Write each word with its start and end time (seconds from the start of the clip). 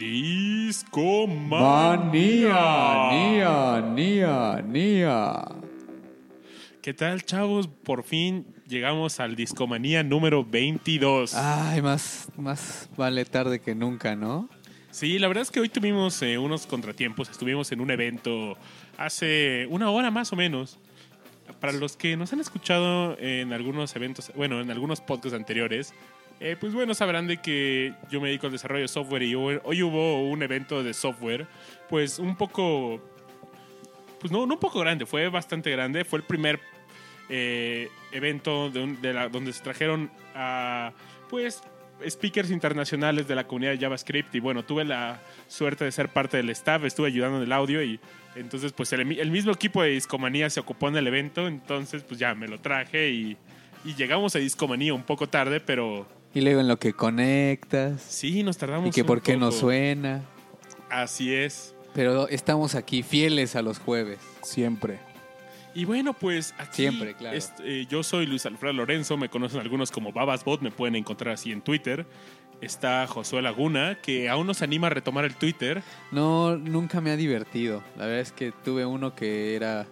Disco 0.00 1.26
Manía, 1.26 2.54
Nia, 3.92 4.62
Nia. 4.62 5.42
¿Qué 6.80 6.94
tal, 6.94 7.22
chavos? 7.22 7.68
Por 7.68 8.02
fin 8.02 8.46
llegamos 8.66 9.20
al 9.20 9.36
Discomanía 9.36 10.02
número 10.02 10.42
22. 10.42 11.34
Ay, 11.34 11.82
más, 11.82 12.30
más 12.38 12.88
vale 12.96 13.26
tarde 13.26 13.60
que 13.60 13.74
nunca, 13.74 14.16
¿no? 14.16 14.48
Sí, 14.90 15.18
la 15.18 15.28
verdad 15.28 15.42
es 15.42 15.50
que 15.50 15.60
hoy 15.60 15.68
tuvimos 15.68 16.22
eh, 16.22 16.38
unos 16.38 16.66
contratiempos. 16.66 17.28
Estuvimos 17.28 17.70
en 17.70 17.82
un 17.82 17.90
evento 17.90 18.56
hace 18.96 19.66
una 19.68 19.90
hora 19.90 20.10
más 20.10 20.32
o 20.32 20.36
menos. 20.36 20.78
Para 21.60 21.74
los 21.74 21.98
que 21.98 22.16
nos 22.16 22.32
han 22.32 22.40
escuchado 22.40 23.18
en 23.18 23.52
algunos 23.52 23.94
eventos, 23.96 24.32
bueno, 24.34 24.62
en 24.62 24.70
algunos 24.70 25.02
podcasts 25.02 25.36
anteriores, 25.36 25.92
eh, 26.40 26.56
pues 26.58 26.72
bueno, 26.72 26.94
sabrán 26.94 27.26
de 27.26 27.36
que 27.36 27.92
yo 28.10 28.20
me 28.20 28.28
dedico 28.28 28.46
al 28.46 28.52
desarrollo 28.52 28.82
de 28.82 28.88
software 28.88 29.22
y 29.22 29.34
hoy, 29.34 29.60
hubo 29.82 30.28
un 30.28 30.42
evento 30.42 30.82
de 30.82 30.94
software, 30.94 31.46
pues 31.88 32.18
un 32.18 32.34
poco, 32.36 33.00
pues 34.20 34.32
no, 34.32 34.46
no 34.46 34.54
un 34.54 34.60
poco 34.60 34.80
grande, 34.80 35.06
fue 35.06 35.28
bastante 35.28 35.70
grande. 35.70 36.04
Fue 36.04 36.18
el 36.18 36.24
primer 36.24 36.58
eh, 37.32 37.88
evento 38.10 38.70
de 38.70 38.82
un- 38.82 39.00
de 39.00 39.12
la- 39.12 39.28
donde 39.28 39.52
se 39.52 39.62
trajeron 39.62 40.10
a, 40.34 40.92
pues, 41.28 41.62
speakers 42.08 42.50
internacionales 42.50 43.28
de 43.28 43.36
la 43.36 43.46
comunidad 43.46 43.70
de 43.70 43.78
JavaScript 43.78 44.34
y 44.34 44.40
bueno, 44.40 44.64
tuve 44.64 44.84
la 44.84 45.20
suerte 45.46 45.84
de 45.84 45.92
ser 45.92 46.08
parte 46.08 46.38
del 46.38 46.50
staff, 46.50 46.82
estuve 46.84 47.06
ayudando 47.06 47.36
en 47.36 47.44
el 47.44 47.52
audio 47.52 47.84
y 47.84 48.00
entonces 48.34 48.72
pues 48.72 48.92
el, 48.94 49.00
el 49.20 49.30
mismo 49.30 49.52
equipo 49.52 49.80
de 49.82 49.90
Discomanía 49.90 50.50
se 50.50 50.58
ocupó 50.58 50.88
en 50.88 50.96
el 50.96 51.06
evento, 51.06 51.46
entonces 51.46 52.02
pues 52.02 52.18
ya 52.18 52.34
me 52.34 52.48
lo 52.48 52.58
traje 52.58 53.10
y, 53.10 53.36
y 53.84 53.94
llegamos 53.94 54.34
a 54.34 54.40
Discomanía 54.40 54.92
un 54.92 55.04
poco 55.04 55.28
tarde, 55.28 55.60
pero 55.60 56.08
Y 56.34 56.40
luego 56.42 56.60
en 56.60 56.68
lo 56.68 56.78
que 56.78 56.92
conectas. 56.92 58.00
sí, 58.02 58.42
nos 58.42 58.56
tardamos 58.56 58.88
Y 58.88 58.92
que 58.92 59.00
un 59.02 59.06
por 59.06 59.22
qué 59.22 59.36
no 59.36 59.46
poco. 59.48 59.60
suena. 59.60 60.22
Así 60.88 61.34
es. 61.34 61.74
Pero 61.94 62.28
estamos 62.28 62.74
aquí 62.74 63.02
fieles 63.02 63.56
a 63.56 63.62
los 63.62 63.78
jueves. 63.78 64.18
Siempre. 64.42 64.98
Y 65.74 65.84
bueno, 65.84 66.14
pues 66.14 66.52
aquí 66.58 66.82
Siempre, 66.82 67.14
claro. 67.14 67.38
eh, 67.64 67.86
yo 67.88 68.02
soy 68.02 68.26
Luis 68.26 68.44
Alfredo 68.46 68.72
Lorenzo, 68.72 69.16
me 69.16 69.28
conocen 69.28 69.60
algunos 69.60 69.92
como 69.92 70.12
Babasbot, 70.12 70.60
me 70.62 70.72
pueden 70.72 70.96
encontrar 70.96 71.34
así 71.34 71.52
en 71.52 71.62
Twitter. 71.62 72.06
Está 72.60 73.06
Josué 73.06 73.40
Laguna, 73.40 73.98
que 74.02 74.28
aún 74.28 74.46
nos 74.48 74.62
anima 74.62 74.88
a 74.88 74.90
retomar 74.90 75.24
el 75.24 75.34
Twitter. 75.36 75.82
No, 76.10 76.56
nunca 76.56 77.00
me 77.00 77.10
ha 77.10 77.16
divertido. 77.16 77.82
La 77.96 78.06
verdad 78.06 78.20
es 78.20 78.32
que 78.32 78.52
tuve 78.52 78.84
uno 78.84 79.14
que 79.14 79.54
era, 79.56 79.86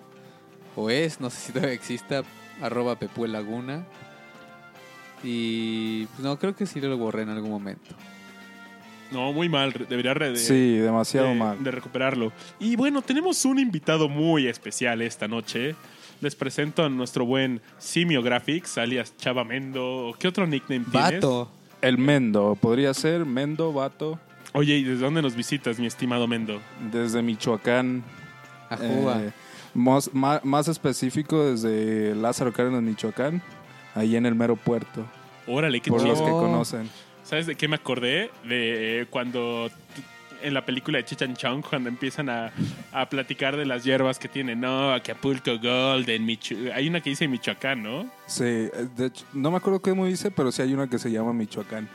o 0.77 0.91
es, 0.91 1.21
no 1.21 1.31
sé 1.31 1.39
si 1.47 1.53
todavía 1.53 1.75
exista, 1.75 2.23
arroba 2.61 2.99
Pepue 2.99 3.29
Laguna. 3.29 3.87
Y 5.23 6.07
pues 6.07 6.21
no, 6.21 6.39
creo 6.39 6.55
que 6.55 6.67
sí 6.67 6.81
lo 6.81 6.97
borré 6.97 7.23
en 7.23 7.31
algún 7.31 7.51
momento. 7.51 7.95
No, 9.11 9.33
muy 9.33 9.49
mal, 9.49 9.73
debería 9.89 10.13
re- 10.13 10.31
de, 10.33 10.37
Sí, 10.37 10.77
demasiado 10.77 11.29
de- 11.29 11.35
mal. 11.35 11.63
de 11.65 11.71
recuperarlo. 11.71 12.31
Y 12.61 12.77
bueno, 12.77 13.01
tenemos 13.03 13.45
un 13.47 13.59
invitado 13.59 14.09
muy 14.09 14.47
especial 14.47 15.01
esta 15.01 15.27
noche. 15.27 15.75
Les 16.21 16.35
presento 16.35 16.85
a 16.85 16.89
nuestro 16.91 17.25
buen 17.25 17.61
Simio 17.79 18.23
Graphics, 18.23 18.77
alias 18.77 19.17
Chava 19.17 19.45
Mendo. 19.45 20.15
¿Qué 20.19 20.29
otro 20.29 20.47
nickname 20.47 20.85
tienes? 20.91 21.13
Vato. 21.15 21.51
El 21.81 21.97
Mendo. 21.97 22.57
Podría 22.61 22.93
ser 22.93 23.25
Mendo, 23.25 23.73
Vato. 23.73 24.19
Oye, 24.53 24.77
¿y 24.77 24.83
desde 24.85 25.05
dónde 25.05 25.23
nos 25.23 25.35
visitas, 25.37 25.79
mi 25.79 25.87
estimado 25.87 26.27
Mendo? 26.27 26.61
Desde 26.93 27.23
Michoacán. 27.23 28.03
Ajuba. 28.69 29.23
eh, 29.23 29.33
más, 29.75 30.11
ma- 30.13 30.41
más 30.45 30.69
específico 30.69 31.45
desde 31.47 32.15
Lázaro 32.15 32.53
Cárdenas, 32.53 32.83
Michoacán. 32.83 33.41
Ahí 33.99 34.17
en 34.17 34.27
el 34.27 34.35
mero 34.35 34.57
puerto. 34.57 35.05
Órale, 35.47 35.81
qué 35.81 35.91
Por 35.91 36.01
chido. 36.01 36.13
los 36.13 36.23
que 36.23 36.31
conocen. 36.31 36.89
¿Sabes 37.25 37.47
de 37.47 37.55
qué 37.57 37.69
me 37.69 37.77
acordé? 37.77 38.31
De 38.45 39.01
eh, 39.03 39.07
cuando 39.11 39.71
en 40.41 40.55
la 40.55 40.65
película 40.65 40.99
de 40.99 41.05
Chichan 41.05 41.35
Chong, 41.35 41.65
cuando 41.69 41.89
empiezan 41.89 42.29
a, 42.31 42.53
a 42.93 43.09
platicar 43.09 43.57
de 43.57 43.67
las 43.67 43.83
hierbas 43.83 44.19
que 44.21 44.29
tienen. 44.29 44.61
No, 44.61 44.93
Acapulco 44.95 45.59
Gold, 45.59 46.09
en 46.09 46.25
Micho- 46.27 46.55
hay 46.73 46.89
una 46.89 47.01
que 47.01 47.11
dice 47.11 47.27
Michoacán, 47.27 47.83
¿no? 47.83 48.05
Sí, 48.27 48.45
eh, 48.45 48.71
de 48.97 49.07
hecho, 49.07 49.25
no 49.33 49.51
me 49.51 49.57
acuerdo 49.57 49.81
qué 49.83 49.93
muy 49.95 50.11
dice, 50.11 50.31
pero 50.31 50.53
sí 50.53 50.63
hay 50.63 50.73
una 50.75 50.89
que 50.89 50.99
se 50.99 51.11
llama 51.11 51.33
Michoacán. 51.33 51.89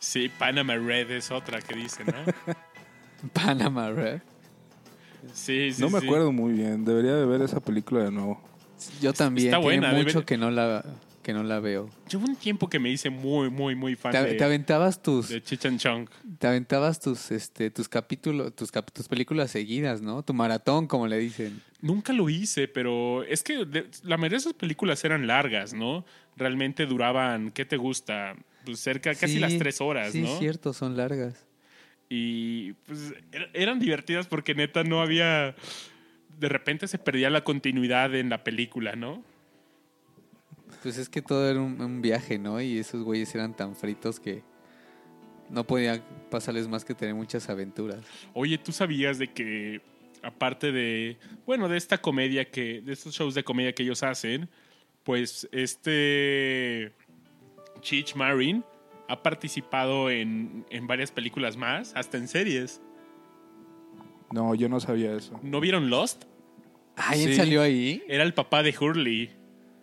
Sí, 0.00 0.28
Panama 0.28 0.74
Red 0.76 1.10
es 1.12 1.30
otra 1.30 1.60
que 1.60 1.76
dice, 1.76 2.04
¿no? 2.04 2.14
Panama 3.32 3.90
Red. 3.90 4.20
Sí, 5.34 5.72
sí, 5.72 5.82
no 5.82 5.90
me 5.90 6.00
sí. 6.00 6.06
acuerdo 6.06 6.32
muy 6.32 6.52
bien. 6.54 6.84
Debería 6.84 7.14
de 7.14 7.26
ver 7.26 7.42
esa 7.42 7.60
película 7.60 8.02
de 8.04 8.10
nuevo. 8.10 8.40
Yo 9.00 9.12
también. 9.12 9.48
está 9.48 9.60
Tiene 9.60 9.80
buena, 9.80 9.92
mucho 9.92 10.20
debe- 10.20 10.24
que 10.24 10.36
no 10.38 10.50
la 10.50 10.84
que 11.22 11.34
no 11.34 11.42
la 11.42 11.60
veo. 11.60 11.90
Llevo 12.10 12.24
un 12.24 12.34
tiempo 12.36 12.70
que 12.70 12.78
me 12.78 12.88
hice 12.90 13.10
muy, 13.10 13.50
muy, 13.50 13.74
muy 13.74 13.94
fan 13.94 14.10
Te, 14.10 14.22
de, 14.24 14.34
te 14.34 14.42
aventabas 14.44 15.02
tus 15.02 15.28
de 15.28 15.42
Chichan 15.42 15.76
Chong. 15.78 16.08
te 16.38 16.46
aventabas 16.46 16.98
tus 16.98 17.30
este 17.30 17.70
tus 17.70 17.88
capítulos 17.90 18.56
tus, 18.56 18.72
cap- 18.72 18.90
tus 18.90 19.06
películas 19.06 19.50
seguidas, 19.50 20.00
¿no? 20.00 20.22
Tu 20.22 20.32
maratón 20.32 20.86
como 20.86 21.06
le 21.06 21.18
dicen. 21.18 21.60
Nunca 21.82 22.14
lo 22.14 22.30
hice, 22.30 22.68
pero 22.68 23.22
es 23.24 23.42
que 23.42 23.66
de- 23.66 23.86
la 24.02 24.16
mayoría 24.16 24.36
de 24.36 24.40
esas 24.40 24.54
películas 24.54 25.04
eran 25.04 25.26
largas, 25.26 25.74
¿no? 25.74 26.06
Realmente 26.36 26.86
duraban, 26.86 27.50
¿qué 27.50 27.66
te 27.66 27.76
gusta? 27.76 28.34
Pues 28.64 28.80
cerca, 28.80 29.14
casi 29.14 29.34
Sí, 29.34 29.38
las 29.40 29.56
tres 29.58 29.80
horas, 29.82 30.12
Sí, 30.12 30.22
¿no? 30.22 30.38
cierto, 30.38 30.72
son 30.72 30.96
largas. 30.96 31.44
Y 32.08 32.72
pues 32.86 33.12
er- 33.32 33.50
eran 33.52 33.78
divertidas 33.78 34.26
porque 34.26 34.54
neta 34.54 34.84
no 34.84 35.00
había. 35.02 35.54
De 36.40 36.48
repente 36.48 36.88
se 36.88 36.98
perdía 36.98 37.30
la 37.30 37.44
continuidad 37.44 38.14
en 38.14 38.30
la 38.30 38.42
película, 38.42 38.96
¿no? 38.96 39.22
Pues 40.82 40.96
es 40.98 41.08
que 41.08 41.22
todo 41.22 41.48
era 41.48 41.60
un, 41.60 41.80
un 41.80 42.00
viaje, 42.00 42.38
¿no? 42.38 42.60
Y 42.60 42.78
esos 42.78 43.02
güeyes 43.04 43.34
eran 43.34 43.54
tan 43.54 43.76
fritos 43.76 44.18
que 44.18 44.42
no 45.50 45.66
podía 45.66 46.02
pasarles 46.30 46.68
más 46.68 46.84
que 46.84 46.94
tener 46.94 47.14
muchas 47.14 47.48
aventuras. 47.48 48.04
Oye, 48.32 48.56
¿tú 48.58 48.72
sabías 48.72 49.18
de 49.18 49.28
que, 49.28 49.80
aparte 50.22 50.72
de. 50.72 51.18
Bueno, 51.44 51.68
de 51.68 51.76
esta 51.76 51.98
comedia 51.98 52.50
que. 52.50 52.80
de 52.80 52.92
estos 52.92 53.14
shows 53.14 53.34
de 53.34 53.44
comedia 53.44 53.74
que 53.74 53.82
ellos 53.82 54.02
hacen, 54.02 54.48
pues 55.04 55.48
este. 55.52 56.92
Cheech 57.80 58.14
Marin 58.14 58.64
ha 59.08 59.22
participado 59.22 60.10
en, 60.10 60.64
en 60.70 60.86
varias 60.86 61.10
películas 61.10 61.56
más, 61.56 61.92
hasta 61.94 62.16
en 62.16 62.28
series. 62.28 62.80
No, 64.32 64.54
yo 64.54 64.68
no 64.68 64.80
sabía 64.80 65.12
eso. 65.14 65.38
¿No 65.42 65.60
vieron 65.60 65.90
Lost? 65.90 66.24
Ah, 66.96 67.14
¿él 67.16 67.30
Sí. 67.30 67.34
salió 67.34 67.62
ahí? 67.62 68.02
Era 68.08 68.22
el 68.22 68.34
papá 68.34 68.62
de 68.62 68.74
Hurley, 68.78 69.30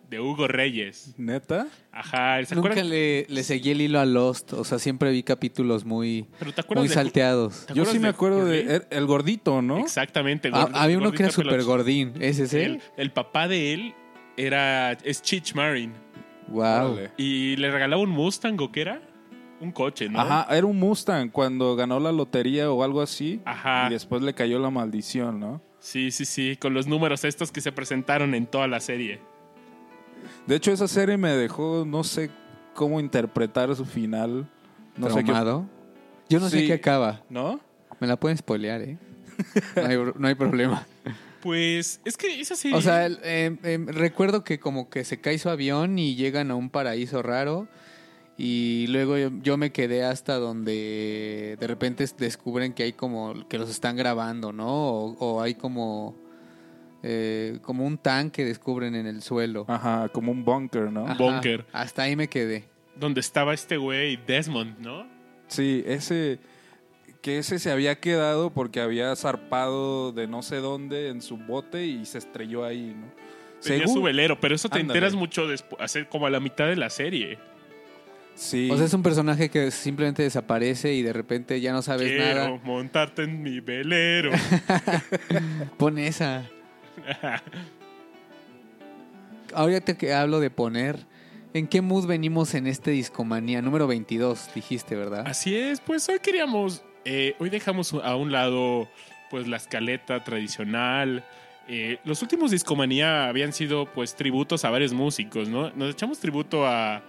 de 0.08 0.20
Hugo 0.20 0.48
Reyes. 0.48 1.14
¿Neta? 1.18 1.66
Ajá, 1.92 2.42
¿se 2.44 2.54
Nunca 2.54 2.68
acuerdan? 2.70 2.88
le, 2.90 3.26
le 3.28 3.42
seguí 3.42 3.72
el 3.72 3.80
hilo 3.82 4.00
a 4.00 4.06
Lost. 4.06 4.52
O 4.54 4.64
sea, 4.64 4.78
siempre 4.78 5.10
vi 5.10 5.22
capítulos 5.22 5.84
muy, 5.84 6.26
Pero 6.38 6.52
¿te 6.52 6.60
acuerdas 6.62 6.82
muy 6.82 6.88
de- 6.88 6.94
salteados. 6.94 7.66
¿Te 7.66 7.74
Yo 7.74 7.82
acuerdas 7.82 7.92
sí 7.92 7.98
me 7.98 8.02
de 8.04 8.08
acuerdo 8.10 8.38
Hurley? 8.42 8.64
de 8.64 8.76
er- 8.76 8.86
el 8.90 9.06
gordito, 9.06 9.60
¿no? 9.60 9.78
Exactamente. 9.80 10.48
Ah, 10.52 10.62
gordo- 10.64 10.76
había 10.78 10.96
uno 10.98 11.10
que 11.12 11.22
era 11.24 11.32
gordito 11.32 11.42
súper 11.50 11.62
gordín. 11.64 12.12
¿Ese 12.20 12.44
es 12.44 12.54
él? 12.54 12.80
El, 12.96 13.02
el 13.04 13.10
papá 13.12 13.48
de 13.48 13.74
él 13.74 13.94
era 14.36 14.92
es 14.92 15.20
Cheech 15.20 15.54
Marin. 15.54 15.92
Wow. 16.48 16.92
Órale. 16.92 17.10
Y 17.18 17.56
le 17.56 17.70
regalaba 17.70 18.00
un 18.00 18.08
Mustang 18.10 18.58
o 18.60 18.72
qué 18.72 18.80
era? 18.82 19.02
Un 19.60 19.72
coche, 19.72 20.08
¿no? 20.08 20.20
Ajá, 20.20 20.46
era 20.56 20.66
un 20.66 20.78
Mustang 20.78 21.30
cuando 21.30 21.74
ganó 21.74 21.98
la 21.98 22.12
lotería 22.12 22.70
o 22.70 22.82
algo 22.84 23.00
así. 23.02 23.40
Ajá. 23.44 23.86
Y 23.88 23.92
después 23.92 24.22
le 24.22 24.32
cayó 24.34 24.58
la 24.58 24.70
maldición, 24.70 25.40
¿no? 25.40 25.60
Sí, 25.80 26.10
sí, 26.10 26.24
sí. 26.24 26.56
Con 26.60 26.74
los 26.74 26.86
números 26.86 27.24
estos 27.24 27.50
que 27.50 27.60
se 27.60 27.72
presentaron 27.72 28.34
en 28.34 28.46
toda 28.46 28.68
la 28.68 28.78
serie. 28.80 29.20
De 30.46 30.56
hecho, 30.56 30.72
esa 30.72 30.88
serie 30.88 31.16
me 31.16 31.30
dejó, 31.30 31.84
no 31.86 32.04
sé 32.04 32.30
cómo 32.74 33.00
interpretar 33.00 33.74
su 33.74 33.84
final. 33.84 34.48
No 34.96 35.10
sé 35.10 35.24
qué. 35.24 35.32
Yo 36.28 36.40
no 36.40 36.48
sé 36.48 36.66
qué 36.66 36.74
acaba. 36.74 37.22
¿No? 37.28 37.60
Me 38.00 38.06
la 38.06 38.16
pueden 38.18 38.38
spoilear, 38.38 38.82
¿eh? 38.82 38.98
No 39.76 39.86
hay, 39.86 39.96
no 40.16 40.28
hay 40.28 40.34
problema. 40.34 40.86
Pues 41.40 42.00
es 42.04 42.16
que 42.16 42.40
esa 42.40 42.56
serie. 42.56 42.76
O 42.76 42.82
sea, 42.82 43.06
el- 43.06 43.18
em, 43.22 43.58
em, 43.62 43.86
recuerdo 43.88 44.42
que 44.42 44.58
como 44.58 44.90
que 44.90 45.04
se 45.04 45.20
cae 45.20 45.38
su 45.38 45.48
avión 45.48 45.98
y 45.98 46.16
llegan 46.16 46.50
a 46.50 46.56
un 46.56 46.68
paraíso 46.70 47.22
raro 47.22 47.68
y 48.38 48.86
luego 48.88 49.18
yo, 49.18 49.30
yo 49.42 49.56
me 49.56 49.72
quedé 49.72 50.04
hasta 50.04 50.38
donde 50.38 51.56
de 51.58 51.66
repente 51.66 52.06
descubren 52.18 52.72
que 52.72 52.84
hay 52.84 52.92
como 52.92 53.46
que 53.48 53.58
los 53.58 53.68
están 53.68 53.96
grabando, 53.96 54.52
¿no? 54.52 54.68
O, 54.68 55.16
o 55.18 55.42
hay 55.42 55.54
como 55.54 56.14
eh, 57.02 57.58
como 57.62 57.84
un 57.86 57.98
tanque 57.98 58.44
descubren 58.44 58.94
en 58.94 59.06
el 59.06 59.22
suelo. 59.22 59.64
Ajá, 59.68 60.08
como 60.08 60.32
un 60.32 60.44
bunker, 60.44 60.90
¿no? 60.92 61.04
Ajá, 61.06 61.14
búnker. 61.14 61.66
Hasta 61.72 62.02
ahí 62.02 62.16
me 62.16 62.28
quedé. 62.28 62.64
donde 62.96 63.20
estaba 63.20 63.54
este 63.54 63.76
güey 63.76 64.16
Desmond, 64.26 64.78
¿no? 64.78 65.06
Sí, 65.48 65.82
ese. 65.86 66.38
Que 67.22 67.38
ese 67.38 67.58
se 67.58 67.72
había 67.72 67.98
quedado 67.98 68.50
porque 68.50 68.80
había 68.80 69.14
zarpado 69.16 70.12
de 70.12 70.28
no 70.28 70.42
sé 70.42 70.56
dónde 70.56 71.08
en 71.08 71.20
su 71.20 71.36
bote 71.36 71.84
y 71.86 72.04
se 72.04 72.18
estrelló 72.18 72.64
ahí, 72.64 72.94
¿no? 72.96 73.08
Tenía 73.60 73.80
Según- 73.86 73.94
su 73.94 74.02
velero, 74.02 74.38
pero 74.38 74.54
eso 74.54 74.68
te 74.68 74.78
Ándale. 74.78 74.98
enteras 74.98 75.14
mucho 75.16 75.48
después, 75.48 75.82
hace 75.82 76.06
como 76.06 76.26
a 76.26 76.30
la 76.30 76.38
mitad 76.38 76.66
de 76.68 76.76
la 76.76 76.90
serie. 76.90 77.38
Sí. 78.38 78.70
O 78.70 78.76
sea, 78.76 78.86
es 78.86 78.94
un 78.94 79.02
personaje 79.02 79.48
que 79.48 79.72
simplemente 79.72 80.22
desaparece 80.22 80.94
y 80.94 81.02
de 81.02 81.12
repente 81.12 81.60
ya 81.60 81.72
no 81.72 81.82
sabes 81.82 82.08
Quiero 82.12 82.34
nada. 82.44 82.60
montarte 82.62 83.24
en 83.24 83.42
mi 83.42 83.58
velero. 83.58 84.30
Pon 85.76 85.98
esa. 85.98 86.44
Ahorita 89.54 89.96
que 89.98 90.14
hablo 90.14 90.38
de 90.40 90.50
poner, 90.50 91.06
¿en 91.52 91.66
qué 91.66 91.80
mood 91.80 92.06
venimos 92.06 92.54
en 92.54 92.66
este 92.68 92.90
discomanía? 92.92 93.60
Número 93.60 93.86
22, 93.86 94.50
dijiste, 94.54 94.94
¿verdad? 94.94 95.24
Así 95.26 95.56
es, 95.56 95.80
pues 95.80 96.08
hoy 96.08 96.18
queríamos 96.20 96.84
Eh, 97.04 97.34
hoy 97.38 97.48
dejamos 97.48 97.92
a 97.94 98.14
un 98.16 98.30
lado 98.32 98.88
pues 99.30 99.48
la 99.48 99.56
escaleta 99.56 100.22
tradicional. 100.24 101.24
Eh, 101.66 101.98
los 102.04 102.22
últimos 102.22 102.50
Discomanía 102.50 103.28
habían 103.28 103.52
sido 103.52 103.86
pues 103.92 104.14
tributos 104.14 104.64
a 104.64 104.70
varios 104.70 104.92
músicos, 104.92 105.48
¿no? 105.48 105.70
Nos 105.70 105.90
echamos 105.90 106.18
tributo 106.18 106.66
a... 106.66 107.02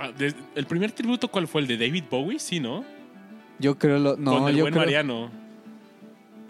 a- 0.00 0.12
de- 0.12 0.34
el 0.54 0.66
primer 0.66 0.92
tributo, 0.92 1.28
¿cuál 1.28 1.46
fue? 1.48 1.60
¿El 1.62 1.66
de 1.68 1.76
David 1.76 2.04
Bowie? 2.10 2.38
Sí, 2.38 2.60
¿no? 2.60 2.84
Yo 3.58 3.78
creo 3.78 3.98
lo, 3.98 4.16
no, 4.16 4.38
Con 4.38 4.48
el 4.48 4.56
yo 4.56 4.62
buen 4.64 4.72
creo- 4.72 4.84
Mariano. 4.84 5.30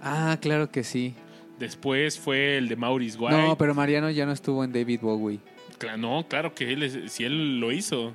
Ah, 0.02 0.38
claro 0.41 0.70
que 0.70 0.85
sí. 0.85 1.14
Después 1.58 2.19
fue 2.19 2.56
el 2.56 2.69
de 2.69 2.76
Maurice 2.76 3.19
White. 3.19 3.37
No, 3.37 3.58
pero 3.58 3.75
Mariano 3.75 4.11
ya 4.11 4.25
no 4.25 4.32
estuvo 4.32 4.64
en 4.64 4.73
David 4.73 5.00
Bowie. 5.02 5.41
Cla- 5.79 5.99
no, 5.99 6.26
claro 6.29 6.55
que 6.55 6.73
él, 6.73 7.11
si 7.11 7.25
él 7.25 7.61
lo 7.61 7.70
hizo. 7.73 8.12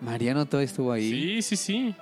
Mariano 0.00 0.46
todavía 0.46 0.66
estuvo 0.66 0.92
ahí. 0.92 1.10
Sí, 1.10 1.42
sí, 1.42 1.56
sí. 1.56 1.94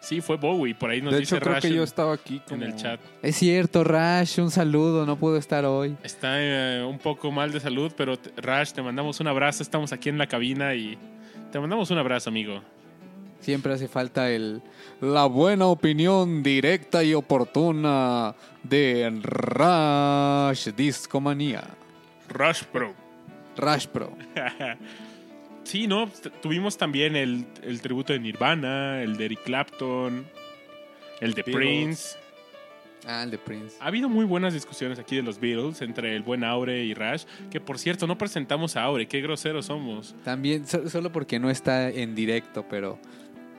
Sí, 0.00 0.20
fue 0.22 0.36
Bowie. 0.36 0.74
Por 0.74 0.90
ahí 0.90 1.02
nos 1.02 1.12
de 1.12 1.20
dice 1.20 1.36
hecho, 1.36 1.42
creo 1.42 1.54
Rash 1.54 1.62
que 1.62 1.68
en- 1.68 1.74
yo 1.74 1.82
estaba 1.82 2.14
aquí 2.14 2.34
en 2.36 2.40
como- 2.48 2.64
el 2.64 2.74
chat. 2.76 3.00
Es 3.22 3.36
cierto, 3.36 3.84
Rash, 3.84 4.40
un 4.40 4.50
saludo, 4.50 5.04
no 5.04 5.16
puedo 5.16 5.36
estar 5.36 5.64
hoy. 5.66 5.94
Está 6.02 6.36
eh, 6.40 6.82
un 6.82 6.98
poco 6.98 7.30
mal 7.30 7.52
de 7.52 7.60
salud, 7.60 7.92
pero 7.96 8.18
Rash, 8.36 8.72
te 8.72 8.80
mandamos 8.82 9.20
un 9.20 9.26
abrazo. 9.28 9.62
Estamos 9.62 9.92
aquí 9.92 10.08
en 10.08 10.16
la 10.18 10.26
cabina 10.26 10.74
y 10.74 10.96
te 11.50 11.58
mandamos 11.58 11.90
un 11.90 11.98
abrazo, 11.98 12.30
amigo. 12.30 12.62
Siempre 13.40 13.72
hace 13.72 13.88
falta 13.88 14.30
el 14.30 14.62
la 15.00 15.24
buena 15.26 15.66
opinión 15.66 16.42
directa 16.42 17.02
y 17.02 17.14
oportuna 17.14 18.34
de 18.62 19.18
Rash 19.22 20.68
Discomanía. 20.70 21.64
Rush 22.28 22.64
Pro. 22.64 22.94
Rash 23.56 23.86
Pro. 23.86 24.12
sí, 25.64 25.86
¿no? 25.86 26.10
Tuvimos 26.42 26.76
también 26.76 27.16
el, 27.16 27.46
el 27.62 27.80
tributo 27.80 28.12
de 28.12 28.20
Nirvana, 28.20 29.02
el 29.02 29.16
de 29.16 29.24
Eric 29.24 29.42
Clapton, 29.44 30.26
el 31.20 31.32
de 31.32 31.42
Beatles. 31.42 31.56
Prince. 31.56 32.18
Ah, 33.06 33.22
el 33.22 33.30
de 33.30 33.38
Prince. 33.38 33.76
Ha 33.80 33.86
habido 33.86 34.08
muy 34.08 34.24
buenas 34.24 34.52
discusiones 34.54 34.98
aquí 34.98 35.16
de 35.16 35.22
los 35.22 35.40
Beatles 35.40 35.80
entre 35.82 36.14
el 36.14 36.22
buen 36.22 36.44
Aure 36.44 36.84
y 36.84 36.94
Rash. 36.94 37.24
Que 37.50 37.60
por 37.60 37.78
cierto, 37.78 38.06
no 38.06 38.18
presentamos 38.18 38.76
a 38.76 38.82
Aure. 38.82 39.06
Qué 39.08 39.20
groseros 39.20 39.66
somos. 39.66 40.14
También, 40.24 40.66
so- 40.66 40.88
solo 40.88 41.10
porque 41.10 41.38
no 41.38 41.50
está 41.50 41.88
en 41.90 42.14
directo, 42.14 42.66
pero 42.68 42.98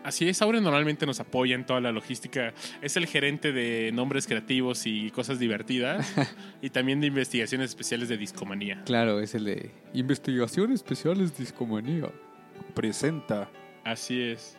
Así 0.03 0.27
es, 0.27 0.41
Aure 0.41 0.59
normalmente 0.61 1.05
nos 1.05 1.19
apoya 1.19 1.53
en 1.53 1.63
toda 1.63 1.79
la 1.79 1.91
logística. 1.91 2.55
Es 2.81 2.97
el 2.97 3.05
gerente 3.05 3.51
de 3.51 3.91
nombres 3.93 4.25
creativos 4.25 4.87
y 4.87 5.11
cosas 5.11 5.37
divertidas. 5.37 6.11
y 6.61 6.71
también 6.71 6.99
de 7.01 7.05
investigaciones 7.07 7.69
especiales 7.69 8.09
de 8.09 8.17
discomanía. 8.17 8.81
claro, 8.83 9.19
es 9.19 9.35
el 9.35 9.45
de 9.45 9.69
Investigación 9.93 10.71
Especiales 10.71 11.37
Discomanía. 11.37 12.09
presenta. 12.73 13.49
Así 13.83 14.21
es. 14.21 14.57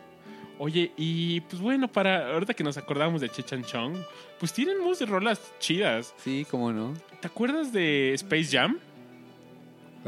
Oye, 0.59 0.91
y 0.97 1.41
pues 1.41 1.61
bueno, 1.61 1.87
para 1.91 2.33
ahorita 2.33 2.53
que 2.53 2.63
nos 2.63 2.77
acordamos 2.77 3.21
de 3.21 3.29
Chechan 3.29 3.63
Chong, 3.63 3.95
pues 4.39 4.53
tienen 4.53 4.79
muchas 4.81 5.09
rolas 5.09 5.39
chidas. 5.59 6.13
Sí, 6.17 6.45
cómo 6.49 6.71
no. 6.71 6.93
¿Te 7.19 7.27
acuerdas 7.27 7.73
de 7.73 8.13
Space 8.13 8.57
Jam? 8.57 8.77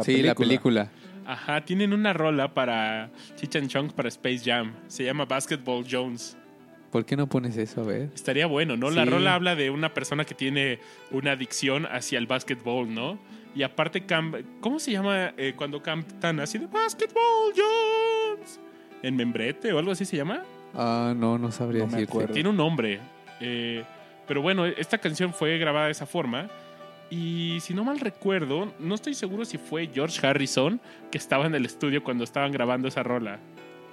sí, 0.04 0.22
la 0.22 0.36
película. 0.36 0.92
Ajá, 1.26 1.62
tienen 1.62 1.92
una 1.94 2.14
rola 2.14 2.54
para 2.54 3.10
Chichan 3.36 3.68
Chong 3.68 3.92
para 3.94 4.10
Space 4.10 4.42
Jam. 4.46 4.74
Se 4.88 5.04
llama 5.04 5.26
Basketball 5.26 5.84
Jones. 5.90 6.38
¿Por 6.92 7.04
qué 7.06 7.18
no 7.18 7.28
pones 7.28 7.58
eso? 7.58 7.82
A 7.82 7.84
ver. 7.84 8.10
Estaría 8.14 8.46
bueno, 8.46 8.78
¿no? 8.78 8.92
La 8.92 9.04
rola 9.04 9.34
habla 9.34 9.56
de 9.56 9.70
una 9.70 9.94
persona 9.94 10.24
que 10.24 10.36
tiene 10.36 10.80
una 11.12 11.32
adicción 11.32 11.86
hacia 11.88 12.20
el 12.20 12.28
básquetbol, 12.28 12.94
¿no? 12.94 13.20
Y 13.56 13.64
aparte, 13.64 14.06
¿cómo 14.62 14.80
se 14.80 14.92
llama 14.92 15.34
eh, 15.38 15.54
cuando 15.58 15.82
cantan 15.82 16.40
así 16.40 16.58
de 16.58 16.68
Basketball 16.68 17.54
Jones? 17.56 18.60
¿En 19.06 19.16
membrete 19.16 19.72
o 19.72 19.78
algo 19.78 19.92
así 19.92 20.04
se 20.04 20.18
llama? 20.18 20.42
Ah, 20.74 21.14
no, 21.16 21.38
no 21.38 21.52
sabría 21.52 21.86
No 21.86 21.96
acuerdo. 21.96 22.34
Tiene 22.34 22.50
un 22.50 22.58
nombre. 22.58 23.00
eh, 23.40 23.84
pero 24.28 24.42
bueno, 24.42 24.66
esta 24.66 24.98
canción 24.98 25.32
fue 25.32 25.60
grabada 25.60 25.86
de 25.86 25.92
esa 25.92 26.08
forma. 26.08 26.50
Y 27.12 27.60
si 27.62 27.76
no 27.76 27.84
mal 27.84 28.00
recuerdo, 28.00 28.74
no 28.80 28.96
estoy 28.96 29.14
seguro 29.14 29.46
si 29.46 29.60
fue 29.60 29.92
George 29.94 30.26
Harrison 30.26 30.82
que 31.12 31.20
estaba 31.20 31.46
en 31.46 31.54
el 31.54 31.68
estudio 31.68 32.04
cuando 32.04 32.24
estaban 32.24 32.52
grabando 32.52 32.88
esa 32.88 33.04
rola. 33.04 33.38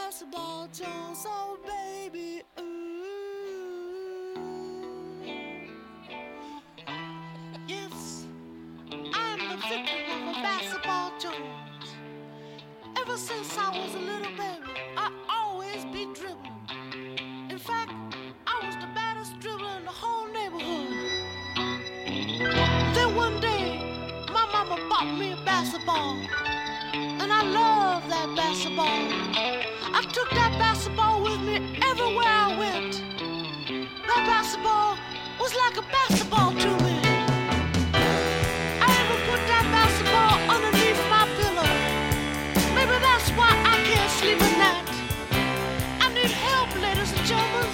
Basketball 0.07 0.67
Jones, 0.67 1.25
oh 1.27 1.57
baby, 1.67 2.41
ooh. 2.61 2.63
Yes, 7.67 8.25
I'm 9.13 9.39
the 9.49 9.57
victim 9.67 10.29
of 10.29 10.37
a 10.37 10.41
basketball 10.41 11.11
Jones. 11.19 11.89
Ever 12.97 13.17
since 13.17 13.57
I 13.57 13.69
was 13.77 13.95
a 13.95 13.99
little 13.99 14.31
baby, 14.37 14.71
I 14.95 15.11
always 15.29 15.83
be 15.91 16.07
dribbling. 16.13 17.49
In 17.49 17.57
fact, 17.57 17.91
I 18.47 18.65
was 18.65 18.75
the 18.75 18.87
baddest 18.95 19.37
dribbler 19.41 19.77
in 19.77 19.83
the 19.83 19.91
whole 19.91 20.27
neighborhood. 20.31 20.87
Then 22.95 23.13
one 23.13 23.41
day, 23.41 23.77
my 24.31 24.45
mama 24.53 24.77
bought 24.87 25.17
me 25.19 25.33
a 25.33 25.35
basketball. 25.43 26.15
And 26.93 27.33
I 27.33 27.43
love 27.43 28.07
that 28.07 28.33
basketball. 28.37 29.66
I 29.97 30.03
took 30.13 30.29
that 30.29 30.53
basketball 30.59 31.23
with 31.23 31.41
me 31.41 31.57
everywhere 31.81 32.29
I 32.29 32.53
went. 32.53 33.01
That 34.05 34.21
basketball 34.29 34.93
was 35.41 35.49
like 35.57 35.75
a 35.81 35.85
basketball 35.89 36.53
to 36.53 36.69
me. 36.85 37.01
I 38.77 38.89
even 38.93 39.19
put 39.25 39.41
that 39.49 39.65
basketball 39.73 40.37
underneath 40.53 41.01
my 41.09 41.25
pillow. 41.41 41.71
Maybe 42.77 42.93
that's 43.01 43.29
why 43.33 43.49
I 43.49 43.75
can't 43.89 44.11
sleep 44.21 44.37
at 44.37 44.53
night. 44.61 44.85
I 46.05 46.13
need 46.13 46.29
help, 46.29 46.69
ladies 46.77 47.09
and 47.17 47.25
gentlemen. 47.25 47.65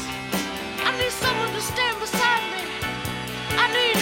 I 0.79 0.95
need 0.95 1.11
someone 1.11 1.51
to 1.51 1.59
stand 1.59 1.99
beside 1.99 2.43
me. 2.55 2.63
I 3.59 3.67
need, 3.75 3.99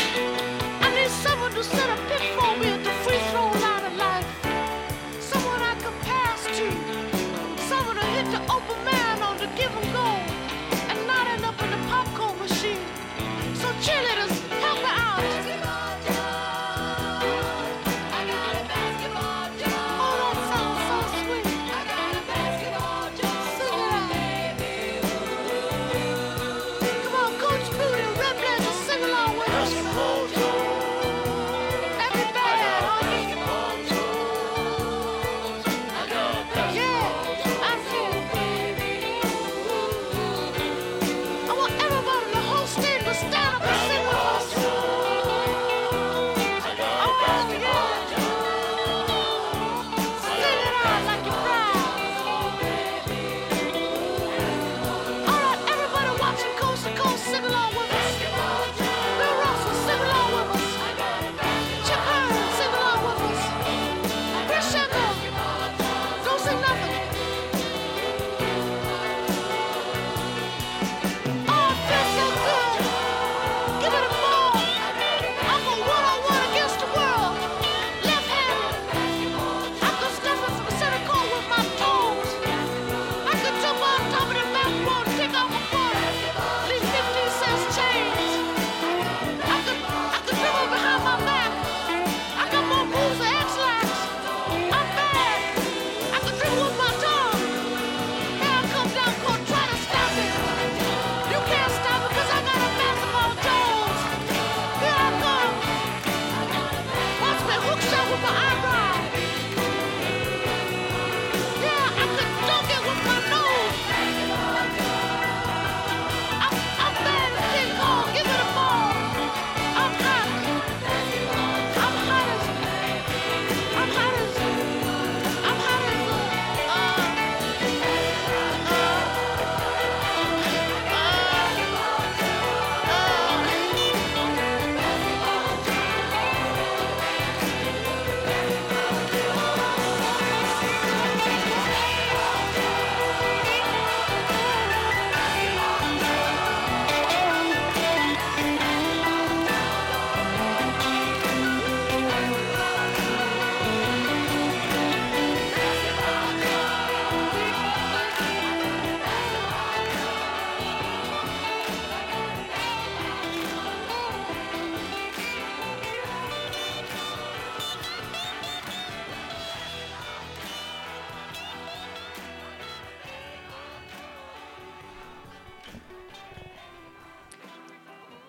I 0.85 0.93
need 0.93 1.09
someone 1.25 1.53
to 1.57 1.63
set 1.63 1.89
a 1.89 1.97
pick 2.05 2.21
for 2.37 2.53
me 2.61 2.80
cheerleaders, 13.81 14.40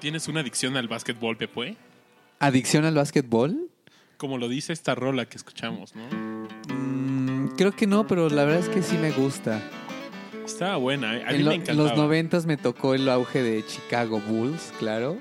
¿Tienes 0.02 0.26
una 0.26 0.40
adicción 0.40 0.76
al 0.76 0.88
básquetbol, 0.88 1.36
Pepe? 1.36 1.76
¿Adicción 2.40 2.84
al 2.84 2.94
básquetbol? 2.96 3.68
Como 4.16 4.36
lo 4.36 4.48
dice 4.48 4.72
esta 4.72 4.96
rola 4.96 5.26
que 5.26 5.36
escuchamos, 5.36 5.94
¿no? 5.94 6.02
Mm, 6.74 7.54
creo 7.56 7.70
que 7.70 7.86
no, 7.86 8.06
pero 8.08 8.28
la 8.28 8.44
verdad 8.44 8.60
es 8.60 8.68
que 8.68 8.82
sí 8.82 8.96
me 8.98 9.12
gusta. 9.12 9.62
Estaba 10.44 10.76
buena, 10.76 11.16
¿eh? 11.16 11.22
A 11.24 11.30
mí 11.30 11.36
En, 11.36 11.44
lo- 11.44 11.48
me 11.50 11.54
en 11.54 11.60
encantaba. 11.62 11.88
los 11.88 11.96
noventas 11.96 12.46
me 12.46 12.56
tocó 12.56 12.94
el 12.94 13.08
auge 13.08 13.42
de 13.44 13.64
Chicago 13.64 14.20
Bulls, 14.20 14.72
claro. 14.80 15.18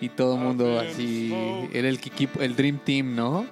Y 0.00 0.08
todo 0.08 0.34
el 0.34 0.40
mundo 0.40 0.80
así, 0.80 1.32
era 1.72 1.88
el 1.88 1.94
equipo, 1.96 2.40
el 2.42 2.56
Dream 2.56 2.78
Team, 2.84 3.14
¿no? 3.14 3.46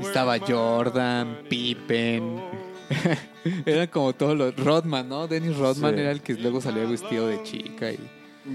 Estaba 0.00 0.38
Jordan, 0.38 1.38
Pippen. 1.48 2.38
Eran 3.64 3.86
como 3.88 4.12
todos 4.12 4.36
los 4.36 4.54
Rodman, 4.56 5.08
¿no? 5.08 5.26
Dennis 5.26 5.56
Rodman 5.56 5.94
Sí. 5.94 6.00
era 6.02 6.10
el 6.12 6.20
que 6.20 6.34
luego 6.34 6.60
salía 6.60 6.84
vestido 6.84 7.26
de 7.28 7.42
chica 7.42 7.90
y 7.90 7.98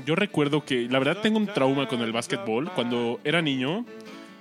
Yo 0.05 0.15
recuerdo 0.15 0.63
que, 0.63 0.87
la 0.89 0.99
verdad, 0.99 1.17
tengo 1.21 1.37
un 1.37 1.47
trauma 1.47 1.87
con 1.87 2.01
el 2.01 2.11
básquetbol. 2.11 2.71
Cuando 2.73 3.19
era 3.23 3.41
niño, 3.41 3.85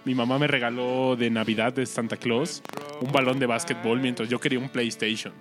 mi 0.04 0.14
mamá 0.14 0.38
me 0.38 0.46
regaló 0.46 1.16
de 1.16 1.30
Navidad 1.30 1.72
de 1.72 1.86
Santa 1.86 2.16
Claus 2.16 2.62
un 3.00 3.12
balón 3.12 3.38
de 3.38 3.46
básquetbol 3.46 4.00
mientras 4.00 4.28
yo 4.28 4.38
quería 4.38 4.58
un 4.58 4.68
PlayStation. 4.68 5.32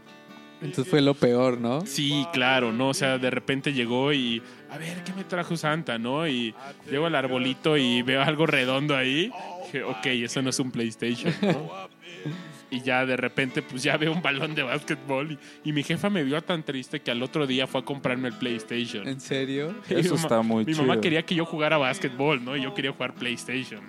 entonces 0.61 0.89
fue 0.89 1.01
lo 1.01 1.13
peor, 1.13 1.59
¿no? 1.59 1.85
Sí, 1.85 2.25
claro, 2.33 2.73
¿no? 2.73 2.89
O 2.89 2.93
sea, 2.93 3.17
de 3.17 3.29
repente 3.29 3.73
llegó 3.73 4.11
y, 4.13 4.41
a 4.69 4.77
ver, 4.77 5.03
¿qué 5.03 5.13
me 5.13 5.23
trajo 5.23 5.55
Santa, 5.55 5.97
no? 5.97 6.27
Y 6.27 6.53
llego 6.89 7.05
al 7.05 7.15
arbolito 7.15 7.77
y 7.77 8.01
veo 8.01 8.21
algo 8.21 8.45
redondo 8.45 8.95
ahí. 8.95 9.31
Dije, 9.65 9.83
ok, 9.83 10.05
eso 10.05 10.41
no 10.41 10.49
es 10.49 10.59
un 10.59 10.71
PlayStation, 10.71 11.33
¿no? 11.41 11.89
Y 12.71 12.81
ya 12.81 13.05
de 13.05 13.17
repente, 13.17 13.61
pues 13.63 13.81
ya 13.81 13.97
veo 13.97 14.11
un 14.11 14.21
balón 14.21 14.53
de 14.53 14.61
básquetbol. 14.63 15.31
Y, 15.63 15.69
y 15.69 15.73
mi 15.73 15.81
jefa 15.83 16.09
me 16.09 16.23
vio 16.23 16.39
tan 16.41 16.61
triste 16.63 16.99
que 17.01 17.09
al 17.11 17.23
otro 17.23 17.47
día 17.47 17.65
fue 17.65 17.81
a 17.81 17.83
comprarme 17.83 18.27
el 18.27 18.35
PlayStation. 18.35 19.07
¿En 19.07 19.19
serio? 19.19 19.73
Y 19.89 19.95
mi 19.95 19.99
Eso 20.01 20.15
mamá- 20.15 20.21
está 20.21 20.41
muy 20.43 20.65
Mi 20.65 20.73
chido. 20.73 20.85
mamá 20.85 21.01
quería 21.01 21.23
que 21.25 21.33
yo 21.35 21.45
jugara 21.45 21.77
básquetbol, 21.77 22.43
¿no? 22.45 22.55
Y 22.55 22.61
yo 22.61 22.73
quería 22.73 22.91
jugar 22.91 23.15
PlayStation. 23.15 23.81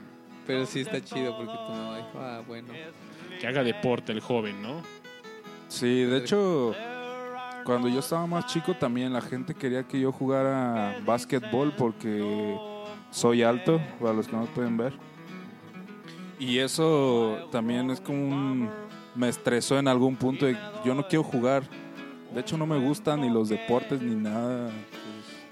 Pero 0.46 0.64
sí 0.66 0.80
está 0.80 1.00
chido 1.04 1.36
porque 1.36 1.52
tu 1.52 1.72
mamá 1.72 1.96
dijo, 1.98 2.18
ah, 2.18 2.40
bueno. 2.46 2.68
Que 3.38 3.46
haga 3.46 3.62
deporte 3.62 4.12
el 4.12 4.20
joven, 4.20 4.60
¿no? 4.62 4.82
Sí, 5.68 6.02
de 6.04 6.16
hecho, 6.18 6.74
cuando 7.64 7.88
yo 7.88 8.00
estaba 8.00 8.26
más 8.26 8.46
chico 8.46 8.74
también 8.74 9.12
la 9.12 9.20
gente 9.20 9.54
quería 9.54 9.82
que 9.84 10.00
yo 10.00 10.10
jugara 10.10 10.98
básquetbol 11.04 11.72
porque 11.76 12.56
soy 13.10 13.42
alto, 13.42 13.80
para 14.00 14.12
los 14.14 14.26
que 14.26 14.36
no 14.36 14.46
pueden 14.46 14.76
ver. 14.76 14.92
Y 16.40 16.58
eso 16.58 17.46
también 17.52 17.90
es 17.90 18.00
como 18.00 18.18
un... 18.26 18.68
me 19.14 19.28
estresó 19.28 19.78
en 19.78 19.86
algún 19.86 20.16
punto 20.16 20.46
de 20.46 20.56
yo 20.84 20.94
no 20.94 21.06
quiero 21.06 21.22
jugar. 21.22 21.62
De 22.34 22.40
hecho 22.40 22.56
no 22.56 22.66
me 22.66 22.78
gustan 22.78 23.20
ni 23.20 23.28
los 23.30 23.48
deportes 23.48 24.00
ni 24.00 24.14
nada. 24.16 24.70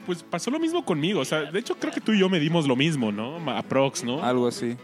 Pues 0.06 0.22
pasó 0.22 0.50
lo 0.50 0.58
mismo 0.58 0.84
conmigo. 0.84 1.20
O 1.20 1.24
sea, 1.24 1.42
de 1.42 1.58
hecho 1.58 1.74
creo 1.76 1.92
que 1.92 2.00
tú 2.00 2.12
y 2.12 2.18
yo 2.20 2.28
medimos 2.30 2.66
lo 2.66 2.74
mismo, 2.74 3.12
¿no? 3.12 3.38
Ma- 3.38 3.58
Aprox, 3.58 4.02
¿no? 4.02 4.24
Algo 4.24 4.46
así. 4.46 4.76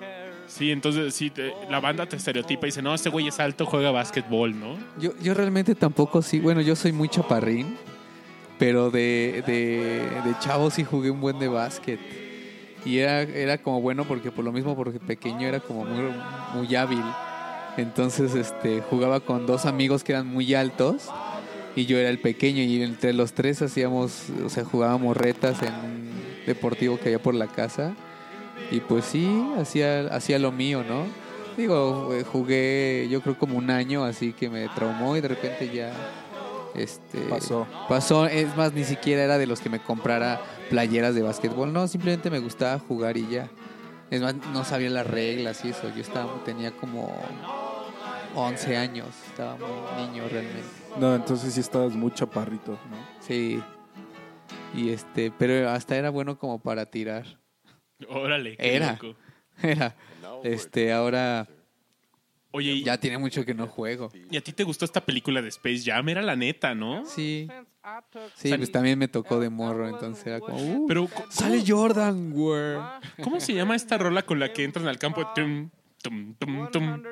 Sí, 0.46 0.70
entonces 0.70 1.14
sí, 1.14 1.30
te- 1.30 1.54
la 1.70 1.80
banda 1.80 2.04
te 2.06 2.16
estereotipa 2.16 2.66
y 2.66 2.68
dice, 2.68 2.82
no, 2.82 2.94
este 2.94 3.08
güey 3.08 3.26
es 3.28 3.40
alto, 3.40 3.64
juega 3.64 3.90
básquetbol, 3.90 4.58
¿no? 4.60 4.76
Yo, 5.00 5.12
yo 5.22 5.32
realmente 5.32 5.74
tampoco 5.74 6.20
sí, 6.20 6.38
bueno, 6.38 6.60
yo 6.60 6.76
soy 6.76 6.92
muy 6.92 7.08
chaparrín, 7.08 7.76
pero 8.58 8.90
de, 8.90 9.42
de, 9.46 10.00
de 10.28 10.38
chavo 10.40 10.68
sí 10.70 10.84
jugué 10.84 11.10
un 11.10 11.22
buen 11.22 11.38
de 11.38 11.48
básquet. 11.48 11.98
Y 12.84 12.98
era, 12.98 13.22
era 13.22 13.58
como 13.58 13.80
bueno 13.80 14.04
porque 14.04 14.30
por 14.30 14.44
lo 14.44 14.52
mismo, 14.52 14.76
porque 14.76 15.00
pequeño 15.00 15.46
era 15.46 15.60
como 15.60 15.84
muy, 15.84 16.12
muy 16.54 16.74
hábil. 16.76 17.02
Entonces 17.76 18.34
este, 18.34 18.82
jugaba 18.82 19.20
con 19.20 19.46
dos 19.46 19.66
amigos 19.66 20.04
que 20.04 20.12
eran 20.12 20.26
muy 20.26 20.54
altos 20.54 21.08
y 21.76 21.86
yo 21.86 21.98
era 21.98 22.08
el 22.08 22.18
pequeño 22.18 22.62
y 22.62 22.82
entre 22.82 23.12
los 23.12 23.32
tres 23.32 23.62
hacíamos, 23.62 24.26
o 24.44 24.48
sea, 24.48 24.64
jugábamos 24.64 25.16
retas 25.16 25.60
en 25.62 25.72
un 25.74 26.10
deportivo 26.46 26.98
que 26.98 27.06
había 27.06 27.22
por 27.22 27.34
la 27.34 27.48
casa. 27.48 27.94
Y 28.70 28.80
pues 28.80 29.04
sí, 29.04 29.28
hacía, 29.58 30.06
hacía 30.14 30.38
lo 30.38 30.52
mío, 30.52 30.84
¿no? 30.88 31.06
Digo, 31.56 32.12
eh, 32.12 32.24
jugué 32.24 33.08
yo 33.10 33.20
creo 33.20 33.38
como 33.38 33.56
un 33.56 33.70
año, 33.70 34.04
así 34.04 34.32
que 34.32 34.48
me 34.48 34.68
traumó 34.68 35.16
y 35.16 35.20
de 35.20 35.28
repente 35.28 35.70
ya 35.72 35.92
este 36.74 37.18
Pasó. 37.28 37.66
pasó. 37.88 38.26
Es 38.26 38.56
más, 38.56 38.72
ni 38.72 38.84
siquiera 38.84 39.22
era 39.22 39.38
de 39.38 39.46
los 39.46 39.60
que 39.60 39.68
me 39.68 39.80
comprara 39.80 40.40
playeras 40.70 41.14
de 41.14 41.22
básquetbol, 41.22 41.72
no, 41.72 41.86
simplemente 41.88 42.30
me 42.30 42.38
gustaba 42.38 42.78
jugar 42.78 43.16
y 43.16 43.28
ya. 43.28 43.48
Es 44.10 44.20
más, 44.20 44.34
no 44.52 44.64
sabía 44.64 44.90
las 44.90 45.06
reglas 45.06 45.64
y 45.64 45.70
eso. 45.70 45.88
Yo 45.94 46.00
estaba, 46.02 46.42
tenía 46.44 46.72
como 46.72 47.12
11 48.34 48.76
años, 48.76 49.06
estaba 49.28 49.56
muy 49.56 50.06
niño 50.06 50.24
realmente. 50.28 50.62
No, 50.98 51.14
entonces 51.14 51.54
sí 51.54 51.60
estabas 51.60 51.94
muy 51.94 52.12
chaparrito, 52.12 52.72
¿no? 52.72 52.96
Sí. 53.20 53.62
Y 54.74 54.90
este, 54.90 55.32
pero 55.38 55.70
hasta 55.70 55.96
era 55.96 56.10
bueno 56.10 56.38
como 56.38 56.58
para 56.60 56.86
tirar. 56.86 57.38
Órale. 58.08 58.56
qué 58.56 58.76
Era. 58.76 58.92
loco. 59.00 59.16
Era. 59.62 59.94
Este, 60.42 60.92
ahora 60.92 61.46
Oye, 62.56 62.70
¿y, 62.70 62.84
ya 62.84 62.98
tiene 62.98 63.18
mucho 63.18 63.44
que 63.44 63.52
no 63.52 63.66
juego. 63.66 64.10
¿y 64.30 64.36
a 64.36 64.40
ti 64.40 64.52
te 64.52 64.62
gustó 64.62 64.84
esta 64.84 65.04
película 65.04 65.42
de 65.42 65.48
Space 65.48 65.82
Jam? 65.84 66.08
Era 66.08 66.22
la 66.22 66.36
neta, 66.36 66.72
¿no? 66.72 67.04
Sí. 67.04 67.48
Sí, 68.36 68.54
pues 68.56 68.70
también 68.70 68.96
me 68.96 69.08
tocó 69.08 69.40
de 69.40 69.50
morro, 69.50 69.88
entonces 69.88 70.24
era 70.24 70.38
como, 70.38 70.56
uh, 70.56 70.86
Pero, 70.86 71.08
¿cómo, 71.08 71.26
sale 71.32 71.64
Jordan, 71.66 72.30
güey. 72.30 72.78
¿cómo 73.24 73.40
se 73.40 73.54
llama 73.54 73.74
esta 73.74 73.98
rola 73.98 74.24
con 74.24 74.38
la 74.38 74.52
que 74.52 74.62
entran 74.62 74.86
al 74.86 74.98
campo? 74.98 75.26
Tum, 75.34 75.68
tum, 76.00 76.36
tum, 76.36 76.70
tum, 76.70 77.02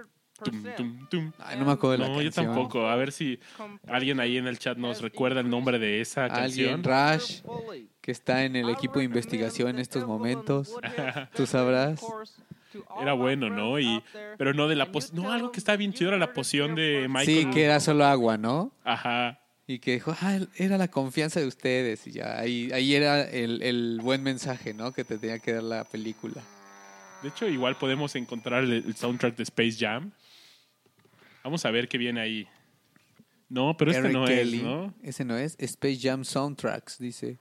tum, 0.45 0.65
tum, 0.77 1.09
tum. 1.09 1.33
Ay, 1.41 1.59
no 1.59 1.65
me 1.65 1.73
acuerdo 1.73 1.91
de 1.91 1.99
la 1.99 2.09
No, 2.09 2.23
yo 2.23 2.31
tampoco. 2.31 2.87
A 2.87 2.95
ver 2.95 3.11
si 3.11 3.41
alguien 3.89 4.21
ahí 4.21 4.37
en 4.37 4.47
el 4.47 4.61
chat 4.61 4.79
nos 4.79 5.03
recuerda 5.03 5.41
el 5.41 5.51
nombre 5.51 5.81
de 5.81 6.01
esa 6.01 6.27
Alguien, 6.27 6.83
canción. 6.83 7.19
Rush, 7.19 7.43
que 8.01 8.13
está 8.13 8.45
en 8.45 8.55
el 8.55 8.71
equipo 8.71 9.01
de 9.01 9.07
investigación 9.07 9.71
en 9.71 9.81
estos 9.81 10.07
momentos. 10.07 10.73
Tú 11.35 11.47
sabrás. 11.47 12.01
Era 13.00 13.12
bueno, 13.12 13.50
¿no? 13.50 13.79
Y, 13.79 14.02
pero 14.38 14.55
no 14.55 14.69
de 14.69 14.76
la 14.76 14.93
poción. 14.93 15.23
No, 15.23 15.33
algo 15.33 15.52
que 15.52 15.59
estaba 15.59 15.76
bien 15.76 15.93
chido 15.93 16.09
era 16.11 16.19
la 16.19 16.33
poción 16.33 16.75
de 16.75 17.07
Michael. 17.09 17.26
Sí, 17.26 17.50
que 17.50 17.64
era 17.64 17.81
solo 17.81 18.05
agua, 18.05 18.38
¿no? 18.38 18.73
Ajá. 18.85 19.38
Y 19.67 19.79
que 19.79 19.93
dijo, 19.93 20.14
ah, 20.21 20.38
era 20.57 20.76
la 20.76 20.88
confianza 20.88 21.41
de 21.41 21.47
ustedes. 21.47 22.07
Y 22.07 22.12
ya, 22.12 22.38
ahí, 22.38 22.71
ahí 22.73 22.95
era 22.95 23.23
el, 23.23 23.62
el 23.62 24.00
buen 24.02 24.23
mensaje, 24.23 24.75
¿no? 24.75 24.93
Que 24.93 25.05
te 25.05 25.19
tenía 25.19 25.38
que 25.38 25.52
dar 25.52 25.62
la 25.62 25.85
película. 25.85 26.43
De 27.23 27.29
hecho, 27.29 27.47
igual 27.47 27.76
podemos 27.76 28.14
encontrar 28.17 28.64
el, 28.64 28.73
el 28.73 28.97
soundtrack 28.97 29.37
de 29.37 29.45
Space 29.45 29.76
Jam. 29.79 30.11
Vamos 31.45 31.64
a 31.64 31.71
ver 31.71 31.88
qué 31.88 31.99
viene 31.99 32.21
ahí. 32.21 32.49
No, 33.49 33.76
pero 33.76 33.91
este 33.91 34.05
R. 34.05 34.12
no 34.12 34.25
Kelly. 34.25 34.57
es, 34.57 34.62
¿no? 34.62 34.95
Ese 35.02 35.25
no 35.25 35.37
es. 35.37 35.57
Space 35.59 35.99
Jam 36.00 36.25
Soundtracks, 36.25 36.99
dice. 36.99 37.38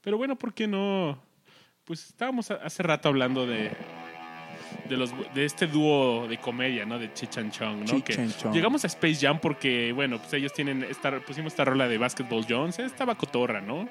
Pero 0.00 0.16
bueno, 0.16 0.36
¿por 0.36 0.54
qué 0.54 0.66
no? 0.66 1.22
Pues 1.92 2.06
estábamos 2.06 2.50
hace 2.50 2.82
rato 2.82 3.10
hablando 3.10 3.46
de 3.46 3.70
de 4.88 4.96
los 4.96 5.12
de 5.34 5.44
este 5.44 5.66
dúo 5.66 6.26
de 6.26 6.38
comedia, 6.38 6.86
¿no? 6.86 6.98
De 6.98 7.12
Chich 7.12 7.36
and 7.36 7.52
Chong, 7.52 7.80
¿no? 7.86 8.02
Que 8.02 8.14
Chong. 8.30 8.54
llegamos 8.54 8.82
a 8.84 8.86
Space 8.86 9.16
Jam 9.16 9.38
porque, 9.38 9.92
bueno, 9.92 10.16
pues 10.16 10.32
ellos 10.32 10.54
tienen 10.54 10.84
esta, 10.84 11.20
pusimos 11.20 11.52
esta 11.52 11.66
rola 11.66 11.86
de 11.88 11.98
Basketball 11.98 12.46
Jones, 12.48 12.78
estaba 12.78 13.14
cotorra, 13.14 13.60
¿no? 13.60 13.86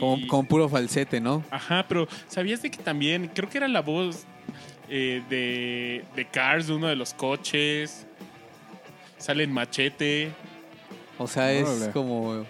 Con, 0.00 0.20
Y- 0.20 0.26
con 0.26 0.46
puro 0.46 0.70
falsete, 0.70 1.20
¿no? 1.20 1.44
Ajá, 1.50 1.84
pero 1.86 2.08
¿sabías 2.28 2.62
de 2.62 2.70
que 2.70 2.78
también, 2.78 3.28
creo 3.34 3.50
que 3.50 3.58
era 3.58 3.68
la 3.68 3.82
voz 3.82 4.24
eh, 4.88 5.22
de, 5.28 6.02
de 6.16 6.24
Cars, 6.28 6.66
de 6.68 6.72
uno 6.72 6.86
de 6.86 6.96
los 6.96 7.12
coches? 7.12 8.06
Sale 9.18 9.44
en 9.44 9.52
machete. 9.52 10.30
O 11.18 11.26
sea, 11.26 11.52
es 11.52 11.68
Órale. 11.68 11.92
como... 11.92 12.46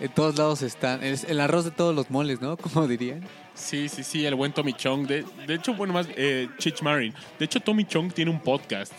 En 0.00 0.08
todos 0.10 0.36
lados 0.38 0.62
están... 0.62 1.02
Es 1.02 1.24
el 1.24 1.40
arroz 1.40 1.64
de 1.64 1.70
todos 1.72 1.94
los 1.94 2.10
moles, 2.10 2.40
¿no? 2.40 2.56
Como 2.58 2.86
dirían. 2.86 3.22
Sí, 3.54 3.88
sí, 3.88 4.04
sí, 4.04 4.24
el 4.24 4.34
buen 4.36 4.52
Tommy 4.52 4.72
Chong. 4.72 5.06
De, 5.06 5.24
de 5.46 5.54
hecho, 5.54 5.74
bueno, 5.74 5.92
más 5.92 6.06
eh, 6.16 6.48
Chich 6.58 6.82
Marin. 6.82 7.12
De 7.38 7.44
hecho, 7.44 7.58
Tommy 7.60 7.84
Chong 7.84 8.12
tiene 8.12 8.30
un 8.30 8.40
podcast. 8.40 8.92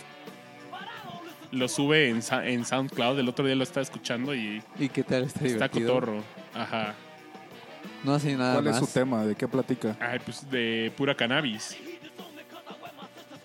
Lo 1.52 1.68
sube 1.68 2.10
en, 2.10 2.22
en 2.44 2.66
SoundCloud. 2.66 3.18
El 3.20 3.30
otro 3.30 3.46
día 3.46 3.56
lo 3.56 3.64
estaba 3.64 3.82
escuchando 3.82 4.36
y 4.36 4.62
¿Y 4.78 4.90
qué 4.90 5.04
tal? 5.04 5.24
Está 5.24 5.40
está 5.46 5.68
divertido. 5.68 5.94
cotorro. 5.94 6.24
Ajá. 6.54 6.94
No 8.04 8.14
hace 8.14 8.36
nada 8.36 8.54
¿Cuál 8.54 8.66
más. 8.66 8.82
es 8.82 8.88
su 8.88 8.94
tema? 8.94 9.26
¿De 9.26 9.36
qué 9.36 9.48
platica? 9.48 9.96
Ay, 10.00 10.20
pues 10.24 10.50
de 10.52 10.92
pura 10.96 11.16
cannabis. 11.16 11.76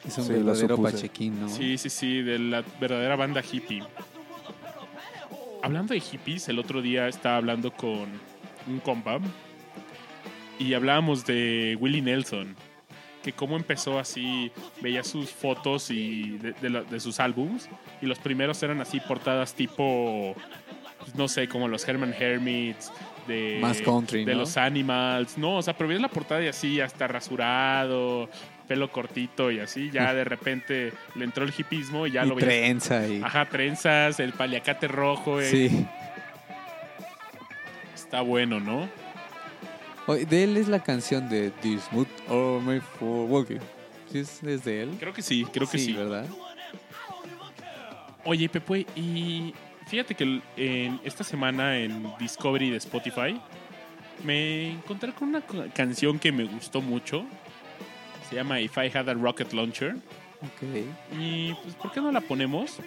Es 0.06 0.18
un 0.18 0.25
Sí, 0.25 0.32
verdadero 0.34 0.76
pachequín, 0.82 1.40
¿no? 1.40 1.49
Sí, 1.49 1.78
sí, 1.78 1.88
sí, 1.88 2.20
de 2.23 2.38
la 2.38 2.62
verdadera 2.80 3.16
banda 3.16 3.40
hippie. 3.40 3.82
Hablando 5.64 5.94
de 5.94 6.00
hippies, 6.00 6.49
el 6.49 6.59
otro 6.59 6.83
día 6.83 7.09
estaba 7.09 7.37
hablando 7.37 7.71
con 7.73 8.06
un 8.66 8.80
compa 8.83 9.18
y 10.59 10.75
hablábamos 10.75 11.25
de 11.26 11.76
Willie 11.80 12.02
Nelson, 12.02 12.54
que 13.23 13.33
cómo 13.33 13.56
empezó 13.56 13.99
así, 13.99 14.52
veía 14.80 15.02
sus 15.02 15.30
fotos 15.30 15.90
y 15.90 16.38
de, 16.38 16.52
de 16.52 16.71
la- 16.71 16.83
de 16.83 17.00
sus 17.00 17.18
álbums 17.21 17.68
y 18.00 18.06
los 18.06 18.18
primeros 18.18 18.62
eran 18.62 18.80
así 18.80 19.00
portadas 19.00 19.54
tipo, 19.54 20.35
pues, 20.99 21.14
no 21.14 21.26
sé, 21.28 21.49
como 21.49 21.66
los 21.68 21.87
Herman 21.88 22.14
Hermits, 22.18 22.92
de, 23.26 23.59
Más 23.61 23.80
country, 23.80 24.25
de 24.25 24.33
¿no? 24.35 24.40
los 24.40 24.56
Animals, 24.59 25.38
no, 25.38 25.56
o 25.56 25.62
sea, 25.62 25.75
pero 25.76 25.88
ves 25.88 26.00
la 26.00 26.09
portada 26.09 26.42
y 26.44 26.49
así 26.49 26.80
hasta 26.80 27.06
rasurado, 27.09 28.28
pelo 28.69 28.91
cortito 28.91 29.50
y 29.50 29.61
así, 29.61 29.91
ya 29.91 30.15
de 30.15 30.25
repente 30.25 30.93
le 31.15 31.25
entró 31.25 31.45
el 31.45 31.53
hipismo 31.57 32.07
y 32.07 32.13
ya 32.13 32.25
y 32.25 32.29
lo 32.29 32.35
veías 32.35 32.49
trenza 32.49 33.07
y... 33.07 33.23
Ajá, 33.23 33.47
trenzas, 33.49 34.19
el 34.21 34.33
paliacate 34.33 34.89
rojo. 34.89 35.41
eh, 35.41 35.50
Sí. 35.50 35.87
Está 37.95 38.21
bueno, 38.23 38.61
¿no? 38.61 38.89
De 40.07 40.45
él 40.45 40.57
es 40.57 40.69
la 40.69 40.83
canción 40.83 41.29
de 41.29 41.50
This 41.50 41.89
Mood 41.91 42.07
or 42.29 42.61
Made 42.63 42.81
for 42.83 43.29
Walking. 43.31 43.61
¿Sí 44.11 44.19
es, 44.19 44.43
es 44.43 44.65
de 44.65 44.83
él? 44.83 44.97
Creo 45.00 45.13
que 45.13 45.23
sí, 45.23 45.47
creo 45.53 45.69
que 45.69 45.79
sí. 45.79 45.93
¿verdad? 45.95 46.27
Oye, 48.25 48.49
Pepe, 48.49 48.87
y 48.97 49.53
fíjate 49.87 50.15
que 50.15 50.41
en 50.57 51.00
esta 51.05 51.25
semana 51.25 51.79
en 51.79 52.07
Discovery 52.19 52.71
de 52.71 52.77
Spotify 52.79 53.41
me 54.23 54.71
encontré 54.73 55.13
con 55.13 55.29
una 55.29 55.43
canción 55.75 56.19
que 56.19 56.33
me 56.33 56.45
gustó 56.45 56.81
mucho. 56.81 57.25
Se 58.28 58.37
llama 58.37 58.60
If 58.60 58.76
I 58.78 58.91
Had 58.97 59.08
a 59.08 59.15
Rocket 59.15 59.52
Launcher. 59.52 59.97
Ok. 60.43 61.19
Y 61.19 61.54
pues, 61.63 61.75
¿por 61.76 61.93
qué 61.93 62.00
no 62.00 62.10
la 62.13 62.21
ponemos? 62.21 62.78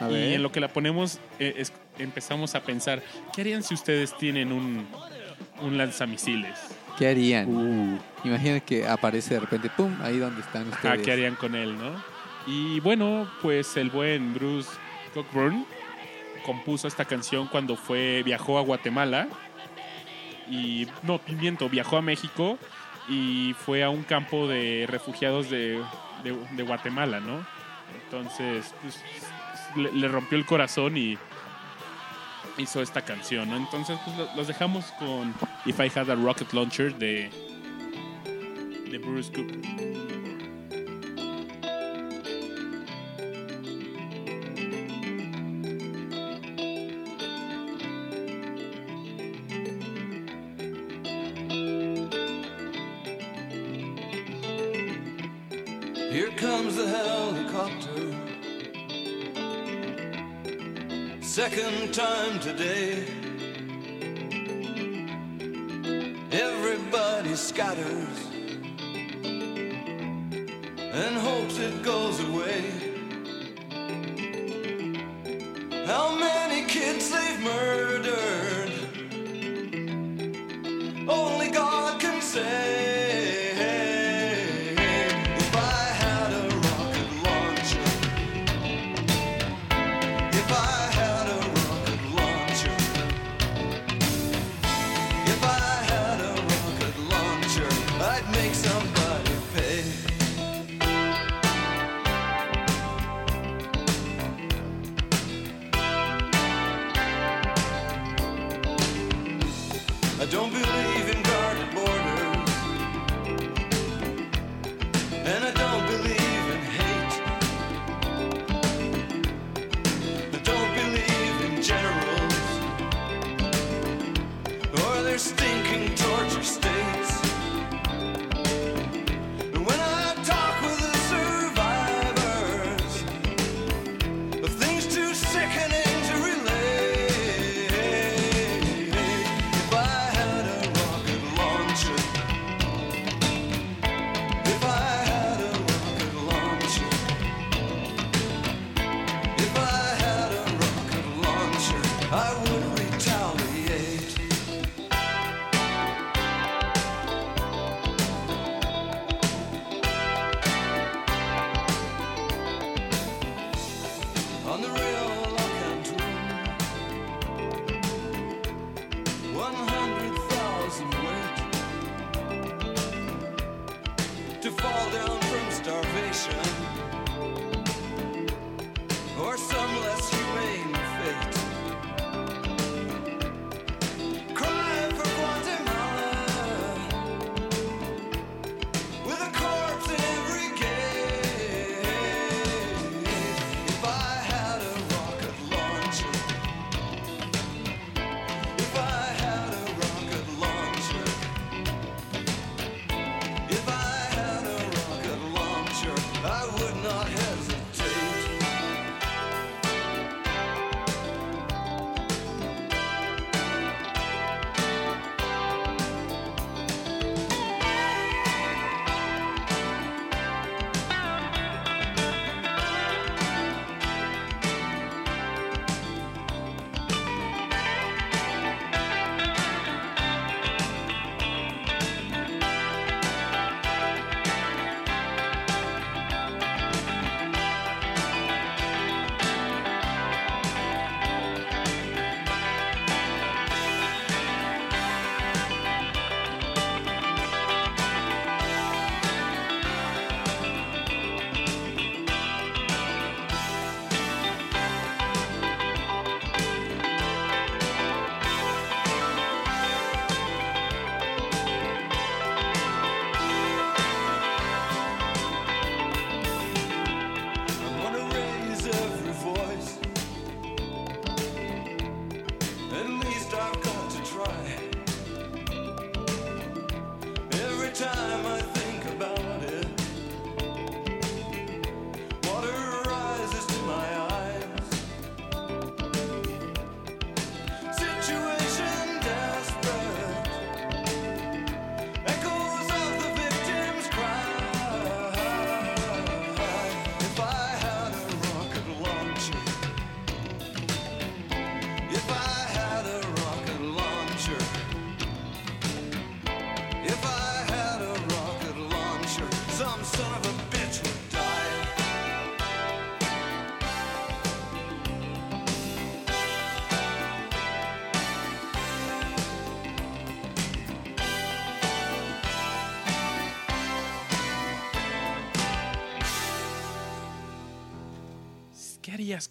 A 0.00 0.08
Y 0.10 0.12
ver. 0.14 0.32
en 0.34 0.42
lo 0.42 0.52
que 0.52 0.60
la 0.60 0.68
ponemos 0.68 1.20
eh, 1.38 1.54
es- 1.58 1.72
empezamos 1.98 2.54
a 2.54 2.60
pensar, 2.62 3.02
¿qué 3.34 3.40
harían 3.42 3.62
si 3.62 3.74
ustedes 3.74 4.16
tienen 4.18 4.52
un, 4.52 4.86
un 5.62 5.78
lanzamisiles? 5.78 6.58
¿Qué 6.98 7.08
harían? 7.08 7.46
Uh, 7.48 7.98
Imagina 8.24 8.60
que 8.60 8.86
aparece 8.86 9.34
de 9.34 9.40
repente, 9.40 9.70
¡pum! 9.76 9.94
Ahí 10.02 10.18
donde 10.18 10.40
están 10.40 10.68
ustedes. 10.68 11.02
¿qué 11.02 11.12
harían 11.12 11.34
con 11.34 11.54
él, 11.54 11.76
no? 11.78 12.02
Y 12.46 12.80
bueno, 12.80 13.28
pues 13.42 13.76
el 13.76 13.90
buen 13.90 14.32
Bruce 14.34 14.70
Cockburn 15.14 15.66
compuso 16.44 16.86
esta 16.88 17.04
canción 17.04 17.48
cuando 17.48 17.76
fue 17.76 18.22
viajó 18.22 18.58
a 18.58 18.62
Guatemala 18.62 19.28
y 20.48 20.86
no, 21.02 21.20
miento, 21.40 21.68
viajó 21.68 21.96
a 21.96 22.02
México 22.02 22.58
y 23.08 23.54
fue 23.54 23.82
a 23.84 23.90
un 23.90 24.02
campo 24.02 24.48
de 24.48 24.86
refugiados 24.88 25.48
de, 25.50 25.80
de- 26.24 26.62
Guatemala, 26.62 27.20
¿no? 27.20 27.46
Entonces, 28.04 28.74
pues, 28.82 29.00
le, 29.76 30.08
rompió 30.08 30.36
el 30.38 30.44
corazón 30.46 30.96
y 30.96 31.16
hizo 32.58 32.80
esta 32.82 33.02
canción, 33.02 33.48
¿no? 33.48 33.56
Entonces, 33.56 33.98
pues 34.04 34.16
lo- 34.16 34.34
los 34.36 34.46
dejamos 34.48 34.86
con 34.98 35.34
If 35.66 35.78
I 35.78 35.90
Had 35.98 36.10
a 36.10 36.14
Rocket 36.14 36.52
Launcher 36.52 36.94
de, 36.96 37.30
de 38.90 38.98
Bruce 38.98 39.32
Cook. 39.32 39.52
Today. 62.46 62.85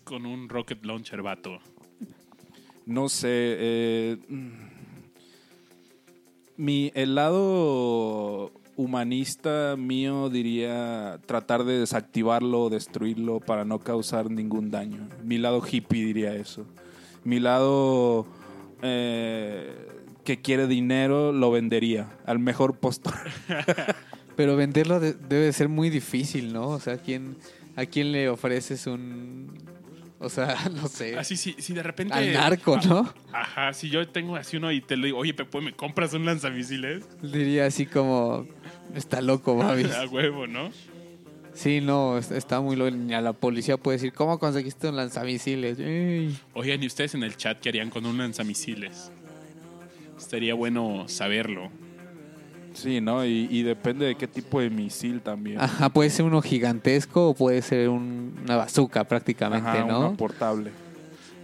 Con 0.05 0.25
un 0.25 0.47
rocket 0.47 0.85
launcher, 0.85 1.21
vato? 1.21 1.59
No 2.85 3.09
sé. 3.09 3.27
eh, 3.31 4.17
mm, 4.29 4.49
mi, 6.57 6.91
el 6.95 7.15
lado 7.15 8.51
humanista 8.77 9.75
mío 9.77 10.29
diría 10.29 11.19
tratar 11.25 11.63
de 11.65 11.79
desactivarlo 11.79 12.63
o 12.63 12.69
destruirlo 12.69 13.39
para 13.39 13.65
no 13.65 13.79
causar 13.79 14.29
ningún 14.29 14.71
daño. 14.71 15.07
Mi 15.23 15.37
lado 15.37 15.61
hippie 15.69 16.05
diría 16.05 16.33
eso. 16.35 16.65
Mi 17.23 17.39
lado 17.39 18.25
eh, 18.81 19.73
que 20.23 20.41
quiere 20.41 20.67
dinero 20.67 21.31
lo 21.31 21.51
vendería 21.51 22.17
al 22.25 22.39
mejor 22.39 22.77
postor. 22.77 23.15
Pero 24.35 24.55
venderlo 24.57 24.99
de- 24.99 25.13
debe 25.13 25.51
ser 25.53 25.69
muy 25.69 25.89
difícil, 25.89 26.51
¿no? 26.53 26.67
O 26.69 26.79
sea, 26.79 26.93
¿a 26.93 26.97
quién, 26.97 27.37
¿a 27.75 27.85
quién 27.85 28.11
le 28.11 28.29
ofreces 28.29 28.85
un... 28.87 29.53
O 30.19 30.29
sea, 30.29 30.55
no 30.75 30.87
sé. 30.87 31.17
Así, 31.17 31.35
si, 31.37 31.53
si 31.59 31.73
de 31.73 31.83
repente. 31.83 32.13
al 32.13 32.31
narco, 32.33 32.77
¿no? 32.85 33.13
Ajá, 33.33 33.73
si 33.73 33.89
yo 33.89 34.07
tengo 34.07 34.35
así 34.35 34.57
uno 34.57 34.71
y 34.71 34.81
te 34.81 34.95
lo 34.97 35.05
digo, 35.05 35.17
oye, 35.19 35.33
Pepe, 35.33 35.59
¿me 35.61 35.73
compras 35.73 36.13
un 36.13 36.25
lanzamisiles? 36.25 37.03
Diría 37.21 37.65
así 37.65 37.85
como... 37.85 38.47
Está 38.95 39.21
loco, 39.21 39.55
Babis. 39.57 39.91
A 39.93 40.05
huevo, 40.07 40.47
¿no? 40.47 40.71
Sí, 41.53 41.79
no, 41.81 42.17
es- 42.17 42.31
está 42.31 42.59
muy 42.61 42.75
loco. 42.75 42.91
Ni 42.91 43.13
a 43.13 43.21
la 43.21 43.33
policía 43.33 43.77
puede 43.77 43.97
decir, 43.97 44.13
¿cómo 44.13 44.39
conseguiste 44.39 44.87
un 44.89 44.95
lanzamisiles? 44.95 45.79
Ey. 45.79 46.37
Oigan, 46.53 46.81
¿y 46.83 46.87
ustedes 46.87 47.13
en 47.15 47.23
el 47.23 47.35
chat 47.37 47.59
qué 47.59 47.69
harían 47.69 47.89
con 47.89 48.05
un 48.05 48.17
lanzamisiles? 48.17 49.11
Estaría 50.17 50.53
bueno 50.53 51.05
saberlo. 51.07 51.69
Sí, 52.75 53.01
¿no? 53.01 53.25
Y, 53.25 53.47
y 53.49 53.63
depende 53.63 54.05
de 54.05 54.15
qué 54.15 54.27
tipo 54.27 54.59
de 54.59 54.69
misil 54.69 55.21
también. 55.21 55.59
Ajá, 55.59 55.89
puede 55.89 56.09
ser 56.09 56.25
uno 56.25 56.41
gigantesco 56.41 57.29
o 57.29 57.33
puede 57.33 57.61
ser 57.61 57.89
un- 57.89 58.33
una 58.43 58.57
bazooka 58.57 59.03
prácticamente, 59.05 59.67
Ajá, 59.69 59.85
¿no? 59.85 60.09
una 60.09 60.17
portable. 60.17 60.71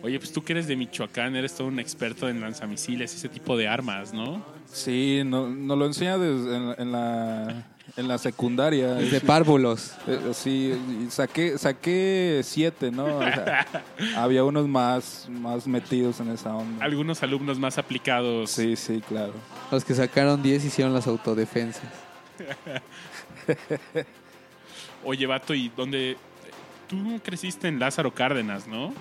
Oye, 0.03 0.17
pues 0.17 0.31
tú 0.33 0.43
que 0.43 0.53
eres 0.53 0.67
de 0.67 0.75
Michoacán, 0.75 1.35
eres 1.35 1.53
todo 1.53 1.67
un 1.67 1.79
experto 1.79 2.27
en 2.27 2.41
lanzamisiles, 2.41 3.13
ese 3.13 3.29
tipo 3.29 3.55
de 3.55 3.67
armas, 3.67 4.13
¿no? 4.13 4.43
Sí, 4.71 5.21
no- 5.25 5.47
nos 5.49 5.77
lo 5.77 5.85
enseña 5.85 6.17
desde 6.17 6.55
en, 6.55 6.75
en 6.79 6.91
la, 6.91 7.65
en 7.97 8.07
la 8.07 8.17
secundaria. 8.17 8.95
De 8.95 9.21
párvulos. 9.21 9.93
Eh, 10.07 10.31
Sí, 10.33 10.73
y 11.05 11.11
saqué, 11.11 11.57
saqué 11.59 12.41
siete, 12.43 12.89
¿no? 12.89 13.17
O 13.17 13.21
sea, 13.21 13.67
había 14.17 14.43
unos 14.43 14.67
más, 14.67 15.27
más 15.29 15.67
metidos 15.67 16.19
en 16.19 16.29
esa 16.29 16.55
onda. 16.55 16.83
Algunos 16.83 17.21
alumnos 17.21 17.59
más 17.59 17.77
aplicados. 17.77 18.49
Sí, 18.49 18.75
sí, 18.75 19.01
claro. 19.07 19.33
Los 19.71 19.85
que 19.85 19.93
sacaron 19.93 20.41
10 20.41 20.65
hicieron 20.65 20.93
las 20.93 21.05
autodefensas. 21.05 21.83
Oye, 25.03 25.25
vato, 25.25 25.53
¿y 25.53 25.69
dónde? 25.69 26.17
Tú 26.87 27.19
creciste 27.23 27.67
en 27.67 27.79
Lázaro 27.79 28.13
Cárdenas, 28.13 28.67
¿no? 28.67 28.93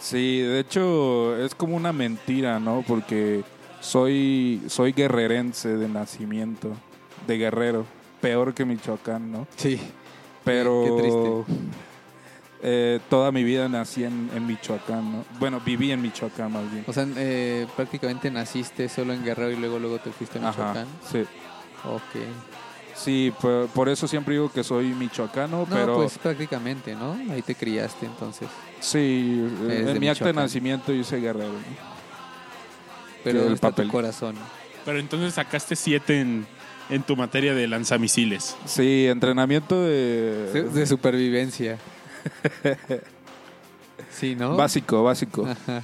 Sí, 0.00 0.40
de 0.40 0.60
hecho 0.60 1.36
es 1.36 1.54
como 1.54 1.76
una 1.76 1.92
mentira, 1.92 2.60
¿no? 2.60 2.84
Porque 2.86 3.42
soy, 3.80 4.62
soy 4.68 4.92
guerrerense 4.92 5.76
de 5.76 5.88
nacimiento, 5.88 6.70
de 7.26 7.38
guerrero, 7.38 7.84
peor 8.20 8.54
que 8.54 8.64
Michoacán, 8.64 9.32
¿no? 9.32 9.46
Sí. 9.56 9.80
Pero 10.44 10.82
Qué 10.84 11.02
triste. 11.02 11.54
eh, 12.62 13.00
toda 13.10 13.32
mi 13.32 13.42
vida 13.42 13.68
nací 13.68 14.04
en, 14.04 14.30
en 14.34 14.46
Michoacán, 14.46 15.10
¿no? 15.12 15.24
Bueno, 15.40 15.60
viví 15.64 15.90
en 15.90 16.00
Michoacán 16.02 16.52
más 16.52 16.70
bien. 16.70 16.84
O 16.86 16.92
sea, 16.92 17.06
eh, 17.16 17.66
prácticamente 17.74 18.30
naciste 18.30 18.88
solo 18.88 19.12
en 19.12 19.24
Guerrero 19.24 19.50
y 19.50 19.56
luego 19.56 19.78
luego 19.78 19.98
te 19.98 20.10
fuiste 20.12 20.38
a 20.38 20.48
Ajá, 20.48 20.50
Michoacán. 20.68 20.86
sí. 21.10 21.20
Ok. 21.84 22.22
Sí, 22.94 23.30
por, 23.42 23.66
por 23.68 23.88
eso 23.90 24.08
siempre 24.08 24.34
digo 24.34 24.50
que 24.50 24.64
soy 24.64 24.86
michoacano, 24.86 25.58
No, 25.58 25.66
pero 25.66 25.96
pues 25.96 26.16
prácticamente, 26.16 26.94
¿no? 26.94 27.12
Ahí 27.30 27.42
te 27.42 27.54
criaste 27.54 28.06
entonces. 28.06 28.48
Sí, 28.80 29.48
en 29.68 29.98
mi 30.00 30.08
acta 30.08 30.24
de 30.26 30.32
Michoacán. 30.32 30.36
nacimiento 30.36 30.92
yo 30.92 31.04
soy 31.04 31.20
guerrero. 31.20 31.52
¿no? 31.52 31.58
Pero 33.24 33.38
el 33.38 33.44
¿dónde 33.44 33.54
está 33.56 33.70
papel. 33.70 33.86
tu 33.86 33.92
corazón? 33.92 34.36
Pero 34.84 34.98
entonces 34.98 35.34
sacaste 35.34 35.74
siete 35.76 36.20
en, 36.20 36.46
en 36.90 37.02
tu 37.02 37.16
materia 37.16 37.54
de 37.54 37.66
lanzamisiles. 37.66 38.56
Sí, 38.66 39.06
entrenamiento 39.08 39.82
de, 39.82 40.50
De, 40.52 40.62
de 40.64 40.86
supervivencia. 40.86 41.78
Sí, 44.10 44.34
¿no? 44.34 44.56
básico, 44.56 45.02
básico. 45.02 45.46
Ajá. 45.46 45.82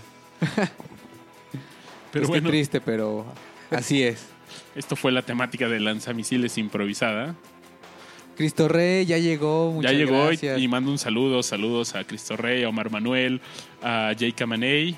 Pero 2.12 2.22
es 2.24 2.28
bueno, 2.28 2.44
que 2.44 2.50
triste, 2.50 2.80
pero 2.80 3.26
así 3.70 4.02
es. 4.02 4.26
esto 4.74 4.96
fue 4.96 5.12
la 5.12 5.22
temática 5.22 5.68
de 5.68 5.80
lanzamisiles 5.80 6.56
improvisada. 6.58 7.34
Cristo 8.36 8.68
Rey 8.68 9.04
ya 9.06 9.18
llegó, 9.18 9.72
muchas 9.72 9.92
ya 9.92 9.98
llegó 9.98 10.24
y, 10.24 10.26
gracias. 10.36 10.60
y 10.60 10.68
mando 10.68 10.90
un 10.90 10.98
saludo, 10.98 11.42
saludos 11.42 11.94
a 11.94 12.04
Cristo 12.04 12.36
Rey, 12.36 12.62
a 12.64 12.68
Omar 12.68 12.90
Manuel, 12.90 13.40
a 13.82 14.12
Jay 14.18 14.32
Camaney, 14.32 14.96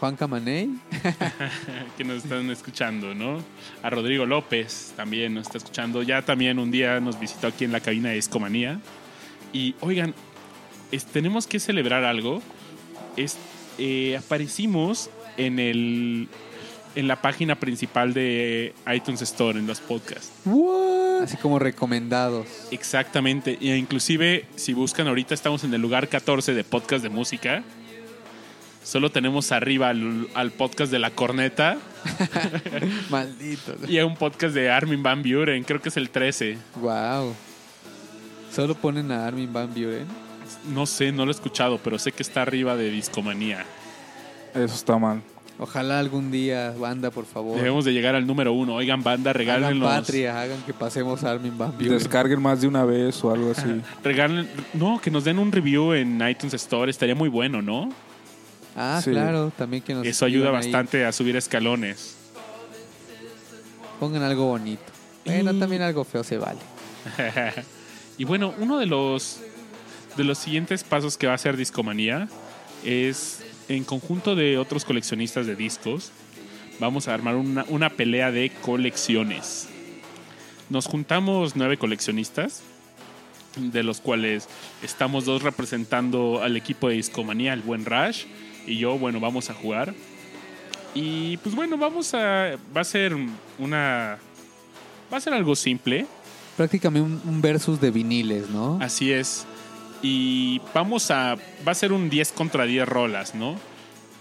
Juan 0.00 0.16
Camaney. 0.16 0.70
que 1.96 2.04
nos 2.04 2.24
están 2.24 2.50
escuchando, 2.50 3.14
¿no? 3.14 3.42
A 3.82 3.88
Rodrigo 3.90 4.26
López 4.26 4.92
también 4.96 5.32
nos 5.34 5.46
está 5.46 5.58
escuchando. 5.58 6.02
Ya 6.02 6.20
también 6.22 6.58
un 6.58 6.70
día 6.70 7.00
nos 7.00 7.18
visitó 7.18 7.46
aquí 7.46 7.64
en 7.64 7.72
la 7.72 7.80
cabina 7.80 8.10
de 8.10 8.18
Escomanía. 8.18 8.80
Y 9.52 9.74
oigan, 9.80 10.12
es- 10.90 11.06
tenemos 11.06 11.46
que 11.46 11.58
celebrar 11.58 12.04
algo. 12.04 12.42
Es, 13.16 13.38
eh, 13.78 14.16
aparecimos 14.18 15.08
en 15.38 15.58
el 15.58 16.28
en 16.94 17.08
la 17.08 17.20
página 17.20 17.56
principal 17.58 18.14
de 18.14 18.74
iTunes 18.94 19.22
Store 19.22 19.58
en 19.58 19.66
los 19.66 19.80
podcasts. 19.80 20.30
Así 21.22 21.36
como 21.38 21.58
recomendados. 21.58 22.46
Exactamente. 22.70 23.58
E 23.60 23.76
inclusive, 23.76 24.44
si 24.56 24.72
buscan 24.72 25.08
ahorita, 25.08 25.34
estamos 25.34 25.64
en 25.64 25.74
el 25.74 25.80
lugar 25.80 26.08
14 26.08 26.54
de 26.54 26.64
podcast 26.64 27.02
de 27.02 27.08
música. 27.10 27.62
Solo 28.82 29.10
tenemos 29.10 29.50
arriba 29.50 29.88
al, 29.88 30.28
al 30.34 30.50
podcast 30.50 30.92
de 30.92 30.98
La 30.98 31.10
Corneta 31.10 31.78
Maldito. 33.10 33.74
y 33.88 33.98
a 33.98 34.04
un 34.04 34.14
podcast 34.14 34.54
de 34.54 34.70
Armin 34.70 35.02
Van 35.02 35.22
Buren. 35.22 35.64
Creo 35.64 35.80
que 35.80 35.88
es 35.88 35.96
el 35.96 36.10
13. 36.10 36.58
Wow. 36.76 37.34
Solo 38.52 38.74
ponen 38.74 39.10
a 39.10 39.26
Armin 39.26 39.50
Van 39.52 39.68
Buren. 39.72 40.06
No 40.72 40.84
sé, 40.84 41.12
no 41.12 41.24
lo 41.24 41.30
he 41.30 41.34
escuchado, 41.34 41.78
pero 41.82 41.98
sé 41.98 42.12
que 42.12 42.22
está 42.22 42.42
arriba 42.42 42.76
de 42.76 42.90
Discomanía. 42.90 43.64
Eso 44.54 44.74
está 44.74 44.98
mal. 44.98 45.22
Ojalá 45.58 46.00
algún 46.00 46.32
día, 46.32 46.74
banda, 46.76 47.10
por 47.12 47.26
favor. 47.26 47.56
Debemos 47.56 47.84
de 47.84 47.92
llegar 47.92 48.16
al 48.16 48.26
número 48.26 48.52
uno. 48.52 48.74
Oigan, 48.74 49.04
banda, 49.04 49.30
hagan 49.30 49.38
regálenos. 49.38 49.88
patria, 49.88 50.40
hagan 50.42 50.60
que 50.64 50.74
pasemos 50.74 51.22
a 51.22 51.30
Armin 51.30 51.56
Van 51.56 51.72
Buren. 51.72 51.90
Descarguen 51.92 52.42
más 52.42 52.60
de 52.60 52.66
una 52.66 52.84
vez 52.84 53.22
o 53.22 53.30
algo 53.30 53.52
así. 53.52 53.80
Regalen, 54.02 54.48
no, 54.72 55.00
que 55.00 55.12
nos 55.12 55.22
den 55.22 55.38
un 55.38 55.52
review 55.52 55.92
en 55.92 56.20
iTunes 56.28 56.54
Store. 56.54 56.90
Estaría 56.90 57.14
muy 57.14 57.28
bueno, 57.28 57.62
¿no? 57.62 57.88
Ah, 58.76 59.00
Sí. 59.02 59.12
claro, 59.12 59.52
también 59.56 59.80
que 59.84 59.94
nos 59.94 60.04
Eso 60.04 60.24
ayuda 60.24 60.46
ahí. 60.48 60.52
bastante 60.54 61.04
a 61.04 61.12
subir 61.12 61.36
escalones. 61.36 62.16
Pongan 64.00 64.22
algo 64.24 64.46
bonito. 64.46 64.82
Bueno, 65.24 65.52
Y- 65.52 65.60
también 65.60 65.82
algo 65.82 66.02
feo 66.04 66.24
se 66.24 66.36
vale. 66.36 66.58
y 68.18 68.24
bueno, 68.24 68.52
uno 68.58 68.78
de 68.78 68.86
los 68.86 69.38
de 70.16 70.24
los 70.24 70.38
siguientes 70.38 70.82
pasos 70.84 71.16
que 71.16 71.26
va 71.26 71.32
a 71.32 71.36
hacer 71.36 71.56
Discomanía 71.56 72.28
es 72.84 73.43
en 73.68 73.84
conjunto 73.84 74.34
de 74.34 74.58
otros 74.58 74.84
coleccionistas 74.84 75.46
de 75.46 75.56
discos, 75.56 76.12
vamos 76.80 77.08
a 77.08 77.14
armar 77.14 77.36
una, 77.36 77.64
una 77.68 77.90
pelea 77.90 78.30
de 78.30 78.50
colecciones. 78.62 79.68
Nos 80.70 80.86
juntamos 80.86 81.56
nueve 81.56 81.76
coleccionistas, 81.76 82.62
de 83.56 83.82
los 83.82 84.00
cuales 84.00 84.48
estamos 84.82 85.24
dos 85.24 85.42
representando 85.42 86.42
al 86.42 86.56
equipo 86.56 86.88
de 86.88 86.96
Discomanía, 86.96 87.52
el 87.52 87.62
buen 87.62 87.84
Rash, 87.84 88.24
y 88.66 88.78
yo, 88.78 88.98
bueno, 88.98 89.20
vamos 89.20 89.50
a 89.50 89.54
jugar. 89.54 89.94
Y 90.94 91.36
pues 91.38 91.54
bueno, 91.54 91.76
vamos 91.76 92.14
a. 92.14 92.56
Va 92.74 92.80
a 92.80 92.84
ser 92.84 93.16
una. 93.58 94.18
Va 95.12 95.16
a 95.16 95.20
ser 95.20 95.34
algo 95.34 95.54
simple. 95.56 96.06
Prácticamente 96.56 97.06
un, 97.06 97.20
un 97.24 97.42
versus 97.42 97.80
de 97.80 97.90
viniles, 97.90 98.48
¿no? 98.48 98.78
Así 98.80 99.12
es. 99.12 99.44
Y 100.06 100.60
vamos 100.74 101.10
a. 101.10 101.36
Va 101.66 101.72
a 101.72 101.74
ser 101.74 101.92
un 101.92 102.10
10 102.10 102.32
contra 102.32 102.64
10 102.66 102.86
rolas, 102.86 103.34
¿no? 103.34 103.56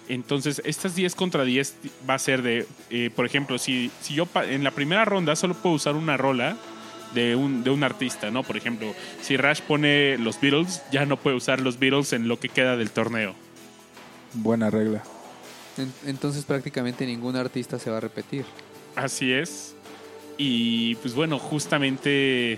Entonces, 0.08 0.62
estas 0.65 0.96
10 0.96 1.13
contra 1.13 1.43
10 1.43 1.76
va 2.10 2.13
a 2.13 2.19
ser 2.19 2.41
de. 2.41 2.65
eh, 2.89 3.10
por 3.13 3.26
ejemplo, 3.26 3.58
si, 3.58 3.91
si 4.02 4.13
yo 4.13 4.26
en 4.50 4.63
la 4.63 4.72
primera 4.72 5.04
ronda 5.04 5.36
solo 5.36 5.56
puedo 5.56 5.76
usar 5.76 5.96
una 5.96 6.15
rola 6.15 6.56
de 7.13 7.36
un, 7.36 7.63
de 7.65 7.69
un 7.69 7.84
artista, 7.84 8.32
¿no? 8.32 8.43
Por 8.43 8.56
ejemplo, 8.56 8.93
si 9.22 9.36
Rash 9.36 9.60
pone 9.62 10.17
los 10.17 10.39
Beatles, 10.39 10.82
ya 10.89 11.06
no 11.06 11.17
puede 11.17 11.36
usar 11.36 11.60
los 11.60 11.78
Beatles 11.80 12.13
en 12.13 12.30
lo 12.30 12.39
que 12.39 12.48
queda 12.48 12.78
del 12.78 12.89
torneo. 12.89 13.36
Buena 14.34 14.69
regla. 14.69 15.04
En- 15.78 15.93
entonces 16.06 16.46
prácticamente 16.46 17.06
ningún 17.06 17.36
artista 17.36 17.78
se 17.78 17.89
va 17.91 17.98
a 17.98 18.00
repetir. 18.00 18.46
Así 18.96 19.34
es. 19.34 19.76
Y 20.38 20.96
pues 20.96 21.13
bueno, 21.13 21.39
justamente. 21.39 22.58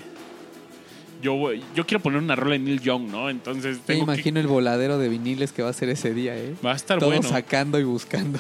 Yo, 1.26 1.86
quiero 1.86 2.02
poner 2.04 2.20
una 2.22 2.36
rola 2.36 2.52
de 2.54 2.60
Neil 2.60 2.80
Young, 2.82 3.10
¿no? 3.10 3.30
Entonces 3.30 3.80
Me 3.88 3.96
que- 3.96 4.00
imagino 4.02 4.40
el 4.40 4.48
voladero 4.48 4.98
de 5.00 5.10
viniles 5.10 5.52
que 5.52 5.64
va 5.64 5.70
a 5.70 5.74
ser 5.74 5.90
ese 5.90 6.14
día, 6.14 6.38
¿eh? 6.38 6.54
Va 6.66 6.74
a 6.74 6.76
estar 6.76 7.00
Todos 7.00 7.14
bueno. 7.16 7.28
sacando 7.30 7.80
y 7.80 7.84
buscando. 7.84 8.40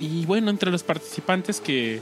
Y 0.00 0.24
bueno, 0.26 0.50
entre 0.50 0.70
los 0.70 0.82
participantes 0.84 1.60
que 1.60 2.00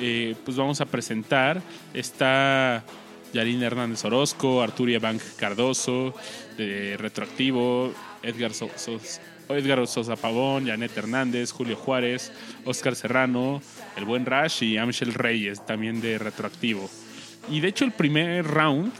eh, 0.00 0.34
pues 0.44 0.56
vamos 0.56 0.80
a 0.80 0.86
presentar 0.86 1.62
está 1.94 2.84
Yarin 3.32 3.62
Hernández 3.62 4.04
Orozco, 4.04 4.60
Arturia 4.62 4.98
Bank 4.98 5.20
Cardoso, 5.36 6.14
de 6.56 6.96
Retroactivo, 6.96 7.92
Edgar, 8.22 8.52
So- 8.54 8.70
Edgar 9.50 9.86
Sosa 9.86 10.16
Pavón, 10.16 10.66
Janet 10.66 10.96
Hernández, 10.96 11.52
Julio 11.52 11.76
Juárez, 11.76 12.32
Oscar 12.64 12.96
Serrano, 12.96 13.62
el 13.96 14.04
buen 14.04 14.26
Rash 14.26 14.62
y 14.64 14.76
Amshel 14.76 15.14
Reyes, 15.14 15.64
también 15.64 16.00
de 16.00 16.18
Retroactivo. 16.18 16.90
Y 17.50 17.60
de 17.60 17.68
hecho 17.68 17.84
el 17.84 17.92
primer 17.92 18.44
round 18.46 18.92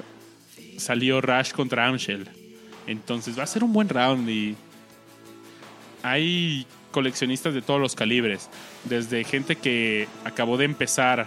salió 0.78 1.20
Rash 1.20 1.52
contra 1.52 1.86
Amshel. 1.86 2.28
Entonces 2.86 3.38
va 3.38 3.42
a 3.42 3.46
ser 3.46 3.62
un 3.64 3.72
buen 3.72 3.88
round 3.88 4.28
y 4.30 4.56
hay 6.02 6.66
coleccionistas 6.90 7.54
de 7.54 7.62
todos 7.62 7.80
los 7.80 7.94
calibres, 7.94 8.48
desde 8.84 9.24
gente 9.24 9.56
que 9.56 10.08
acabó 10.24 10.56
de 10.56 10.64
empezar 10.64 11.26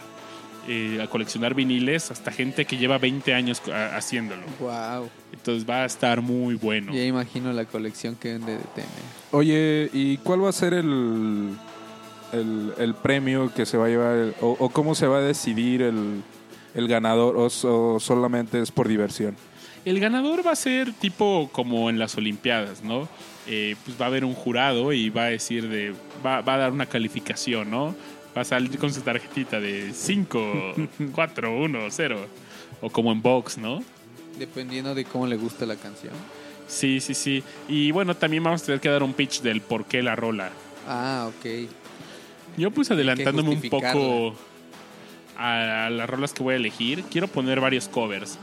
eh, 0.67 0.99
a 1.03 1.07
coleccionar 1.07 1.53
viniles 1.53 2.11
hasta 2.11 2.31
gente 2.31 2.65
que 2.65 2.77
lleva 2.77 2.97
20 2.97 3.33
años 3.33 3.61
haciéndolo. 3.93 4.41
Wow. 4.59 5.09
Entonces 5.33 5.69
va 5.69 5.83
a 5.83 5.85
estar 5.85 6.21
muy 6.21 6.55
bueno. 6.55 6.93
Ya 6.93 7.03
imagino 7.05 7.51
la 7.53 7.65
colección 7.65 8.15
que 8.15 8.29
deben 8.29 8.45
de 8.45 8.57
tener. 8.75 8.89
Oye, 9.31 9.89
¿y 9.93 10.17
cuál 10.17 10.43
va 10.43 10.49
a 10.49 10.53
ser 10.53 10.73
el, 10.73 11.49
el, 12.33 12.73
el 12.77 12.93
premio 12.95 13.53
que 13.53 13.65
se 13.65 13.77
va 13.77 13.85
a 13.85 13.89
llevar? 13.89 14.15
el- 14.17 14.35
o, 14.41 14.55
o 14.59 14.69
cómo 14.69 14.95
se 14.95 15.07
va 15.07 15.17
a 15.17 15.21
decidir 15.21 15.81
el, 15.83 16.21
el 16.75 16.87
ganador? 16.87 17.37
O, 17.37 17.49
so- 17.49 17.99
solamente 17.99 18.61
es 18.61 18.71
por 18.71 18.87
diversión? 18.87 19.35
El 19.85 19.99
ganador 19.99 20.45
va 20.45 20.51
a 20.51 20.55
ser 20.55 20.93
tipo 20.93 21.49
como 21.51 21.89
en 21.89 21.97
las 21.97 22.15
Olimpiadas, 22.15 22.83
¿no? 22.83 23.07
Eh, 23.47 23.75
pues 23.83 23.99
va 23.99 24.05
a 24.05 24.07
haber 24.09 24.23
un 24.25 24.35
jurado 24.35 24.93
y 24.93 25.09
va 25.09 25.23
a 25.23 25.29
decir 25.29 25.67
de. 25.67 25.93
Va, 26.25 26.41
va 26.41 26.53
a 26.53 26.57
dar 26.57 26.71
una 26.71 26.85
calificación, 26.85 27.71
¿no? 27.71 27.95
Va 28.37 28.41
a 28.41 28.45
salir 28.45 28.77
con 28.77 28.93
su 28.93 29.01
tarjetita 29.01 29.59
de 29.59 29.91
5, 29.93 30.73
4, 31.13 31.57
1, 31.63 31.79
0. 31.89 32.19
O 32.81 32.89
como 32.89 33.11
en 33.11 33.21
box, 33.21 33.57
¿no? 33.57 33.83
Dependiendo 34.37 34.93
de 34.95 35.03
cómo 35.05 35.25
le 35.27 35.35
gusta 35.35 35.65
la 35.65 35.75
canción. 35.75 36.13
Sí, 36.67 36.99
sí, 37.01 37.13
sí. 37.15 37.43
Y 37.67 37.91
bueno, 37.91 38.15
también 38.15 38.43
vamos 38.43 38.61
a 38.61 38.65
tener 38.67 38.79
que 38.79 38.89
dar 38.89 39.03
un 39.03 39.13
pitch 39.13 39.41
del 39.41 39.61
por 39.61 39.85
qué 39.85 40.01
la 40.01 40.15
rola. 40.15 40.51
Ah, 40.87 41.27
ok. 41.27 41.67
Yo 42.57 42.71
pues 42.71 42.89
adelantándome 42.91 43.49
un 43.49 43.61
poco 43.69 44.35
a 45.41 45.89
las 45.89 46.09
rolas 46.09 46.33
que 46.33 46.43
voy 46.43 46.53
a 46.53 46.57
elegir, 46.57 47.03
quiero 47.11 47.27
poner 47.27 47.59
varios 47.59 47.87
covers. 47.87 48.37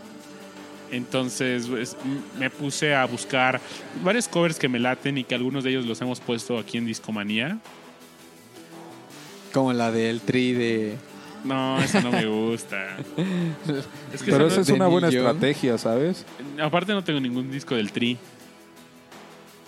Entonces 0.91 1.67
pues, 1.67 1.97
me 2.39 2.49
puse 2.51 2.95
a 2.95 3.05
buscar 3.05 3.61
varios 4.03 4.27
covers 4.27 4.59
que 4.59 4.69
me 4.69 4.79
laten 4.79 5.19
y 5.19 5.25
que 5.25 5.35
algunos 5.35 5.63
de 5.65 5.71
ellos 5.71 5.87
los 5.87 6.01
hemos 6.01 6.19
puesto 6.21 6.59
aquí 6.59 6.79
en 6.79 6.87
Discomanía. 6.87 7.59
Como 9.53 9.73
la 9.73 9.91
del 9.91 10.21
tri 10.21 10.53
de... 10.53 10.97
No, 11.45 11.81
eso 11.81 12.01
no 12.01 12.11
me 12.11 12.27
gusta. 12.27 12.97
Es 14.13 14.23
que 14.23 14.33
Pero 14.33 14.47
eso 14.49 14.61
esa 14.61 14.73
es 14.73 14.77
una 14.77 14.89
buena 14.89 15.09
estrategia, 15.09 15.79
¿sabes? 15.79 16.25
aparte 16.61 16.93
no 16.93 17.05
tengo 17.05 17.21
ningún 17.21 17.51
disco 17.51 17.75
del 17.77 17.93
Tri, 17.93 18.19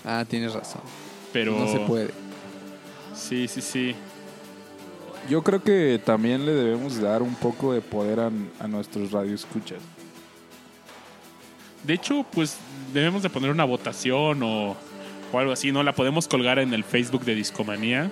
Ah, 0.05 0.25
tienes 0.27 0.53
razón. 0.55 0.81
pero 1.33 1.57
No 1.59 1.71
se 1.71 1.79
puede. 1.81 2.11
Sí, 3.15 3.47
sí, 3.47 3.61
sí. 3.61 3.95
Yo 5.31 5.45
creo 5.45 5.63
que 5.63 6.01
también 6.05 6.45
le 6.45 6.53
debemos 6.53 7.01
dar 7.01 7.23
un 7.23 7.37
poco 7.37 7.73
de 7.73 7.81
poder 7.81 8.19
a, 8.19 8.33
a 8.59 8.67
nuestros 8.67 9.13
radioescuchas. 9.13 9.79
De 11.85 11.95
hecho, 11.95 12.27
pues 12.33 12.59
debemos 12.93 13.23
de 13.23 13.31
poner 13.31 13.53
una 13.53 13.65
votación 13.65 14.43
o, 14.43 14.77
o 15.33 15.39
algo 15.39 15.53
así, 15.53 15.71
¿no? 15.71 15.85
La 15.85 15.95
podemos 15.95 16.27
colgar 16.27 16.59
en 16.59 16.75
el 16.75 16.83
Facebook 16.83 17.25
de 17.25 17.37
Discomanía. 17.37 18.11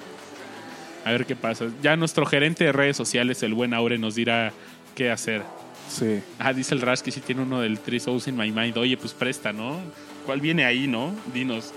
A 1.04 1.11
ver 1.11 1.26
qué 1.26 1.35
pasa. 1.35 1.66
Ya 1.83 1.96
nuestro 1.96 2.24
gerente 2.24 2.62
de 2.62 2.72
redes 2.72 2.96
sociales, 2.96 3.42
el 3.42 3.52
buen 3.52 3.74
Aure, 3.74 3.98
nos 3.98 4.14
dirá 4.14 4.52
qué 4.94 5.11
hacer. 5.11 5.42
Sí. 5.90 6.20
Ah, 6.38 6.52
dice 6.52 6.72
el 6.74 6.83
Rash 6.83 7.00
que 7.00 7.11
sí 7.11 7.20
tiene 7.20 7.42
uno 7.42 7.61
del 7.61 7.81
Three 7.81 7.98
Souls 7.98 8.28
in 8.28 8.37
My 8.37 8.52
Mind. 8.52 8.78
Oye, 8.78 8.96
pues 8.96 9.12
presta, 9.12 9.52
¿no? 9.52 9.81
¿Cuál 10.24 10.40
viene 10.40 10.64
ahí, 10.64 10.87
no? 10.87 11.12
Dinos. 11.35 11.72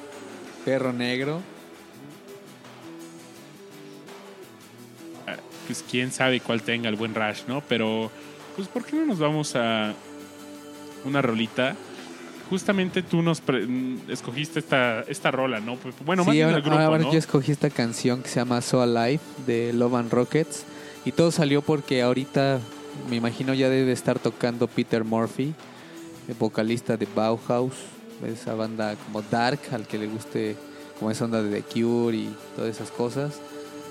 Perro 0.65 0.93
negro. 0.93 1.41
Pues 5.71 5.86
quién 5.89 6.12
sabe 6.12 6.41
cuál 6.41 6.62
tenga 6.63 6.89
el 6.89 6.97
buen 6.97 7.15
Rash, 7.15 7.43
¿no? 7.47 7.62
Pero, 7.69 8.12
pues, 8.57 8.67
¿por 8.67 8.84
qué 8.84 8.97
no 8.97 9.05
nos 9.05 9.19
vamos 9.19 9.55
a 9.55 9.93
una 11.05 11.21
rolita? 11.21 11.77
Justamente 12.49 13.01
tú 13.03 13.21
nos 13.21 13.39
pre- 13.39 13.65
mm, 13.65 14.12
escogiste 14.12 14.60
esta, 14.60 15.03
esta 15.07 15.31
rola, 15.31 15.62
¿no? 15.62 15.77
Pues, 15.77 15.95
Bueno, 16.05 16.25
más 16.25 16.36
sí, 16.36 16.41
ahora, 16.41 16.57
el 16.57 16.62
grupo, 16.62 16.77
ahora 16.77 17.03
¿no? 17.03 17.13
yo 17.13 17.17
escogí 17.17 17.53
esta 17.53 17.69
canción 17.69 18.21
que 18.21 18.27
se 18.27 18.41
llama 18.41 18.60
So 18.60 18.81
Alive 18.81 19.21
de 19.47 19.71
Love 19.71 19.95
and 19.95 20.12
Rockets. 20.12 20.65
Y 21.05 21.13
todo 21.13 21.31
salió 21.31 21.62
porque 21.62 22.01
ahorita, 22.01 22.60
me 23.10 23.15
imagino, 23.15 23.53
ya 23.53 23.69
debe 23.69 23.93
estar 23.93 24.19
tocando 24.19 24.67
Peter 24.67 25.05
Murphy, 25.05 25.53
el 26.27 26.34
vocalista 26.34 26.97
de 26.97 27.07
Bauhaus, 27.15 27.75
esa 28.27 28.55
banda 28.55 28.97
como 29.05 29.21
Dark, 29.21 29.62
al 29.71 29.88
que 29.88 29.97
le 29.97 30.07
guste 30.07 30.57
como 30.99 31.12
esa 31.12 31.23
onda 31.23 31.41
de 31.41 31.62
The 31.62 31.63
Cure 31.81 32.17
y 32.17 32.36
todas 32.57 32.75
esas 32.75 32.91
cosas. 32.91 33.39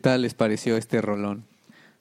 Tal 0.00 0.22
les 0.22 0.34
pareció 0.34 0.76
este 0.76 1.00
rolón? 1.00 1.44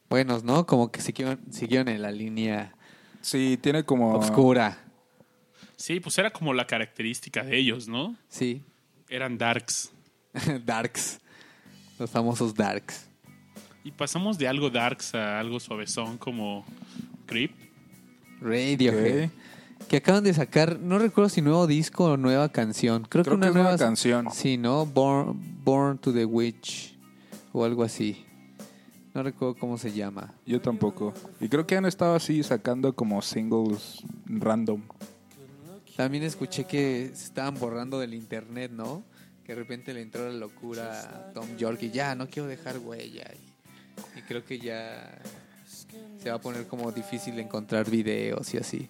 Buenos, 0.10 0.44
¿no? 0.44 0.66
Como 0.66 0.92
que 0.92 1.02
siguieron, 1.02 1.40
siguieron 1.52 1.88
en 1.88 2.02
la 2.02 2.12
línea 2.12 2.74
Sí, 3.22 3.58
tiene 3.62 3.84
como... 3.84 4.14
oscura. 4.14 4.78
Sí, 5.76 6.00
pues 6.00 6.18
era 6.18 6.32
como 6.32 6.54
la 6.54 6.68
característica 6.68 7.44
de 7.44 7.58
ellos, 7.58 7.88
¿no? 7.88 8.16
Sí. 8.28 8.64
Eran 9.08 9.38
darks. 9.38 9.92
darks. 10.66 11.20
Los 11.98 12.10
famosos 12.10 12.54
darks. 12.54 13.08
Y 13.84 13.92
pasamos 13.92 14.38
de 14.38 14.48
algo 14.48 14.70
darks 14.70 15.16
a 15.16 15.40
algo 15.40 15.60
suavezón 15.60 16.18
como 16.18 16.66
Creep. 17.26 17.52
Radiohead. 18.42 19.26
Ok. 19.26 19.88
Que 19.88 19.98
acaban 19.98 20.24
de 20.24 20.34
sacar, 20.34 20.78
no 20.80 21.00
recuerdo 21.00 21.30
si 21.30 21.42
nuevo 21.42 21.66
disco 21.66 22.06
o 22.06 22.18
nueva 22.18 22.50
canción. 22.50 23.06
Creo, 23.10 23.24
Creo 23.24 23.24
que 23.24 23.30
que 23.30 23.36
una 23.36 23.48
es 23.48 23.54
nueva 23.54 23.70
nueva 23.70 23.86
canción. 23.86 24.28
Sí, 24.32 24.58
¿no? 24.58 24.86
Born, 24.86 25.40
Born 25.64 25.98
to 25.98 26.14
the 26.14 26.26
Witch 26.26 26.99
o 27.54 27.64
algo 27.64 27.84
así. 27.84 28.26
No 29.14 29.24
recuerdo 29.24 29.56
cómo 29.56 29.78
se 29.78 29.92
llama. 29.92 30.34
Yo 30.46 30.62
tampoco. 30.62 31.14
Y 31.40 31.50
creo 31.50 31.66
que 31.66 31.76
han 31.76 31.86
estado 31.86 32.16
así 32.16 32.44
sacando 32.44 32.94
como 32.94 33.22
singles 33.22 34.04
random. 34.26 34.82
También 35.96 36.24
escuché 36.24 36.66
que 36.66 37.12
se 37.14 37.26
estaban 37.26 37.56
borrando 37.60 38.00
del 38.00 38.14
internet, 38.14 38.72
¿no? 38.72 39.04
Que 39.44 39.54
de 39.54 39.60
repente 39.60 39.94
le 39.94 40.02
entró 40.02 40.30
la 40.30 40.38
locura 40.38 41.02
a 41.02 41.34
Tom 41.34 41.58
York 41.58 41.80
y 41.82 41.92
ya, 41.92 42.16
no 42.16 42.30
quiero 42.30 42.48
dejar 42.48 42.78
huella. 42.78 43.30
Y, 43.34 44.20
y 44.20 44.22
creo 44.22 44.46
que 44.46 44.60
ya 44.60 45.20
se 46.22 46.30
va 46.30 46.36
a 46.36 46.42
poner 46.42 46.68
como 46.68 46.92
difícil 46.92 47.38
encontrar 47.40 47.90
videos 47.90 48.54
y 48.54 48.58
así. 48.58 48.90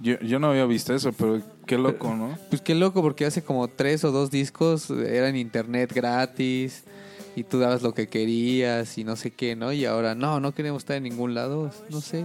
Yo, 0.00 0.18
yo 0.20 0.38
no 0.38 0.48
había 0.50 0.64
visto 0.64 0.94
eso, 0.94 1.12
pero 1.12 1.42
qué 1.66 1.76
loco, 1.76 2.14
¿no? 2.14 2.38
Pues 2.48 2.62
qué 2.62 2.74
loco, 2.74 3.02
porque 3.02 3.26
hace 3.26 3.42
como 3.42 3.68
tres 3.68 4.04
o 4.04 4.10
dos 4.10 4.30
discos 4.30 4.88
eran 4.90 5.36
internet 5.36 5.92
gratis 5.92 6.84
y 7.36 7.44
tú 7.44 7.58
dabas 7.58 7.82
lo 7.82 7.94
que 7.94 8.08
querías 8.08 8.96
y 8.98 9.04
no 9.04 9.16
sé 9.16 9.30
qué, 9.30 9.56
¿no? 9.56 9.72
Y 9.72 9.84
ahora 9.84 10.14
no, 10.14 10.40
no 10.40 10.54
queremos 10.54 10.82
estar 10.82 10.96
en 10.96 11.04
ningún 11.04 11.34
lado, 11.34 11.70
no 11.90 12.00
sé. 12.00 12.24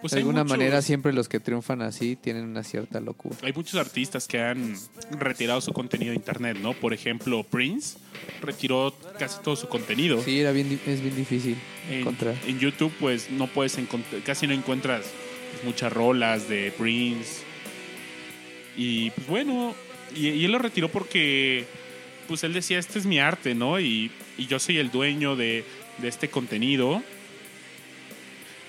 Pues 0.00 0.12
de 0.12 0.20
alguna 0.20 0.44
muchos- 0.44 0.56
manera 0.56 0.80
siempre 0.80 1.12
los 1.12 1.28
que 1.28 1.40
triunfan 1.40 1.82
así 1.82 2.16
tienen 2.16 2.44
una 2.44 2.64
cierta 2.64 3.00
locura. 3.00 3.36
Hay 3.42 3.52
muchos 3.52 3.74
artistas 3.78 4.26
que 4.26 4.40
han 4.40 4.74
retirado 5.10 5.60
su 5.60 5.74
contenido 5.74 6.12
de 6.12 6.16
internet, 6.16 6.56
¿no? 6.62 6.72
Por 6.72 6.94
ejemplo, 6.94 7.42
Prince 7.42 7.98
retiró 8.40 8.94
casi 9.18 9.40
todo 9.42 9.56
su 9.56 9.68
contenido. 9.68 10.22
Sí, 10.22 10.40
era 10.40 10.52
bien, 10.52 10.80
es 10.86 11.02
bien 11.02 11.14
difícil 11.14 11.56
En, 11.90 12.00
encontrar. 12.00 12.34
en 12.46 12.58
YouTube, 12.58 12.92
pues 12.98 13.30
no 13.30 13.46
puedes 13.46 13.76
encontrar, 13.76 14.22
casi 14.22 14.46
no 14.46 14.54
encuentras 14.54 15.04
pues, 15.52 15.64
muchas 15.64 15.92
rolas 15.92 16.48
de 16.48 16.72
Prince. 16.78 17.42
Y 18.76 19.10
pues 19.10 19.26
bueno, 19.26 19.74
y, 20.16 20.28
y 20.28 20.44
él 20.46 20.52
lo 20.52 20.58
retiró 20.58 20.88
porque, 20.88 21.66
pues 22.30 22.44
él 22.44 22.52
decía, 22.52 22.78
este 22.78 23.00
es 23.00 23.06
mi 23.06 23.18
arte, 23.18 23.56
¿no? 23.56 23.80
Y, 23.80 24.12
y 24.38 24.46
yo 24.46 24.60
soy 24.60 24.78
el 24.78 24.92
dueño 24.92 25.34
de, 25.34 25.64
de 25.98 26.06
este 26.08 26.30
contenido. 26.30 27.02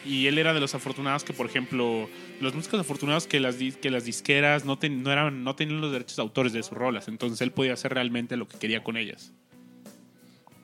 Y 0.04 0.26
él 0.26 0.40
era 0.40 0.52
de 0.56 0.60
los 0.60 0.74
afortunados 0.74 1.24
que, 1.24 1.32
por 1.32 1.46
ejemplo, 1.46 2.10
los 2.40 2.56
músicos 2.56 2.80
afortunados 2.80 3.28
que 3.28 3.40
las, 3.40 3.58
que 3.58 3.92
las 3.92 4.04
disqueras 4.04 4.66
no, 4.66 4.80
ten- 4.80 5.04
no, 5.04 5.12
eran, 5.12 5.44
no 5.44 5.56
tenían 5.56 5.80
los 5.80 5.92
derechos 5.92 6.16
de 6.16 6.24
autores 6.24 6.54
de 6.54 6.64
sus 6.64 6.76
rolas. 6.76 7.08
Entonces 7.08 7.40
él 7.42 7.52
podía 7.52 7.74
hacer 7.74 7.94
realmente 7.94 8.36
lo 8.36 8.48
que 8.48 8.58
quería 8.58 8.84
con 8.84 8.98
ellas. 8.98 9.32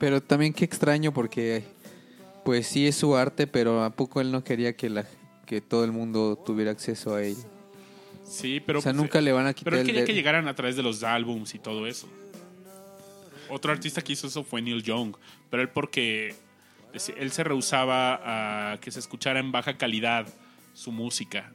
Pero 0.00 0.20
también 0.20 0.52
qué 0.52 0.64
extraño 0.64 1.14
porque 1.14 1.62
pues 2.44 2.66
sí 2.66 2.88
es 2.88 2.96
su 2.96 3.16
arte, 3.16 3.46
pero 3.46 3.84
a 3.84 3.90
poco 3.90 4.20
él 4.20 4.32
no 4.32 4.42
quería 4.42 4.76
que 4.76 4.90
la 4.90 5.06
que 5.46 5.60
todo 5.60 5.84
el 5.84 5.92
mundo 5.92 6.36
tuviera 6.44 6.72
acceso 6.72 7.14
a 7.14 7.22
él. 7.22 7.36
Sí, 8.28 8.60
pero... 8.66 8.80
o 8.80 8.82
sea, 8.82 8.90
pues, 8.92 9.00
nunca 9.00 9.20
le 9.20 9.30
van 9.32 9.46
a 9.46 9.54
quitar 9.54 9.70
Pero 9.72 9.80
él 9.82 9.86
quería 9.86 10.04
que 10.04 10.14
llegaran 10.14 10.48
a 10.48 10.54
través 10.56 10.74
de 10.76 10.82
los 10.82 11.04
álbums 11.04 11.54
y 11.54 11.58
todo 11.60 11.86
eso. 11.86 12.08
Otro 13.50 13.72
artista 13.72 14.02
que 14.02 14.12
hizo 14.12 14.26
eso 14.26 14.44
fue 14.44 14.60
Neil 14.62 14.82
Young, 14.82 15.14
pero 15.50 15.62
él 15.62 15.68
porque 15.68 16.34
él 17.16 17.30
se 17.32 17.44
rehusaba 17.44 18.72
a 18.72 18.80
que 18.80 18.90
se 18.90 18.98
escuchara 19.00 19.40
en 19.40 19.52
baja 19.52 19.76
calidad 19.76 20.26
su 20.74 20.92
música. 20.92 21.52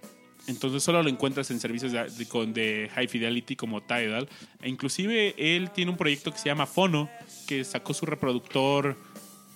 Entonces 0.47 0.83
solo 0.83 1.01
lo 1.01 1.09
encuentras 1.09 1.49
en 1.51 1.59
servicios 1.59 1.91
de, 1.93 2.09
de- 2.09 2.25
con- 2.27 2.53
de 2.53 2.89
high 2.95 3.07
fidelity 3.07 3.55
como 3.55 3.81
Tidal. 3.81 4.27
E 4.61 4.67
inclusive 4.69 5.33
él 5.37 5.71
tiene 5.71 5.91
un 5.91 5.97
proyecto 5.97 6.31
que 6.31 6.37
se 6.37 6.45
llama 6.49 6.65
Fono, 6.65 7.09
que 7.47 7.63
sacó 7.63 7.93
su 7.93 8.05
reproductor 8.05 8.97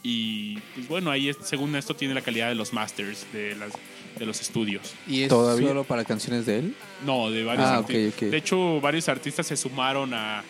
y 0.03 0.57
pues 0.75 0.87
bueno, 0.87 1.11
ahí 1.11 1.27
es- 1.29 1.37
según 1.43 1.75
esto 1.75 1.95
tiene 1.95 2.13
la 2.13 2.21
calidad 2.21 2.47
de 2.47 2.55
los 2.55 2.71
masters 2.71 3.25
de, 3.33 3.55
las, 3.57 3.73
de 4.17 4.25
los 4.25 4.39
estudios. 4.39 4.93
¿Y 5.07 5.23
es 5.23 5.29
¿Todavía? 5.29 5.67
solo 5.67 5.83
para 5.83 6.05
canciones 6.05 6.45
de 6.45 6.59
él? 6.59 6.75
No, 7.05 7.29
de 7.31 7.43
varios 7.43 7.67
Ah, 7.67 7.77
artistas. 7.79 8.31
De 8.31 8.37
hecho, 8.37 8.79
varios 8.79 9.09
artistas 9.09 9.45
se 9.47 9.57
sumaron 9.57 10.13
a, 10.13 10.43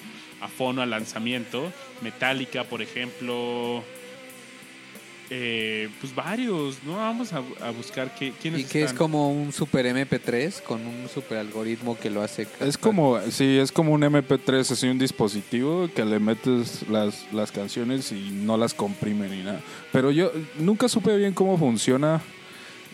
a 0.47 0.49
Fono 0.49 0.81
al 0.81 0.89
lanzamiento. 0.89 1.71
Metallica, 2.01 2.63
por 2.63 2.81
ejemplo. 2.81 3.83
Eh, 5.29 5.89
pues 5.99 6.15
varios, 6.15 6.77
¿no? 6.85 6.95
Vamos 6.95 7.33
a, 7.33 7.43
a 7.59 7.71
buscar 7.71 8.15
qué, 8.15 8.31
quiénes 8.41 8.61
Y 8.61 8.63
que 8.63 8.79
es 8.79 8.91
están. 8.91 8.97
como 8.97 9.29
un 9.29 9.51
super 9.51 9.85
MP3 9.85 10.61
con 10.63 10.87
un 10.87 11.09
super 11.13 11.39
algoritmo 11.39 11.97
que 11.99 12.09
lo 12.09 12.21
hace. 12.21 12.47
Es 12.61 12.77
como, 12.77 13.19
sí, 13.29 13.57
es 13.57 13.73
como 13.73 13.91
un 13.91 14.03
MP3, 14.03 14.71
así 14.71 14.87
un 14.87 14.97
dispositivo 14.97 15.89
que 15.93 16.05
le 16.05 16.19
metes 16.19 16.87
las, 16.87 17.27
las 17.33 17.51
canciones 17.51 18.13
y 18.13 18.29
no 18.31 18.55
las 18.55 18.73
comprime 18.73 19.27
ni 19.27 19.43
nada. 19.43 19.59
Pero 19.91 20.11
yo 20.11 20.31
nunca 20.59 20.87
supe 20.87 21.17
bien 21.17 21.33
cómo 21.33 21.57
funciona. 21.57 22.21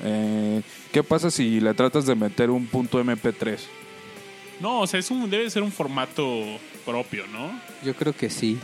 Eh, 0.04 0.64
¿Qué 0.92 1.04
pasa 1.04 1.30
si 1.30 1.60
le 1.62 1.76
tratas 1.76 2.08
de 2.08 2.16
meter 2.16 2.50
un 2.50 2.66
punto 2.66 3.00
MP3? 3.04 3.60
No, 4.64 4.80
o 4.80 4.88
sea, 4.88 4.98
es 4.98 5.12
un, 5.12 5.30
debe 5.30 5.50
ser 5.50 5.62
un 5.62 5.74
formato 5.74 6.26
propio, 6.86 7.28
¿no? 7.28 7.52
Yo 7.84 7.94
creo 7.94 8.14
que 8.14 8.30
sí. 8.30 8.58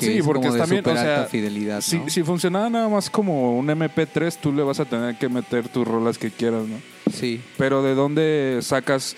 Que 0.00 0.06
Sí, 0.06 0.18
es 0.18 0.24
porque 0.24 0.48
como 0.48 0.54
de 0.54 0.58
también, 0.58 0.80
super 0.80 0.96
o 0.96 1.00
sea, 1.00 1.18
alta 1.18 1.30
fidelidad, 1.30 1.80
Si, 1.80 1.98
¿no? 2.00 2.08
si 2.08 2.24
funcionaba 2.24 2.68
nada 2.68 2.88
más 2.88 3.08
como 3.08 3.56
un 3.56 3.68
MP3, 3.68 4.36
tú 4.38 4.52
le 4.52 4.64
vas 4.64 4.80
a 4.80 4.84
tener 4.84 5.16
que 5.16 5.28
meter 5.28 5.68
tus 5.68 5.86
rolas 5.86 6.18
que 6.18 6.32
quieras, 6.32 6.66
¿no? 6.66 6.76
Sí. 7.12 7.40
Pero 7.56 7.84
¿de 7.84 7.94
dónde 7.94 8.58
sacas 8.62 9.14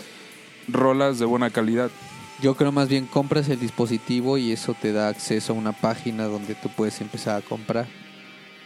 rolas 0.68 1.18
de 1.18 1.25
buena 1.25 1.49
calidad? 1.49 1.91
Yo 2.43 2.55
creo 2.55 2.70
más 2.70 2.91
bien 2.91 3.07
compras 3.07 3.49
el 3.49 3.59
dispositivo 3.59 4.37
y 4.37 4.53
eso 4.53 4.75
te 4.75 4.93
da 4.93 5.09
acceso 5.09 5.55
a 5.55 5.57
una 5.57 5.72
página 5.72 6.25
donde 6.25 6.55
tú 6.55 6.68
puedes 6.68 7.01
empezar 7.01 7.39
a 7.39 7.41
comprar. 7.41 7.87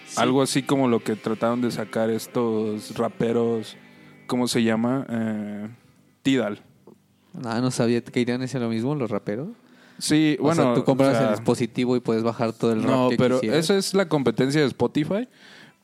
Sí. 0.08 0.16
Algo 0.16 0.42
así 0.42 0.64
como 0.64 0.88
lo 0.88 1.04
que 1.04 1.14
trataron 1.14 1.60
de 1.60 1.70
sacar 1.70 2.10
estos 2.10 2.96
raperos, 2.96 3.76
¿cómo 4.26 4.48
se 4.48 4.64
llama? 4.64 5.06
Eh, 5.08 5.68
Tidal. 6.22 6.60
Ah, 7.44 7.60
no 7.60 7.70
sabía 7.70 8.02
que 8.02 8.20
irían 8.20 8.42
hacia 8.42 8.58
lo 8.60 8.68
mismo 8.68 8.94
los 8.94 9.10
raperos. 9.10 9.48
Sí, 9.98 10.36
O 10.38 10.44
bueno. 10.44 10.62
sea, 10.62 10.74
tú 10.74 10.84
compras 10.84 11.14
o 11.16 11.18
sea, 11.18 11.28
el 11.30 11.34
dispositivo 11.36 11.96
y 11.96 12.00
puedes 12.00 12.22
bajar 12.22 12.52
todo 12.52 12.72
el 12.72 12.82
rap 12.82 12.90
No, 12.90 13.08
que 13.10 13.16
pero 13.16 13.40
quisieras. 13.40 13.64
esa 13.64 13.76
es 13.76 13.94
la 13.94 14.08
competencia 14.08 14.60
de 14.60 14.66
Spotify, 14.68 15.28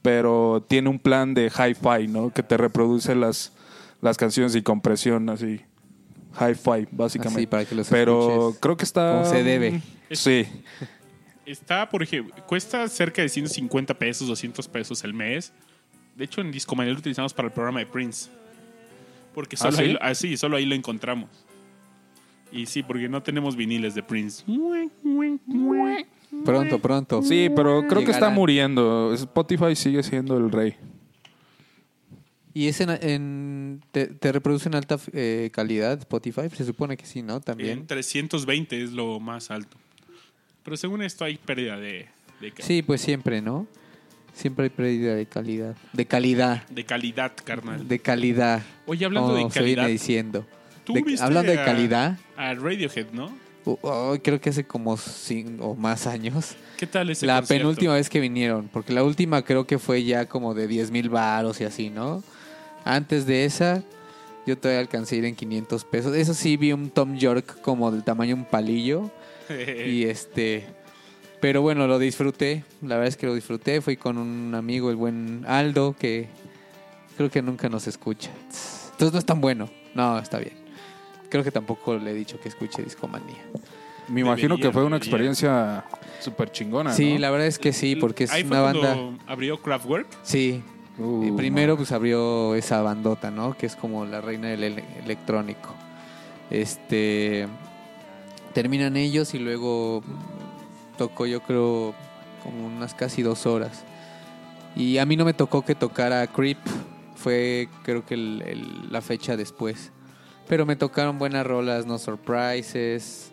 pero 0.03 0.65
tiene 0.69 0.89
un 0.89 0.99
plan 0.99 1.35
de 1.35 1.47
hi-fi, 1.51 2.07
¿no? 2.09 2.31
Que 2.33 2.43
te 2.43 2.57
reproduce 2.57 3.15
las, 3.15 3.53
las 4.01 4.17
canciones 4.17 4.55
y 4.55 4.63
compresión 4.63 5.29
así. 5.31 5.61
hi-fi, 6.41 6.87
básicamente. 6.93 7.41
Así, 7.41 7.47
para 7.47 7.65
que 7.65 7.75
los 7.75 7.89
Pero 7.89 8.21
escuches 8.51 8.61
creo 8.61 8.77
que 8.77 8.85
está... 8.85 9.13
como 9.13 9.25
se 9.27 9.43
debe. 9.43 9.81
Sí. 10.13 10.47
Está, 11.47 11.89
por 11.91 12.03
ejemplo, 12.03 12.35
cuesta 12.47 12.89
cerca 12.89 13.21
de 13.21 13.29
150 13.29 13.95
pesos, 13.95 14.27
200 14.29 14.67
pesos 14.69 15.05
el 15.05 15.13
mes. 15.13 15.53
De 16.17 16.25
hecho, 16.25 16.41
en 16.41 16.51
Discomanía 16.53 16.93
lo 16.93 16.99
utilizamos 17.01 17.35
para 17.35 17.49
el 17.49 17.53
programa 17.53 17.81
de 17.81 17.87
Prince. 17.87 18.31
Porque 19.35 19.57
¿Ah, 19.57 19.63
solo, 19.65 19.77
sí? 19.77 19.83
ahí, 19.83 19.99
ah, 20.01 20.15
sí, 20.15 20.37
solo 20.37 20.57
ahí 20.57 20.67
lo 20.67 20.75
encontramos. 20.75 21.29
Y 22.53 22.67
sí, 22.67 22.83
porque 22.85 23.09
no 23.09 23.23
tenemos 23.23 23.57
viniles 23.57 23.95
de 23.95 24.03
Prince. 24.03 24.45
Pronto, 26.45 26.79
pronto. 26.81 27.23
Sí, 27.23 27.49
pero 27.55 27.87
creo 27.89 28.05
que 28.05 28.11
está 28.11 28.31
muriendo. 28.31 29.13
Spotify 29.15 29.75
sigue 29.75 30.03
siendo 30.03 30.37
el 30.37 30.51
rey. 30.51 30.77
¿Y 32.53 32.69
es 32.69 32.81
en, 32.81 32.91
en- 32.91 33.83
te, 33.91 34.07
te 34.07 34.31
reproduce 34.31 34.69
en 34.69 34.77
alta 34.77 34.97
eh, 35.13 35.51
calidad 35.53 35.99
Spotify? 35.99 36.43
Se 36.55 36.65
supone 36.65 36.97
que 36.97 37.05
sí, 37.07 37.23
¿no? 37.23 37.37
En 37.37 37.43
También. 37.43 37.87
320 37.87 38.83
es 38.85 38.93
lo 38.93 39.19
más 39.19 39.51
alto. 39.51 39.77
Pero 40.63 40.77
según 40.77 41.03
esto 41.03 41.25
hay 41.25 41.37
pérdida 41.37 41.79
de, 41.79 42.07
de, 42.41 42.53
ca- 42.53 42.63
Sí, 42.63 42.83
pues 42.83 43.01
siempre, 43.01 43.43
¿no? 43.43 43.67
Siempre 44.35 44.65
hay 44.65 44.71
pérdida 44.71 45.15
de 45.15 45.27
calidad. 45.27 45.77
De 45.93 46.07
calidad. 46.07 46.67
de 46.69 46.85
calidad, 46.85 47.33
carnal. 47.45 47.87
De 47.87 47.99
calidad. 48.01 48.63
Oye, 48.87 49.05
hablando 49.05 49.35
de 49.35 49.43
se 49.51 49.61
viene 49.63 49.77
calidad, 49.77 49.87
diciendo. 49.89 50.47
¿tú 50.85 50.93
De- 50.95 51.03
viste 51.03 51.25
hablando 51.25 51.51
de 51.53 51.59
calidad, 51.65 52.19
A 52.37 52.53
Radiohead, 52.55 53.07
¿no? 53.13 53.27
uh, 53.65 53.79
oh, 53.83 54.17
creo 54.23 54.41
que 54.41 54.51
hace 54.51 54.65
como 54.65 54.97
cinco 54.97 55.69
o 55.71 55.75
más 55.77 56.07
años. 56.07 56.57
¿Qué 56.77 56.87
tal 56.89 57.09
ese 57.11 57.25
la 57.27 57.39
concierto? 57.39 57.63
penúltima 57.63 57.95
vez 57.95 58.11
que 58.11 58.19
vinieron, 58.21 58.69
porque 58.69 58.93
la 58.93 59.05
última 59.05 59.43
creo 59.43 59.67
que 59.67 59.79
fue 59.79 60.03
ya 60.05 60.27
como 60.27 60.53
de 60.55 60.67
10 60.67 60.91
mil 60.91 61.09
baros 61.09 61.61
y 61.61 61.65
así, 61.65 61.89
¿no? 61.89 62.23
Antes 62.85 63.27
de 63.27 63.45
esa, 63.45 63.83
yo 64.47 64.59
todavía 64.59 64.81
alcancé 64.81 65.15
a 65.15 65.19
ir 65.19 65.25
en 65.27 65.37
500 65.37 65.85
pesos. 65.85 66.15
Eso 66.17 66.35
sí, 66.35 66.57
vi 66.57 66.73
un 66.73 66.91
Tom 66.91 67.17
York 67.17 67.61
como 67.63 67.91
del 67.93 68.03
tamaño 68.03 68.35
de 68.35 68.43
un 68.43 68.47
palillo. 68.49 69.11
y 69.87 70.05
este. 70.05 70.67
Pero 71.45 71.61
bueno, 71.61 71.87
lo 71.87 71.99
disfruté. 71.99 72.65
La 72.81 72.95
verdad 72.95 73.09
es 73.09 73.19
que 73.19 73.27
lo 73.27 73.35
disfruté. 73.35 73.83
Fui 73.83 73.99
con 73.99 74.17
un 74.17 74.55
amigo, 74.55 74.89
el 74.89 74.97
buen 74.97 75.45
Aldo, 75.47 75.95
que 75.99 76.27
creo 77.19 77.31
que 77.31 77.43
nunca 77.43 77.69
nos 77.69 77.87
escucha. 77.87 78.31
Entonces 78.93 79.13
no 79.13 79.19
es 79.19 79.27
tan 79.27 79.43
bueno. 79.43 79.69
No, 79.95 80.19
está 80.19 80.39
bien. 80.39 80.55
Creo 81.29 81.45
que 81.45 81.51
tampoco 81.51 81.99
le 81.99 82.13
he 82.13 82.15
dicho 82.15 82.41
que 82.41 82.49
escuche 82.49 82.83
Discomanía. 82.83 83.43
Me 84.09 84.23
imagino 84.23 84.55
Debería, 84.57 84.71
que 84.71 84.73
fue 84.73 84.85
una 84.85 84.97
debería. 84.97 85.07
experiencia 85.07 85.85
súper 86.21 86.51
chingona, 86.51 86.95
Sí, 86.95 87.13
¿no? 87.13 87.19
la 87.21 87.31
verdad 87.31 87.47
es 87.47 87.59
que 87.59 87.75
sí, 87.75 87.95
porque 87.95 88.25
es 88.25 88.31
Ahí 88.33 88.45
fue 88.45 88.57
una 88.59 88.63
banda. 88.73 88.97
abrió 89.27 89.61
Kraftwerk. 89.61 90.07
Sí, 90.23 90.63
Uh, 90.97 91.25
Y 91.27 91.33
primero 91.33 91.77
pues 91.77 91.93
abrió 91.93 92.55
esa 92.55 92.81
bandota, 92.81 93.31
¿no? 93.31 93.55
Que 93.55 93.67
es 93.67 93.77
como 93.77 94.07
la 94.07 94.23
reina 94.23 94.49
del 94.49 94.63
ele- 94.65 94.85
electrónico. 95.05 95.75
Este 96.51 97.49
terminan 98.55 98.97
ellos 98.97 99.35
y 99.35 99.41
luego 99.41 100.03
tocó 100.97 101.27
yo 101.27 101.43
creo 101.43 101.95
como 102.43 102.67
unas 102.67 102.95
casi 102.95 103.23
dos 103.23 103.47
horas. 103.47 103.85
Y 104.77 104.99
a 104.99 105.07
mí 105.07 105.17
no 105.17 105.25
me 105.25 105.35
tocó 105.35 105.65
que 105.65 105.75
tocara 105.75 106.27
Creep, 106.27 106.59
fue 107.17 107.69
creo 107.85 108.05
que 108.05 108.15
el- 108.15 108.89
la 108.91 109.01
fecha 109.01 109.37
después. 109.37 109.91
Pero 110.49 110.67
me 110.67 110.77
tocaron 110.77 111.19
buenas 111.19 111.47
rolas, 111.47 111.87
No 111.87 111.99
Surprises, 111.99 113.31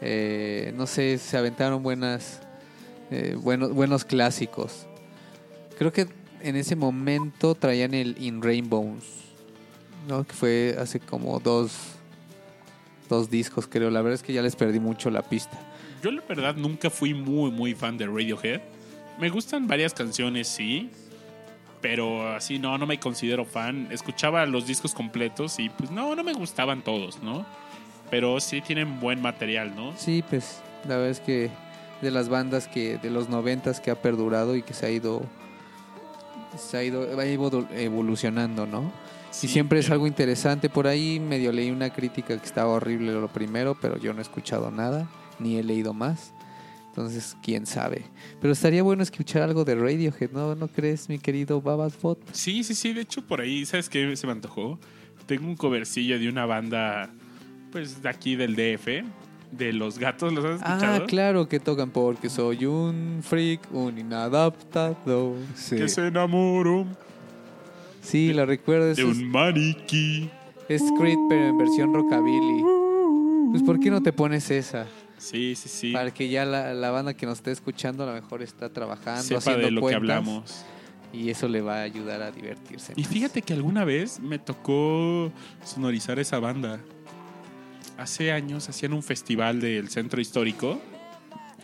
eh, 0.00 0.72
no 0.76 0.86
sé, 0.86 1.16
se 1.18 1.36
aventaron 1.38 1.82
buenas, 1.82 2.40
eh, 3.10 3.36
buenos, 3.40 3.72
buenos 3.72 4.04
clásicos. 4.04 4.86
Creo 5.78 5.92
que 5.92 6.08
en 6.42 6.56
ese 6.56 6.76
momento 6.76 7.54
traían 7.54 7.94
el 7.94 8.16
In 8.20 8.42
Rainbows, 8.42 9.04
¿no? 10.08 10.24
Que 10.24 10.32
fue 10.34 10.76
hace 10.78 10.98
como 11.00 11.38
dos, 11.40 11.72
dos 13.08 13.30
discos, 13.30 13.66
creo. 13.68 13.90
La 13.90 14.02
verdad 14.02 14.14
es 14.14 14.22
que 14.22 14.32
ya 14.32 14.42
les 14.42 14.56
perdí 14.56 14.80
mucho 14.80 15.08
la 15.10 15.22
pista. 15.22 15.58
Yo 16.02 16.10
la 16.10 16.22
verdad 16.28 16.56
nunca 16.56 16.90
fui 16.90 17.14
muy, 17.14 17.50
muy 17.50 17.74
fan 17.74 17.96
de 17.96 18.06
Radiohead. 18.06 18.60
Me 19.18 19.30
gustan 19.30 19.66
varias 19.68 19.94
canciones, 19.94 20.48
sí. 20.48 20.90
Pero 21.80 22.28
así 22.34 22.58
no, 22.58 22.78
no 22.78 22.86
me 22.86 22.98
considero 22.98 23.44
fan. 23.44 23.88
Escuchaba 23.90 24.46
los 24.46 24.66
discos 24.66 24.94
completos 24.94 25.58
y 25.58 25.68
pues 25.68 25.90
no, 25.90 26.14
no 26.14 26.22
me 26.24 26.32
gustaban 26.32 26.82
todos, 26.82 27.22
¿no? 27.22 27.44
Pero 28.10 28.40
sí 28.40 28.60
tienen 28.60 29.00
buen 29.00 29.20
material, 29.22 29.74
¿no? 29.74 29.92
Sí, 29.96 30.22
pues 30.28 30.60
la 30.88 30.96
verdad 30.96 31.10
es 31.10 31.20
que 31.20 31.50
de 32.00 32.10
las 32.10 32.28
bandas 32.28 32.68
que 32.68 32.98
de 32.98 33.10
los 33.10 33.28
noventas 33.28 33.80
que 33.80 33.90
ha 33.90 34.00
perdurado 34.02 34.56
y 34.56 34.62
que 34.62 34.74
se 34.74 34.86
ha 34.86 34.90
ido 34.90 35.22
se 36.58 36.76
ha 36.76 36.82
ido 36.84 37.18
ha 37.18 37.26
ido 37.26 37.66
evolucionando, 37.74 38.66
¿no? 38.66 38.92
Sí, 39.30 39.46
y 39.46 39.50
siempre 39.50 39.78
es 39.78 39.86
pero- 39.86 39.94
algo 39.94 40.06
interesante. 40.06 40.68
Por 40.68 40.86
ahí 40.86 41.18
medio 41.20 41.52
leí 41.52 41.70
una 41.70 41.90
crítica 41.90 42.36
que 42.38 42.44
estaba 42.46 42.70
horrible 42.72 43.12
lo 43.12 43.28
primero, 43.28 43.76
pero 43.80 43.96
yo 43.98 44.12
no 44.12 44.18
he 44.18 44.22
escuchado 44.22 44.70
nada, 44.70 45.08
ni 45.38 45.56
he 45.56 45.62
leído 45.62 45.92
más. 45.94 46.32
Entonces, 46.88 47.36
quién 47.42 47.64
sabe. 47.64 48.04
Pero 48.40 48.52
estaría 48.52 48.82
bueno 48.82 49.02
escuchar 49.02 49.42
algo 49.42 49.64
de 49.64 49.74
Radiohead, 49.74 50.30
¿no? 50.32 50.54
¿No 50.54 50.68
crees, 50.68 51.08
mi 51.08 51.18
querido 51.18 51.60
Babasbot? 51.62 52.18
Sí, 52.32 52.62
sí, 52.64 52.74
sí. 52.74 52.92
De 52.92 53.00
hecho, 53.00 53.22
por 53.26 53.40
ahí, 53.40 53.64
¿sabes 53.64 53.88
qué 53.88 54.14
se 54.14 54.26
me 54.26 54.32
antojó? 54.32 54.78
Tengo 55.26 55.46
un 55.46 55.56
covercillo 55.56 56.18
de 56.18 56.28
una 56.28 56.44
banda, 56.44 57.08
pues, 57.70 58.02
de 58.02 58.08
aquí 58.10 58.36
del 58.36 58.54
DF, 58.56 59.04
de 59.52 59.72
Los 59.72 59.98
Gatos. 59.98 60.34
¿Los 60.34 60.44
has 60.44 60.56
escuchado? 60.56 61.02
Ah, 61.04 61.06
claro 61.06 61.48
que 61.48 61.60
tocan 61.60 61.90
porque 61.90 62.28
soy 62.28 62.66
un 62.66 63.20
freak, 63.22 63.60
un 63.72 63.98
inadaptado. 63.98 65.34
sí. 65.54 65.76
Que 65.76 65.88
se 65.88 66.06
enamoró 66.08 66.86
Sí, 68.02 68.32
la 68.32 68.44
recuerdo. 68.44 68.90
Es, 68.90 68.96
de 68.98 69.04
un 69.04 69.30
maniquí. 69.30 70.28
es 70.68 70.82
Creed, 70.98 71.18
pero 71.28 71.46
en 71.48 71.56
versión 71.58 71.94
rockabilly. 71.94 72.64
Pues, 73.50 73.62
¿por 73.62 73.78
qué 73.80 73.90
no 73.90 74.02
te 74.02 74.12
pones 74.12 74.50
esa? 74.50 74.86
Sí, 75.22 75.54
sí, 75.54 75.68
sí. 75.68 75.92
Para 75.92 76.10
que 76.10 76.28
ya 76.28 76.44
la, 76.44 76.74
la 76.74 76.90
banda 76.90 77.14
que 77.14 77.26
nos 77.26 77.38
esté 77.38 77.52
escuchando 77.52 78.02
a 78.02 78.06
lo 78.06 78.12
mejor 78.12 78.42
está 78.42 78.72
trabajando, 78.72 79.22
Sepa 79.22 79.38
haciendo 79.38 79.66
de 79.66 79.70
lo 79.70 79.80
que 79.80 79.82
cuentas, 79.82 79.96
hablamos. 79.96 80.64
Y 81.12 81.30
eso 81.30 81.46
le 81.46 81.60
va 81.60 81.76
a 81.76 81.82
ayudar 81.82 82.22
a 82.22 82.32
divertirse. 82.32 82.94
Y 82.96 83.02
más. 83.02 83.10
fíjate 83.10 83.42
que 83.42 83.52
alguna 83.52 83.84
vez 83.84 84.18
me 84.18 84.40
tocó 84.40 85.30
sonorizar 85.64 86.18
esa 86.18 86.40
banda. 86.40 86.80
Hace 87.98 88.32
años 88.32 88.68
hacían 88.68 88.94
un 88.94 89.02
festival 89.04 89.60
del 89.60 89.90
centro 89.90 90.20
histórico 90.20 90.80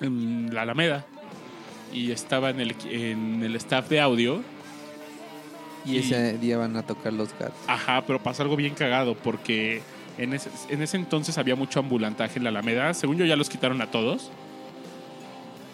en 0.01 0.55
la 0.55 0.63
Alameda. 0.63 1.05
Y 1.93 2.13
estaba 2.13 2.51
en 2.51 2.61
el, 2.61 2.77
en 2.89 3.43
el 3.43 3.57
staff 3.57 3.89
de 3.89 4.01
audio. 4.01 4.41
Y 5.85 5.99
ese 5.99 6.39
día 6.39 6.59
van 6.59 6.77
a 6.77 6.85
tocar 6.85 7.13
los 7.13 7.31
gatos. 7.37 7.59
Ajá, 7.67 8.05
pero 8.07 8.23
pasó 8.23 8.43
algo 8.43 8.55
bien 8.55 8.75
cagado 8.75 9.17
porque 9.17 9.83
en 10.19 10.35
ese, 10.35 10.51
en 10.69 10.83
ese 10.83 10.97
entonces 10.97 11.39
había 11.39 11.55
mucho 11.57 11.81
ambulantaje 11.81 12.39
en 12.39 12.45
la 12.45 12.51
Alameda. 12.51 12.93
Según 12.93 13.17
yo 13.17 13.25
ya 13.25 13.37
los 13.37 13.49
quitaron 13.49 13.81
a 13.81 13.91
todos. 13.91 14.31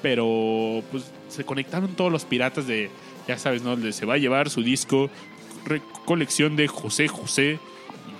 Pero 0.02 0.82
pues 0.90 1.10
se 1.28 1.44
conectaron 1.44 1.94
todos 1.94 2.12
los 2.12 2.24
piratas 2.26 2.66
de, 2.66 2.90
ya 3.26 3.38
sabes, 3.38 3.62
¿no? 3.62 3.74
De 3.74 3.92
se 3.92 4.04
va 4.04 4.14
a 4.14 4.18
llevar 4.18 4.50
su 4.50 4.62
disco, 4.62 5.08
colección 6.04 6.56
de 6.56 6.68
José 6.68 7.08
José. 7.08 7.58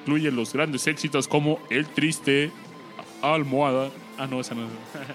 Incluye 0.00 0.30
los 0.30 0.52
grandes 0.54 0.86
éxitos 0.86 1.28
como 1.28 1.58
El 1.70 1.86
Triste, 1.86 2.50
Almohada. 3.20 3.90
Ah, 4.18 4.26
no, 4.26 4.40
esa 4.40 4.54
no. 4.54 4.66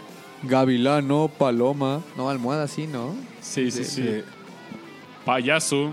Gavilano, 0.44 1.30
Paloma. 1.38 2.02
No, 2.16 2.30
almohada 2.30 2.68
sí, 2.68 2.88
¿no? 2.88 3.16
sí, 3.42 3.72
sí, 3.72 3.84
sí. 3.84 4.04
Sí. 4.04 4.22
Payaso. 5.26 5.92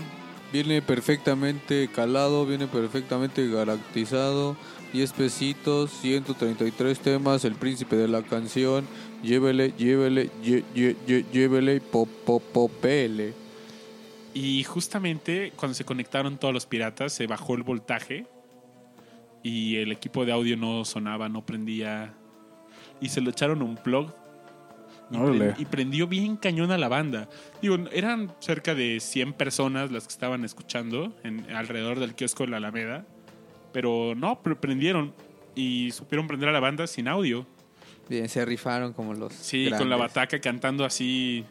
Viene 0.53 0.81
perfectamente 0.81 1.89
calado, 1.93 2.45
viene 2.45 2.67
perfectamente 2.67 3.47
garantizado. 3.49 4.55
10 4.97 5.13
pesitos, 5.13 5.91
133 6.01 6.99
temas, 6.99 7.45
el 7.45 7.53
príncipe 7.53 7.95
de 7.95 8.07
la 8.07 8.23
canción. 8.23 8.83
Llévele, 9.21 9.73
llévele, 9.77 10.31
lle- 10.43 10.63
lle- 10.73 10.95
lle- 11.05 11.23
llévele, 11.31 11.79
pop, 11.81 12.09
pop, 12.25 12.41
popele. 12.51 13.35
Y 14.33 14.63
justamente 14.63 15.53
cuando 15.55 15.75
se 15.75 15.85
conectaron 15.85 16.39
todos 16.39 16.51
los 16.51 16.65
piratas, 16.65 17.13
se 17.13 17.27
bajó 17.27 17.53
el 17.53 17.61
voltaje 17.61 18.25
y 19.43 19.75
el 19.75 19.91
equipo 19.91 20.25
de 20.25 20.31
audio 20.31 20.57
no 20.57 20.83
sonaba, 20.83 21.29
no 21.29 21.45
prendía. 21.45 22.15
Y 22.99 23.09
se 23.09 23.21
lo 23.21 23.29
echaron 23.29 23.61
un 23.61 23.75
plug 23.77 24.07
y, 25.57 25.61
y 25.61 25.65
prendió 25.65 26.07
bien 26.07 26.37
cañón 26.37 26.71
a 26.71 26.77
la 26.79 26.87
banda. 26.87 27.29
Digo, 27.61 27.77
eran 27.91 28.33
cerca 28.39 28.73
de 28.73 28.99
100 28.99 29.33
personas 29.33 29.91
las 29.91 30.07
que 30.07 30.11
estaban 30.13 30.43
escuchando 30.43 31.13
en, 31.23 31.45
alrededor 31.55 31.99
del 31.99 32.15
kiosco 32.15 32.45
de 32.45 32.49
la 32.49 32.57
Alameda, 32.57 33.05
pero 33.77 34.15
no, 34.15 34.41
pre- 34.41 34.55
prendieron 34.55 35.13
y 35.53 35.91
supieron 35.91 36.25
prender 36.25 36.49
a 36.49 36.51
la 36.51 36.59
banda 36.59 36.87
sin 36.87 37.07
audio. 37.07 37.45
Bien, 38.09 38.27
se 38.27 38.43
rifaron 38.43 38.91
como 38.91 39.13
los. 39.13 39.31
Sí, 39.31 39.69
con 39.77 39.87
la 39.87 39.97
bataca 39.97 40.39
cantando 40.39 40.83
así, 40.83 41.45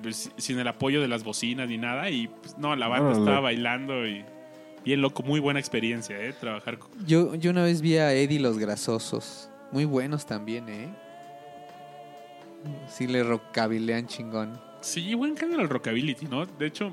pues, 0.00 0.30
sin 0.36 0.60
el 0.60 0.68
apoyo 0.68 1.00
de 1.00 1.08
las 1.08 1.24
bocinas 1.24 1.68
ni 1.68 1.76
nada. 1.76 2.08
Y 2.08 2.28
pues, 2.28 2.56
no, 2.56 2.76
la 2.76 2.86
banda 2.86 3.18
estaba 3.18 3.40
bailando 3.40 4.06
y 4.06 4.24
bien 4.84 5.02
loco, 5.02 5.24
muy 5.24 5.40
buena 5.40 5.58
experiencia, 5.58 6.16
¿eh? 6.24 6.32
Trabajar 6.38 6.78
con... 6.78 6.88
Yo, 7.04 7.34
yo 7.34 7.50
una 7.50 7.64
vez 7.64 7.80
vi 7.80 7.96
a 7.96 8.12
Eddie 8.12 8.38
los 8.38 8.56
Grasosos. 8.56 9.50
Muy 9.72 9.86
buenos 9.86 10.24
también, 10.24 10.68
¿eh? 10.68 10.88
Sí, 12.86 13.08
le 13.08 13.24
rockabilean 13.24 14.06
chingón. 14.06 14.60
Sí, 14.82 15.14
buen 15.14 15.36
género 15.36 15.62
el 15.62 15.68
rockabilly, 15.68 16.16
¿no? 16.30 16.46
De 16.46 16.66
hecho, 16.66 16.92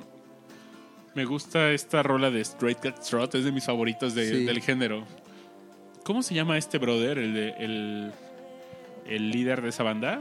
me 1.15 1.25
gusta 1.25 1.71
esta 1.71 2.03
rola 2.03 2.29
de 2.29 2.41
Straight 2.41 2.79
Cat 2.79 2.99
Trot, 2.99 3.35
es 3.35 3.43
de 3.45 3.51
mis 3.51 3.65
favoritos 3.65 4.13
de- 4.13 4.29
Sí. 4.29 4.45
del 4.45 4.61
género. 4.61 5.05
¿Cómo 6.03 6.21
se 6.21 6.35
llama 6.35 6.57
este 6.57 6.77
brother? 6.77 7.17
El, 7.17 7.33
de- 7.33 7.49
el, 7.57 8.11
el 9.07 9.31
líder 9.31 9.61
de 9.61 9.69
esa 9.69 9.83
banda. 9.83 10.19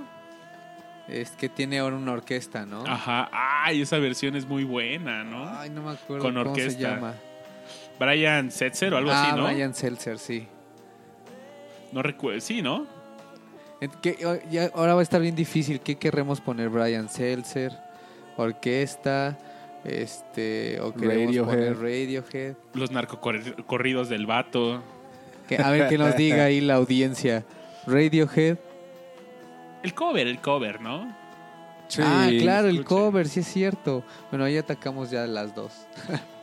Es 1.08 1.32
que 1.32 1.50
tiene 1.50 1.80
ahora 1.80 1.96
una 1.96 2.12
orquesta, 2.12 2.64
¿no? 2.64 2.84
Ajá. 2.86 3.28
Ay, 3.32 3.82
esa 3.82 3.98
versión 3.98 4.36
es 4.36 4.46
muy 4.46 4.64
buena, 4.64 5.22
¿no? 5.24 5.46
Ay, 5.58 5.68
no 5.68 5.82
me 5.82 5.90
acuerdo 5.90 6.22
Con 6.24 6.34
cómo 6.34 6.54
se 6.54 6.76
llama. 6.78 7.14
Brian 7.98 8.50
Setzer 8.50 8.94
o 8.94 8.96
algo 8.96 9.10
ah, 9.10 9.22
así, 9.22 9.36
¿no? 9.36 9.44
Brian 9.44 9.74
Seltzer, 9.74 10.18
sí. 10.18 10.46
No 11.92 12.02
recuerdo. 12.02 12.40
Sí, 12.40 12.62
¿no? 12.62 12.86
Ya, 14.50 14.70
ahora 14.74 14.94
va 14.94 15.00
a 15.00 15.02
estar 15.02 15.20
bien 15.20 15.34
difícil. 15.36 15.80
¿Qué 15.80 15.96
queremos 15.96 16.40
poner? 16.40 16.70
Brian 16.70 17.08
Seltzer, 17.10 17.72
orquesta, 18.38 19.36
este, 19.84 20.80
o 20.80 20.94
queremos 20.94 21.36
Radiohead. 21.36 21.44
poner 21.44 21.76
Radiohead. 21.76 22.56
Los 22.74 22.90
narcocorridos 22.90 24.08
del 24.08 24.26
vato. 24.26 24.82
Que, 25.48 25.58
a 25.58 25.70
ver 25.70 25.88
que 25.88 25.98
nos 25.98 26.16
diga 26.16 26.44
ahí 26.44 26.60
la 26.60 26.74
audiencia. 26.74 27.44
Radiohead. 27.86 28.58
El 29.82 29.94
cover, 29.94 30.26
el 30.26 30.40
cover, 30.40 30.80
¿no? 30.80 31.14
Sí, 31.88 32.00
ah, 32.02 32.28
claro, 32.40 32.68
el 32.68 32.84
cover, 32.84 33.28
sí 33.28 33.40
es 33.40 33.46
cierto. 33.46 34.02
Bueno, 34.30 34.46
ahí 34.46 34.56
atacamos 34.56 35.10
ya 35.10 35.26
las 35.26 35.54
dos. 35.54 35.72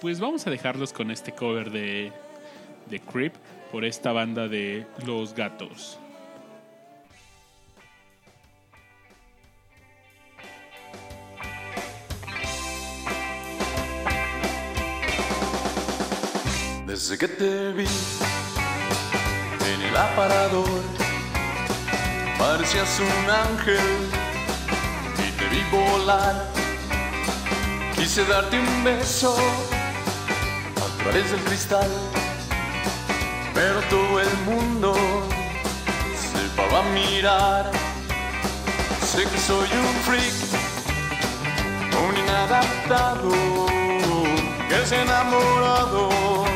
Pues 0.00 0.20
vamos 0.20 0.46
a 0.46 0.50
dejarlos 0.50 0.92
con 0.92 1.10
este 1.10 1.32
cover 1.32 1.70
de, 1.70 2.12
de 2.90 3.00
Creep 3.00 3.32
por 3.72 3.86
esta 3.86 4.12
banda 4.12 4.48
de 4.48 4.86
Los 5.06 5.34
Gatos. 5.34 5.98
Desde 16.94 17.18
que 17.18 17.26
te 17.26 17.72
vi 17.72 17.88
en 19.66 19.82
el 19.82 19.96
aparador, 19.96 20.80
parecías 22.38 23.00
un 23.00 23.30
ángel 23.30 23.96
y 25.18 25.32
te 25.32 25.44
vi 25.48 25.60
volar. 25.72 26.52
Quise 27.96 28.24
darte 28.26 28.60
un 28.60 28.84
beso 28.84 29.36
a 30.76 31.02
través 31.02 31.32
del 31.32 31.40
cristal, 31.40 31.90
pero 33.52 33.80
todo 33.90 34.20
el 34.20 34.36
mundo 34.46 34.94
se 36.22 36.48
paró 36.56 36.76
a 36.76 36.82
mirar. 36.94 37.72
Sé 39.04 39.24
que 39.24 39.38
soy 39.38 39.68
un 39.82 39.94
freak, 40.06 40.36
un 42.06 42.16
inadaptado, 42.16 43.32
que 44.68 44.74
ha 44.76 45.02
enamorado 45.02 46.53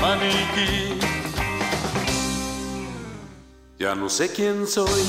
maniquí. 0.00 0.98
Ya 3.78 3.94
no 3.94 4.08
sé 4.08 4.32
quién 4.32 4.66
soy, 4.66 5.02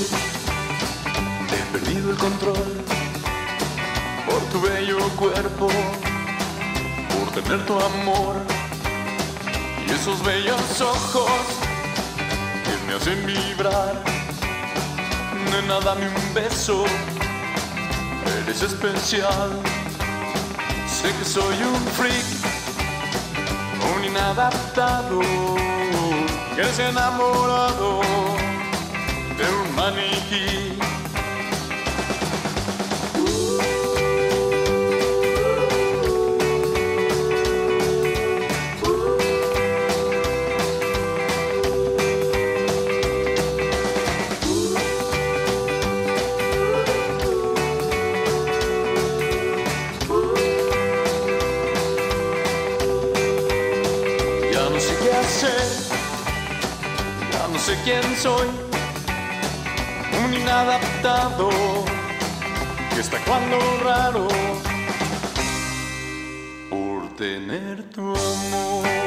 he 1.53 1.71
perdido 1.71 2.11
el 2.11 2.17
control 2.17 2.83
por 4.25 4.41
tu 4.51 4.61
bello 4.61 4.97
cuerpo, 5.15 5.67
por 7.09 7.41
tener 7.41 7.65
tu 7.65 7.79
amor 7.79 8.35
y 9.87 9.91
esos 9.91 10.21
bellos 10.23 10.81
ojos 10.81 11.31
que 12.63 12.87
me 12.87 12.93
hacen 12.95 13.25
vibrar. 13.25 14.03
Nena, 15.51 15.79
dame 15.79 16.09
un 16.09 16.33
beso, 16.33 16.83
eres 18.43 18.61
especial. 18.61 19.51
Sé 20.87 21.13
que 21.17 21.25
soy 21.25 21.55
un 21.63 21.85
freak 21.95 22.36
inadaptado 24.07 25.19
que 26.55 26.63
se 26.73 26.89
enamorado 26.89 28.01
de 29.37 29.45
un 29.61 29.75
maniquí. 29.75 30.86
Que 62.93 63.01
está 63.01 63.19
cuando 63.25 63.57
raro 63.83 64.27
por 66.69 67.15
tener 67.15 67.83
tu 67.93 68.01
amor. 68.01 69.06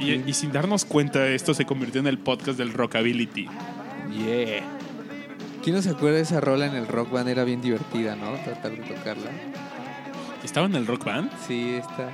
Y, 0.00 0.22
y 0.26 0.34
sin 0.34 0.52
darnos 0.52 0.84
cuenta, 0.84 1.28
esto 1.28 1.54
se 1.54 1.64
convirtió 1.64 2.00
en 2.00 2.06
el 2.06 2.18
podcast 2.18 2.58
del 2.58 2.72
Rockability. 2.72 3.46
Yeah. 4.10 4.62
¿Quién 5.62 5.74
no 5.74 5.82
se 5.82 5.90
acuerda 5.90 6.18
de 6.18 6.22
esa 6.22 6.40
rola 6.40 6.66
en 6.66 6.76
el 6.76 6.86
rock 6.86 7.10
band? 7.10 7.28
Era 7.28 7.42
bien 7.42 7.60
divertida, 7.60 8.14
¿no? 8.14 8.34
Tratar 8.44 8.70
de 8.70 8.94
tocarla. 8.94 9.30
¿Estaba 10.44 10.66
en 10.66 10.76
el 10.76 10.86
rock 10.86 11.04
band? 11.04 11.28
Sí, 11.46 11.74
está. 11.74 12.08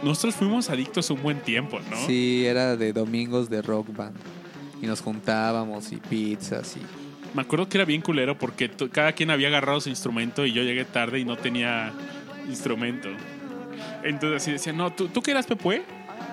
Nosotros 0.00 0.36
fuimos 0.36 0.70
adictos 0.70 1.10
un 1.10 1.20
buen 1.22 1.40
tiempo, 1.40 1.80
¿no? 1.90 1.96
Sí, 2.06 2.46
era 2.46 2.76
de 2.76 2.92
domingos 2.92 3.50
de 3.50 3.62
rock 3.62 3.96
band. 3.96 4.14
Y 4.80 4.86
nos 4.86 5.00
juntábamos 5.00 5.90
y 5.90 5.96
pizzas 5.96 6.76
y... 6.76 6.80
Me 7.34 7.42
acuerdo 7.42 7.68
que 7.68 7.78
era 7.78 7.84
bien 7.84 8.00
culero 8.00 8.38
porque 8.38 8.70
cada 8.92 9.10
quien 9.10 9.32
había 9.32 9.48
agarrado 9.48 9.80
su 9.80 9.88
instrumento 9.88 10.46
y 10.46 10.52
yo 10.52 10.62
llegué 10.62 10.84
tarde 10.84 11.18
y 11.18 11.24
no 11.24 11.36
tenía 11.36 11.92
instrumento. 12.48 13.08
Entonces 14.04 14.42
así 14.42 14.52
decía, 14.52 14.72
no, 14.72 14.92
¿tú, 14.92 15.08
¿tú 15.08 15.22
qué 15.22 15.30
eras, 15.32 15.46
Pepue? 15.46 15.82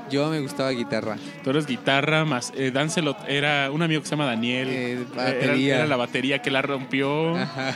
Yo 0.09 0.29
me 0.29 0.39
gustaba 0.41 0.69
guitarra. 0.71 1.15
Tú 1.43 1.51
eres 1.51 1.65
guitarra, 1.65 2.25
más 2.25 2.51
eh, 2.55 2.71
Dancelot 2.71 3.17
era 3.29 3.71
un 3.71 3.81
amigo 3.81 4.01
que 4.01 4.07
se 4.07 4.11
llama 4.11 4.25
Daniel. 4.25 4.67
Eh, 4.69 4.91
Era- 5.13 5.23
batería. 5.23 5.75
Era, 5.77 5.87
la 5.87 5.95
batería 5.95 6.41
que 6.41 6.51
la 6.51 6.61
rompió. 6.61 7.37
Ajá. 7.37 7.75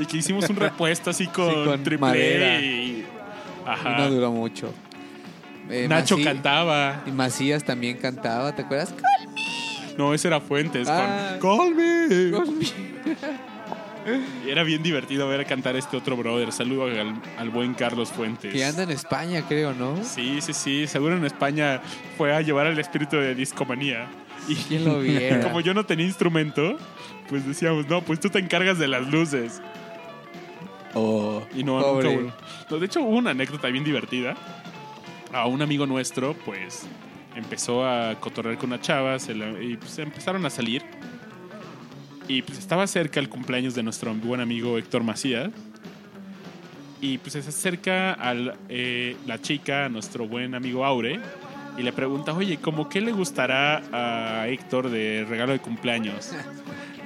Y 0.00 0.04
que 0.06 0.16
hicimos 0.18 0.50
un 0.50 0.56
repuesto 0.56 1.10
así 1.10 1.26
con, 1.28 1.48
Sí, 1.48 1.54
con 1.64 1.84
triple 1.84 1.98
madera. 1.98 2.58
E 2.58 2.64
y... 2.66 3.06
Ajá. 3.64 3.98
no 3.98 4.10
duró 4.10 4.32
mucho. 4.32 4.72
Eh, 5.70 5.86
Nacho 5.88 6.16
Mací- 6.18 6.24
cantaba. 6.24 7.02
Y 7.06 7.10
Macías 7.12 7.64
también 7.64 7.96
cantaba, 7.98 8.54
¿te 8.54 8.62
acuerdas? 8.62 8.92
No, 9.96 10.12
ese 10.12 10.28
era 10.28 10.40
Fuentes 10.40 10.88
Ah. 10.90 11.36
con 11.40 11.56
Call 11.58 11.74
Me. 11.74 12.06
Y 12.14 12.32
era 14.46 14.62
bien 14.62 14.82
divertido 14.82 15.28
ver 15.28 15.44
cantar 15.46 15.74
a 15.76 15.78
este 15.78 15.96
otro 15.96 16.16
brother. 16.16 16.52
Saludo 16.52 16.84
al, 16.84 17.20
al 17.38 17.50
buen 17.50 17.74
Carlos 17.74 18.10
Fuentes. 18.10 18.52
Que 18.52 18.64
anda 18.64 18.82
en 18.84 18.90
España, 18.90 19.42
creo, 19.48 19.72
¿no? 19.74 20.02
Sí, 20.04 20.40
sí, 20.40 20.52
sí. 20.52 20.86
Seguro 20.86 21.16
en 21.16 21.24
España 21.24 21.80
fue 22.16 22.34
a 22.34 22.40
llevar 22.40 22.66
el 22.66 22.78
espíritu 22.78 23.16
de 23.16 23.34
discomanía. 23.34 24.06
Y 24.48 24.54
¿Quién 24.54 24.84
lo 24.84 25.00
viera? 25.00 25.40
como 25.40 25.60
yo 25.60 25.74
no 25.74 25.84
tenía 25.86 26.06
instrumento, 26.06 26.76
pues 27.28 27.46
decíamos, 27.46 27.88
no, 27.88 28.02
pues 28.02 28.20
tú 28.20 28.28
te 28.30 28.38
encargas 28.38 28.78
de 28.78 28.86
las 28.88 29.06
luces. 29.08 29.60
Oh, 30.94 31.42
Y 31.54 31.62
no, 31.64 31.80
pobre. 31.80 32.16
nunca 32.16 32.34
no, 32.70 32.78
de 32.78 32.86
hecho, 32.86 33.00
hubo 33.02 33.16
una 33.16 33.30
anécdota 33.32 33.68
bien 33.68 33.84
divertida. 33.84 34.34
A 35.32 35.46
un 35.46 35.60
amigo 35.60 35.84
nuestro, 35.86 36.34
pues, 36.44 36.86
empezó 37.34 37.86
a 37.86 38.14
cotorrear 38.20 38.56
con 38.56 38.70
una 38.70 38.80
chava 38.80 39.18
se 39.18 39.34
la- 39.34 39.60
y 39.62 39.76
pues 39.76 39.98
empezaron 39.98 40.46
a 40.46 40.50
salir. 40.50 40.82
Y 42.28 42.42
pues 42.42 42.58
estaba 42.58 42.86
cerca 42.86 43.20
el 43.20 43.28
cumpleaños 43.28 43.74
de 43.74 43.82
nuestro 43.82 44.12
buen 44.14 44.40
amigo 44.40 44.78
Héctor 44.78 45.02
Macías. 45.04 45.50
Y 47.00 47.18
pues 47.18 47.34
se 47.34 47.38
acerca 47.40 48.14
a 48.14 48.34
la 48.34 49.38
chica, 49.42 49.84
a 49.84 49.88
nuestro 49.88 50.26
buen 50.26 50.54
amigo 50.54 50.84
Aure, 50.84 51.20
y 51.78 51.82
le 51.82 51.92
pregunta, 51.92 52.32
oye, 52.32 52.56
¿cómo 52.56 52.88
qué 52.88 53.00
le 53.02 53.12
gustará 53.12 53.82
a 53.92 54.48
Héctor 54.48 54.88
de 54.90 55.26
regalo 55.28 55.52
de 55.52 55.58
cumpleaños? 55.60 56.32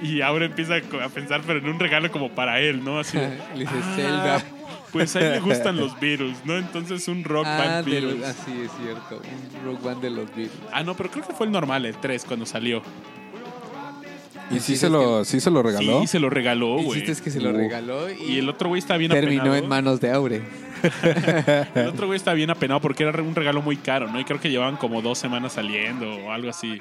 Y 0.01 0.23
Aure 0.23 0.47
empieza 0.47 0.77
a 0.77 1.09
pensar, 1.09 1.43
pero 1.47 1.59
en 1.59 1.69
un 1.69 1.79
regalo 1.79 2.11
como 2.11 2.31
para 2.31 2.61
él, 2.61 2.83
¿no? 2.83 3.01
Así 3.01 3.19
de, 3.19 3.29
Le 3.57 3.61
dice 3.65 3.75
"Ah, 3.83 3.93
Zelda. 3.97 4.43
Pues 4.93 5.15
a 5.17 5.21
él 5.21 5.33
le 5.33 5.41
gustan 5.41 5.77
los 5.77 5.99
Beatles, 6.01 6.39
¿no? 6.47 6.57
Entonces 6.57 7.07
un 7.09 7.23
rock 7.25 7.45
Ah, 7.47 7.59
band 7.59 7.85
de 7.87 7.91
Beatles. 8.01 8.19
los- 8.21 8.29
ah, 8.29 8.31
es 8.31 8.71
cierto. 8.83 9.17
Un 9.21 9.65
rock 9.73 9.83
band 9.83 10.01
de 10.03 10.11
los 10.11 10.27
Beatles. 10.35 10.51
Ah, 10.73 10.83
no, 10.85 10.97
pero 10.97 11.11
creo 11.11 11.27
que 11.27 11.35
fue 11.35 11.47
el 11.47 11.53
normal, 11.53 11.85
el 11.85 11.97
3, 11.97 12.25
cuando 12.25 12.47
salió. 12.47 12.83
¿Y 14.51 14.61
sí 14.61 14.77
se 14.77 14.89
lo, 14.91 15.25
sí 15.25 15.41
se 15.41 15.51
lo 15.51 15.63
regaló? 15.63 16.01
Sí, 16.01 16.07
se 16.07 16.19
lo 16.21 16.29
regaló, 16.31 16.79
güey. 16.79 17.03
es 17.09 17.21
que 17.21 17.31
se 17.31 17.41
lo 17.41 17.51
Uh. 17.51 17.57
regaló 17.57 18.11
y, 18.11 18.33
Y 18.35 18.39
el 18.39 18.49
otro 18.49 18.69
güey 18.69 18.81
está 18.81 18.97
bien 18.97 19.11
terminó 19.11 19.43
apenado. 19.43 19.63
en 19.63 19.69
manos 19.69 20.01
de 20.01 20.11
Aure. 20.11 20.43
El 21.75 21.89
otro 21.89 22.07
güey 22.07 22.17
está 22.17 22.33
bien 22.33 22.51
apenado 22.51 22.81
porque 22.81 23.03
era 23.05 23.23
un 23.23 23.35
regalo 23.35 23.61
muy 23.63 23.77
caro, 23.77 24.11
¿no? 24.11 24.19
Y 24.19 24.25
creo 24.25 24.41
que 24.41 24.51
llevaban 24.51 24.77
como 24.77 25.03
dos 25.03 25.19
semanas 25.19 25.53
saliendo 25.53 26.11
o 26.11 26.33
algo 26.33 26.49
así. 26.51 26.79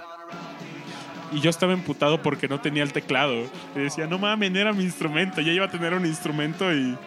Y 1.31 1.41
yo 1.41 1.49
estaba 1.49 1.73
emputado 1.73 2.21
porque 2.21 2.47
no 2.47 2.59
tenía 2.59 2.81
el 2.83 2.91
teclado. 2.93 3.35
Y 3.75 3.79
decía, 3.79 4.07
no 4.07 4.17
mames, 4.17 4.55
era 4.55 4.73
mi 4.73 4.83
instrumento. 4.83 5.41
Ya 5.41 5.51
iba 5.51 5.65
a 5.65 5.69
tener 5.69 5.93
un 5.93 6.05
instrumento 6.05 6.73
y, 6.73 6.97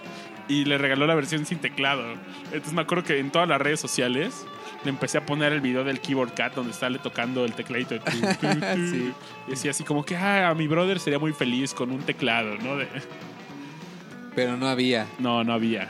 y 0.48 0.64
le 0.64 0.78
regaló 0.78 1.06
la 1.06 1.14
versión 1.14 1.44
sin 1.46 1.58
teclado. 1.58 2.04
Entonces 2.46 2.72
me 2.74 2.82
acuerdo 2.82 3.04
que 3.04 3.18
en 3.18 3.30
todas 3.30 3.48
las 3.48 3.60
redes 3.60 3.80
sociales 3.80 4.44
le 4.84 4.90
empecé 4.90 5.18
a 5.18 5.26
poner 5.26 5.52
el 5.52 5.60
video 5.60 5.84
del 5.84 6.00
Keyboard 6.00 6.34
Cat 6.34 6.54
donde 6.54 6.72
está 6.72 6.90
le 6.90 6.98
tocando 6.98 7.44
el 7.44 7.52
tecladito. 7.52 7.94
Tu, 8.00 8.10
tu, 8.10 8.20
tu. 8.60 8.90
Sí. 8.90 9.12
Y 9.46 9.50
decía 9.50 9.70
así 9.70 9.84
como 9.84 10.04
que, 10.04 10.16
ah, 10.16 10.48
a 10.50 10.54
mi 10.54 10.66
brother 10.66 10.98
sería 10.98 11.18
muy 11.18 11.32
feliz 11.32 11.72
con 11.74 11.90
un 11.92 12.00
teclado, 12.00 12.56
¿no? 12.58 12.76
De- 12.76 12.88
Pero 14.34 14.56
no 14.56 14.66
había. 14.68 15.06
no, 15.18 15.44
no 15.44 15.52
había. 15.52 15.88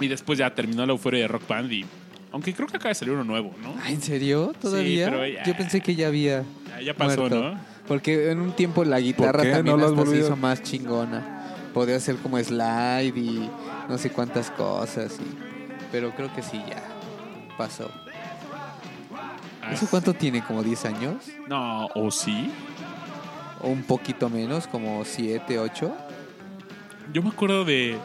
Y 0.00 0.08
después 0.08 0.38
ya 0.38 0.54
terminó 0.54 0.84
la 0.86 0.92
euforia 0.92 1.22
de 1.22 1.28
Rock 1.28 1.48
Band 1.48 1.72
y... 1.72 1.84
Aunque 2.30 2.52
creo 2.52 2.68
que 2.68 2.76
acaba 2.76 2.90
de 2.90 2.94
salir 2.94 3.14
uno 3.14 3.24
nuevo, 3.24 3.54
¿no? 3.62 3.74
Ah, 3.82 3.90
¿En 3.90 4.02
serio? 4.02 4.52
¿Todavía? 4.60 5.06
pero 5.06 5.26
ya- 5.26 5.42
Yo 5.44 5.56
pensé 5.56 5.80
que 5.80 5.94
ya 5.94 6.08
había. 6.08 6.44
Ya, 6.68 6.80
ya 6.82 6.94
pasó, 6.94 7.20
muerto. 7.22 7.52
¿no? 7.54 7.60
Porque 7.88 8.30
en 8.30 8.40
un 8.40 8.52
tiempo 8.52 8.84
la 8.84 9.00
guitarra 9.00 9.42
también 9.50 9.78
¿No 9.78 9.86
hasta 9.86 10.04
se 10.06 10.18
hizo 10.18 10.36
más 10.36 10.62
chingona. 10.62 11.56
Podía 11.72 11.96
hacer 11.96 12.16
como 12.16 12.38
slide 12.38 13.16
y 13.16 13.48
no 13.88 13.96
sé 13.96 14.10
cuántas 14.10 14.50
cosas. 14.50 15.18
y- 15.18 15.38
Pero 15.90 16.10
creo 16.14 16.32
que 16.34 16.42
sí, 16.42 16.60
ya 16.68 16.82
pasó. 17.58 17.90
Ah, 19.60 19.72
¿Eso 19.72 19.86
cuánto 19.90 20.14
tiene? 20.14 20.42
¿Como 20.42 20.62
10 20.62 20.84
años? 20.86 21.24
No, 21.48 21.86
¿o 21.94 22.10
sí? 22.10 22.50
¿O 23.60 23.68
un 23.68 23.82
poquito 23.82 24.30
menos? 24.30 24.66
¿Como 24.66 25.04
7, 25.04 25.58
8? 25.58 25.96
Yo 27.12 27.22
me 27.22 27.28
acuerdo 27.28 27.64
de... 27.64 27.98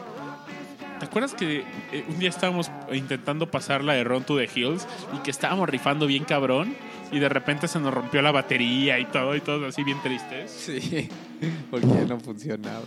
¿Te 0.98 1.06
acuerdas 1.06 1.34
que 1.34 1.64
eh, 1.92 2.04
un 2.08 2.18
día 2.18 2.28
estábamos 2.28 2.70
intentando 2.92 3.50
pasar 3.50 3.82
la 3.82 3.94
de 3.94 4.04
Run 4.04 4.24
to 4.24 4.36
the 4.36 4.48
Hills 4.52 4.86
y 5.14 5.18
que 5.18 5.30
estábamos 5.30 5.68
rifando 5.68 6.06
bien 6.06 6.24
cabrón 6.24 6.74
y 7.12 7.18
de 7.18 7.28
repente 7.28 7.68
se 7.68 7.78
nos 7.78 7.92
rompió 7.92 8.22
la 8.22 8.32
batería 8.32 8.98
y 8.98 9.06
todo 9.06 9.34
y 9.36 9.40
todo 9.40 9.66
así 9.66 9.84
bien 9.84 10.00
tristes? 10.02 10.50
Sí, 10.50 11.08
porque 11.70 11.86
ya 11.86 12.04
no 12.04 12.18
funcionaba. 12.20 12.86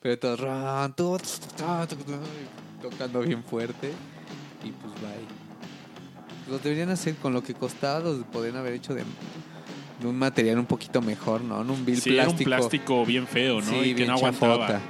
Pero 0.00 0.18
todos 0.18 1.40
tu, 1.40 2.88
tocando 2.88 3.20
bien 3.20 3.42
fuerte 3.42 3.92
y 4.64 4.70
pues 4.70 4.94
bye. 4.94 5.37
Lo 6.48 6.58
deberían 6.58 6.90
hacer 6.90 7.14
con 7.16 7.32
lo 7.32 7.42
que 7.42 7.54
costaba, 7.54 8.00
los 8.00 8.24
podrían 8.24 8.56
haber 8.56 8.72
hecho 8.74 8.94
de, 8.94 9.04
de 10.00 10.06
un 10.06 10.16
material 10.18 10.58
un 10.58 10.66
poquito 10.66 11.02
mejor, 11.02 11.42
¿no? 11.42 11.60
En 11.60 11.70
un 11.70 11.84
bill 11.84 12.00
Sí, 12.00 12.14
era 12.14 12.22
un 12.28 12.36
plástico. 12.36 12.48
plástico 12.48 13.04
bien 13.06 13.26
feo, 13.26 13.60
¿no? 13.60 13.66
Sí, 13.70 13.76
y 13.76 13.88
que 13.88 13.94
bien 13.94 14.08
no 14.08 14.14
aguantaba. 14.14 14.56
chafota. 14.58 14.80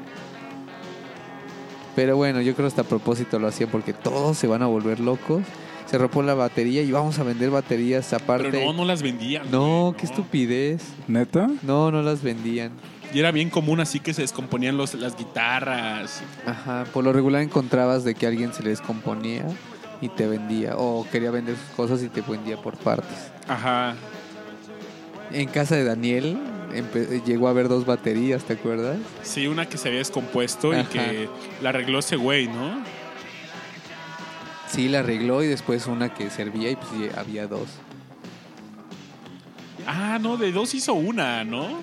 Pero 1.97 2.17
bueno, 2.17 2.41
yo 2.41 2.55
creo 2.55 2.65
que 2.67 2.69
hasta 2.69 2.83
a 2.83 2.85
propósito 2.85 3.39
lo 3.41 3.49
hacía 3.49 3.67
porque 3.67 3.93
todos 3.93 4.39
se 4.39 4.47
van 4.47 4.63
a 4.63 4.67
volver 4.67 5.01
locos. 5.01 5.43
Se 5.87 5.99
rompió 5.99 6.23
la 6.23 6.35
batería 6.35 6.83
y 6.83 6.93
vamos 6.93 7.19
a 7.19 7.25
vender 7.25 7.51
baterías 7.51 8.13
aparte. 8.13 8.51
Pero 8.51 8.67
no, 8.67 8.73
no 8.73 8.85
las 8.85 9.03
vendían. 9.03 9.51
No, 9.51 9.87
güey, 9.87 9.97
qué 9.97 10.07
estupidez. 10.07 10.83
¿Neta? 11.09 11.49
No, 11.63 11.91
no 11.91 12.03
las 12.03 12.23
vendían. 12.23 12.73
Y 13.13 13.19
era 13.19 13.33
bien 13.33 13.49
común 13.49 13.81
así 13.81 13.99
que 14.01 14.13
se 14.13 14.21
descomponían 14.21 14.77
los, 14.77 14.93
las 14.95 15.17
guitarras. 15.17 16.21
Ajá, 16.47 16.85
por 16.93 17.03
lo 17.05 17.13
regular 17.13 17.43
encontrabas 17.43 18.05
de 18.05 18.15
que 18.15 18.27
alguien 18.27 18.53
se 18.53 18.63
le 18.63 18.69
descomponía 18.69 19.47
y 20.01 20.09
te 20.09 20.27
vendía, 20.27 20.77
o 20.77 21.07
quería 21.11 21.31
vender 21.31 21.57
sus 21.57 21.75
cosas 21.77 22.03
y 22.03 22.09
te 22.09 22.21
vendía 22.21 22.57
por 22.57 22.77
partes. 22.77 23.33
Ajá. 23.49 23.95
En 25.33 25.49
casa 25.49 25.77
de 25.77 25.85
Daniel 25.85 26.39
llegó 27.27 27.49
a 27.49 27.51
haber 27.51 27.69
dos 27.69 27.87
baterías, 27.87 28.45
¿te 28.45 28.55
acuerdas? 28.55 28.99
Sí, 29.23 29.47
una 29.47 29.69
que 29.69 29.79
se 29.79 29.89
había 29.89 29.99
descompuesto 29.99 30.79
y 30.79 30.85
que 30.85 31.29
la 31.63 31.71
arregló 31.71 31.99
ese 31.99 32.17
güey, 32.17 32.47
¿no? 32.47 32.83
Sí, 34.69 34.89
la 34.89 35.01
arregló 35.01 35.43
y 35.43 35.47
después 35.47 35.87
una 35.87 36.13
que 36.13 36.31
servía 36.31 36.71
y 36.71 36.77
pues 36.77 36.89
sí, 36.91 37.09
había 37.17 37.47
dos. 37.47 37.69
Ah, 39.87 40.19
no, 40.21 40.37
de 40.37 40.53
dos 40.53 40.75
hizo 40.75 40.93
una, 40.93 41.45
¿no? 41.45 41.81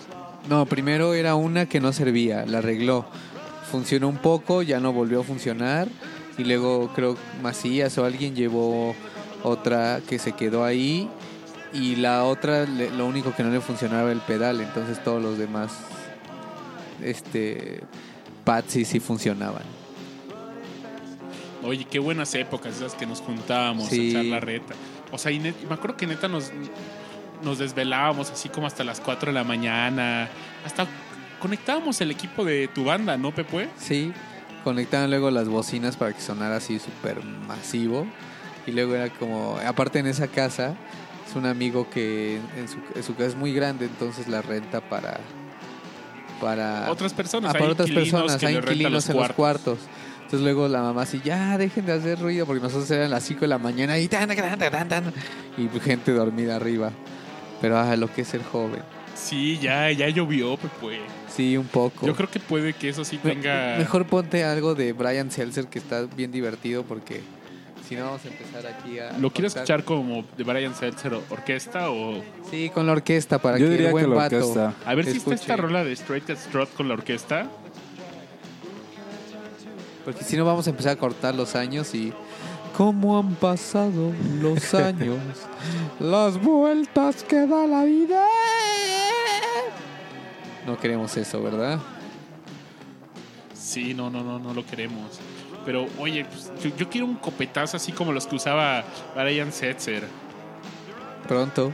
No, 0.48 0.66
primero 0.68 1.16
era 1.16 1.34
una 1.36 1.66
que 1.66 1.80
no 1.80 1.92
servía, 1.92 2.46
la 2.46 2.60
arregló. 2.60 3.06
Funcionó 3.72 4.08
un 4.08 4.18
poco, 4.18 4.62
ya 4.62 4.80
no 4.80 4.94
volvió 4.94 5.22
a 5.22 5.24
funcionar. 5.24 5.88
Y 6.38 6.44
luego 6.44 6.92
creo 6.94 7.16
Macías 7.42 7.98
o 7.98 8.06
alguien 8.06 8.36
llevó 8.36 8.96
otra 9.44 10.02
que 10.08 10.20
se 10.20 10.34
quedó 10.34 10.64
ahí. 10.66 11.10
Y 11.74 11.96
la 11.98 12.24
otra, 12.26 12.66
le- 12.66 12.90
lo 12.92 13.06
único 13.06 13.34
que 13.36 13.44
no 13.44 13.50
le 13.52 13.62
funcionaba 13.62 14.12
el 14.12 14.20
pedal. 14.22 14.62
Entonces 14.62 15.04
todos 15.04 15.22
los 15.22 15.38
demás, 15.38 15.72
este, 17.02 17.82
pads 18.44 18.72
sí, 18.72 18.86
sí 18.86 19.00
funcionaban. 19.00 19.64
Oye, 21.64 21.86
qué 21.86 22.00
buenas 22.00 22.34
épocas 22.36 22.76
esas 22.78 22.94
que 22.94 23.06
nos 23.06 23.22
juntábamos 23.22 23.88
Sí. 23.90 24.08
a 24.08 24.10
echar 24.10 24.26
la 24.26 24.40
reta. 24.40 24.76
O 25.12 25.18
sea, 25.18 25.32
y 25.32 25.40
net- 25.40 25.56
me 25.68 25.74
acuerdo 25.74 25.98
que 25.98 26.06
neta 26.06 26.28
nos, 26.28 26.52
nos 27.44 27.58
desvelábamos 27.58 28.30
así 28.30 28.50
como 28.50 28.68
hasta 28.68 28.84
las 28.84 29.00
4 29.00 29.28
de 29.32 29.34
la 29.34 29.44
mañana. 29.44 30.30
Hasta 30.66 30.86
conectábamos 31.40 32.00
el 32.02 32.12
equipo 32.12 32.44
de 32.46 32.68
tu 32.68 32.84
banda, 32.86 33.18
¿no, 33.18 33.34
Pepue? 33.34 33.68
Sí, 33.78 34.14
conectaban 34.66 35.12
luego 35.12 35.30
las 35.30 35.48
bocinas 35.48 35.96
para 35.96 36.12
que 36.12 36.20
sonara 36.20 36.58
así 36.58 36.80
súper 36.80 37.24
masivo. 37.24 38.08
Y 38.66 38.72
luego 38.72 38.96
era 38.96 39.10
como, 39.12 39.60
aparte 39.64 40.00
en 40.00 40.08
esa 40.08 40.28
casa, 40.28 40.76
es 41.30 41.36
un 41.36 41.46
amigo 41.46 41.88
que 41.88 42.40
en 42.58 42.68
su, 42.68 42.78
en 42.96 43.04
su 43.04 43.14
casa 43.14 43.28
es 43.28 43.36
muy 43.36 43.54
grande, 43.54 43.86
entonces 43.86 44.28
la 44.28 44.42
renta 44.42 44.82
para... 44.82 45.20
para 46.42 46.90
Otras 46.90 47.14
personas, 47.14 47.52
Ah, 47.52 47.58
hay 47.58 47.60
para 47.62 47.74
otras 47.74 47.92
personas, 47.92 48.44
hay 48.44 48.56
inquilinos 48.56 49.08
en 49.08 49.18
los 49.18 49.32
cuartos. 49.34 49.78
Entonces 50.16 50.42
luego 50.42 50.68
la 50.68 50.82
mamá 50.82 51.04
así, 51.04 51.22
ya 51.24 51.60
dejen 51.60 51.86
de 51.86 51.94
hacer 51.94 52.20
ruido, 52.20 52.48
porque 52.48 52.64
nosotros 52.64 52.90
eran 52.90 53.12
las 53.12 53.24
5 53.24 53.42
de 53.42 53.48
la 53.48 53.60
mañana 53.60 54.00
y 54.00 54.08
tan, 54.08 54.28
tan, 54.28 54.58
tan, 54.58 54.90
tan, 54.90 55.14
y 55.60 55.80
gente 55.80 56.12
dormida 56.12 56.56
arriba. 56.56 56.90
Pero 57.62 57.78
ah, 57.78 57.96
lo 57.96 58.12
que 58.12 58.24
es 58.24 58.28
ser 58.30 58.44
joven. 58.44 58.82
Sí, 59.16 59.58
ya, 59.60 59.90
ya 59.92 60.10
llovió, 60.10 60.58
Pepue. 60.58 61.00
Sí, 61.34 61.58
un 61.58 61.66
poco. 61.68 62.06
Yo 62.06 62.16
creo 62.16 62.30
que 62.30 62.40
puede 62.40 62.74
que 62.74 62.90
eso 62.90 63.04
sí 63.06 63.20
Me- 63.24 63.32
tenga... 63.32 63.76
Mejor 63.78 64.06
ponte 64.06 64.44
algo 64.44 64.76
de 64.76 64.94
Brian 64.94 65.32
Seltzer 65.32 65.68
que 65.68 65.80
está 65.80 66.04
bien 66.04 66.32
divertido 66.32 66.84
porque 66.84 67.22
si 67.88 67.96
no 67.96 68.06
vamos 68.06 68.22
a 68.26 68.28
empezar 68.28 68.66
aquí 68.68 69.00
a... 69.00 69.18
¿Lo 69.18 69.32
quiero 69.32 69.48
escuchar 69.48 69.84
como 69.84 70.24
de 70.38 70.44
Brian 70.44 70.76
Seltzer 70.76 71.14
orquesta 71.30 71.90
o...? 71.92 72.22
Sí, 72.52 72.70
con 72.74 72.86
la 72.86 72.92
orquesta 72.94 73.40
para 73.40 73.58
Yo 73.58 73.66
que 73.68 73.72
diría 73.72 73.88
el 73.88 73.92
buen 73.94 74.06
que 74.06 74.10
la 74.12 74.16
vato 74.18 74.36
orquesta. 74.38 74.74
A 74.86 74.96
ver 74.96 75.06
si 75.06 75.12
está 75.12 75.18
escuche. 75.32 75.36
esta 75.36 75.56
rola 75.58 75.84
de 75.84 75.94
Straight 75.94 76.26
Cat 76.26 76.38
Strut 76.38 76.74
con 76.74 76.88
la 76.90 76.96
orquesta. 76.96 77.48
Porque 80.04 80.24
si 80.24 80.36
no 80.38 80.46
vamos 80.46 80.68
a 80.68 80.70
empezar 80.72 80.92
a 80.92 80.96
cortar 80.98 81.34
los 81.36 81.56
años 81.56 81.96
y... 81.96 82.14
¿Cómo 82.78 83.18
han 83.18 83.36
pasado 83.36 84.12
los 84.42 84.74
años? 84.74 85.18
las 86.00 86.42
vueltas 86.42 87.24
que 87.24 87.48
da 87.48 87.66
la 87.66 87.86
vida. 87.86 88.26
No 90.66 90.78
queremos 90.78 91.16
eso, 91.18 91.42
¿verdad? 91.42 91.80
Sí, 93.54 93.94
no, 93.94 94.10
no, 94.10 94.24
no, 94.24 94.40
no 94.40 94.54
lo 94.54 94.66
queremos. 94.66 95.20
Pero, 95.66 95.88
oye, 96.00 96.26
pues, 96.26 96.52
yo, 96.62 96.76
yo 96.76 96.90
quiero 96.90 97.08
un 97.08 97.16
copetazo 97.16 97.78
así 97.78 97.92
como 97.92 98.12
los 98.12 98.28
que 98.28 98.36
usaba 98.36 98.84
Brian 99.16 99.52
Setzer. 99.52 100.04
Pronto. 101.28 101.72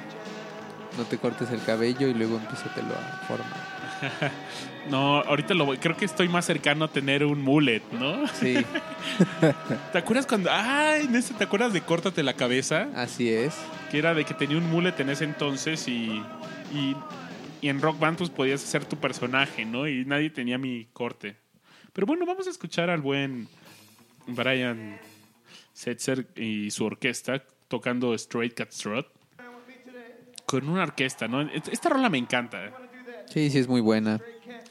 No 0.97 1.03
te 1.05 1.17
cortes 1.17 1.49
el 1.51 1.63
cabello 1.63 2.07
y 2.07 2.13
luego 2.13 2.37
empiézatelo 2.37 2.93
a 2.93 3.25
formar. 3.27 3.71
No, 4.89 5.19
ahorita 5.19 5.53
lo 5.53 5.65
voy. 5.65 5.77
Creo 5.77 5.95
que 5.95 6.05
estoy 6.05 6.27
más 6.27 6.45
cercano 6.45 6.85
a 6.85 6.87
tener 6.87 7.23
un 7.23 7.41
mullet, 7.41 7.83
¿no? 7.91 8.27
Sí, 8.27 8.55
¿Te 9.91 9.97
acuerdas 9.97 10.25
cuando.? 10.25 10.49
¡Ay! 10.51 11.07
¿Te 11.37 11.43
acuerdas 11.43 11.71
de 11.73 11.81
Córtate 11.81 12.23
la 12.23 12.33
cabeza? 12.33 12.87
así 12.95 13.29
es. 13.29 13.55
Que 13.91 13.99
era 13.99 14.13
de 14.13 14.25
que 14.25 14.33
tenía 14.33 14.57
un 14.57 14.69
mullet 14.71 14.99
en 14.99 15.09
ese 15.09 15.25
entonces 15.25 15.87
y. 15.87 16.23
Y, 16.73 16.95
y 17.62 17.70
en 17.70 17.82
Rock 17.82 17.99
Band 17.99 18.18
pues 18.18 18.30
podías 18.30 18.64
hacer 18.64 18.86
tu 18.86 18.97
personaje, 18.97 19.66
¿no? 19.66 19.88
Y 19.88 20.03
nadie 20.05 20.30
tenía 20.30 20.57
mi 20.57 20.86
corte. 20.93 21.38
Pero 21.93 22.07
bueno, 22.07 22.26
vamos 22.26 22.47
a 22.47 22.49
escuchar 22.49 22.89
al 22.89 23.01
buen 23.01 23.47
Brian 24.28 24.99
Setzer 25.74 26.28
y 26.36 26.72
su 26.72 26.86
orquesta 26.86 27.43
tocando 27.68 28.14
Straight 28.16 28.55
Cat 28.55 28.72
Strut. 28.72 29.07
Con 30.45 30.68
una 30.68 30.84
orquesta, 30.84 31.28
¿no? 31.28 31.41
Esta 31.41 31.89
rola 31.89 32.09
me 32.09 32.18
encanta. 32.18 32.66
¿eh? 32.66 32.72
Sí, 33.28 33.49
sí 33.49 33.59
es 33.59 33.68
muy 33.68 33.80
buena. 33.80 34.20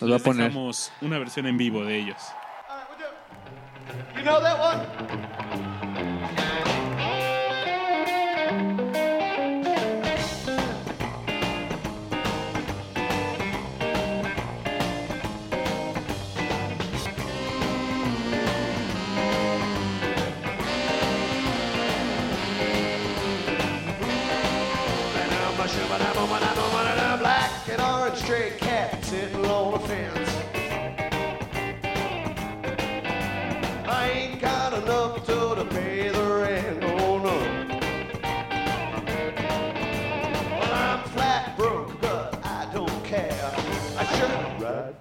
Nos 0.00 0.10
va 0.10 0.16
a 0.16 0.18
poner. 0.18 0.52
una 1.00 1.18
versión 1.18 1.46
en 1.46 1.56
vivo 1.56 1.84
de 1.84 1.98
ellos. 1.98 2.20
You 4.16 4.22
know 4.22 4.40
that 4.40 4.60
one? 4.60 5.69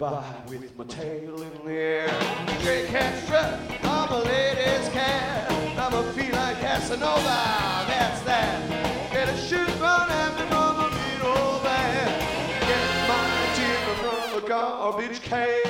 By 0.09 0.23
with 0.47 0.77
my 0.77 0.85
tail 0.85 1.41
in 1.41 1.51
the 1.65 1.71
air. 1.71 2.07
Cat 2.87 3.23
strut, 3.23 3.59
I'm 3.83 4.11
a 4.11 4.19
lady's 4.19 4.89
cat. 4.89 5.51
I'm 5.77 5.93
a 5.93 6.03
feline 6.13 6.55
Casanova, 6.55 7.85
that's 7.87 8.21
that. 8.21 9.11
Get 9.11 9.29
a 9.29 9.37
shoot 9.37 9.69
run 9.79 10.09
after 10.09 10.45
from 10.47 10.79
a 10.79 10.89
old 11.25 11.63
man. 11.63 12.07
Get 12.69 12.89
my 13.07 13.23
timber 13.55 13.95
from 14.01 14.41
the 14.41 14.47
garbage 14.47 15.21
can. 15.21 15.68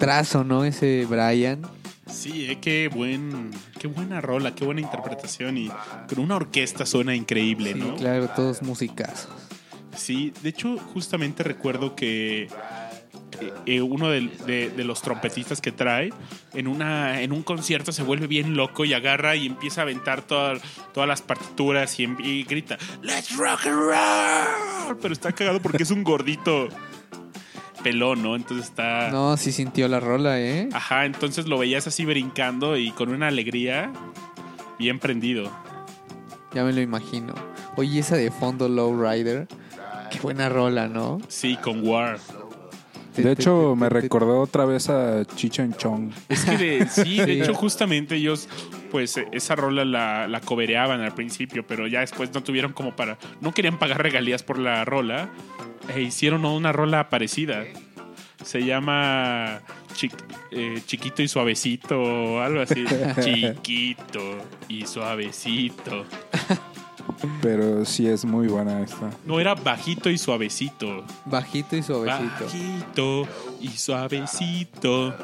Maestrazo, 0.00 0.44
¿no? 0.44 0.64
Ese 0.64 1.06
Brian. 1.08 1.62
Sí, 2.10 2.46
eh, 2.50 2.58
qué, 2.60 2.88
buen, 2.92 3.50
qué 3.80 3.88
buena 3.88 4.20
rola, 4.20 4.54
qué 4.54 4.64
buena 4.64 4.80
interpretación 4.80 5.56
y 5.58 5.70
con 6.08 6.18
una 6.20 6.36
orquesta 6.36 6.86
suena 6.86 7.14
increíble, 7.14 7.72
Sí, 7.72 7.78
¿no? 7.80 7.96
claro, 7.96 8.28
todos 8.28 8.62
musicazos. 8.62 9.30
Sí, 9.96 10.32
de 10.42 10.50
hecho, 10.50 10.76
justamente 10.92 11.42
recuerdo 11.42 11.96
que 11.96 12.42
eh, 12.44 13.52
eh, 13.64 13.80
uno 13.82 14.08
de, 14.10 14.70
de 14.76 14.84
los 14.84 15.00
trompetistas 15.02 15.60
que 15.60 15.72
trae 15.72 16.10
en, 16.52 16.68
una, 16.68 17.22
en 17.22 17.32
un 17.32 17.42
concierto 17.42 17.90
se 17.92 18.02
vuelve 18.02 18.26
bien 18.26 18.54
loco 18.56 18.84
y 18.84 18.92
agarra 18.92 19.34
y 19.34 19.46
empieza 19.46 19.80
a 19.80 19.84
aventar 19.84 20.22
toda- 20.22 20.58
todas 20.94 21.08
las 21.08 21.22
partituras 21.22 21.98
y, 21.98 22.04
y 22.22 22.44
grita 22.44 22.76
¡Let's 23.02 23.34
rock 23.36 23.66
and 23.66 23.74
roll! 23.74 24.98
Pero 25.02 25.12
está 25.12 25.32
cagado 25.32 25.60
porque 25.60 25.82
es 25.82 25.90
un 25.90 26.04
gordito. 26.04 26.68
Pelón, 27.82 28.22
¿no? 28.22 28.36
Entonces 28.36 28.66
está... 28.66 29.10
No, 29.10 29.36
sí 29.36 29.52
sintió 29.52 29.88
la 29.88 30.00
rola, 30.00 30.40
¿eh? 30.40 30.68
Ajá, 30.72 31.04
entonces 31.06 31.46
lo 31.46 31.58
veías 31.58 31.86
así 31.86 32.04
brincando 32.04 32.76
y 32.76 32.90
con 32.92 33.08
una 33.10 33.28
alegría 33.28 33.92
bien 34.78 34.98
prendido. 34.98 35.50
Ya 36.54 36.64
me 36.64 36.72
lo 36.72 36.80
imagino. 36.80 37.34
Oye, 37.76 38.00
esa 38.00 38.16
de 38.16 38.30
fondo 38.30 38.68
Lowrider. 38.68 39.46
Qué 40.10 40.18
buena 40.20 40.48
rola, 40.48 40.88
¿no? 40.88 41.18
Sí, 41.28 41.56
con 41.56 41.86
War. 41.86 42.18
De 43.16 43.32
hecho, 43.32 43.74
me 43.76 43.88
recordó 43.88 44.40
otra 44.42 44.66
vez 44.66 44.90
a 44.90 45.24
Chichen 45.24 45.72
Chong. 45.74 46.10
Es 46.28 46.44
que 46.44 46.56
de- 46.58 46.86
sí, 46.90 47.16
de 47.16 47.24
Sí. 47.24 47.40
hecho 47.42 47.54
justamente 47.54 48.16
ellos, 48.16 48.46
pues 48.90 49.16
eh, 49.16 49.26
esa 49.32 49.56
rola 49.56 49.86
la, 49.86 50.28
la 50.28 50.40
cobereaban 50.42 51.00
al 51.00 51.14
principio, 51.14 51.66
pero 51.66 51.86
ya 51.86 52.00
después 52.00 52.32
no 52.34 52.42
tuvieron 52.42 52.74
como 52.74 52.94
para, 52.94 53.16
no 53.40 53.52
querían 53.52 53.78
pagar 53.78 54.02
regalías 54.02 54.42
por 54.42 54.58
la 54.58 54.84
rola, 54.84 55.30
e 55.94 56.02
hicieron 56.02 56.44
una 56.44 56.72
rola 56.72 57.08
parecida. 57.08 57.64
Se 58.44 58.64
llama 58.64 59.60
Chi- 59.94 60.10
eh, 60.52 60.80
Chiquito 60.86 61.22
y 61.22 61.28
Suavecito 61.28 62.00
o 62.00 62.40
algo 62.40 62.60
así. 62.60 62.84
Chiquito 63.20 64.38
y 64.68 64.86
Suavecito. 64.86 66.04
Pero 67.40 67.84
sí 67.84 68.06
es 68.08 68.24
muy 68.24 68.46
buena 68.48 68.80
esta. 68.82 69.10
No, 69.24 69.40
era 69.40 69.54
Bajito 69.54 70.10
y 70.10 70.18
Suavecito. 70.18 71.04
Bajito 71.24 71.76
y 71.76 71.82
suavecito. 71.82 72.44
Bajito 72.44 73.28
y 73.60 73.68
Suavecito. 73.68 75.14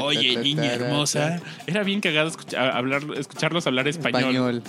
Oye, 0.00 0.36
niña 0.38 0.72
hermosa. 0.74 1.40
Era 1.66 1.82
bien 1.82 2.00
cagado 2.00 2.28
escucha- 2.28 2.70
hablar, 2.76 3.02
escucharlos 3.16 3.66
hablar 3.66 3.88
español. 3.88 4.34
Español. 4.34 4.62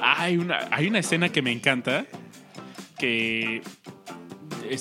Hay, 0.00 0.36
una, 0.38 0.68
hay 0.70 0.86
una 0.86 0.98
escena 0.98 1.28
que 1.30 1.42
me 1.42 1.52
encanta 1.52 2.06
que 2.98 3.62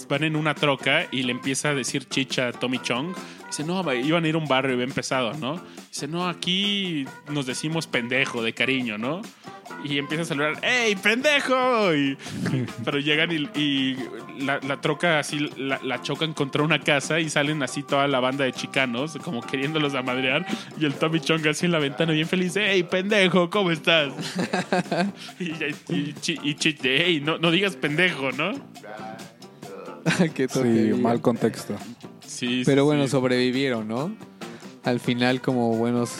van 0.07 0.23
en 0.23 0.35
una 0.35 0.53
troca 0.55 1.07
y 1.11 1.23
le 1.23 1.31
empieza 1.31 1.69
a 1.69 1.73
decir 1.73 2.07
chicha 2.07 2.47
a 2.49 2.51
Tommy 2.51 2.79
Chong. 2.79 3.15
Dice, 3.47 3.63
no, 3.63 3.81
iban 3.93 4.25
a 4.25 4.27
ir 4.27 4.35
a 4.35 4.37
un 4.37 4.47
barrio 4.47 4.75
bien 4.77 4.91
pesado, 4.91 5.33
¿no? 5.35 5.61
Dice, 5.89 6.07
no, 6.07 6.27
aquí 6.27 7.05
nos 7.29 7.45
decimos 7.45 7.87
pendejo 7.87 8.43
de 8.43 8.53
cariño, 8.53 8.97
¿no? 8.97 9.21
Y 9.83 9.97
empieza 9.97 10.23
a 10.23 10.25
saludar, 10.25 10.53
¡Ey, 10.63 10.95
pendejo! 10.95 11.95
Y- 11.95 12.17
pero 12.83 12.99
llegan 12.99 13.31
y, 13.31 13.49
y 13.59 13.97
la, 14.39 14.59
la 14.59 14.81
troca 14.81 15.19
así 15.19 15.49
la, 15.57 15.79
la 15.83 16.01
chocan 16.01 16.33
contra 16.33 16.63
una 16.63 16.79
casa 16.79 17.19
y 17.19 17.29
salen 17.29 17.61
así 17.63 17.81
toda 17.83 18.07
la 18.07 18.19
banda 18.19 18.45
de 18.45 18.51
chicanos, 18.53 19.17
como 19.23 19.41
queriéndolos 19.41 19.93
amadrear. 19.95 20.45
Y 20.79 20.85
el 20.85 20.95
Tommy 20.95 21.19
Chong 21.19 21.47
así 21.47 21.65
en 21.67 21.71
la 21.71 21.79
ventana 21.79 22.13
bien 22.13 22.27
feliz, 22.27 22.55
¡Ey, 22.57 22.83
pendejo! 22.83 23.49
¿Cómo 23.49 23.71
estás? 23.71 24.11
y, 25.39 25.45
y, 25.93 26.15
y 26.43 26.55
chi- 26.55 26.75
¡Ey, 26.83 27.21
no, 27.21 27.37
no 27.37 27.51
digas 27.51 27.75
pendejo, 27.75 28.31
¿no? 28.31 28.53
Qué 30.33 30.47
Sí, 30.47 30.93
mal 31.01 31.21
contexto. 31.21 31.75
Sí, 32.25 32.63
Pero 32.65 32.83
sí, 32.83 32.85
bueno, 32.85 33.03
sí. 33.03 33.09
sobrevivieron, 33.09 33.87
¿no? 33.87 34.15
Al 34.83 34.99
final, 34.99 35.41
como 35.41 35.75
buenos 35.75 36.11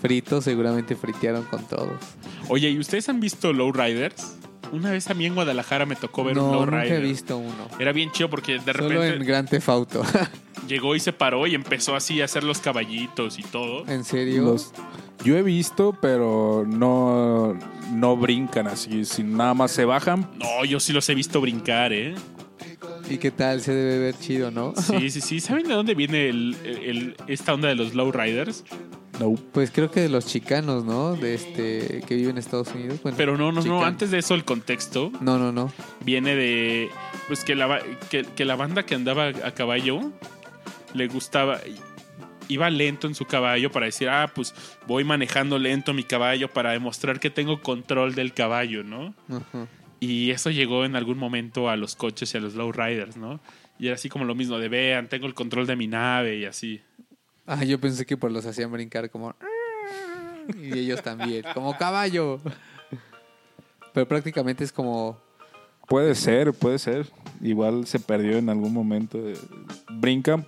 fritos, 0.00 0.44
seguramente 0.44 0.94
fritearon 0.96 1.44
con 1.44 1.64
todos. 1.66 1.90
Oye, 2.48 2.70
¿y 2.70 2.78
ustedes 2.78 3.08
han 3.08 3.18
visto 3.20 3.52
Lowriders? 3.52 4.36
Una 4.72 4.90
vez 4.90 5.08
a 5.10 5.14
mí 5.14 5.26
en 5.26 5.34
Guadalajara 5.34 5.86
me 5.86 5.96
tocó 5.96 6.24
ver 6.24 6.38
un 6.38 6.44
No, 6.50 6.60
nunca 6.66 6.76
Lowrider. 6.76 7.00
he 7.04 7.06
visto 7.08 7.38
uno. 7.38 7.68
Era 7.78 7.92
bien 7.92 8.10
chido 8.12 8.28
porque 8.30 8.54
de 8.58 8.72
Solo 8.72 8.88
repente 8.88 9.16
en 9.16 9.24
Gran 9.24 9.46
Tefauto. 9.46 10.02
llegó 10.68 10.94
y 10.96 11.00
se 11.00 11.12
paró 11.12 11.46
y 11.46 11.54
empezó 11.54 11.94
así 11.96 12.20
a 12.20 12.24
hacer 12.24 12.42
los 12.44 12.58
caballitos 12.58 13.38
y 13.38 13.42
todo. 13.42 13.86
¿En 13.88 14.04
serio? 14.04 14.42
Los- 14.42 14.72
yo 15.24 15.36
he 15.36 15.42
visto, 15.42 15.96
pero 16.00 16.64
no, 16.68 17.56
no 17.92 18.16
brincan 18.16 18.66
así, 18.68 19.04
sino 19.04 19.36
nada 19.38 19.54
más 19.54 19.70
se 19.72 19.84
bajan. 19.84 20.28
No, 20.36 20.64
yo 20.64 20.78
sí 20.78 20.92
los 20.92 21.08
he 21.08 21.14
visto 21.14 21.40
brincar, 21.40 21.92
¿eh? 21.92 22.14
¿Y 23.08 23.18
qué 23.18 23.30
tal? 23.30 23.60
Se 23.60 23.72
debe 23.72 23.98
ver 23.98 24.18
chido, 24.18 24.50
¿no? 24.50 24.74
Sí, 24.76 25.10
sí, 25.10 25.20
sí. 25.20 25.40
¿Saben 25.40 25.68
de 25.68 25.74
dónde 25.74 25.94
viene 25.94 26.28
el, 26.28 26.56
el- 26.64 27.16
esta 27.28 27.54
onda 27.54 27.68
de 27.68 27.74
los 27.76 27.94
Lowriders? 27.94 28.64
No. 29.20 29.34
Pues 29.52 29.70
creo 29.70 29.90
que 29.90 30.00
de 30.00 30.08
los 30.08 30.26
chicanos, 30.26 30.84
¿no? 30.84 31.14
De 31.14 31.34
este 31.34 32.02
que 32.06 32.14
viven 32.16 32.32
en 32.32 32.38
Estados 32.38 32.68
Unidos. 32.74 33.00
Bueno, 33.02 33.16
Pero 33.16 33.36
no, 33.38 33.50
no, 33.52 33.62
no. 33.62 33.84
Antes 33.84 34.10
de 34.10 34.18
eso, 34.18 34.34
el 34.34 34.44
contexto 34.44 35.10
No, 35.20 35.38
no, 35.38 35.52
no. 35.52 35.72
viene 36.04 36.34
de. 36.34 36.90
Pues 37.28 37.42
que 37.44 37.54
la, 37.54 37.80
que 38.10 38.44
la 38.44 38.56
banda 38.56 38.84
que 38.84 38.94
andaba 38.94 39.28
a 39.28 39.52
caballo 39.52 40.12
le 40.94 41.06
gustaba. 41.08 41.60
Iba 42.48 42.70
lento 42.70 43.06
en 43.08 43.14
su 43.16 43.24
caballo 43.24 43.72
para 43.72 43.86
decir, 43.86 44.08
ah, 44.08 44.30
pues 44.32 44.54
voy 44.86 45.02
manejando 45.02 45.58
lento 45.58 45.92
mi 45.94 46.04
caballo 46.04 46.48
para 46.48 46.70
demostrar 46.72 47.18
que 47.18 47.28
tengo 47.30 47.60
control 47.60 48.14
del 48.14 48.32
caballo, 48.34 48.84
¿no? 48.84 49.14
Ajá. 49.28 49.66
Y 50.00 50.30
eso 50.30 50.50
llegó 50.50 50.84
en 50.84 50.96
algún 50.96 51.18
momento 51.18 51.68
a 51.68 51.76
los 51.76 51.96
coches 51.96 52.34
y 52.34 52.38
a 52.38 52.40
los 52.40 52.54
lowriders, 52.54 53.16
¿no? 53.16 53.40
Y 53.78 53.86
era 53.86 53.96
así 53.96 54.08
como 54.08 54.24
lo 54.24 54.34
mismo 54.34 54.58
de 54.58 54.68
vean, 54.68 55.08
tengo 55.08 55.26
el 55.26 55.34
control 55.34 55.66
de 55.66 55.76
mi 55.76 55.86
nave 55.86 56.36
y 56.36 56.44
así. 56.44 56.80
Ah, 57.46 57.64
yo 57.64 57.80
pensé 57.80 58.04
que 58.04 58.16
pues 58.16 58.32
los 58.32 58.44
hacían 58.46 58.72
brincar 58.72 59.10
como... 59.10 59.34
Y 60.62 60.78
ellos 60.78 61.02
también, 61.02 61.44
como 61.54 61.76
caballo. 61.76 62.40
Pero 63.92 64.06
prácticamente 64.06 64.64
es 64.64 64.72
como... 64.72 65.20
Puede 65.88 66.14
ser, 66.14 66.52
puede 66.52 66.78
ser. 66.78 67.06
Igual 67.40 67.86
se 67.86 68.00
perdió 68.00 68.38
en 68.38 68.48
algún 68.48 68.72
momento. 68.72 69.18
Brincan 69.90 70.44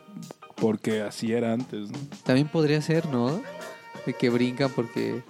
porque 0.57 1.03
así 1.03 1.33
era 1.33 1.53
antes, 1.53 1.91
¿no? 1.91 1.99
También 2.25 2.49
podría 2.49 2.83
ser, 2.83 3.07
¿no? 3.07 3.41
De 4.05 4.15
que 4.15 4.31
brincan 4.31 4.71
porque 4.75 5.23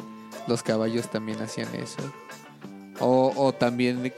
los 0.46 0.62
caballos 0.62 1.10
también 1.10 1.40
hacían 1.40 1.74
eso. 1.74 2.00
O, 3.00 3.32
o 3.36 3.52
también 3.52 4.12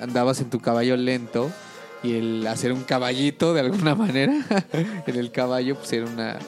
andabas 0.00 0.40
en 0.40 0.50
tu 0.50 0.60
caballo 0.60 0.96
lento 0.96 1.50
y 2.02 2.16
el 2.16 2.46
hacer 2.46 2.72
un 2.72 2.82
caballito 2.82 3.54
de 3.54 3.60
alguna 3.60 3.94
manera 3.96 4.34
en 5.06 5.16
el 5.16 5.30
caballo 5.32 5.76
pues 5.76 5.92
era 5.92 6.06
una, 6.06 6.38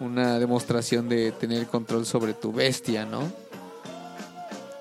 una 0.00 0.38
demostración 0.38 1.08
de 1.08 1.30
tener 1.32 1.66
control 1.66 2.04
sobre 2.06 2.34
tu 2.34 2.52
bestia, 2.52 3.04
¿no? 3.04 3.22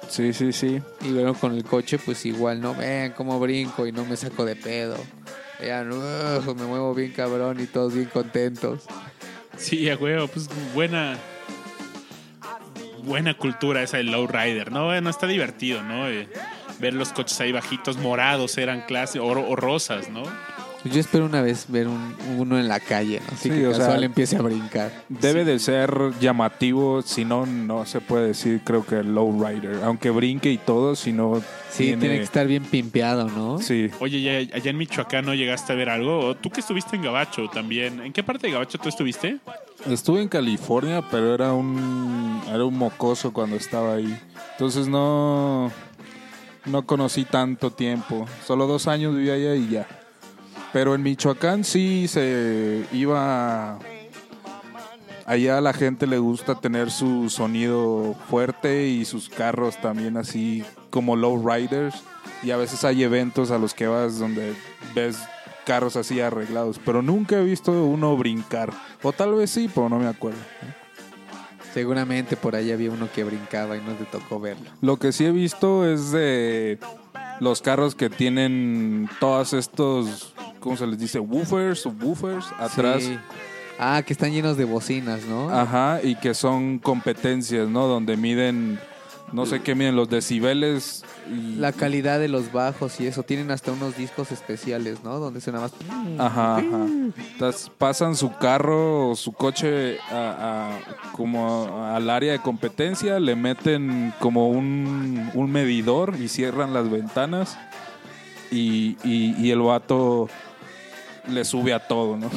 Sí, 0.10 0.32
sí, 0.34 0.54
sí. 0.54 0.82
Y 1.02 1.10
luego 1.10 1.34
con 1.34 1.54
el 1.54 1.66
coche 1.66 2.00
pues 2.00 2.26
igual, 2.26 2.62
¿no? 2.62 2.74
Vean 2.74 3.12
cómo 3.12 3.40
brinco 3.40 3.86
y 3.86 3.92
no 3.92 4.06
me 4.06 4.16
saco 4.16 4.46
de 4.46 4.56
pedo. 4.56 4.96
Vean, 5.60 5.92
"Ugh, 5.92 6.56
me 6.56 6.66
muevo 6.66 6.94
bien 6.96 7.12
cabrón 7.12 7.60
y 7.60 7.66
todos 7.66 7.94
bien 7.94 8.10
contentos. 8.14 8.84
Sí, 9.58 9.90
a 9.90 9.98
huevo, 9.98 10.28
pues 10.28 10.48
buena. 10.74 11.18
Buena 13.08 13.36
cultura 13.36 13.82
esa 13.82 13.98
del 13.98 14.12
lowrider, 14.12 14.70
¿no? 14.70 14.88
Bueno, 14.88 15.10
está 15.10 15.28
divertido, 15.28 15.82
¿no? 15.82 16.10
Eh, 16.10 16.28
ver 16.80 16.94
los 16.94 17.14
coches 17.14 17.40
ahí 17.40 17.54
bajitos, 17.54 17.96
morados 17.98 18.58
eran 18.58 18.82
clase, 18.82 19.20
o, 19.20 19.28
o 19.28 19.56
rosas, 19.56 20.10
¿no? 20.10 20.24
Pues 20.88 20.96
Yo 20.96 21.02
espero 21.02 21.26
una 21.26 21.42
vez 21.42 21.66
ver 21.68 21.88
un, 21.88 22.16
uno 22.38 22.58
en 22.58 22.68
la 22.70 22.80
calle, 22.80 23.20
¿no? 23.20 23.34
Así 23.34 23.50
Sí, 23.50 23.56
que 23.56 23.68
o 23.68 23.72
sea, 23.72 23.80
casual 23.86 24.04
empiece 24.06 24.38
a 24.38 24.42
brincar. 24.42 24.92
Debe 25.10 25.44
de 25.44 25.60
ser 25.60 25.92
llamativo, 26.22 27.02
si 27.02 27.26
no, 27.26 27.46
no 27.46 27.86
se 27.86 28.00
puede 28.00 28.28
decir, 28.28 28.62
creo 28.64 28.86
que 28.86 29.04
lowrider. 29.04 29.84
Aunque 29.84 30.10
brinque 30.10 30.50
y 30.50 30.58
todo, 30.58 30.96
si 30.96 31.12
no. 31.12 31.42
Sí, 31.70 31.96
tiene, 31.98 32.18
que 32.18 32.24
estar 32.24 32.48
bien 32.48 32.64
pimpeado, 32.64 33.28
¿no? 33.30 33.60
Sí, 33.60 33.92
Oye, 34.00 34.22
ya- 34.22 34.56
allá 34.56 34.72
en 34.72 34.78
Michoacán 34.78 35.26
no 35.26 35.34
llegaste 35.34 35.74
a 35.74 35.76
ver 35.76 35.90
algo. 35.90 36.20
¿O 36.20 36.36
Tú 36.36 36.50
que 36.50 36.62
estuviste 36.62 36.96
en 36.96 37.02
Gabacho 37.02 37.50
también. 37.50 38.00
¿En 38.00 38.14
qué 38.14 38.24
parte 38.24 38.48
de 38.48 38.54
Gabacho 38.54 38.78
tú 38.78 38.88
estuviste? 38.88 39.38
Estuve 39.90 40.22
en 40.22 40.30
California, 40.30 41.04
pero 41.12 41.34
era 41.34 41.52
un 41.54 42.42
era 42.48 42.64
un 42.64 42.78
mocoso 42.78 43.34
cuando 43.34 43.58
estaba 43.58 43.96
ahí. 43.96 44.18
Entonces 44.54 44.88
no 44.88 45.72
no 46.66 46.86
conocí 46.86 47.26
tanto 47.26 47.72
tiempo. 47.72 48.26
Solo 48.46 48.68
dos 48.68 48.88
años 48.88 49.16
viví 49.16 49.30
allá 49.30 49.54
y 49.56 49.70
ya. 49.70 49.88
Pero 50.74 50.96
en 50.96 51.04
Michoacán 51.04 51.64
sí 51.64 52.08
se 52.08 52.86
iba. 52.92 53.80
Allá 55.26 55.58
a 55.58 55.62
la 55.62 55.74
gente 55.74 56.08
le 56.08 56.20
gusta 56.20 56.56
tener 56.56 56.90
su 56.90 57.30
sonido 57.30 58.16
fuerte 58.30 58.88
y 58.88 59.04
sus 59.04 59.28
carros 59.28 59.76
también 59.82 60.16
así 60.16 60.64
como 60.90 61.16
low 61.16 61.46
riders. 61.46 61.96
Y 62.44 62.52
a 62.52 62.58
veces 62.58 62.84
hay 62.84 63.04
eventos 63.04 63.52
a 63.52 63.58
los 63.58 63.74
que 63.74 63.88
vas 63.88 64.20
donde 64.20 64.54
ves 64.96 65.18
carros 65.66 65.98
así 65.98 66.22
arreglados. 66.22 66.80
Pero 66.84 67.02
nunca 67.02 67.38
he 67.38 67.44
visto 67.44 67.72
uno 67.72 68.16
brincar. 68.16 68.72
O 69.04 69.12
tal 69.12 69.36
vez 69.36 69.52
sí, 69.52 69.70
pero 69.74 69.90
no 69.90 70.00
me 70.00 70.08
acuerdo. 70.08 70.40
Seguramente 71.74 72.38
por 72.38 72.56
ahí 72.56 72.72
había 72.72 72.90
uno 72.90 73.10
que 73.14 73.24
brincaba 73.24 73.78
y 73.78 73.82
no 73.82 73.94
te 73.94 74.06
tocó 74.06 74.40
verlo. 74.40 74.70
Lo 74.82 74.98
que 74.98 75.12
sí 75.12 75.26
he 75.26 75.32
visto 75.32 75.86
es 75.86 76.12
de 76.12 76.80
los 77.40 77.62
carros 77.62 77.96
que 77.96 78.10
tienen 78.10 79.10
todos 79.20 79.54
estos, 79.54 80.34
¿cómo 80.68 80.78
se 80.78 80.88
les 80.88 81.00
dice? 81.00 81.20
Woofers 81.20 81.86
o 81.86 81.90
woofers 81.92 82.46
atrás. 82.60 83.04
Sí. 83.04 83.18
Ah, 83.80 84.02
que 84.06 84.14
están 84.14 84.32
llenos 84.32 84.58
de 84.58 84.66
bocinas, 84.66 85.26
¿no? 85.26 85.50
Ajá, 85.52 86.00
y 86.04 86.16
que 86.16 86.34
son 86.34 86.80
competencias, 86.80 87.68
¿no? 87.70 87.86
Donde 87.86 88.18
miden, 88.18 88.80
no 89.32 89.46
sé 89.46 89.62
qué 89.62 89.76
miden, 89.76 89.96
los 89.96 90.10
decibeles. 90.10 91.04
y- 91.32 91.56
La 91.58 91.72
calidad 91.74 92.20
de 92.20 92.28
los 92.28 92.52
bajos 92.52 93.00
y 93.00 93.06
eso. 93.06 93.22
Tienen 93.22 93.52
hasta 93.52 93.72
unos 93.72 93.96
discos 93.96 94.32
especiales, 94.32 95.04
¿no? 95.04 95.20
Donde 95.20 95.42
suena 95.42 95.60
más... 95.60 95.74
Ajá, 96.18 96.58
ajá. 96.58 96.86
Entonces, 97.34 97.70
pasan 97.78 98.16
su 98.16 98.34
carro 98.38 99.10
o 99.12 99.16
su 99.16 99.32
coche 99.34 100.00
a, 100.10 100.72
a- 100.80 101.12
como 101.12 101.86
al 101.94 102.10
área 102.10 102.32
de 102.32 102.40
competencia, 102.40 103.20
le 103.20 103.36
meten 103.36 104.12
como 104.20 104.50
un, 104.50 105.30
un 105.36 105.52
medidor 105.52 106.16
y 106.20 106.30
cierran 106.30 106.74
las 106.74 106.90
ventanas 106.90 107.60
y, 108.50 108.98
y- 109.04 109.36
y 109.38 109.52
el 109.52 109.60
vato 109.62 110.30
le 111.30 111.46
sube 111.46 111.74
a 111.74 111.80
todo, 111.80 112.18
¿no? 112.18 112.30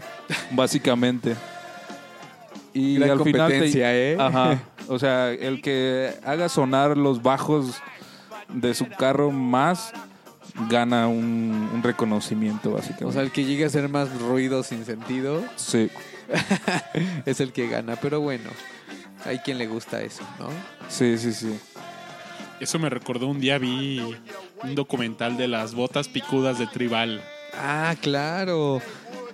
Básicamente. 0.52 1.34
Y 2.74 2.96
Gran 2.96 3.10
al 3.10 3.22
final 3.22 3.48
te- 3.50 4.12
¿eh? 4.12 4.16
Ajá. 4.18 4.58
O 4.88 4.98
sea, 4.98 5.30
el 5.30 5.62
que 5.62 6.12
haga 6.24 6.48
sonar 6.48 6.96
los 6.98 7.22
bajos 7.22 7.76
de 8.48 8.74
su 8.74 8.88
carro 8.88 9.30
más 9.30 9.92
gana 10.68 11.06
un, 11.06 11.70
un 11.72 11.82
reconocimiento, 11.84 12.72
básicamente. 12.72 13.04
O 13.04 13.12
sea, 13.12 13.22
el 13.22 13.30
que 13.30 13.44
llegue 13.44 13.62
a 13.62 13.68
hacer 13.68 13.88
más 13.88 14.12
ruido 14.20 14.64
sin 14.64 14.84
sentido 14.84 15.40
sí. 15.54 15.88
es 17.26 17.38
el 17.40 17.52
que 17.52 17.68
gana. 17.68 17.94
Pero 17.96 18.20
bueno, 18.20 18.50
hay 19.24 19.38
quien 19.38 19.56
le 19.58 19.68
gusta 19.68 20.02
eso, 20.02 20.24
¿no? 20.40 20.48
Sí, 20.88 21.16
sí, 21.16 21.32
sí. 21.32 21.56
Eso 22.60 22.78
me 22.80 22.90
recordó 22.90 23.28
un 23.28 23.40
día 23.40 23.58
vi 23.58 24.00
un 24.62 24.74
documental 24.74 25.36
de 25.36 25.46
las 25.48 25.74
botas 25.74 26.08
picudas 26.08 26.58
de 26.58 26.66
Tribal. 26.66 27.22
Ah, 27.56 27.94
claro. 28.00 28.80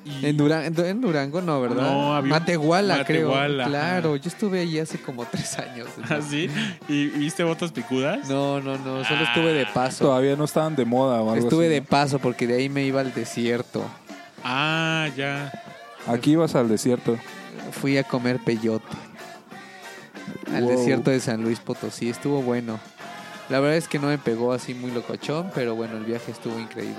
Y- 0.05 0.27
En, 0.27 0.37
Dura- 0.39 0.64
en 0.64 0.75
Du- 0.75 0.85
en 0.85 1.01
Durango 1.03 1.43
no, 1.43 1.61
¿verdad? 1.61 1.83
No, 1.83 2.14
había 2.16 2.23
un- 2.23 2.29
Matehuala, 2.41 3.05
creo. 3.05 3.29
Matehuala, 3.29 3.62
ajá. 3.64 3.71
Claro, 3.71 4.16
yo 4.16 4.29
estuve 4.29 4.61
allí 4.61 4.79
hace 4.79 4.99
como 4.99 5.25
tres 5.27 5.59
años. 5.59 5.89
¿Ah, 6.09 6.21
sí? 6.27 6.49
¿Y 6.89 7.07
viste 7.09 7.45
botas 7.45 7.73
picudas? 7.73 8.27
No, 8.29 8.61
no, 8.61 8.79
no, 8.79 9.05
solo 9.05 9.23
estuve 9.25 9.53
de 9.53 9.66
paso. 9.66 10.07
Todavía 10.07 10.35
no 10.37 10.45
estaban 10.45 10.77
de 10.77 10.85
moda 10.87 11.21
o 11.21 11.31
algo 11.33 11.45
Estuve 11.45 11.66
así, 11.66 11.75
de 11.75 11.81
¿no? 11.81 11.87
paso 11.87 12.19
porque 12.21 12.47
de 12.47 12.55
ahí 12.57 12.69
me 12.71 12.85
iba 12.85 13.01
al 13.01 13.12
desierto. 13.12 13.85
Ah, 14.45 15.09
ya. 15.16 15.53
Aquí 16.07 16.33
ibas 16.33 16.55
al 16.55 16.69
desierto. 16.69 17.19
Fui 17.73 17.99
a 17.99 18.05
comer 18.05 18.39
peyote. 18.39 18.97
Al 20.55 20.62
Wow. 20.62 20.71
desierto 20.79 21.11
de 21.11 21.21
San 21.21 21.43
Luis 21.43 21.61
Potosí. 21.61 22.09
Estuvo 22.09 22.41
bueno. 22.41 22.81
La 23.51 23.61
verdad 23.61 23.77
es 23.77 23.89
que 23.89 23.99
no 23.99 24.07
me 24.09 24.16
pegó 24.19 24.53
así 24.53 24.73
muy 24.75 24.91
locochón, 24.91 25.51
pero 25.55 25.75
bueno, 25.75 25.97
el 25.99 26.05
viaje 26.05 26.31
estuvo 26.33 26.59
increíble. 26.59 26.97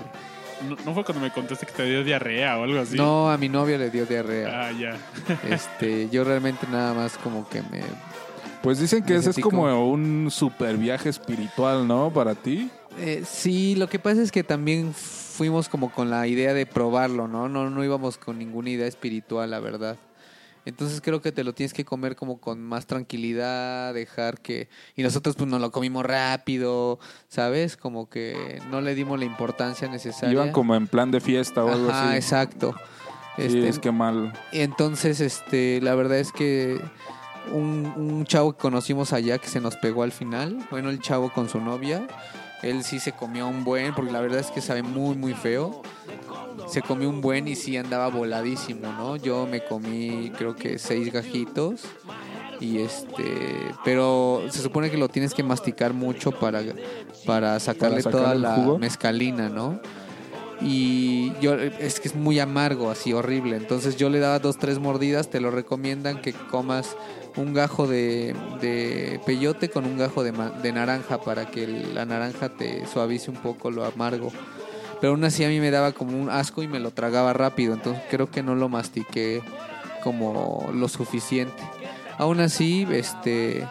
¿No, 0.68 0.76
no 0.86 0.94
fue 0.94 1.04
cuando 1.04 1.22
me 1.24 1.32
contaste 1.32 1.66
que 1.66 1.72
te 1.72 1.84
dio 1.86 2.04
diarrea 2.04 2.58
o 2.58 2.64
algo 2.64 2.80
así? 2.80 2.96
No, 2.98 3.30
a 3.32 3.38
mi 3.38 3.48
novia 3.50 3.78
le 3.78 3.90
dio 3.90 4.06
diarrea. 4.06 4.68
Ah, 4.68 4.72
ya. 4.72 4.98
Este, 5.50 6.10
yo 6.10 6.24
realmente 6.24 6.68
nada 6.72 6.94
más 6.94 7.18
como 7.18 7.48
que 7.50 7.62
me 7.62 7.82
Pues 8.62 8.80
dicen 8.80 9.04
que 9.04 9.14
Me 9.14 9.20
ese 9.20 9.30
es 9.32 9.40
como 9.40 9.62
como- 9.62 9.90
un 9.92 10.28
super 10.32 10.76
viaje 10.78 11.10
espiritual, 11.10 11.88
¿no? 11.88 12.12
Para 12.12 12.36
ti. 12.36 12.70
Eh, 13.00 13.24
sí, 13.26 13.76
lo 13.76 13.88
que 13.88 14.00
pasa 14.00 14.22
es 14.22 14.32
que 14.32 14.44
también 14.44 14.94
fuimos 14.94 15.70
como 15.70 15.92
con 15.92 16.10
la 16.10 16.28
idea 16.28 16.54
de 16.54 16.66
probarlo, 16.66 17.28
¿no? 17.30 17.48
No, 17.48 17.70
no 17.70 17.84
íbamos 17.84 18.18
con 18.18 18.38
ninguna 18.38 18.72
idea 18.72 18.88
espiritual, 18.88 19.50
la 19.52 19.60
verdad. 19.62 19.96
Entonces 20.66 21.02
creo 21.02 21.22
que 21.22 21.32
te 21.32 21.44
lo 21.44 21.54
tienes 21.54 21.74
que 21.74 21.86
comer 21.86 22.16
como 22.16 22.40
con 22.40 22.62
más 22.62 22.86
tranquilidad, 22.86 23.94
dejar 23.94 24.40
que... 24.42 24.70
Y 24.96 25.04
nosotros 25.04 25.36
pues 25.36 25.50
nos 25.50 25.60
lo 25.62 25.72
comimos 25.72 26.06
rápido, 26.06 27.00
¿sabes? 27.28 27.76
Como 27.78 28.10
que 28.10 28.62
no 28.70 28.82
le 28.82 28.94
dimos 28.96 29.18
la 29.20 29.26
importancia 29.26 29.88
necesaria. 29.88 30.34
Iban 30.34 30.52
como 30.52 30.76
en 30.76 30.88
plan 30.88 31.12
de 31.12 31.22
fiesta 31.22 31.64
o 31.64 31.72
algo 31.72 31.90
Ajá, 31.90 32.10
así. 32.10 32.18
exacto. 32.18 32.76
Sí, 33.36 33.44
Este, 33.46 33.70
es 33.70 33.80
que 33.80 33.92
mal. 33.92 34.34
entonces, 34.52 35.22
este, 35.22 35.80
la 35.82 35.96
verdad 35.96 36.20
es 36.20 36.32
que 36.34 36.80
un, 37.54 37.92
un 37.96 38.26
chavo 38.26 38.52
que 38.54 38.60
conocimos 38.60 39.14
allá 39.14 39.38
que 39.38 39.48
se 39.48 39.62
nos 39.62 39.76
pegó 39.78 40.04
al 40.04 40.12
final, 40.12 40.58
bueno, 40.70 40.90
el 40.90 41.00
chavo 41.00 41.32
con 41.32 41.48
su 41.50 41.60
novia, 41.62 42.06
él 42.62 42.84
sí 42.84 43.00
se 43.00 43.12
comió 43.12 43.48
un 43.48 43.64
buen, 43.64 43.94
porque 43.94 44.12
la 44.12 44.22
verdad 44.22 44.40
es 44.40 44.52
que 44.52 44.62
sabe 44.62 44.84
muy, 44.84 45.16
muy 45.16 45.34
feo. 45.34 45.82
Se 46.68 46.82
comió 46.82 47.10
un 47.10 47.22
buen 47.22 47.48
y 47.48 47.56
sí 47.56 47.78
andaba 47.78 48.10
voladísimo, 48.10 48.92
¿no? 48.94 49.16
Yo 49.16 49.48
me 49.48 49.64
comí 49.64 50.32
creo 50.38 50.56
que 50.56 50.78
seis 50.78 51.12
gajitos 51.12 51.82
y 52.60 52.80
este, 52.80 53.74
pero 53.86 54.44
se 54.50 54.62
supone 54.62 54.92
que 54.92 54.98
lo 54.98 55.08
tienes 55.08 55.34
que 55.34 55.44
masticar 55.44 55.94
mucho 55.94 56.32
para, 56.32 56.62
para 57.26 57.60
sacarle 57.60 58.04
toda 58.04 58.36
la 58.36 58.56
jugo. 58.56 58.78
mezcalina, 58.78 59.50
¿no? 59.50 59.80
Y 60.62 61.32
yo 61.40 61.54
es 61.56 62.00
que 62.00 62.10
es 62.10 62.16
muy 62.16 62.40
amargo, 62.40 62.92
así 62.92 63.14
horrible. 63.14 63.56
Entonces 63.56 63.96
yo 63.96 64.10
le 64.10 64.20
daba 64.20 64.40
dos, 64.40 64.58
tres 64.58 64.80
mordidas. 64.80 65.30
Te 65.30 65.40
lo 65.40 65.52
recomiendan 65.52 66.22
que 66.22 66.34
comas 66.34 66.98
un 67.38 67.54
gajo 67.54 67.88
de, 67.88 68.36
de 68.60 69.22
peyote 69.26 69.70
con 69.70 69.86
un 69.86 69.98
gajo 69.98 70.24
de, 70.24 70.34
de 70.62 70.72
naranja 70.74 71.22
para 71.22 71.50
que 71.50 71.68
la 71.68 72.06
naranja 72.06 72.50
te 72.50 72.86
suavice 72.88 73.32
un 73.32 73.38
poco 73.38 73.72
lo 73.72 73.86
amargo. 73.86 74.32
Pero 75.00 75.14
aún 75.14 75.24
así 75.24 75.46
a 75.46 75.48
mí 75.48 75.62
me 75.62 75.72
daba 75.72 75.94
como 75.94 76.20
un 76.22 76.30
asco 76.30 76.62
y 76.62 76.68
me 76.68 76.80
lo 76.80 76.92
tragaba 76.92 77.32
rápido. 77.32 77.74
Entonces 77.74 78.04
creo 78.10 78.30
que 78.30 78.44
no 78.44 78.56
lo 78.56 78.68
mastiqué 78.68 79.42
como 80.04 80.70
lo 80.74 80.90
suficiente. 80.90 81.64
Aún 82.18 82.42
así, 82.42 82.86
este... 82.92 83.66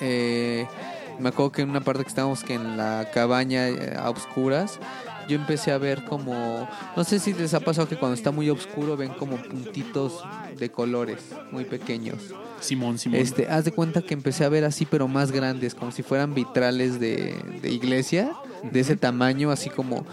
eh, 0.00 0.66
me 1.18 1.30
acuerdo 1.30 1.52
que 1.52 1.62
en 1.62 1.70
una 1.70 1.80
parte 1.80 2.02
que 2.02 2.08
estábamos 2.10 2.44
que 2.44 2.52
en 2.52 2.76
la 2.76 3.08
cabaña 3.14 3.68
eh, 3.68 3.96
a 3.98 4.10
oscuras, 4.10 4.78
yo 5.28 5.36
empecé 5.36 5.72
a 5.72 5.78
ver 5.78 6.04
como, 6.04 6.68
no 6.96 7.04
sé 7.04 7.18
si 7.18 7.32
les 7.32 7.54
ha 7.54 7.60
pasado 7.60 7.88
que 7.88 7.96
cuando 7.96 8.14
está 8.14 8.30
muy 8.30 8.50
oscuro 8.50 8.96
ven 8.96 9.10
como 9.10 9.36
puntitos 9.36 10.22
de 10.58 10.70
colores 10.70 11.18
muy 11.52 11.64
pequeños. 11.64 12.16
Simón, 12.60 12.98
Simón. 12.98 13.20
Este, 13.20 13.48
haz 13.48 13.64
de 13.64 13.72
cuenta 13.72 14.02
que 14.02 14.14
empecé 14.14 14.44
a 14.44 14.48
ver 14.48 14.64
así, 14.64 14.86
pero 14.86 15.08
más 15.08 15.32
grandes, 15.32 15.74
como 15.74 15.92
si 15.92 16.02
fueran 16.02 16.34
vitrales 16.34 16.98
de, 16.98 17.34
de 17.62 17.70
iglesia, 17.70 18.32
de 18.62 18.80
ese 18.80 18.96
tamaño, 18.96 19.50
así 19.50 19.70
como. 19.70 20.06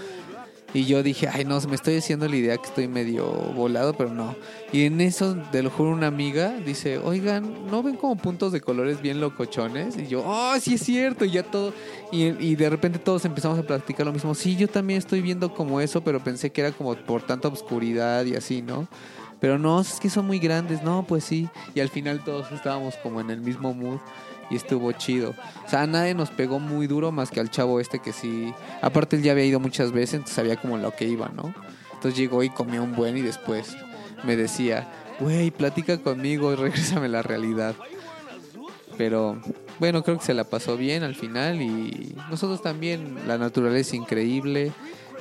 Y 0.73 0.85
yo 0.85 1.03
dije, 1.03 1.27
ay, 1.31 1.45
no, 1.45 1.59
me 1.61 1.75
estoy 1.75 1.97
haciendo 1.97 2.27
la 2.27 2.35
idea 2.35 2.57
que 2.57 2.65
estoy 2.65 2.87
medio 2.87 3.25
volado, 3.25 3.93
pero 3.93 4.11
no. 4.11 4.35
Y 4.71 4.85
en 4.85 5.01
eso, 5.01 5.37
te 5.51 5.61
lo 5.61 5.69
juro, 5.69 5.91
una 5.91 6.07
amiga 6.07 6.51
dice, 6.65 6.97
oigan, 6.97 7.67
¿no 7.69 7.83
ven 7.83 7.95
como 7.95 8.15
puntos 8.15 8.51
de 8.51 8.59
colores 8.59 8.99
bien 8.99 9.21
locochones? 9.21 9.95
Y 9.97 10.07
yo, 10.07 10.23
oh, 10.25 10.55
sí 10.59 10.73
es 10.73 10.81
cierto, 10.81 11.25
y 11.25 11.31
ya 11.31 11.43
todo. 11.43 11.73
Y, 12.11 12.55
de 12.55 12.69
repente 12.69 12.97
todos 12.97 13.23
empezamos 13.25 13.59
a 13.59 13.63
platicar 13.63 14.05
lo 14.05 14.13
mismo. 14.13 14.33
Sí, 14.33 14.55
yo 14.55 14.67
también 14.67 14.97
estoy 14.97 15.21
viendo 15.21 15.53
como 15.53 15.79
eso, 15.79 16.03
pero 16.03 16.23
pensé 16.23 16.51
que 16.51 16.61
era 16.61 16.71
como 16.71 16.95
por 16.95 17.21
tanta 17.21 17.49
oscuridad 17.49 18.25
y 18.25 18.35
así, 18.35 18.63
¿no? 18.63 18.87
Pero 19.39 19.59
no, 19.59 19.81
es 19.81 19.99
que 19.99 20.09
son 20.09 20.25
muy 20.25 20.39
grandes, 20.39 20.81
no, 20.81 21.05
pues 21.07 21.23
sí. 21.23 21.49
Y 21.75 21.81
al 21.81 21.89
final 21.89 22.23
todos 22.23 22.51
estábamos 22.51 22.95
como 22.97 23.21
en 23.21 23.29
el 23.29 23.41
mismo 23.41 23.73
mood 23.73 23.99
y 24.49 24.55
estuvo 24.55 24.91
chido. 24.91 25.35
O 25.65 25.69
sea, 25.69 25.81
a 25.83 25.87
nadie 25.87 26.13
nos 26.13 26.29
pegó 26.31 26.59
muy 26.59 26.87
duro 26.87 27.11
más 27.11 27.31
que 27.31 27.39
al 27.39 27.49
chavo 27.49 27.79
este 27.79 27.99
que 27.99 28.13
sí. 28.13 28.53
Aparte, 28.81 29.15
él 29.15 29.23
ya 29.23 29.31
había 29.31 29.45
ido 29.45 29.59
muchas 29.59 29.91
veces, 29.91 30.15
entonces 30.15 30.35
sabía 30.35 30.55
como 30.55 30.77
lo 30.77 30.91
que 30.91 31.05
iba, 31.05 31.29
¿no? 31.29 31.53
Entonces 31.93 32.17
llegó 32.17 32.43
y 32.43 32.49
comió 32.49 32.83
un 32.83 32.95
buen 32.95 33.15
y 33.17 33.21
después 33.21 33.75
me 34.23 34.35
decía, 34.35 34.91
güey, 35.19 35.51
platica 35.51 35.97
conmigo 35.97 36.51
y 36.51 36.55
regrésame 36.57 37.05
a 37.05 37.09
la 37.09 37.21
realidad. 37.21 37.75
Pero 38.97 39.39
bueno, 39.79 40.03
creo 40.03 40.17
que 40.17 40.25
se 40.25 40.33
la 40.33 40.43
pasó 40.43 40.77
bien 40.77 41.03
al 41.03 41.15
final 41.15 41.61
y 41.61 42.15
nosotros 42.29 42.61
también. 42.61 43.17
La 43.27 43.37
naturaleza 43.37 43.95
increíble, 43.95 44.71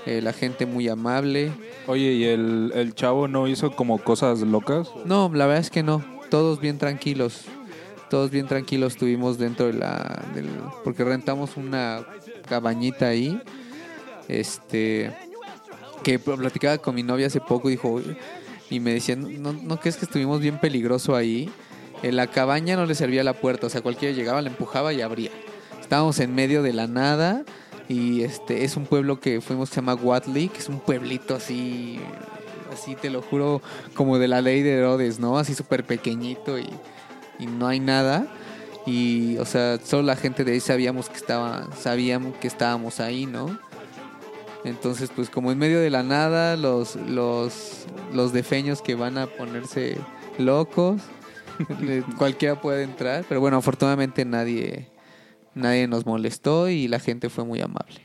eh, 0.06 0.20
la 0.20 0.32
gente 0.32 0.66
muy 0.66 0.88
amable. 0.88 1.52
Oye, 1.86 2.12
¿y 2.12 2.24
el, 2.24 2.72
el 2.74 2.94
chavo 2.94 3.28
no 3.28 3.48
hizo 3.48 3.74
como 3.74 3.98
cosas 3.98 4.40
locas? 4.40 4.88
No, 5.04 5.30
la 5.32 5.46
verdad 5.46 5.62
es 5.62 5.70
que 5.70 5.82
no. 5.82 6.04
Todos 6.30 6.60
bien 6.60 6.78
tranquilos. 6.78 7.44
Todos 8.12 8.30
bien 8.30 8.46
tranquilos 8.46 8.92
estuvimos 8.92 9.38
dentro 9.38 9.68
de 9.68 9.72
la... 9.72 10.22
Porque 10.84 11.02
rentamos 11.02 11.56
una 11.56 12.04
cabañita 12.46 13.06
ahí. 13.06 13.40
Este... 14.28 15.10
Que 16.02 16.18
platicaba 16.18 16.76
con 16.76 16.94
mi 16.94 17.02
novia 17.02 17.28
hace 17.28 17.40
poco 17.40 17.70
dijo... 17.70 18.02
Y 18.68 18.80
me 18.80 18.92
decían, 18.92 19.42
¿no, 19.42 19.54
¿no 19.54 19.80
crees 19.80 19.96
que 19.96 20.04
estuvimos 20.04 20.40
bien 20.40 20.60
peligroso 20.60 21.16
ahí? 21.16 21.48
En 22.02 22.16
la 22.16 22.26
cabaña 22.26 22.76
no 22.76 22.84
le 22.84 22.94
servía 22.94 23.24
la 23.24 23.32
puerta. 23.32 23.68
O 23.68 23.70
sea, 23.70 23.80
cualquiera 23.80 24.14
llegaba, 24.14 24.42
la 24.42 24.50
empujaba 24.50 24.92
y 24.92 25.00
abría. 25.00 25.30
Estábamos 25.80 26.20
en 26.20 26.34
medio 26.34 26.62
de 26.62 26.74
la 26.74 26.86
nada. 26.86 27.46
Y 27.88 28.24
este 28.24 28.64
es 28.64 28.76
un 28.76 28.84
pueblo 28.84 29.20
que 29.20 29.40
fuimos 29.40 29.70
se 29.70 29.76
llama 29.76 29.94
Watley, 29.94 30.50
que 30.50 30.58
es 30.58 30.68
un 30.68 30.80
pueblito 30.80 31.34
así, 31.34 31.98
así 32.70 32.94
te 32.94 33.08
lo 33.08 33.22
juro, 33.22 33.62
como 33.94 34.18
de 34.18 34.28
la 34.28 34.42
ley 34.42 34.60
de 34.60 34.74
Herodes, 34.74 35.18
¿no? 35.18 35.38
Así 35.38 35.54
súper 35.54 35.84
pequeñito 35.84 36.58
y, 36.58 36.68
y 37.38 37.46
no 37.46 37.66
hay 37.68 37.80
nada. 37.80 38.26
Y, 38.86 39.36
o 39.38 39.44
sea, 39.44 39.78
solo 39.84 40.02
la 40.02 40.16
gente 40.16 40.44
de 40.44 40.52
ahí 40.52 40.60
sabíamos 40.60 41.08
que 41.08 41.16
estaba, 41.16 41.68
sabíamos 41.76 42.36
que 42.38 42.48
estábamos 42.48 42.98
ahí, 43.00 43.26
¿no? 43.26 43.56
Entonces, 44.64 45.10
pues 45.14 45.28
como 45.30 45.50
en 45.52 45.58
medio 45.58 45.80
de 45.80 45.90
la 45.90 46.02
nada, 46.02 46.56
los, 46.56 46.96
los, 46.96 47.86
los 48.12 48.32
defeños 48.32 48.80
que 48.82 48.94
van 48.94 49.18
a 49.18 49.26
ponerse 49.26 49.96
locos, 50.38 51.00
le- 51.80 52.02
cualquiera 52.18 52.60
puede 52.60 52.84
entrar, 52.84 53.24
pero 53.28 53.40
bueno, 53.40 53.56
afortunadamente 53.56 54.24
nadie, 54.24 54.88
nadie 55.54 55.86
nos 55.88 56.06
molestó 56.06 56.68
y 56.68 56.86
la 56.88 57.00
gente 57.00 57.28
fue 57.28 57.44
muy 57.44 57.60
amable. 57.60 58.00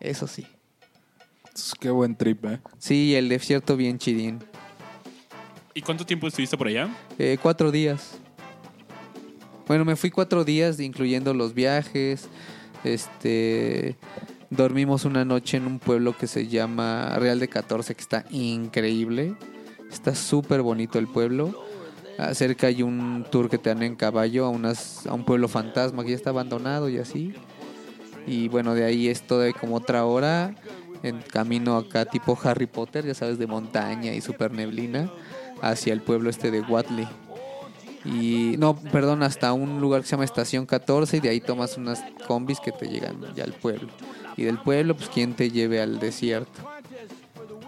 Eso 0.00 0.26
sí. 0.26 0.46
Qué 1.80 1.90
buen 1.90 2.16
trip, 2.16 2.44
¿eh? 2.46 2.60
Sí, 2.78 3.14
el 3.14 3.28
desierto 3.28 3.76
bien 3.76 3.98
chidín. 3.98 4.38
¿Y 5.74 5.80
cuánto 5.82 6.04
tiempo 6.04 6.26
estuviste 6.26 6.56
por 6.58 6.66
allá? 6.66 6.88
Eh, 7.18 7.38
cuatro 7.40 7.70
días. 7.70 8.18
Bueno, 9.68 9.84
me 9.84 9.96
fui 9.96 10.10
cuatro 10.10 10.44
días, 10.44 10.80
incluyendo 10.80 11.34
los 11.34 11.54
viajes. 11.54 12.28
Este, 12.84 13.96
dormimos 14.50 15.04
una 15.04 15.24
noche 15.24 15.56
en 15.56 15.66
un 15.66 15.78
pueblo 15.78 16.16
que 16.16 16.26
se 16.26 16.48
llama 16.48 17.16
Real 17.18 17.38
de 17.38 17.48
14, 17.48 17.94
que 17.94 18.00
está 18.00 18.24
increíble. 18.30 19.34
Está 19.90 20.14
súper 20.14 20.62
bonito 20.62 20.98
el 20.98 21.06
pueblo. 21.06 21.54
Cerca 22.34 22.66
hay 22.66 22.82
un 22.82 23.24
tour 23.30 23.48
que 23.48 23.58
te 23.58 23.70
dan 23.70 23.82
en 23.82 23.96
caballo 23.96 24.46
a, 24.46 24.48
unas, 24.48 25.06
a 25.06 25.14
un 25.14 25.24
pueblo 25.24 25.48
fantasma 25.48 26.02
que 26.02 26.10
ya 26.10 26.16
está 26.16 26.30
abandonado 26.30 26.88
y 26.88 26.98
así. 26.98 27.34
Y 28.26 28.48
bueno, 28.48 28.74
de 28.74 28.84
ahí 28.84 29.08
es 29.08 29.26
de 29.28 29.54
como 29.58 29.76
otra 29.76 30.04
hora. 30.04 30.54
en 31.02 31.20
camino 31.20 31.76
acá 31.76 32.04
tipo 32.04 32.38
Harry 32.44 32.66
Potter, 32.66 33.06
ya 33.06 33.14
sabes, 33.14 33.38
de 33.38 33.46
montaña 33.46 34.12
y 34.14 34.20
super 34.20 34.52
neblina, 34.52 35.10
hacia 35.60 35.92
el 35.92 36.00
pueblo 36.00 36.30
este 36.30 36.50
de 36.50 36.60
Watley. 36.60 37.08
Y 38.04 38.56
no, 38.58 38.74
perdón, 38.74 39.22
hasta 39.22 39.52
un 39.52 39.80
lugar 39.80 40.00
que 40.00 40.08
se 40.08 40.12
llama 40.12 40.24
Estación 40.24 40.66
14 40.66 41.18
y 41.18 41.20
de 41.20 41.28
ahí 41.28 41.40
tomas 41.40 41.76
unas 41.76 42.02
combis 42.26 42.58
que 42.58 42.72
te 42.72 42.88
llegan 42.88 43.20
ya 43.34 43.44
al 43.44 43.52
pueblo. 43.52 43.88
Y 44.36 44.42
del 44.42 44.58
pueblo, 44.58 44.96
pues 44.96 45.08
quien 45.08 45.34
te 45.34 45.50
lleve 45.50 45.80
al 45.80 46.00
desierto. 46.00 46.62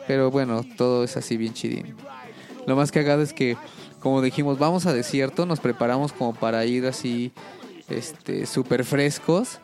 Pero 0.06 0.30
bueno, 0.30 0.64
todo 0.76 1.04
es 1.04 1.16
así 1.16 1.36
bien 1.36 1.54
chidín. 1.54 1.94
Lo 2.66 2.76
más 2.76 2.90
cagado 2.90 3.22
es 3.22 3.32
que, 3.32 3.56
como 4.00 4.22
dijimos, 4.22 4.58
vamos 4.58 4.86
a 4.86 4.92
desierto, 4.92 5.46
nos 5.46 5.60
preparamos 5.60 6.12
como 6.12 6.34
para 6.34 6.64
ir 6.64 6.86
así, 6.86 7.32
este, 7.88 8.46
súper 8.46 8.84
frescos. 8.84 9.60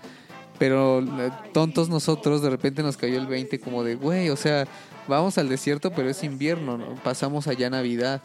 Pero 0.59 1.01
eh, 1.01 1.31
tontos 1.53 1.89
nosotros, 1.89 2.43
de 2.43 2.51
repente 2.51 2.83
nos 2.83 2.97
cayó 2.97 3.19
el 3.19 3.27
20 3.27 3.61
como 3.61 3.83
de, 3.83 3.95
güey, 3.95 4.29
o 4.29 4.37
sea, 4.37 4.69
vamos 5.09 5.39
al 5.39 5.49
desierto, 5.49 5.91
pero 5.91 6.11
es 6.11 6.23
invierno, 6.23 6.77
¿no? 6.77 6.95
pasamos 6.97 7.49
allá 7.49 7.71
Navidad. 7.71 8.21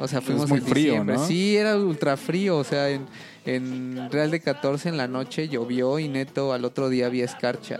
O 0.00 0.08
sea, 0.08 0.20
fuimos 0.20 0.48
muy 0.48 0.58
en 0.58 0.64
frío, 0.66 0.84
diciembre. 0.92 1.16
¿no? 1.16 1.26
Sí, 1.26 1.56
era 1.56 1.76
ultra 1.76 2.16
frío, 2.16 2.56
o 2.58 2.64
sea, 2.64 2.90
en, 2.90 3.06
en 3.46 4.10
Real 4.10 4.30
de 4.30 4.40
14 4.40 4.88
en 4.88 4.96
la 4.96 5.08
noche 5.08 5.48
llovió 5.48 5.98
y 5.98 6.08
neto 6.08 6.52
al 6.52 6.64
otro 6.64 6.88
día 6.88 7.06
había 7.06 7.24
escarcha. 7.24 7.78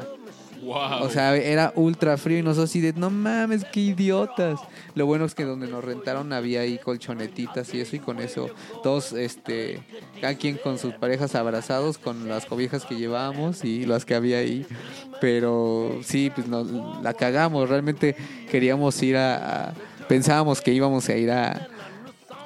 Wow. 0.62 1.02
O 1.02 1.10
sea, 1.10 1.36
era 1.36 1.74
ultra 1.76 2.16
frío 2.16 2.38
y 2.38 2.42
nosotros 2.42 2.70
así 2.70 2.80
de, 2.80 2.94
no 2.94 3.10
mames, 3.10 3.66
qué 3.70 3.80
idiotas. 3.80 4.58
Lo 4.94 5.04
bueno 5.04 5.26
es 5.26 5.34
que 5.34 5.44
donde 5.44 5.66
nos 5.66 5.84
rentaron 5.84 6.32
había 6.32 6.60
ahí 6.60 6.78
colchonetitas 6.78 7.74
y 7.74 7.80
eso 7.82 7.96
y 7.96 7.98
con 7.98 8.18
eso 8.18 8.48
todos, 8.82 9.12
este, 9.12 9.82
cada 10.22 10.34
quien 10.36 10.56
con 10.56 10.78
sus 10.78 10.94
parejas 10.94 11.34
abrazados 11.34 11.98
con 11.98 12.30
las 12.30 12.46
cobijas 12.46 12.86
que 12.86 12.96
llevábamos 12.96 13.62
y 13.62 13.84
las 13.84 14.06
que 14.06 14.14
había 14.14 14.38
ahí. 14.38 14.64
Pero 15.20 15.98
sí, 16.02 16.30
pues 16.34 16.46
nos 16.48 16.66
la 17.02 17.12
cagamos. 17.12 17.68
Realmente 17.68 18.16
queríamos 18.50 19.02
ir 19.02 19.16
a, 19.18 19.66
a- 19.68 19.74
pensábamos 20.08 20.62
que 20.62 20.72
íbamos 20.72 21.06
a 21.10 21.16
ir 21.16 21.30
a, 21.30 21.68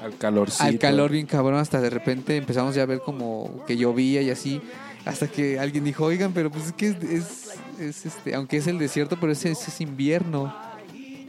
Al 0.03 0.17
calorcito. 0.17 0.63
al 0.65 0.79
calor 0.79 1.11
bien 1.11 1.27
cabrón 1.27 1.59
hasta 1.61 1.81
de 1.81 1.91
repente 1.91 2.37
empezamos 2.37 2.75
ya 2.75 2.83
a 2.83 2.87
ver 2.87 3.01
como 3.01 3.65
que 3.67 3.77
llovía 3.77 4.23
y 4.23 4.31
así 4.31 4.61
hasta 5.05 5.27
que 5.29 5.59
alguien 5.59 5.85
dijo 5.85 6.05
oigan 6.05 6.33
pero 6.33 6.51
pues 6.51 6.67
es 6.67 6.73
que 6.73 6.89
es, 6.89 6.97
es- 7.03 7.49
es, 7.81 8.07
este 8.07 8.35
aunque 8.35 8.57
es 8.59 8.67
el 8.67 8.79
desierto 8.79 9.17
pero 9.21 9.33
ese, 9.33 9.51
es 9.53 9.81
invierno 9.81 10.55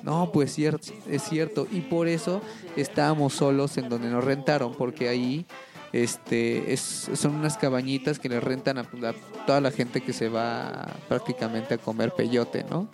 no 0.03 0.31
pues 0.31 0.53
cierto 0.53 0.91
es 1.07 1.23
cierto 1.23 1.67
y 1.71 1.81
por 1.81 2.07
eso 2.07 2.41
estábamos 2.75 3.33
solos 3.33 3.77
en 3.77 3.89
donde 3.89 4.09
nos 4.09 4.23
rentaron 4.23 4.73
porque 4.75 5.09
ahí 5.09 5.45
este 5.93 6.71
es, 6.73 7.09
son 7.15 7.35
unas 7.35 7.57
cabañitas 7.57 8.19
que 8.19 8.29
le 8.29 8.39
rentan 8.39 8.77
a, 8.77 8.81
a 8.81 9.13
toda 9.47 9.61
la 9.61 9.71
gente 9.71 10.01
que 10.01 10.13
se 10.13 10.29
va 10.29 10.87
prácticamente 11.07 11.73
a 11.73 11.77
comer 11.79 12.11
peyote 12.11 12.63
no 12.69 12.87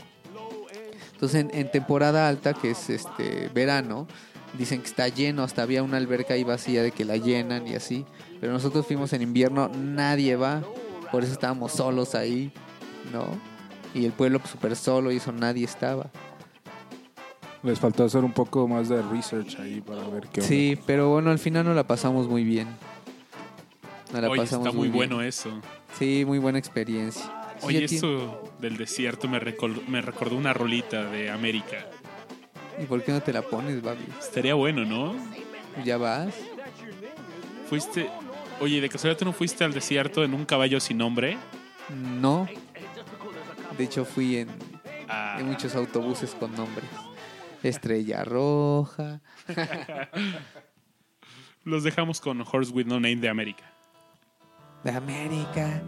entonces 1.13 1.41
en, 1.41 1.51
en 1.53 1.71
temporada 1.71 2.27
alta, 2.27 2.53
que 2.53 2.71
es 2.71 2.89
este 2.89 3.49
verano, 3.53 4.05
dicen 4.57 4.81
que 4.81 4.87
está 4.87 5.07
lleno, 5.07 5.43
hasta 5.43 5.61
había 5.63 5.83
una 5.83 5.97
alberca 5.97 6.33
ahí 6.33 6.43
vacía 6.43 6.83
de 6.83 6.91
que 6.91 7.05
la 7.05 7.17
llenan 7.17 7.67
y 7.67 7.75
así. 7.75 8.05
Pero 8.39 8.53
nosotros 8.53 8.85
fuimos 8.85 9.13
en 9.13 9.21
invierno, 9.21 9.69
nadie 9.69 10.35
va, 10.35 10.61
por 11.11 11.23
eso 11.23 11.33
estábamos 11.33 11.71
solos 11.71 12.15
ahí, 12.15 12.51
¿no? 13.13 13.25
Y 13.93 14.05
el 14.05 14.11
pueblo 14.11 14.39
pues, 14.39 14.51
súper 14.51 14.75
solo 14.75 15.11
y 15.11 15.17
eso 15.17 15.31
nadie 15.31 15.65
estaba. 15.65 16.09
Les 17.63 17.79
faltó 17.79 18.03
hacer 18.03 18.23
un 18.23 18.31
poco 18.33 18.67
más 18.67 18.89
de 18.89 19.01
research 19.01 19.57
ahí 19.59 19.81
para 19.81 20.03
ver 20.07 20.27
qué 20.27 20.41
onda. 20.41 20.47
Sí, 20.47 20.77
pero 20.85 21.09
bueno, 21.09 21.31
al 21.31 21.39
final 21.39 21.65
nos 21.65 21.75
la 21.75 21.87
pasamos 21.87 22.27
muy 22.27 22.43
bien. 22.43 22.67
Nos 24.13 24.21
la 24.21 24.29
Oye, 24.29 24.41
pasamos 24.41 24.67
está 24.67 24.77
muy, 24.77 24.89
bueno 24.89 25.21
eso. 25.21 25.49
Sí, 25.97 26.23
muy 26.27 26.37
buena 26.37 26.59
experiencia. 26.59 27.23
Oye, 27.63 27.85
eso 27.85 28.43
del 28.59 28.77
desierto 28.77 29.27
me, 29.27 29.39
recol- 29.39 29.81
me 29.87 30.01
recordó 30.01 30.35
una 30.35 30.53
rolita 30.53 31.05
de 31.09 31.31
América. 31.31 31.87
¿Y 32.79 32.85
por 32.85 33.03
qué 33.03 33.11
no 33.11 33.21
te 33.21 33.31
la 33.33 33.41
pones, 33.41 33.81
Babi? 33.81 34.05
Estaría 34.19 34.53
bueno, 34.53 34.83
¿no? 34.85 35.15
¿Ya 35.83 35.97
vas? 35.97 36.33
Fuiste... 37.69 38.09
Oye, 38.61 38.79
¿de 38.79 38.87
casualidad 38.89 39.19
tú 39.19 39.25
no 39.25 39.33
fuiste 39.33 39.63
al 39.63 39.73
desierto 39.73 40.23
en 40.23 40.33
un 40.33 40.45
caballo 40.45 40.79
sin 40.79 40.97
nombre? 40.97 41.37
No. 41.89 42.47
De 43.77 43.83
hecho, 43.83 44.05
fui 44.05 44.37
en, 44.37 44.49
Ah, 45.07 45.35
Hay 45.37 45.43
muchos 45.43 45.75
autobuses 45.75 46.33
con 46.35 46.55
nombres. 46.55 46.89
Estrella 47.63 48.23
Roja. 48.23 49.21
los 51.63 51.83
dejamos 51.83 52.21
con 52.21 52.41
Horse 52.41 52.71
with 52.71 52.85
No 52.85 52.95
Name 52.95 53.17
de 53.17 53.29
América. 53.29 53.63
De 54.83 54.91
América. 54.91 55.81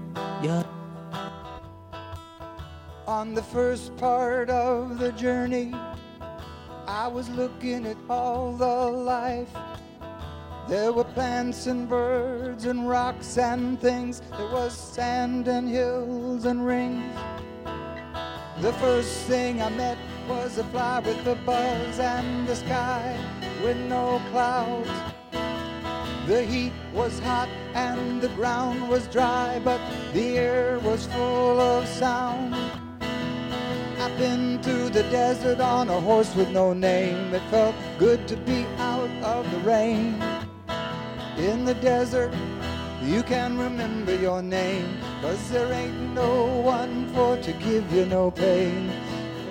Yo. 0.44 0.64
On 3.06 3.34
the 3.34 3.44
first 3.44 3.96
part 3.98 4.50
of 4.50 5.00
the 5.00 5.12
journey, 5.14 5.72
I 6.88 7.06
was 7.06 7.28
looking 7.32 7.86
at 7.86 7.98
all 8.10 8.54
the 8.54 8.66
life. 8.66 9.50
There 10.70 10.94
were 10.94 11.04
plants 11.04 11.68
and 11.68 11.90
birds 11.90 12.64
and 12.64 12.88
rocks 12.88 13.38
and 13.38 13.78
things. 13.78 14.22
There 14.38 14.48
was 14.48 14.74
sand 14.74 15.50
and 15.50 15.68
hills 15.68 16.46
and 16.46 16.66
rings. 16.66 17.14
The 18.62 18.72
first 18.74 19.26
thing 19.28 19.62
I 19.62 19.68
met 19.70 19.98
was 20.30 20.58
a 20.60 20.64
fly 20.66 21.00
with 21.00 21.28
a 21.28 21.36
buzz 21.46 22.00
and 22.00 22.48
the 22.48 22.56
sky 22.56 23.20
with 23.62 23.78
no 23.78 24.22
clouds. 24.32 24.90
The 26.26 26.44
heat 26.44 26.74
was 26.94 27.20
hot 27.20 27.50
and 27.74 28.22
the 28.22 28.30
ground 28.30 28.88
was 28.88 29.08
dry, 29.08 29.60
but 29.62 29.82
the 30.14 30.38
air 30.38 30.80
was 30.80 31.06
full 31.08 31.60
of 31.60 31.86
sound. 31.86 32.56
Been 34.16 34.60
to 34.62 34.90
the 34.90 35.04
desert 35.12 35.60
on 35.60 35.90
a 35.90 36.00
horse 36.00 36.34
with 36.34 36.50
no 36.50 36.74
name. 36.74 37.34
It 37.34 37.42
felt 37.52 37.76
good 38.00 38.28
to 38.30 38.36
be 38.38 38.66
out 38.78 39.10
of 39.22 39.52
the 39.52 39.60
rain. 39.60 40.20
In 41.38 41.66
the 41.66 41.76
desert, 41.76 42.34
you 43.04 43.22
can 43.22 43.60
remember 43.60 44.16
your 44.16 44.42
name, 44.42 44.98
cause 45.22 45.50
there 45.52 45.72
ain't 45.72 46.16
no 46.16 46.46
one 46.62 47.08
for 47.14 47.38
to 47.38 47.52
give 47.54 47.92
you 47.94 48.06
no 48.08 48.32
pain. 48.32 48.90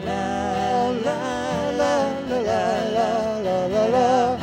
La 0.05 0.89
la 0.89 1.71
la 1.71 1.97
la 2.29 2.41
la 2.41 3.39
la 3.39 3.67
la 3.67 3.87
la 3.87 4.39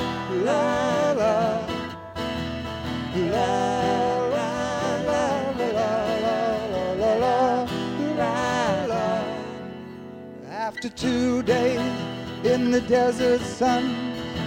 La 0.46 1.12
la 1.14 1.68
la 3.32 4.03
After 10.76 10.90
two 10.90 11.44
days 11.44 11.80
in 12.44 12.72
the 12.72 12.82
desert 12.82 13.42
sun, 13.42 13.86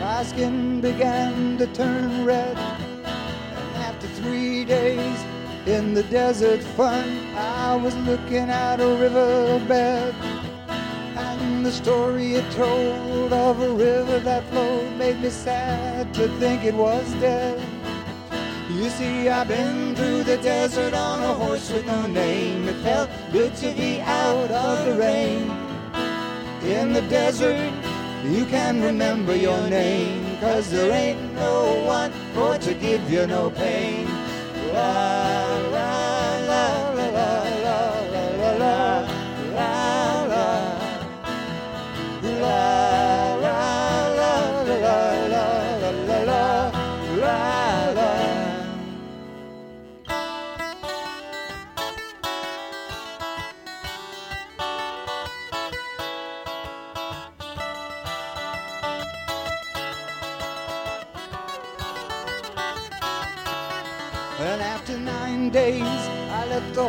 my 0.00 0.24
skin 0.24 0.80
began 0.80 1.56
to 1.56 1.68
turn 1.68 2.24
red. 2.24 2.58
And 2.58 3.76
after 3.76 4.08
three 4.08 4.64
days 4.64 5.18
in 5.66 5.94
the 5.94 6.02
desert 6.02 6.62
fun, 6.76 7.08
I 7.36 7.76
was 7.76 7.94
looking 7.98 8.50
at 8.50 8.80
a 8.80 8.86
riverbed. 8.86 10.14
And 11.16 11.64
the 11.64 11.70
story 11.70 12.34
it 12.34 12.50
told 12.52 13.32
of 13.32 13.62
a 13.62 13.70
river 13.70 14.18
that 14.18 14.44
flowed 14.50 14.96
made 14.98 15.20
me 15.20 15.30
sad 15.30 16.12
to 16.14 16.26
think 16.40 16.64
it 16.64 16.74
was 16.74 17.06
dead. 17.14 17.62
You 18.68 18.90
see, 18.90 19.28
I've 19.28 19.46
been 19.46 19.94
through 19.94 20.24
the 20.24 20.38
desert 20.38 20.92
on 20.92 21.22
a 21.22 21.34
horse 21.34 21.70
with 21.70 21.86
no 21.86 22.08
name. 22.08 22.68
It 22.68 22.82
felt 22.82 23.08
good 23.32 23.54
to 23.56 23.72
be 23.72 24.00
out 24.00 24.50
of 24.50 24.86
the 24.86 24.96
rain. 24.96 25.65
In 26.66 26.92
the 26.92 27.02
desert, 27.02 27.72
you 28.24 28.44
can 28.44 28.82
remember 28.82 29.36
your 29.36 29.68
name, 29.70 30.36
cause 30.40 30.68
there 30.68 30.90
ain't 30.90 31.32
no 31.34 31.84
one 31.84 32.10
for 32.34 32.58
to 32.58 32.74
give 32.74 33.08
you 33.08 33.24
no 33.28 33.50
pain. 33.50 34.08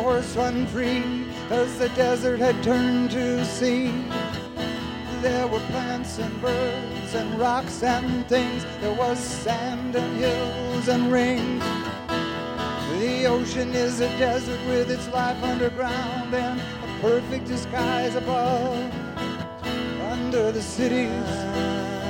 Horse 0.08 0.36
run 0.36 0.66
free, 0.68 1.26
cause 1.50 1.78
the 1.78 1.90
desert 1.90 2.40
had 2.40 2.56
turned 2.62 3.10
to 3.10 3.44
sea. 3.44 3.92
There 5.20 5.46
were 5.46 5.60
plants 5.72 6.16
and 6.16 6.32
birds 6.40 7.14
and 7.14 7.38
rocks 7.38 7.82
and 7.82 8.26
things. 8.26 8.64
There 8.80 8.94
was 8.94 9.18
sand 9.18 9.96
and 9.96 10.16
hills 10.16 10.88
and 10.88 11.12
rain. 11.12 11.58
The 12.98 13.26
ocean 13.26 13.74
is 13.74 14.00
a 14.00 14.08
desert 14.16 14.60
with 14.66 14.90
its 14.90 15.06
life 15.08 15.42
underground 15.42 16.32
and 16.32 16.58
a 16.58 17.00
perfect 17.02 17.44
disguise 17.46 18.14
above. 18.14 18.78
Under 20.14 20.50
the 20.50 20.62
cities 20.62 21.28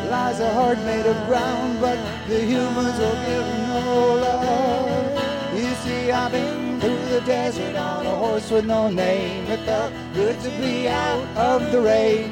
lies 0.08 0.38
a 0.38 0.50
heart 0.54 0.78
made 0.90 1.06
of 1.14 1.18
ground, 1.26 1.80
but 1.80 1.98
the 2.28 2.40
humans 2.44 2.96
will 3.02 3.18
give 3.30 3.48
no 3.72 4.14
love. 4.26 5.52
You 5.52 5.74
see, 5.82 6.12
I've 6.12 6.30
been 6.30 6.57
the 7.18 7.26
desert 7.26 7.74
on 7.74 8.06
a 8.06 8.14
horse 8.14 8.48
with 8.48 8.64
no 8.64 8.88
name. 8.88 9.44
It 9.46 9.58
felt 9.66 9.92
good 10.14 10.38
to 10.40 10.50
be 10.60 10.86
out 10.86 11.26
of 11.36 11.72
the 11.72 11.80
rain. 11.80 12.30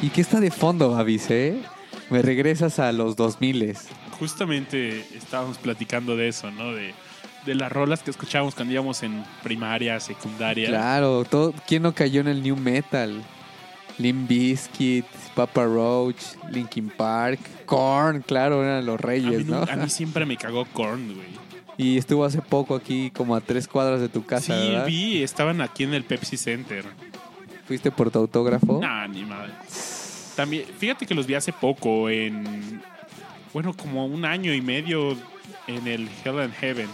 ¿Y 0.01 0.09
qué 0.09 0.21
está 0.21 0.39
de 0.39 0.49
fondo, 0.49 0.95
Avis, 0.95 1.29
eh? 1.29 1.61
Me 2.09 2.23
regresas 2.23 2.79
a 2.79 2.91
los 2.91 3.15
2000 3.15 3.77
Justamente 4.17 5.05
estábamos 5.15 5.59
platicando 5.59 6.17
de 6.17 6.29
eso, 6.29 6.49
¿no? 6.49 6.73
De, 6.73 6.95
de 7.45 7.53
las 7.55 7.71
rolas 7.71 8.01
que 8.01 8.09
escuchábamos 8.09 8.55
cuando 8.55 8.73
íbamos 8.73 9.03
en 9.03 9.23
primaria, 9.43 9.99
secundaria. 9.99 10.67
Claro, 10.69 11.23
todo, 11.23 11.53
¿quién 11.67 11.83
no 11.83 11.93
cayó 11.93 12.21
en 12.21 12.29
el 12.29 12.41
new 12.41 12.57
metal? 12.57 13.21
Limp 13.99 14.27
Bizkit, 14.27 15.05
Papa 15.35 15.65
Roach, 15.65 16.23
Linkin 16.49 16.89
Park, 16.89 17.39
Korn, 17.67 18.23
claro, 18.23 18.63
eran 18.63 18.87
los 18.87 18.95
A 18.95 18.97
mí, 18.97 19.03
reyes, 19.05 19.45
¿no? 19.45 19.61
a 19.61 19.75
mí 19.75 19.87
siempre 19.99 20.25
me 20.25 20.35
cagó 20.35 20.65
Korn, 20.73 21.13
güey. 21.13 21.50
Y 21.77 21.97
estuvo 21.97 22.25
hace 22.25 22.41
poco 22.41 22.75
aquí, 22.75 23.11
como 23.11 23.35
a 23.35 23.41
tres 23.41 23.67
cuadras 23.67 24.01
de 24.01 24.09
tu 24.09 24.25
casa, 24.25 24.53
Sí, 24.59 24.69
¿verdad? 24.69 24.85
vi, 24.85 25.23
estaban 25.23 25.61
aquí 25.61 25.83
en 25.83 25.93
el 25.93 26.03
Pepsi 26.03 26.37
Center. 26.37 26.85
¿Fuiste 27.65 27.91
por 27.91 28.11
tu 28.11 28.19
autógrafo? 28.19 28.79
Nah, 28.81 29.07
ni 29.07 29.23
madre. 29.23 29.53
También, 30.35 30.65
fíjate 30.77 31.05
que 31.05 31.13
los 31.15 31.25
vi 31.27 31.35
hace 31.35 31.53
poco 31.53 32.09
en. 32.09 32.81
Bueno, 33.53 33.73
como 33.73 34.05
un 34.05 34.25
año 34.25 34.53
y 34.53 34.61
medio 34.61 35.17
en 35.67 35.87
el 35.87 36.07
Hell 36.23 36.39
and 36.39 36.53
Heaven. 36.53 36.87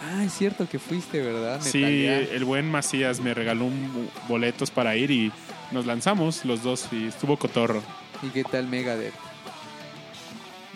Ah, 0.00 0.22
es 0.24 0.32
cierto 0.32 0.68
que 0.68 0.78
fuiste, 0.78 1.20
¿verdad? 1.20 1.60
Sí, 1.60 1.78
Netalia? 1.78 2.18
el 2.20 2.44
buen 2.44 2.70
Macías 2.70 3.20
me 3.20 3.34
regaló 3.34 3.64
un 3.64 4.08
boletos 4.28 4.70
para 4.70 4.94
ir 4.96 5.10
y 5.10 5.32
nos 5.72 5.86
lanzamos 5.86 6.44
los 6.44 6.62
dos 6.62 6.88
y 6.92 7.06
estuvo 7.06 7.36
cotorro. 7.36 7.82
¿Y 8.22 8.28
qué 8.28 8.44
tal 8.44 8.68
Megadeth? 8.68 9.14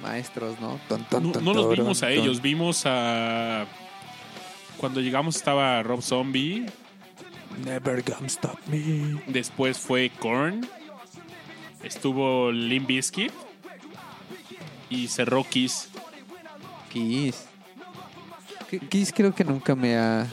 Maestros, 0.02 0.60
¿no? 0.60 0.78
Ton, 0.88 1.04
ton, 1.04 1.22
No, 1.24 1.32
ton, 1.32 1.44
no 1.44 1.54
los 1.54 1.70
vimos 1.76 2.02
a 2.02 2.10
ellos, 2.10 2.42
vimos 2.42 2.82
a. 2.86 3.66
Cuando 4.76 5.00
llegamos 5.00 5.36
estaba 5.36 5.82
Rob 5.82 6.02
Zombie, 6.02 6.66
Never 7.64 8.02
gonna 8.02 8.26
stop 8.26 8.58
me. 8.66 9.22
después 9.28 9.78
fue 9.78 10.10
Korn, 10.18 10.66
estuvo 11.82 12.50
Limp 12.50 12.88
Bizkit 12.88 13.32
y 14.90 15.08
cerró 15.08 15.44
Kiss. 15.48 15.88
Kiss. 16.92 17.44
Ki- 18.70 18.80
Kiss 18.80 19.12
creo 19.12 19.34
que 19.34 19.44
nunca 19.44 19.74
me 19.74 19.96
ha 19.96 20.26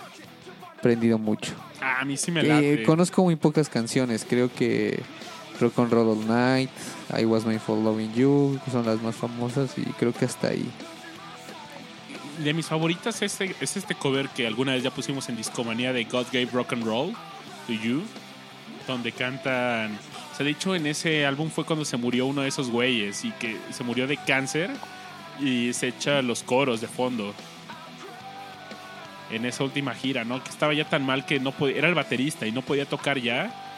prendido 0.82 1.18
mucho. 1.18 1.54
Ah, 1.82 2.00
a 2.02 2.06
mí 2.06 2.18
sí 2.18 2.32
me 2.32 2.42
Eh, 2.42 2.44
late. 2.48 2.84
conozco 2.84 3.24
muy 3.24 3.36
pocas 3.36 3.70
canciones. 3.70 4.26
Creo 4.28 4.52
que 4.54 5.02
Rock 5.60 5.80
and 5.80 5.92
Roll 5.92 6.10
All 6.10 6.28
Night, 6.28 6.70
I 7.18 7.26
Was 7.26 7.46
Made 7.46 7.60
for 7.60 7.78
Loving 7.78 8.14
You, 8.14 8.60
son 8.72 8.86
las 8.86 9.02
más 9.02 9.16
famosas 9.16 9.78
y 9.78 9.84
creo 9.94 10.14
que 10.14 10.26
hasta 10.26 10.50
ahí. 10.50 10.70
De 12.44 12.54
mis 12.54 12.68
favoritas 12.68 13.22
es 13.22 13.34
este, 13.34 13.56
es 13.60 13.76
este 13.76 13.96
cover 13.96 14.30
que 14.30 14.48
alguna 14.48 14.74
vez 14.74 14.84
ya 14.84 14.92
pusimos 14.92 15.28
en 15.28 15.36
Discomanía 15.36 15.92
de 15.92 16.06
God 16.06 16.28
Gave 16.32 16.50
Rock 16.54 16.74
and 16.74 16.86
Roll 16.86 17.14
to 17.68 17.74
You, 17.74 18.04
donde 18.88 19.12
cantan. 19.12 19.98
O 20.32 20.36
sea, 20.36 20.46
de 20.46 20.52
hecho, 20.52 20.74
en 20.74 20.86
ese 20.88 21.26
álbum 21.26 21.50
fue 21.50 21.66
cuando 21.66 21.84
se 21.84 21.98
murió 21.98 22.26
uno 22.26 22.42
de 22.42 22.48
esos 22.48 22.70
güeyes 22.70 23.26
y 23.26 23.32
que 23.32 23.58
se 23.72 23.84
murió 23.84 24.08
de 24.08 24.18
cáncer 24.18 24.70
y 25.40 25.74
se 25.74 25.90
echa 25.90 26.22
los 26.22 26.44
coros 26.44 26.82
de 26.82 26.88
fondo. 26.88 27.34
En 29.32 29.46
esa 29.46 29.64
última 29.64 29.94
gira, 29.94 30.24
¿no? 30.24 30.44
Que 30.44 30.50
estaba 30.50 30.74
ya 30.74 30.90
tan 30.90 31.06
mal 31.06 31.26
que 31.26 31.40
no 31.40 31.52
podía. 31.52 31.78
Era 31.78 31.90
el 31.90 31.94
baterista 31.94 32.48
y 32.48 32.52
no 32.52 32.62
podía 32.62 32.86
tocar 32.86 33.20
ya. 33.20 33.69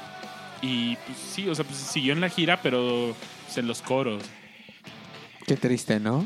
Y 0.62 0.96
pues 0.96 1.18
sí, 1.18 1.48
o 1.48 1.56
sea, 1.56 1.66
pues 1.66 1.78
siguió 1.78 2.14
en 2.14 2.22
la 2.22 2.30
gira, 2.30 2.62
pero 2.62 3.16
pues, 3.46 3.58
en 3.58 3.68
los 3.68 3.82
coros. 3.82 4.24
Qué 5.48 5.58
triste, 5.58 6.00
¿no? 6.00 6.26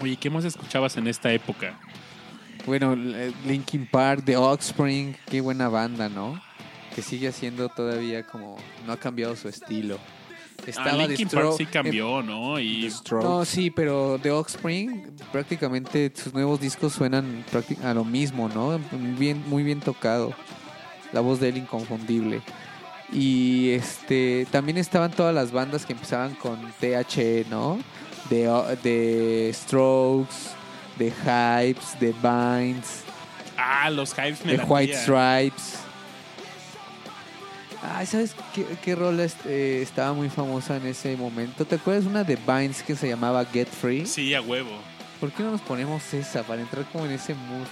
Oye, 0.00 0.16
¿qué 0.16 0.30
más 0.30 0.44
escuchabas 0.44 0.96
en 0.96 1.06
esta 1.06 1.32
época? 1.32 1.78
Bueno, 2.66 2.94
eh, 2.94 3.32
Linkin 3.46 3.86
Park, 3.86 4.22
The 4.24 4.36
Offspring, 4.36 5.16
qué 5.26 5.40
buena 5.40 5.68
banda, 5.68 6.08
¿no? 6.08 6.40
Que 6.94 7.02
sigue 7.02 7.28
haciendo 7.28 7.68
todavía 7.68 8.26
como... 8.26 8.56
No 8.86 8.92
ha 8.92 8.96
cambiado 8.96 9.34
su 9.36 9.48
estilo. 9.48 9.98
Ah, 10.76 10.90
The 10.90 11.08
Linkin 11.08 11.28
Park 11.28 11.54
sí 11.56 11.66
cambió, 11.66 12.22
¿no? 12.22 12.60
Y 12.60 12.92
No, 13.10 13.44
sí, 13.44 13.70
pero 13.70 14.18
The 14.22 14.30
Offspring 14.30 15.10
prácticamente 15.32 16.12
sus 16.14 16.32
nuevos 16.32 16.60
discos 16.60 16.92
suenan 16.92 17.44
a 17.82 17.94
lo 17.94 18.04
mismo, 18.04 18.48
¿no? 18.48 18.78
Bien, 19.18 19.42
muy 19.48 19.62
bien 19.62 19.80
tocado. 19.80 20.34
La 21.12 21.20
voz 21.20 21.40
de 21.40 21.48
él 21.48 21.56
inconfundible. 21.56 22.42
Y 23.12 23.70
este 23.72 24.46
también 24.50 24.78
estaban 24.78 25.10
todas 25.10 25.34
las 25.34 25.52
bandas 25.52 25.84
que 25.84 25.92
empezaban 25.92 26.34
con 26.34 26.58
THE, 26.80 27.44
¿no? 27.50 27.78
De, 28.30 28.46
de 28.82 29.50
Strokes, 29.52 30.34
de 30.98 31.10
Hypes, 31.10 32.00
de 32.00 32.14
Vines, 32.22 33.02
Ah, 33.56 33.90
los 33.90 34.12
Hypes 34.12 34.44
me 34.44 34.52
de 34.52 34.58
latían. 34.58 34.72
White 34.72 34.96
Stripes. 34.96 35.74
Ay, 37.82 38.06
¿sabes 38.06 38.34
qué, 38.54 38.64
qué 38.82 38.94
rola 38.94 39.24
este, 39.24 39.82
estaba 39.82 40.12
muy 40.12 40.30
famosa 40.30 40.76
en 40.76 40.86
ese 40.86 41.16
momento? 41.16 41.64
¿Te 41.64 41.74
acuerdas 41.74 42.04
una 42.06 42.22
de 42.24 42.36
Vines 42.36 42.82
que 42.82 42.94
se 42.94 43.08
llamaba 43.08 43.44
Get 43.44 43.68
Free? 43.68 44.06
Sí, 44.06 44.34
a 44.34 44.40
huevo. 44.40 44.70
¿Por 45.20 45.32
qué 45.32 45.42
no 45.42 45.50
nos 45.50 45.60
ponemos 45.60 46.14
esa 46.14 46.42
para 46.44 46.62
entrar 46.62 46.84
como 46.92 47.06
en 47.06 47.12
ese 47.12 47.34
mood 47.34 47.66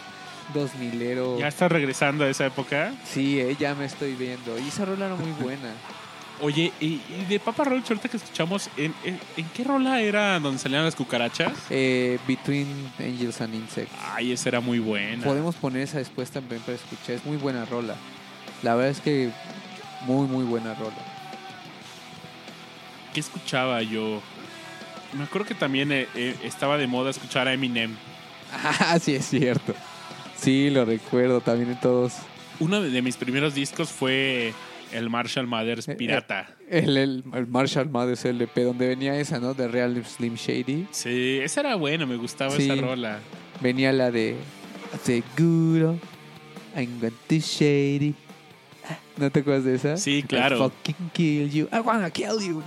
2000ero? 0.53 1.39
¿Ya 1.39 1.49
estás 1.49 1.71
regresando 1.71 2.25
a 2.25 2.29
esa 2.29 2.47
época? 2.47 2.93
Sí, 3.05 3.41
eh, 3.41 3.57
ya 3.59 3.75
me 3.75 3.85
estoy 3.85 4.15
viendo. 4.15 4.59
Y 4.59 4.69
esa 4.69 4.85
rola 4.85 5.07
era 5.07 5.15
muy 5.17 5.33
buena. 5.33 5.71
Oye, 6.43 6.73
y, 6.81 6.87
y 7.09 7.27
de 7.29 7.39
Papa 7.39 7.65
Roach, 7.65 7.91
ahorita 7.91 8.09
que 8.09 8.17
escuchamos, 8.17 8.71
¿en, 8.79 8.95
en, 9.05 9.21
en 9.37 9.45
qué 9.51 9.63
rola 9.63 10.01
era 10.01 10.41
donde 10.41 10.59
salían 10.59 10.85
las 10.85 10.95
cucarachas? 10.97 11.53
Eh, 11.69 12.19
Between 12.27 12.67
Angels 12.99 13.43
and 13.43 13.55
Insects. 13.55 13.93
Ay, 14.15 14.33
esa 14.33 14.49
era 14.49 14.61
muy 14.61 14.79
buena. 14.79 15.23
Podemos 15.23 15.55
poner 15.57 15.83
esa 15.83 15.99
después 15.99 16.31
también 16.31 16.63
para 16.63 16.77
escuchar. 16.77 17.17
Es 17.17 17.27
muy 17.27 17.37
buena 17.37 17.67
rola. 17.67 17.95
La 18.63 18.75
verdad 18.75 18.91
es 18.91 19.01
que 19.01 19.31
muy, 20.07 20.27
muy 20.29 20.45
buena 20.45 20.73
rola. 20.75 20.97
¿Qué 23.13 23.21
escuchaba 23.21 23.83
yo? 23.83 24.23
Me 25.13 25.25
acuerdo 25.25 25.47
que 25.49 25.55
también 25.55 25.93
eh, 25.93 26.07
eh, 26.15 26.37
estaba 26.45 26.79
de 26.79 26.87
moda 26.87 27.11
escuchar 27.11 27.49
a 27.49 27.53
Eminem. 27.53 27.95
Ah, 28.53 28.99
sí, 28.99 29.15
es 29.15 29.27
cierto. 29.29 29.75
Sí, 30.41 30.71
lo 30.71 30.85
recuerdo 30.85 31.41
también 31.41 31.71
en 31.71 31.81
todos. 31.81 32.15
Uno 32.61 32.81
de, 32.81 33.03
mis 33.03 33.17
primeros 33.17 33.55
discos 33.55 33.91
fue 33.91 34.53
el 34.93 35.09
Marshall 35.11 35.47
Mathers 35.47 35.89
Eh, 35.89 35.93
eh. 35.93 35.95
Pirata. 35.97 36.55
El, 36.69 36.97
el, 36.97 37.25
el 37.35 37.47
Marshall 37.47 37.89
Mathers 37.91 38.25
LP, 38.25 38.63
donde 38.65 38.89
venía 38.89 39.17
esa, 39.19 39.39
¿no? 39.39 39.55
De 39.55 39.69
Real 39.69 40.03
Slim 40.05 40.35
Shady. 40.35 40.87
Sí, 40.91 41.39
esa 41.43 41.61
era 41.61 41.75
buena, 41.77 42.07
me 42.07 42.17
gustaba 42.17 42.51
Sí. 42.57 42.65
esa 42.71 42.77
rola. 42.77 43.19
Venía 43.61 43.93
la 43.93 44.11
de 44.11 44.37
Seguro, 45.05 45.99
I'm 46.77 47.01
going 47.01 47.13
to 47.29 47.35
Shady. 47.37 48.15
¿No 49.17 49.31
te 49.31 49.41
acuerdas 49.41 49.65
de 49.65 49.75
esa? 49.75 49.97
Sí, 49.99 50.23
claro. 50.23 50.57
I 50.57 50.59
fucking 50.59 51.11
kill 51.13 51.51
you. 51.51 51.69
I 51.73 51.81
wanna 51.81 52.11
kill 52.11 52.41
you. 52.41 52.63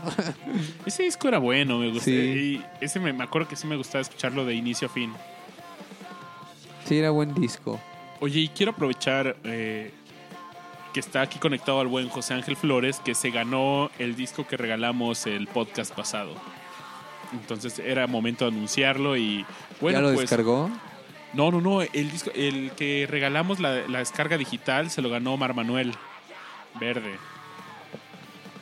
Ese 0.85 1.03
disco 1.03 1.27
era 1.27 1.39
bueno, 1.39 1.79
me 1.79 1.87
gustó. 1.87 2.05
Sí. 2.05 2.11
Y 2.11 2.61
ese 2.79 2.99
me, 2.99 3.11
me 3.11 3.23
acuerdo 3.23 3.47
que 3.47 3.55
sí 3.55 3.65
me 3.65 3.75
gustaba 3.75 4.01
escucharlo 4.03 4.45
de 4.45 4.53
inicio 4.53 4.87
a 4.87 4.91
fin. 4.91 5.11
Sí, 6.85 6.97
era 6.97 7.09
buen 7.11 7.33
disco. 7.33 7.79
Oye, 8.19 8.39
y 8.41 8.47
quiero 8.49 8.71
aprovechar 8.71 9.35
eh, 9.43 9.91
que 10.93 10.99
está 10.99 11.21
aquí 11.21 11.39
conectado 11.39 11.79
al 11.81 11.87
buen 11.87 12.09
José 12.09 12.33
Ángel 12.35 12.55
Flores, 12.55 12.99
que 13.03 13.15
se 13.15 13.31
ganó 13.31 13.89
el 13.99 14.15
disco 14.15 14.47
que 14.47 14.57
regalamos 14.57 15.25
el 15.27 15.47
podcast 15.47 15.93
pasado. 15.93 16.35
Entonces 17.33 17.79
era 17.79 18.05
momento 18.07 18.45
de 18.45 18.51
anunciarlo 18.55 19.17
y 19.17 19.45
bueno, 19.81 19.97
¿Ya 19.99 20.01
lo 20.03 20.13
pues 20.13 20.29
descargó? 20.29 20.69
no, 21.33 21.49
no, 21.51 21.61
no, 21.61 21.81
el 21.81 22.11
disco, 22.11 22.29
el 22.35 22.71
que 22.77 23.07
regalamos 23.09 23.59
la, 23.59 23.87
la 23.87 23.99
descarga 23.99 24.37
digital 24.37 24.91
se 24.91 25.01
lo 25.01 25.09
ganó 25.09 25.33
Omar 25.33 25.53
Manuel. 25.55 25.93
verde. 26.79 27.15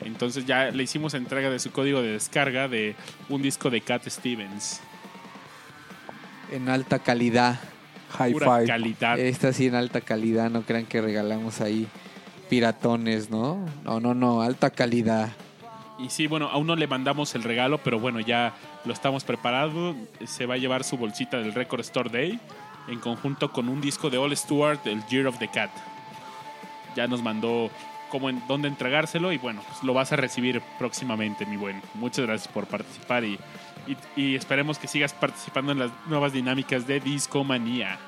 Entonces 0.04 0.46
ya 0.46 0.70
le 0.70 0.82
hicimos 0.82 1.14
entrega 1.14 1.48
de 1.50 1.58
su 1.60 1.70
código 1.70 2.02
de 2.02 2.12
descarga 2.12 2.66
de 2.66 2.96
un 3.28 3.40
disco 3.42 3.70
de 3.70 3.80
Cat 3.82 4.08
Stevens. 4.08 4.80
En 6.50 6.68
alta 6.68 6.98
calidad. 6.98 7.60
Hi-Fi. 8.18 8.66
calidad. 8.66 9.18
Esta 9.18 9.52
sí 9.52 9.66
en 9.66 9.74
alta 9.74 10.00
calidad, 10.00 10.50
no 10.50 10.62
crean 10.62 10.86
que 10.86 11.00
regalamos 11.00 11.60
ahí 11.60 11.86
piratones, 12.48 13.30
¿no? 13.30 13.64
No, 13.84 14.00
no, 14.00 14.14
no, 14.14 14.42
alta 14.42 14.70
calidad. 14.70 15.30
Y 15.98 16.10
sí, 16.10 16.26
bueno, 16.26 16.48
aún 16.50 16.66
no 16.66 16.76
le 16.76 16.86
mandamos 16.86 17.34
el 17.34 17.42
regalo, 17.42 17.78
pero 17.78 17.98
bueno, 18.00 18.20
ya 18.20 18.54
lo 18.84 18.92
estamos 18.92 19.24
preparando. 19.24 19.94
Se 20.26 20.46
va 20.46 20.54
a 20.54 20.58
llevar 20.58 20.84
su 20.84 20.96
bolsita 20.96 21.38
del 21.38 21.54
Record 21.54 21.80
Store 21.80 22.10
Day 22.10 22.40
en 22.88 22.98
conjunto 22.98 23.52
con 23.52 23.68
un 23.68 23.80
disco 23.80 24.10
de 24.10 24.18
All 24.18 24.36
Stewart, 24.36 24.80
el 24.86 25.04
Year 25.06 25.26
of 25.26 25.38
the 25.38 25.48
Cat. 25.48 25.70
Ya 26.96 27.06
nos 27.06 27.22
mandó 27.22 27.70
cómo 28.10 28.28
en, 28.28 28.42
dónde 28.46 28.68
entregárselo 28.68 29.32
y 29.32 29.38
bueno, 29.38 29.62
pues 29.66 29.82
lo 29.82 29.94
vas 29.94 30.12
a 30.12 30.16
recibir 30.16 30.60
próximamente, 30.78 31.46
mi 31.46 31.56
buen. 31.56 31.80
Muchas 31.94 32.26
gracias 32.26 32.52
por 32.52 32.66
participar 32.66 33.24
y, 33.24 33.38
y, 33.86 34.20
y 34.20 34.34
esperemos 34.36 34.78
que 34.78 34.88
sigas 34.88 35.12
participando 35.14 35.72
en 35.72 35.78
las 35.78 35.90
nuevas 36.06 36.32
dinámicas 36.32 36.86
de 36.86 37.00
Discomanía. 37.00 37.98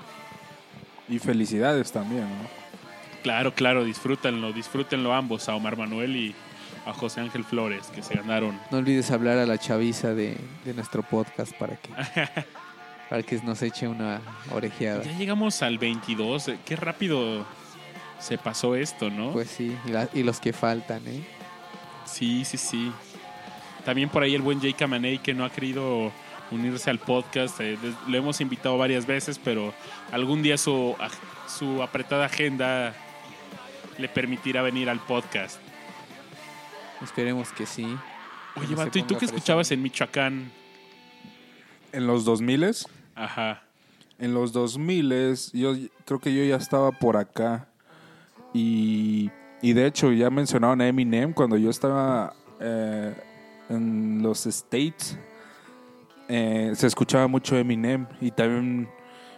Y 1.08 1.18
felicidades 1.18 1.92
también, 1.92 2.22
¿no? 2.22 2.48
Claro, 3.22 3.54
claro, 3.54 3.84
disfrútenlo, 3.84 4.52
disfrútenlo 4.52 5.14
ambos, 5.14 5.48
a 5.48 5.54
Omar 5.54 5.76
Manuel 5.76 6.14
y 6.16 6.34
a 6.86 6.92
José 6.92 7.20
Ángel 7.22 7.44
Flores, 7.44 7.86
que 7.94 8.02
se 8.02 8.14
ganaron 8.14 8.58
No 8.70 8.78
olvides 8.78 9.10
hablar 9.10 9.38
a 9.38 9.46
la 9.46 9.56
chaviza 9.56 10.12
de, 10.14 10.36
de 10.64 10.74
nuestro 10.74 11.02
podcast 11.02 11.52
para 11.56 11.76
que, 11.76 11.88
para 13.10 13.22
que 13.22 13.36
nos 13.42 13.62
eche 13.62 13.88
una 13.88 14.20
orejeada. 14.52 15.02
Ya 15.02 15.12
llegamos 15.16 15.62
al 15.62 15.78
22. 15.78 16.48
eh, 16.48 16.58
Qué 16.66 16.76
rápido 16.76 17.46
se 18.18 18.36
pasó 18.36 18.74
esto, 18.76 19.08
¿no? 19.10 19.32
Pues 19.32 19.48
sí, 19.50 19.74
y, 19.86 19.90
la- 19.90 20.08
y 20.12 20.22
los 20.22 20.40
que 20.40 20.52
faltan, 20.52 21.02
¿eh? 21.06 21.22
sí, 22.04 22.44
sí, 22.44 22.58
sí. 22.58 22.92
También 23.84 24.08
por 24.08 24.22
ahí 24.22 24.34
el 24.34 24.42
buen 24.42 24.60
Jake 24.60 24.74
Camaney 24.74 25.18
que 25.18 25.34
no 25.34 25.44
ha 25.44 25.50
querido 25.50 26.10
unirse 26.50 26.90
al 26.90 26.98
podcast. 26.98 27.60
eh, 27.60 27.78
lo 28.08 28.16
hemos 28.16 28.40
invitado 28.40 28.78
varias 28.78 29.06
veces, 29.06 29.38
pero 29.42 29.74
algún 30.12 30.42
día 30.42 30.56
su, 30.56 30.94
su 31.46 31.82
apretada 31.82 32.26
agenda 32.26 32.94
le 33.98 34.08
permitirá 34.08 34.62
venir 34.62 34.88
al 34.88 35.00
podcast. 35.00 35.58
Esperemos 37.02 37.52
que 37.52 37.66
sí. 37.66 37.96
Oye, 38.56 38.74
¿y 38.94 39.02
tú 39.02 39.16
qué 39.18 39.24
escuchabas 39.24 39.70
en 39.72 39.82
Michoacán? 39.82 40.50
En 41.92 42.06
los 42.06 42.24
2000 42.24 42.74
Ajá. 43.14 43.62
En 44.18 44.32
los 44.32 44.52
2000 44.52 45.36
yo 45.52 45.74
creo 46.04 46.20
que 46.20 46.34
yo 46.34 46.44
ya 46.44 46.56
estaba 46.56 46.92
por 46.92 47.16
acá. 47.16 47.66
Y, 48.52 49.30
y 49.60 49.72
de 49.72 49.86
hecho 49.86 50.12
ya 50.12 50.30
mencionaron 50.30 50.80
a 50.80 50.88
Eminem 50.88 51.32
cuando 51.32 51.56
yo 51.56 51.70
estaba 51.70 52.34
eh, 52.60 53.14
en 53.68 54.22
los 54.22 54.46
States. 54.46 55.18
eh, 56.28 56.72
se 56.74 56.86
escuchaba 56.86 57.26
mucho 57.28 57.56
Eminem. 57.56 58.06
Y 58.20 58.30
también 58.30 58.88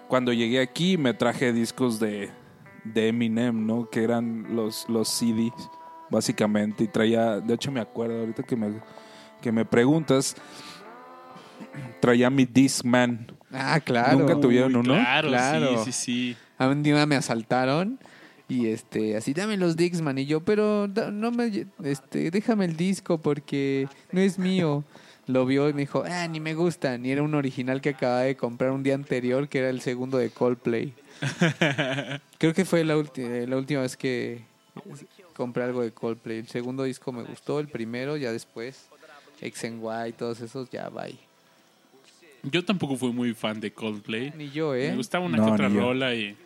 cuando 0.09 0.32
llegué 0.32 0.61
aquí 0.61 0.97
me 0.97 1.15
traje 1.15 1.53
discos 1.53 1.98
de, 1.98 2.31
de 2.85 3.09
Eminem, 3.09 3.66
¿no? 3.66 3.89
Que 3.90 4.05
eran 4.05 4.55
los, 4.55 4.89
los 4.89 5.09
CDs, 5.09 5.53
básicamente. 6.11 6.85
Y 6.85 6.89
traía, 6.89 7.40
de 7.40 7.55
hecho 7.55 7.73
me 7.73 7.81
acuerdo 7.81 8.20
ahorita 8.20 8.43
que 8.44 8.55
me, 8.57 8.81
que 9.43 9.51
me 9.53 9.65
preguntas, 9.65 10.36
traía 12.01 12.31
mi 12.31 12.44
Discman. 12.44 13.27
Ah, 13.53 13.81
claro. 13.81 14.19
Nunca 14.19 14.39
tuvieron 14.40 14.74
Uy, 14.77 14.81
uno? 14.81 14.94
Claro, 14.94 15.28
Claro. 15.28 15.78
sí, 15.85 15.93
sí, 15.93 16.05
sí. 16.05 16.36
A 16.59 16.69
un 16.69 16.82
día 16.82 17.05
me 17.07 17.16
asaltaron 17.16 17.98
y 18.48 18.66
este, 18.68 19.16
así 19.16 19.32
dame 19.35 19.56
los 19.56 19.77
Dixman 19.77 20.18
y 20.18 20.27
yo, 20.27 20.40
pero 20.40 20.86
da- 20.89 21.10
no 21.10 21.31
me, 21.32 21.66
este, 21.85 22.31
déjame 22.31 22.64
el 22.66 22.77
disco 22.77 23.18
porque 23.18 23.89
no 24.12 24.20
es 24.20 24.39
mío. 24.39 24.85
Lo 25.28 25.44
vio 25.44 25.68
y 25.68 25.73
me 25.73 25.81
dijo, 25.81 26.05
ah, 26.06 26.28
ni 26.28 26.39
me 26.39 26.55
gustan. 26.55 27.05
Y 27.05 27.10
era 27.10 27.20
un 27.23 27.35
original 27.35 27.81
que 27.81 27.89
acababa 27.89 28.20
de 28.20 28.36
comprar 28.36 28.70
un 28.70 28.85
día 28.85 28.94
anterior, 28.94 29.48
que 29.48 29.59
era 29.59 29.70
el 29.70 29.81
segundo 29.81 30.18
de 30.18 30.31
Coldplay. 30.31 30.94
Creo 32.39 32.55
que 32.55 32.64
fue 32.64 32.85
la, 32.85 32.97
ulti- 32.97 33.47
la 33.47 33.56
última 33.56 33.81
vez 33.81 33.97
que 33.97 34.43
compré 35.35 35.64
algo 35.64 35.82
de 35.82 35.90
Coldplay. 35.90 36.39
El 36.39 36.47
segundo 36.48 36.85
disco 36.85 37.10
me 37.10 37.24
gustó, 37.24 37.59
el 37.59 37.66
primero, 37.68 38.16
ya 38.16 38.31
después, 38.31 38.86
X 39.40 39.64
and 39.64 39.82
Y, 39.82 40.12
todos 40.12 40.40
esos, 40.40 40.70
ya 40.70 40.89
bye. 40.90 41.16
Yo 42.44 42.64
tampoco 42.64 42.97
fui 42.97 43.12
muy 43.12 43.35
fan 43.35 43.59
de 43.59 43.73
Coldplay. 43.73 44.32
Ni 44.36 44.51
yo, 44.51 44.77
¿eh? 44.77 44.90
Me 44.90 44.97
gustaba 44.97 45.24
una 45.24 45.39
No, 45.39 45.47
que 45.47 45.51
otra 45.52 45.68
rola 45.68 46.14
y. 46.14 46.36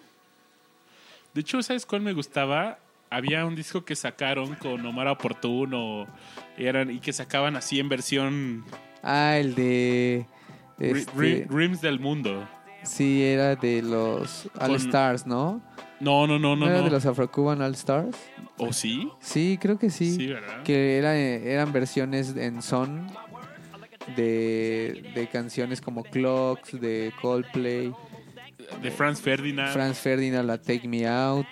De 1.35 1.41
hecho, 1.43 1.63
¿sabes 1.63 1.87
cuál 1.87 2.03
me 2.03 2.13
gustaba? 2.13 2.79
Había 3.11 3.45
un 3.45 3.55
disco 3.57 3.85
que 3.85 3.97
sacaron 3.97 4.55
con 4.57 4.85
Omar 4.87 5.09
Oportuno 5.09 6.07
eran, 6.57 6.91
y 6.91 7.01
que 7.01 7.13
sacaban 7.13 7.57
así 7.57 7.81
en 7.81 7.89
versión 7.89 8.65
Ah, 9.03 9.37
el 9.39 9.55
de... 9.55 10.27
Este, 10.79 11.13
Ri- 11.13 11.47
Rims 11.49 11.81
del 11.81 12.01
Mundo. 12.01 12.49
Sí, 12.85 13.23
era 13.23 13.57
de 13.57 13.83
los 13.83 14.49
All 14.59 14.77
Stars, 14.77 15.27
¿no? 15.27 15.61
No, 16.01 16.27
no, 16.27 16.39
no, 16.39 16.57
¿No, 16.57 16.65
no. 16.65 16.67
era 16.67 16.79
no. 16.79 16.85
de 16.85 16.91
los 16.91 17.05
Afro-Cuban 17.05 17.61
All 17.61 17.75
Stars? 17.75 18.17
¿O 18.57 18.73
sí? 18.73 19.09
Sí, 19.21 19.59
creo 19.61 19.79
que 19.79 19.91
sí. 19.91 20.15
Sí, 20.15 20.27
¿verdad? 20.29 20.63
Que 20.63 20.97
era, 20.97 21.15
eran 21.17 21.73
versiones 21.73 22.35
en 22.37 22.63
son 22.63 23.07
de, 24.17 25.13
de 25.15 25.29
canciones 25.29 25.81
como 25.81 26.05
Clocks, 26.05 26.81
de 26.81 27.13
Coldplay, 27.21 27.93
De 28.83 28.91
Franz 28.91 29.21
Ferdinand. 29.21 29.73
Franz 29.73 29.99
Ferdinand, 29.99 30.47
la 30.47 30.59
Take 30.59 30.87
Me 30.89 31.07
Out. 31.07 31.47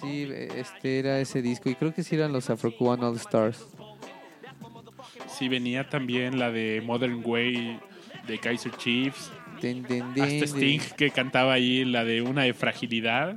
Sí, 0.00 0.28
este 0.56 0.98
era 1.00 1.18
ese 1.20 1.42
disco. 1.42 1.68
Y 1.68 1.74
creo 1.74 1.92
que 1.92 2.02
sí 2.04 2.14
eran 2.14 2.32
los 2.32 2.48
Afro-Cuban 2.50 3.02
All 3.02 3.16
Stars. 3.16 3.66
Sí, 5.28 5.48
venía 5.48 5.88
también 5.88 6.38
la 6.38 6.50
de 6.50 6.82
Modern 6.84 7.22
Way 7.24 7.80
de 8.26 8.38
Kaiser 8.38 8.72
Chiefs. 8.76 9.30
Din, 9.60 9.82
din, 9.84 10.04
Hasta. 10.22 10.44
Sting 10.46 10.80
que 10.96 11.10
cantaba 11.10 11.52
ahí 11.54 11.84
la 11.84 12.04
de 12.04 12.22
una 12.22 12.42
de 12.42 12.54
fragilidad. 12.54 13.36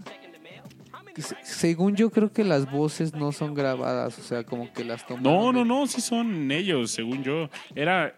Se- 1.17 1.35
Según 1.43 1.95
yo 1.95 2.09
creo 2.11 2.31
que 2.31 2.43
las 2.43 2.71
voces 2.71 3.13
no 3.13 3.31
son 3.31 3.53
grabadas, 3.53 4.17
o 4.17 4.21
sea, 4.21 4.43
como 4.43 4.71
que 4.71 4.83
las 4.85 5.05
toman. 5.05 5.23
No, 5.23 5.51
no, 5.51 5.65
no, 5.65 5.85
sí 5.87 5.99
son 5.99 6.51
ellos, 6.51 6.91
según 6.91 7.23
yo. 7.23 7.49
Era, 7.75 8.13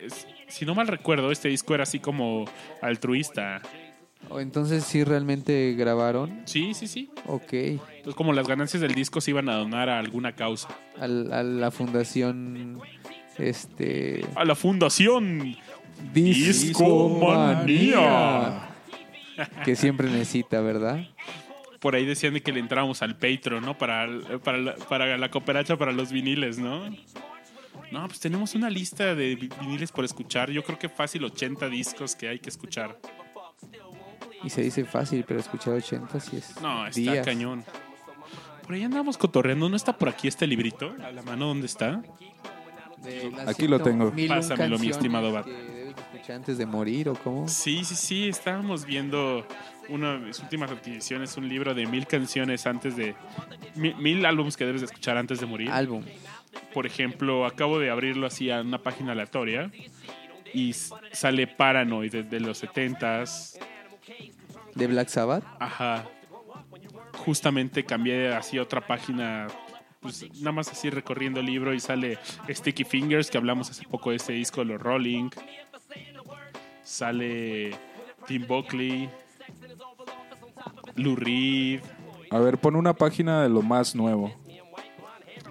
si 0.48 0.65
no 0.65 0.76
mal 0.76 0.88
recuerdo, 0.88 1.31
este 1.31 1.48
disco 1.49 1.73
era 1.73 1.84
así 1.84 1.99
como 1.99 2.45
altruista. 2.81 3.61
O 4.29 4.39
entonces 4.39 4.83
sí 4.83 5.03
realmente 5.03 5.73
grabaron. 5.77 6.41
Sí, 6.45 6.73
sí, 6.73 6.87
sí. 6.87 7.09
Ok. 7.27 7.53
Entonces, 7.53 8.15
como 8.15 8.33
las 8.33 8.47
ganancias 8.47 8.81
del 8.81 8.95
disco 8.95 9.21
se 9.21 9.31
iban 9.31 9.49
a 9.49 9.55
donar 9.55 9.89
a 9.89 9.99
alguna 9.99 10.33
causa. 10.35 10.69
Al- 10.99 11.31
a 11.33 11.43
la 11.43 11.71
fundación 11.71 12.79
este 13.37 14.25
A 14.35 14.45
la 14.45 14.55
fundación 14.55 15.55
Discomanía 16.13 18.69
que 19.65 19.75
siempre 19.75 20.09
necesita, 20.09 20.61
¿verdad? 20.61 21.05
por 21.79 21.95
ahí 21.95 22.05
decían 22.05 22.33
de 22.33 22.41
que 22.41 22.53
le 22.53 22.61
entrábamos 22.61 23.01
al 23.01 23.17
Patreon, 23.17 23.65
¿no? 23.65 23.77
Para, 23.77 24.07
para, 24.41 24.57
la, 24.57 24.75
para 24.75 25.17
la 25.17 25.29
cooperacha 25.29 25.75
para 25.75 25.91
los 25.91 26.13
viniles, 26.13 26.57
¿no? 26.57 26.89
No, 27.91 28.07
pues 28.07 28.21
tenemos 28.21 28.55
una 28.55 28.69
lista 28.69 29.15
de 29.15 29.35
vi- 29.35 29.49
viniles 29.59 29.91
por 29.91 30.05
escuchar. 30.05 30.49
Yo 30.49 30.63
creo 30.63 30.79
que 30.79 30.87
fácil 30.87 31.25
80 31.25 31.67
discos 31.67 32.15
que 32.15 32.29
hay 32.29 32.39
que 32.39 32.49
escuchar. 32.49 32.97
Y 34.43 34.49
se 34.49 34.61
dice 34.61 34.85
fácil, 34.85 35.23
pero 35.27 35.39
escuchar 35.39 35.73
80 35.73 36.19
sí 36.19 36.37
es. 36.37 36.61
No, 36.61 36.87
está 36.87 36.99
días. 36.99 37.25
cañón. 37.25 37.63
Por 38.65 38.75
ahí 38.75 38.83
andamos 38.83 39.17
cotorreando. 39.17 39.69
¿No 39.69 39.75
está 39.75 39.97
por 39.97 40.09
aquí 40.09 40.27
este 40.27 40.47
librito? 40.47 40.93
A 41.03 41.11
la 41.11 41.21
mano, 41.21 41.47
¿dónde 41.47 41.67
está? 41.67 42.01
Aquí 43.47 43.67
lo 43.67 43.79
tengo. 43.81 44.13
Pásamelo, 44.27 44.79
mi 44.79 44.89
estimado 44.89 45.31
Bat. 45.31 45.45
que 45.45 45.51
debes 45.51 45.95
escuchar 45.97 46.35
antes 46.37 46.57
de 46.57 46.65
morir 46.65 47.09
o 47.09 47.15
cómo? 47.15 47.47
Sí, 47.47 47.83
sí, 47.83 47.95
sí. 47.95 48.29
Estábamos 48.29 48.85
viendo 48.85 49.45
una 49.89 50.13
de 50.13 50.19
mis 50.19 50.39
últimas 50.39 50.71
adquisiciones, 50.71 51.35
un 51.35 51.49
libro 51.49 51.73
de 51.73 51.85
mil 51.85 52.07
canciones 52.07 52.65
antes 52.65 52.95
de... 52.95 53.15
Mil, 53.75 53.95
mil 53.97 54.25
álbumes 54.25 54.55
que 54.55 54.65
debes 54.65 54.81
de 54.81 54.85
escuchar 54.85 55.17
antes 55.17 55.39
de 55.39 55.45
morir. 55.45 55.69
Álbum. 55.69 56.03
Por 56.73 56.85
ejemplo, 56.85 57.45
acabo 57.45 57.79
de 57.79 57.89
abrirlo 57.89 58.27
así 58.27 58.49
a 58.49 58.61
una 58.61 58.77
página 58.77 59.11
aleatoria 59.11 59.71
y 60.53 60.73
sale 60.73 61.47
Paranoid 61.47 62.11
de, 62.11 62.23
de 62.23 62.39
los 62.39 62.63
70s. 62.63 63.59
De 64.75 64.87
Black 64.87 65.09
Sabbath. 65.09 65.43
Ajá. 65.59 66.05
Justamente 67.17 67.85
cambié 67.85 68.33
así 68.33 68.57
a 68.57 68.63
otra 68.63 68.85
página, 68.85 69.47
pues 70.01 70.29
nada 70.39 70.51
más 70.51 70.69
así 70.69 70.89
recorriendo 70.89 71.39
el 71.39 71.45
libro 71.45 71.73
y 71.73 71.79
sale 71.79 72.17
Sticky 72.49 72.83
Fingers, 72.83 73.29
que 73.29 73.37
hablamos 73.37 73.69
hace 73.69 73.83
poco 73.83 74.09
de 74.09 74.17
ese 74.17 74.33
disco, 74.33 74.63
los 74.63 74.81
Rolling. 74.81 75.29
Sale 76.83 77.71
Tim 78.27 78.45
Buckley, 78.47 79.09
Lou 80.95 81.15
Reed. 81.15 81.81
A 82.29 82.39
ver, 82.39 82.57
pon 82.57 82.75
una 82.75 82.93
página 82.93 83.43
de 83.43 83.49
lo 83.49 83.61
más 83.61 83.95
nuevo. 83.95 84.33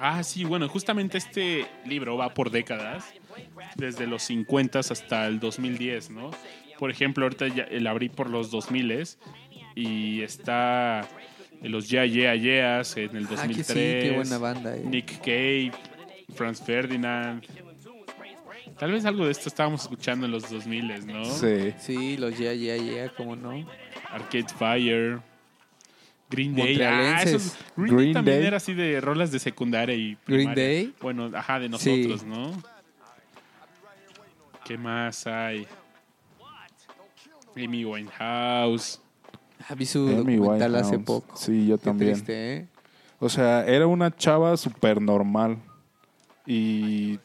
Ah, 0.00 0.24
sí, 0.24 0.44
bueno, 0.44 0.68
justamente 0.68 1.16
este 1.16 1.64
libro 1.86 2.16
va 2.16 2.34
por 2.34 2.50
décadas, 2.50 3.04
desde 3.76 4.08
los 4.08 4.24
50 4.24 4.80
hasta 4.80 5.28
el 5.28 5.38
2010, 5.38 6.10
¿no? 6.10 6.32
Por 6.82 6.90
ejemplo, 6.90 7.24
ahorita 7.26 7.46
ya 7.46 7.62
el 7.62 7.86
abrí 7.86 8.08
por 8.08 8.28
los 8.28 8.50
2000 8.50 9.04
y 9.76 10.20
está 10.22 11.06
los 11.62 11.88
Yeah 11.88 12.06
Yeah 12.06 12.34
Yeahs 12.34 12.96
en 12.96 13.14
el 13.16 13.26
Ah, 13.26 13.28
que 13.28 13.36
2003. 13.36 13.66
sí, 13.68 13.74
qué 13.74 14.12
buena 14.16 14.38
banda. 14.38 14.76
eh. 14.76 14.82
Nick 14.84 15.18
Cave, 15.20 15.70
Franz 16.34 16.60
Ferdinand. 16.60 17.44
Tal 18.80 18.90
vez 18.90 19.04
algo 19.04 19.26
de 19.26 19.30
esto 19.30 19.48
estábamos 19.48 19.82
escuchando 19.82 20.26
en 20.26 20.32
los 20.32 20.50
2000, 20.50 21.06
¿no? 21.06 21.24
Sí. 21.24 21.72
Sí, 21.78 22.16
los 22.16 22.36
Yeah, 22.36 22.52
Yeah, 22.54 22.76
Yeah, 22.78 23.12
cómo 23.16 23.36
no. 23.36 23.64
Arcade 24.10 24.48
Fire. 24.58 25.20
Green 26.30 26.56
Day. 26.56 26.82
Ah, 26.82 27.22
esos- 27.22 27.54
Green, 27.76 27.90
Day 27.90 27.96
Green 27.96 28.12
también 28.14 28.38
Day. 28.38 28.46
era 28.48 28.56
así 28.56 28.74
de 28.74 29.00
rolas 29.00 29.30
de 29.30 29.38
secundaria 29.38 29.94
y 29.94 30.16
Green 30.26 30.48
primaria. 30.50 30.64
Day. 30.64 30.94
Bueno, 31.00 31.30
ajá, 31.32 31.60
de 31.60 31.66
Sí. 31.66 31.70
nosotros, 32.08 32.24
¿no? 32.24 32.60
¿Qué 34.64 34.76
más 34.76 35.28
hay? 35.28 35.64
Amy 37.56 37.84
Winehouse. 37.84 39.00
Ah, 39.68 39.74
vi 39.74 39.86
su 39.86 40.06
Amy 40.08 40.36
documental 40.36 40.74
hace 40.76 40.96
Winehouse. 40.96 41.04
poco. 41.06 41.36
Sí, 41.36 41.66
yo 41.66 41.78
Qué 41.78 41.84
también. 41.84 42.12
triste, 42.14 42.56
¿eh? 42.56 42.66
O 43.20 43.28
sea, 43.28 43.64
era 43.66 43.86
una 43.86 44.14
chava 44.14 44.56
súper 44.56 45.00
normal. 45.00 45.58
Y 46.46 47.18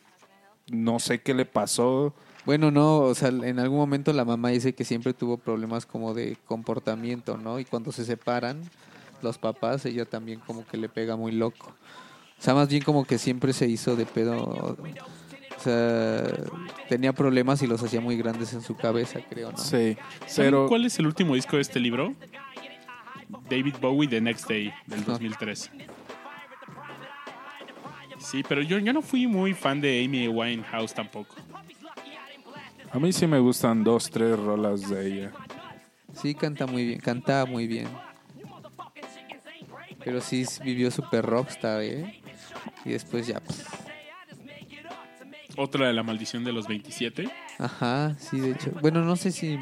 no 0.72 0.99
sé 0.99 1.20
qué 1.22 1.34
le 1.34 1.45
pasó. 1.45 2.14
Bueno, 2.45 2.72
no, 2.72 2.99
o 2.99 3.16
sea, 3.16 3.30
en 3.30 3.60
algún 3.60 3.78
momento 3.80 4.14
la 4.14 4.24
mamá 4.24 4.49
dice 4.49 4.74
que 4.74 4.86
siempre 4.86 5.14
tuvo 5.14 5.38
problemas 5.38 5.86
como 5.86 6.14
de 6.14 6.38
comportamiento, 6.45 7.38
¿no? 7.38 7.60
Y 7.60 7.66
cuando 7.66 7.91
se 7.91 8.06
separan 8.06 8.62
los 9.22 9.38
papás, 9.38 9.86
ella 9.86 10.06
también 10.06 10.40
como 10.45 10.66
que 10.66 10.78
le 10.78 10.88
pega 10.88 11.16
muy 11.16 11.32
loco. 11.32 11.74
O 12.40 12.41
sea, 12.41 12.54
más 12.54 12.70
bien 12.70 12.84
como 12.84 13.04
que 13.06 13.18
siempre 13.18 13.52
se 13.52 13.68
hizo 13.68 13.95
de 13.95 14.06
pedo. 14.06 14.78
O 15.58 15.60
sea, 15.60 16.24
tenía 16.88 17.14
problemas 17.14 17.62
y 17.64 17.68
los 17.68 17.82
hacía 17.82 18.00
muy 18.00 18.16
grandes 18.16 18.54
en 18.54 18.62
su 18.62 18.76
cabeza, 18.76 19.20
creo, 19.28 19.52
¿no? 19.52 19.58
Sí. 19.58 19.98
¿Saben 20.28 20.52
Pero 20.52 20.68
cuál 20.68 20.86
es 20.86 21.00
el 21.00 21.08
último 21.08 21.34
disco 21.34 21.56
de 21.56 21.64
este 21.64 21.80
libro? 21.80 22.14
David 23.50 23.76
Bowie, 23.82 24.08
The 24.08 24.22
Next 24.22 24.48
Day, 24.48 24.72
del 24.86 25.04
2003. 25.04 25.72
Sí, 28.20 28.44
pero 28.48 28.62
yo, 28.62 28.78
yo 28.80 28.94
no 28.94 29.02
fui 29.02 29.26
muy 29.28 29.54
fan 29.54 29.82
de 29.82 30.04
Amy 30.04 30.28
Winehouse 30.28 30.94
tampoco. 30.94 31.36
a 32.92 33.00
mí 33.00 33.12
sí 33.12 33.26
me 33.28 33.40
gustan 33.40 33.84
dos, 33.84 34.10
tres 34.10 34.38
rolas 34.38 34.90
de 34.90 35.08
ella. 35.08 35.32
Sí, 36.14 36.34
canta 36.36 36.66
muy 36.66 36.86
bien, 36.86 37.00
cantaba 37.00 37.46
muy 37.46 37.68
bien. 37.68 37.88
Pero 40.04 40.22
sí 40.22 40.46
vivió 40.64 40.90
super 40.90 41.26
rockstar, 41.26 41.82
¿eh? 41.82 42.22
Y 42.86 42.92
después 42.92 43.28
ya, 43.28 43.40
pues, 43.40 43.66
Otra 45.58 45.88
de 45.88 45.94
la 45.94 46.04
maldición 46.04 46.44
de 46.44 46.54
los 46.54 46.68
27. 46.68 47.30
ajá, 47.58 48.16
sí, 48.20 48.40
de 48.40 48.52
hecho. 48.52 48.72
Bueno, 48.82 49.02
no 49.04 49.16
sé 49.16 49.32
si 49.32 49.58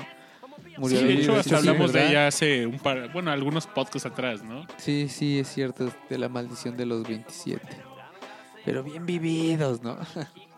murió 0.77 0.99
Sí, 0.99 1.05
de 1.05 1.13
hecho, 1.13 1.35
hasta 1.35 1.57
hablamos 1.57 1.93
de 1.93 2.07
ella 2.07 2.27
hace 2.27 2.67
un 2.67 2.77
par, 2.79 3.11
bueno, 3.13 3.31
algunos 3.31 3.65
podcasts 3.65 4.05
atrás, 4.05 4.43
¿no? 4.43 4.67
Sí, 4.77 5.07
sí, 5.09 5.39
es 5.39 5.47
cierto, 5.47 5.89
de 6.09 6.17
la 6.17 6.27
maldición 6.29 6.75
de 6.77 6.85
los 6.85 7.07
27. 7.07 7.65
Pero 8.65 8.83
bien 8.83 9.05
vividos, 9.05 9.81
¿no? 9.83 9.97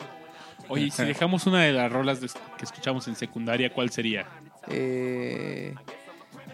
Oye, 0.68 0.86
y 0.86 0.90
si 0.90 1.04
dejamos 1.04 1.46
una 1.46 1.62
de 1.62 1.72
las 1.72 1.90
rolas 1.90 2.20
de- 2.20 2.28
que 2.58 2.64
escuchamos 2.64 3.06
en 3.08 3.14
secundaria, 3.16 3.72
¿cuál 3.72 3.90
sería? 3.90 4.26
Eh, 4.68 5.74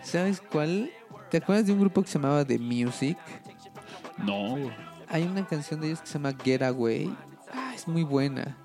¿Sabes 0.02 0.40
cuál? 0.40 0.90
¿Te 1.30 1.38
acuerdas 1.38 1.66
de 1.66 1.72
un 1.72 1.80
grupo 1.80 2.02
que 2.02 2.08
se 2.08 2.18
llamaba 2.18 2.44
The 2.44 2.58
Music? 2.58 3.16
No. 4.18 4.56
Hay 5.08 5.22
una 5.24 5.44
canción 5.46 5.80
de 5.80 5.88
ellos 5.88 6.00
que 6.00 6.06
se 6.06 6.12
llama 6.14 6.32
Get 6.44 6.62
Away. 6.62 7.12
Ah, 7.52 7.72
es 7.74 7.88
muy 7.88 8.02
buena. 8.04 8.56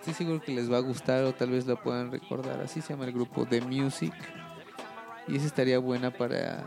Estoy 0.00 0.14
seguro 0.14 0.40
que 0.40 0.52
les 0.52 0.70
va 0.72 0.78
a 0.78 0.80
gustar 0.80 1.24
o 1.24 1.34
tal 1.34 1.50
vez 1.50 1.66
la 1.66 1.76
puedan 1.76 2.10
recordar. 2.10 2.60
Así 2.60 2.80
se 2.80 2.92
llama 2.94 3.04
el 3.04 3.12
grupo 3.12 3.46
The 3.46 3.60
Music. 3.60 4.14
Y 5.28 5.36
esa 5.36 5.46
estaría 5.46 5.78
buena 5.78 6.10
para, 6.10 6.64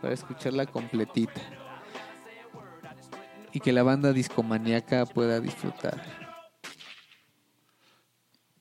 para 0.00 0.14
escucharla 0.14 0.66
completita. 0.66 1.40
Y 3.52 3.60
que 3.60 3.72
la 3.72 3.82
banda 3.82 4.12
discomaníaca 4.12 5.06
pueda 5.06 5.40
disfrutar. 5.40 6.00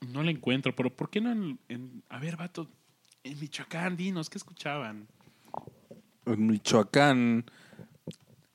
No 0.08 0.24
la 0.24 0.32
encuentro, 0.32 0.76
pero 0.76 0.96
¿por 0.96 1.10
qué 1.10 1.22
no 1.22 1.32
en, 1.32 1.60
en- 1.68 2.04
a 2.10 2.20
ver, 2.20 2.38
vato, 2.38 2.68
en 3.24 3.40
Michoacán, 3.40 3.96
dinos, 3.98 4.30
¿qué 4.30 4.38
escuchaban? 4.38 5.08
En 6.26 6.48
Michoacán, 6.48 7.46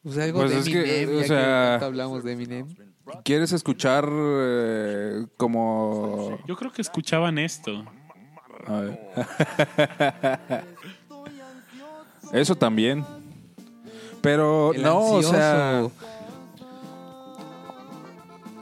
Pues 0.02 0.16
algo 0.18 0.40
Pues 0.40 0.50
de 0.52 0.58
es 0.60 0.68
que, 0.68 1.02
Eminem, 1.02 1.16
o 1.18 1.20
ya 1.22 1.26
sea- 1.26 1.70
tanto 1.72 1.86
hablamos 1.86 2.24
de 2.24 2.32
Eminem. 2.32 2.66
¿Quieres 3.24 3.52
escuchar 3.52 4.08
eh, 4.10 5.26
como... 5.36 6.38
Yo 6.46 6.56
creo 6.56 6.72
que 6.72 6.82
escuchaban 6.82 7.38
esto. 7.38 7.84
A 8.66 8.80
ver. 8.80 9.00
Eso 12.32 12.54
también. 12.54 13.04
Pero 14.20 14.72
El 14.74 14.82
no, 14.82 15.00
o 15.00 15.22
sea, 15.22 15.88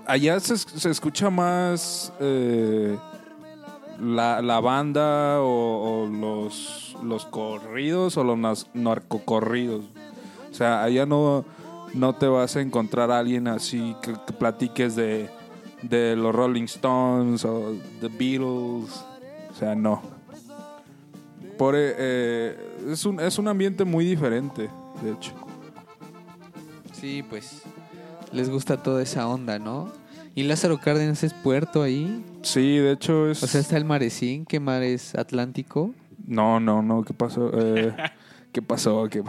allá 0.06 0.40
se, 0.40 0.56
se 0.56 0.90
escucha 0.90 1.30
más 1.30 2.12
eh, 2.20 2.96
la, 4.00 4.40
la 4.40 4.60
banda 4.60 5.40
o, 5.40 6.04
o 6.04 6.06
los, 6.06 6.96
los 7.02 7.26
corridos 7.26 8.16
o 8.16 8.24
los 8.24 8.68
narcocorridos. 8.72 9.84
O 10.50 10.54
sea, 10.54 10.82
allá 10.84 11.06
no, 11.06 11.44
no 11.94 12.14
te 12.14 12.26
vas 12.26 12.56
a 12.56 12.60
encontrar 12.60 13.10
a 13.10 13.18
alguien 13.18 13.48
así 13.48 13.94
que, 14.02 14.14
que 14.26 14.32
platiques 14.32 14.96
de, 14.96 15.28
de 15.82 16.16
los 16.16 16.34
Rolling 16.34 16.64
Stones 16.64 17.44
o 17.44 17.74
The 18.00 18.08
Beatles. 18.08 19.04
O 19.50 19.54
sea, 19.58 19.74
no. 19.74 20.02
Por, 21.56 21.74
eh, 21.74 21.94
eh, 21.98 22.56
es, 22.90 23.04
un, 23.04 23.20
es 23.20 23.38
un 23.38 23.48
ambiente 23.48 23.84
muy 23.84 24.04
diferente, 24.04 24.70
de 25.02 25.12
hecho. 25.12 25.32
Sí, 26.92 27.24
pues 27.28 27.62
les 28.32 28.48
gusta 28.48 28.76
toda 28.82 29.02
esa 29.02 29.28
onda, 29.28 29.58
¿no? 29.58 29.90
Y 30.34 30.44
Lázaro 30.44 30.78
Cárdenas 30.78 31.24
es 31.24 31.34
puerto 31.34 31.82
ahí. 31.82 32.24
Sí, 32.42 32.78
de 32.78 32.92
hecho 32.92 33.28
es... 33.28 33.42
O 33.42 33.46
sea, 33.48 33.60
está 33.60 33.76
el 33.76 33.84
Marecín, 33.84 34.46
que 34.46 34.60
mar 34.60 34.84
es 34.84 35.16
Atlántico. 35.16 35.92
No, 36.26 36.60
no, 36.60 36.82
no, 36.82 37.02
¿qué 37.02 37.12
pasó? 37.12 37.50
Eh, 37.54 37.92
¿Qué 38.58 38.62
pasó? 38.62 39.08
¿Qué... 39.08 39.22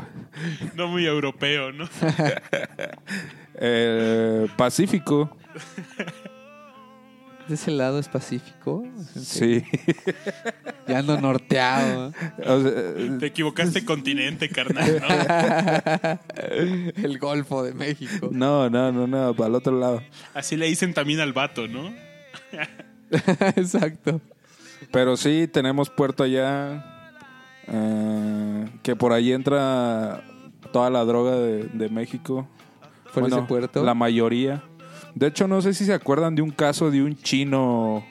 No 0.75 0.87
muy 0.87 1.05
europeo, 1.05 1.71
¿no? 1.71 1.87
Eh, 3.61 4.47
Pacífico, 4.57 5.37
De 7.47 7.53
ese 7.53 7.69
lado 7.69 7.99
es 7.99 8.07
Pacífico. 8.07 8.87
Sí. 9.15 9.63
Ya 10.87 10.99
ando 10.99 11.21
norteado. 11.21 12.11
O 12.43 12.61
sea, 12.61 13.17
Te 13.19 13.27
equivocaste 13.27 13.85
continente, 13.85 14.49
carnal, 14.49 14.99
¿no? 14.99 16.19
el 17.03 17.19
Golfo 17.19 17.63
de 17.63 17.75
México. 17.75 18.29
no, 18.31 18.67
no, 18.69 18.91
no, 18.91 19.05
no, 19.05 19.35
para 19.35 19.49
el 19.49 19.55
otro 19.55 19.77
lado. 19.77 20.01
Así 20.33 20.55
le 20.55 20.65
dicen 20.65 20.95
también 20.95 21.19
al 21.19 21.33
vato, 21.33 21.67
¿no? 21.67 21.93
Exacto. 23.55 24.21
Pero 24.91 25.17
sí, 25.17 25.47
tenemos 25.51 25.91
puerto 25.91 26.23
allá, 26.23 26.98
eh, 27.71 28.65
que 28.83 28.95
por 28.95 29.13
ahí 29.13 29.31
entra 29.31 30.23
toda 30.71 30.89
la 30.89 31.03
droga 31.05 31.35
de, 31.35 31.63
de 31.65 31.89
México. 31.89 32.47
Por 33.13 33.27
ese 33.27 33.41
puerto. 33.41 33.83
La 33.83 33.93
mayoría. 33.93 34.63
De 35.15 35.27
hecho, 35.27 35.47
no 35.47 35.61
sé 35.61 35.73
si 35.73 35.85
se 35.85 35.93
acuerdan 35.93 36.35
de 36.35 36.41
un 36.43 36.51
caso 36.51 36.91
de 36.91 37.01
un 37.01 37.15
chino 37.17 38.03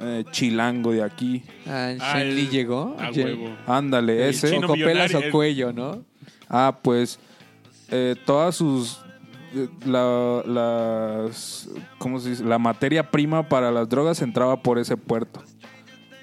eh, 0.00 0.24
chilango 0.30 0.92
de 0.92 1.02
aquí. 1.02 1.42
Ah, 1.66 1.92
Ah, 2.00 2.18
Shen 2.18 2.48
llegó. 2.50 2.96
A 2.98 3.10
Yen- 3.10 3.24
huevo. 3.40 3.56
Ándale, 3.66 4.24
El 4.24 4.30
ese. 4.30 4.56
copelas 4.60 5.10
millonario, 5.10 5.28
o 5.28 5.32
cuello, 5.32 5.72
¿no? 5.72 6.02
Ah, 6.48 6.78
pues 6.82 7.18
eh, 7.90 8.16
todas 8.24 8.56
sus 8.56 9.00
la, 9.84 10.42
las 10.46 11.68
¿cómo 11.98 12.18
se 12.20 12.30
dice? 12.30 12.44
La 12.44 12.58
materia 12.58 13.10
prima 13.10 13.48
para 13.48 13.70
las 13.70 13.88
drogas 13.88 14.20
entraba 14.22 14.62
por 14.62 14.78
ese 14.78 14.96
puerto 14.96 15.42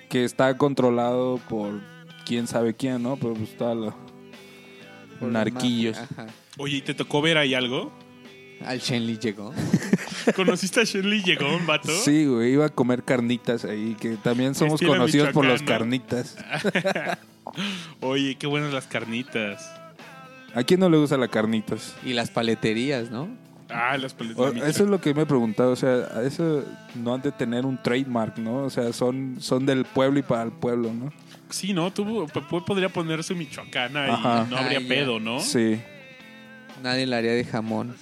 que 0.10 0.24
está 0.24 0.56
controlado 0.58 1.40
por 1.50 1.80
quién 2.26 2.48
sabe 2.48 2.74
quién, 2.74 3.02
¿no? 3.04 3.16
Pero 3.18 3.34
pues 3.34 3.50
está 3.52 3.74
la- 3.76 3.96
la 5.22 5.28
narquillos. 5.28 5.98
ajá. 5.98 6.28
Oye, 6.58 6.78
¿y 6.78 6.82
te 6.82 6.94
tocó 6.94 7.22
ver 7.22 7.38
ahí 7.38 7.54
algo? 7.54 7.92
Al 8.66 8.80
Shen 8.80 9.06
Li 9.08 9.18
llegó. 9.18 9.54
¿Conociste 10.38 10.80
a 10.80 10.84
Shenley 10.86 11.22
Llegón, 11.22 11.66
vato? 11.66 11.90
Sí, 11.92 12.26
güey, 12.26 12.54
iba 12.54 12.66
a 12.68 12.70
comer 12.70 13.04
carnitas 13.04 13.66
ahí, 13.66 13.96
que 14.00 14.12
también 14.16 14.56
somos 14.56 14.76
Estilo 14.76 14.94
conocidos 14.94 15.30
por 15.32 15.44
los 15.46 15.62
michoacano. 15.62 15.80
carnitas. 15.80 16.38
Oye, 18.02 18.36
qué 18.36 18.48
buenas 18.48 18.74
las 18.74 18.88
carnitas. 18.88 19.70
¿A 20.56 20.64
quién 20.64 20.80
no 20.80 20.90
le 20.90 20.98
gusta 20.98 21.18
las 21.18 21.30
carnitas? 21.30 21.96
Y 22.06 22.14
las 22.14 22.30
paleterías, 22.30 23.10
¿no? 23.12 23.28
Ah, 23.70 23.98
las. 23.98 24.16
O- 24.36 24.52
de 24.52 24.60
eso 24.70 24.84
es 24.84 24.90
lo 24.90 25.02
que 25.02 25.14
me 25.14 25.24
he 25.24 25.26
preguntado, 25.26 25.72
o 25.72 25.76
sea, 25.76 26.08
a 26.16 26.22
eso 26.24 26.64
no 26.96 27.14
han 27.16 27.22
de 27.22 27.32
tener 27.32 27.66
un 27.66 27.82
trademark, 27.82 28.38
¿no? 28.38 28.58
O 28.64 28.70
sea, 28.70 28.94
son, 28.94 29.38
son 29.40 29.66
del 29.66 29.84
pueblo 29.86 30.20
y 30.20 30.22
para 30.24 30.44
el 30.44 30.52
pueblo, 30.52 30.94
¿no? 30.94 31.12
Sí, 31.54 31.72
¿no? 31.74 31.94
P- 31.94 32.62
podría 32.66 32.90
poner 32.90 33.24
su 33.24 33.36
michoacana 33.36 34.06
Ajá. 34.14 34.46
y 34.48 34.52
no 34.52 34.58
habría 34.58 34.80
pedo, 34.88 35.20
¿no? 35.20 35.40
Sí. 35.40 35.80
Nadie 36.82 37.06
le 37.06 37.16
haría 37.16 37.34
de 37.34 37.46
jamón. 37.46 37.96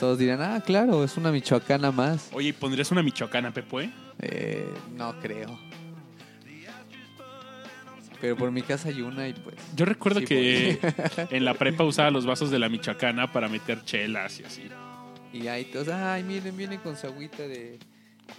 Todos 0.00 0.18
dirán, 0.18 0.42
ah, 0.42 0.60
claro, 0.66 1.04
es 1.04 1.16
una 1.16 1.30
michoacana 1.30 1.90
más. 1.92 2.28
Oye, 2.32 2.48
¿y 2.48 2.52
¿pondrías 2.52 2.90
una 2.90 3.02
michoacana, 3.02 3.52
Pepe? 3.52 3.90
Eh, 4.20 4.68
no 4.96 5.14
creo. 5.20 5.58
Pero 8.20 8.36
por 8.36 8.50
mi 8.50 8.62
casa 8.62 8.88
hay 8.88 9.02
una 9.02 9.28
y 9.28 9.34
pues. 9.34 9.56
Yo 9.76 9.84
recuerdo 9.84 10.20
Sí, 10.20 10.26
que 10.26 10.78
en 11.30 11.44
la 11.44 11.54
prepa 11.58 11.84
usaba 11.84 12.10
los 12.10 12.24
vasos 12.26 12.50
de 12.50 12.58
la 12.58 12.68
Michoacana 12.68 13.30
para 13.30 13.46
meter 13.48 13.84
chelas 13.84 14.40
y 14.40 14.44
así. 14.44 14.62
Y 15.34 15.48
ahí 15.48 15.66
todos, 15.66 15.88
ay, 15.88 16.22
miren, 16.24 16.56
viene 16.56 16.78
con 16.80 16.96
su 16.96 17.06
agüita 17.06 17.42
de. 17.42 17.78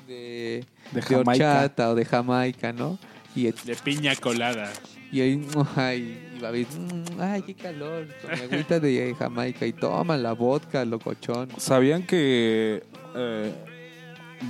de. 0.07 0.65
De 0.91 0.99
de 0.99 1.01
Jamaica. 1.03 1.53
horchata 1.59 1.89
o 1.91 1.95
de 1.95 2.05
Jamaica, 2.05 2.73
¿no? 2.73 2.97
Y, 3.37 3.51
De 3.51 3.75
piña 3.83 4.15
colada. 4.15 4.71
y 5.11 5.21
ahí, 5.21 5.47
ay, 5.75 6.19
y 6.35 6.39
va 6.39 6.47
a 6.47 6.51
ver, 6.51 6.65
"Mm, 6.67 7.21
ay, 7.21 7.41
qué 7.43 7.53
calor, 7.53 8.07
con 8.21 8.31
agüita 8.31 8.79
de 8.79 9.15
Jamaica. 9.17 9.65
Y 9.67 9.73
toma 9.73 10.17
la 10.17 10.33
vodka, 10.33 10.83
locochón. 10.85 11.49
¿Sabían 11.57 12.03
que 12.05 12.83
eh, 13.15 13.53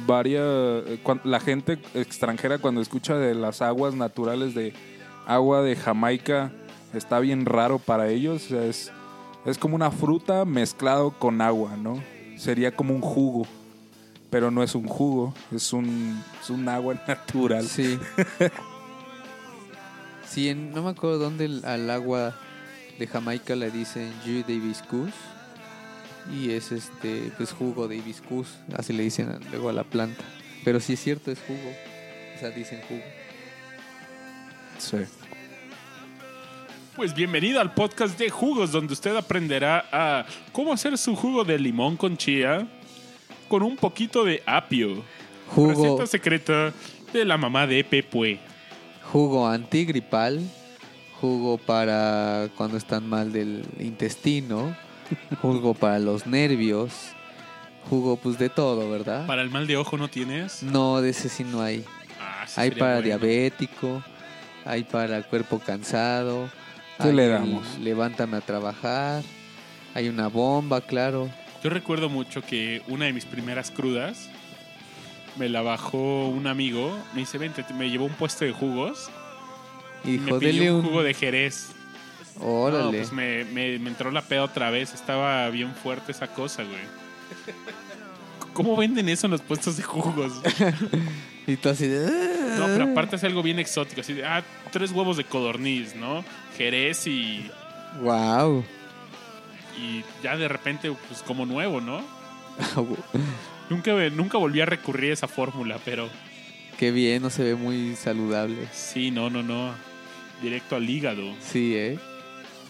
varia- 0.06 0.40
eh, 0.42 1.00
la 1.24 1.40
gente 1.40 1.78
extranjera 1.94 2.58
cuando 2.60 2.82
escucha 2.82 3.16
de 3.18 3.36
las 3.36 3.62
aguas 3.62 3.94
naturales 3.94 4.54
de 4.56 4.74
agua 5.26 5.62
de 5.62 5.76
Jamaica 5.76 6.52
está 6.94 7.20
bien 7.20 7.46
raro 7.46 7.80
para 7.80 8.08
ellos? 8.10 8.46
O 8.46 8.50
sea, 8.50 8.64
es, 8.66 8.92
es 9.46 9.58
como 9.58 9.76
una 9.76 9.92
fruta 9.92 10.46
mezclado 10.46 11.12
con 11.12 11.42
agua, 11.42 11.76
¿no? 11.78 12.02
Sería 12.38 12.76
como 12.76 12.94
un 12.94 13.02
jugo, 13.02 13.46
pero 14.30 14.52
no 14.52 14.64
es 14.64 14.76
un 14.76 14.88
jugo, 14.88 15.34
es 15.52 15.74
un, 15.74 16.22
es 16.42 16.50
un 16.50 16.68
agua 16.70 16.96
natural. 17.08 17.66
Sí. 17.68 17.98
sí, 20.30 20.50
en- 20.50 20.72
no 20.72 20.84
me 20.84 20.90
acuerdo 20.92 21.20
dónde 21.20 21.46
el- 21.46 21.66
al 21.66 21.90
agua 21.90 22.36
de 23.00 23.08
Jamaica 23.08 23.56
le 23.56 23.72
dicen 23.72 24.12
jus 24.26 24.46
de 24.48 24.54
hibiscus. 24.54 25.12
Y 26.34 26.52
es 26.52 26.72
este, 26.74 27.32
pues 27.38 27.52
jugo 27.54 27.88
de 27.88 27.96
hibiscus. 27.98 28.48
Así 28.76 28.92
le 28.92 29.04
dicen 29.04 29.40
luego 29.50 29.70
a 29.70 29.74
la 29.74 29.84
planta. 29.86 30.24
Pero 30.66 30.80
sí 30.82 30.94
es 30.94 31.00
cierto, 31.02 31.32
es 31.32 31.40
jugo. 31.40 31.72
O 32.36 32.40
sea, 32.40 32.50
dicen 32.50 32.82
jugo. 32.88 33.02
Sí. 34.78 34.98
Pues 36.96 37.14
bienvenido 37.14 37.62
al 37.62 37.74
podcast 37.74 38.18
de 38.20 38.30
jugos, 38.30 38.72
donde 38.72 38.94
usted 38.94 39.16
aprenderá 39.16 39.86
a 39.92 40.26
cómo 40.52 40.74
hacer 40.74 40.98
su 40.98 41.16
jugo 41.16 41.44
de 41.44 41.60
limón 41.60 41.96
con 41.96 42.18
chía 42.18 42.68
con 43.48 43.64
un 43.64 43.76
poquito 43.78 44.26
de 44.26 44.42
apio. 44.46 45.04
Jugo, 45.56 45.70
Receta 45.70 46.08
secreta 46.08 46.74
de 47.14 47.24
la 47.24 47.38
mamá 47.38 47.66
de 47.68 47.84
Pepue. 47.84 48.40
Jugo 49.12 49.48
antigripal. 49.48 50.42
Jugo 51.20 51.58
para 51.58 52.50
cuando 52.56 52.78
están 52.78 53.08
mal 53.10 53.32
del 53.32 53.66
intestino. 53.80 54.76
Jugo 55.42 55.74
para 55.74 55.98
los 56.00 56.28
nervios. 56.28 56.92
Jugo 57.90 58.18
pues 58.18 58.38
de 58.38 58.50
todo, 58.50 58.90
¿verdad? 58.90 59.26
Para 59.26 59.42
el 59.42 59.50
mal 59.50 59.66
de 59.66 59.78
ojo 59.78 59.98
no 59.98 60.10
tienes. 60.10 60.62
No, 60.62 61.02
de 61.02 61.10
ese 61.10 61.30
sí 61.30 61.44
no 61.44 61.62
hay. 61.62 61.84
Ah, 62.20 62.46
sí 62.46 62.60
Hay 62.62 62.72
para 62.72 62.96
bueno. 62.96 63.06
diabético, 63.06 64.04
hay 64.66 64.84
para 64.84 65.24
cuerpo 65.24 65.60
cansado. 65.60 66.52
¿Qué 67.02 67.14
le 67.14 67.26
el 67.26 67.32
damos? 67.32 67.80
Levántame 67.80 68.38
a 68.38 68.42
trabajar. 68.42 69.24
Hay 69.96 70.10
una 70.10 70.28
bomba, 70.28 70.82
claro. 70.82 71.30
Yo 71.64 71.70
recuerdo 71.70 72.10
mucho 72.10 72.42
que 72.42 72.84
una 72.88 73.06
de 73.06 73.14
mis 73.14 73.26
primeras 73.26 73.72
crudas 73.72 74.30
me 75.38 75.50
la 75.50 75.62
bajó 75.62 76.28
un 76.28 76.48
amigo. 76.48 76.98
Me 77.14 77.22
dice, 77.22 77.38
vente, 77.38 77.66
me 77.74 77.90
llevó 77.90 78.06
un 78.06 78.14
puesto 78.14 78.46
de 78.46 78.52
jugos. 78.52 79.10
Y 80.04 80.18
me 80.20 80.34
pidió 80.40 80.76
un 80.78 80.84
jugo 80.84 81.04
de 81.04 81.14
Jerez. 81.14 81.70
No, 82.40 82.46
Órale. 82.46 82.98
pues 83.00 83.12
me, 83.12 83.44
me- 83.46 83.80
me 83.80 83.90
entró 83.90 84.12
la 84.12 84.22
peda 84.22 84.44
otra 84.44 84.70
vez. 84.70 84.94
Estaba 84.94 85.50
bien 85.50 85.74
fuerte 85.76 86.12
esa 86.12 86.28
cosa, 86.28 86.64
güey. 86.64 86.82
¿Cómo 88.54 88.76
venden 88.76 89.10
eso 89.10 89.28
en 89.28 89.32
los 89.32 89.42
puestos 89.42 89.78
de 89.78 89.84
jugos? 89.84 90.34
Y 91.50 91.56
tú 91.56 91.70
así 91.70 91.88
de... 91.88 92.06
No, 92.60 92.66
pero 92.66 92.92
aparte 92.92 93.16
es 93.16 93.24
algo 93.24 93.42
bien 93.42 93.58
exótico. 93.58 94.02
Así 94.02 94.12
de, 94.12 94.26
ah, 94.26 94.44
tres 94.74 94.92
huevos 94.92 95.16
de 95.16 95.24
codorniz, 95.24 95.96
¿no? 95.96 96.26
Jerez 96.58 97.08
y, 97.08 97.50
Wow. 98.02 98.66
y 99.80 100.04
ya 100.22 100.36
de 100.36 100.50
repente, 100.50 100.92
pues 101.08 101.22
como 101.24 101.46
nuevo, 101.46 101.80
¿no? 101.80 102.02
Nunca, 103.70 103.92
nunca 104.12 104.38
volví 104.38 104.62
a 104.62 104.66
recurrir 104.66 105.12
a 105.12 105.14
esa 105.14 105.28
fórmula, 105.28 105.78
pero 105.84 106.08
Qué 106.78 106.92
bien, 106.92 107.22
no 107.24 107.30
se 107.30 107.44
ve 107.44 107.56
muy 107.56 107.96
saludable. 107.96 108.68
sí, 108.72 109.10
no, 109.12 109.30
no, 109.30 109.42
no. 109.44 109.72
Directo 110.42 110.76
al 110.76 110.88
hígado. 110.90 111.24
Sí, 111.40 111.74
¿eh? 111.76 111.98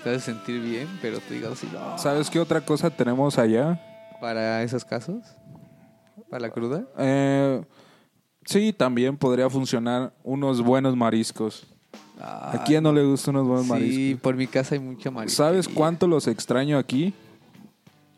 Te 0.04 0.12
hace 0.12 0.22
sentir 0.32 0.62
bien, 0.62 0.88
pero 1.02 1.20
tu 1.20 1.34
hígado 1.34 1.56
sí. 1.56 1.68
no. 1.74 1.98
¿Sabes 1.98 2.30
qué 2.30 2.40
otra 2.40 2.62
cosa 2.62 2.90
tenemos 2.90 3.38
allá? 3.38 3.82
¿Para 4.22 4.64
esos 4.64 4.86
casos? 4.86 5.24
¿Para 6.30 6.42
la 6.48 6.50
cruda? 6.50 6.86
Eh, 6.98 7.62
sí, 8.46 8.72
también 8.74 9.18
podría 9.18 9.50
funcionar 9.50 10.14
unos 10.24 10.62
buenos 10.62 10.96
mariscos. 10.96 11.68
¿A 12.20 12.64
quién 12.66 12.82
no 12.84 12.92
le 12.94 13.04
gustan 13.04 13.36
unos 13.36 13.48
buenos 13.48 13.66
Sí, 13.66 13.72
mariscos? 13.72 14.22
por 14.22 14.36
mi 14.36 14.48
casa 14.48 14.76
hay 14.76 14.80
mucha 14.82 15.12
marisco. 15.12 15.36
¿Sabes 15.44 15.68
cuánto 15.68 16.08
los 16.08 16.26
extraño 16.28 16.78
aquí? 16.78 17.14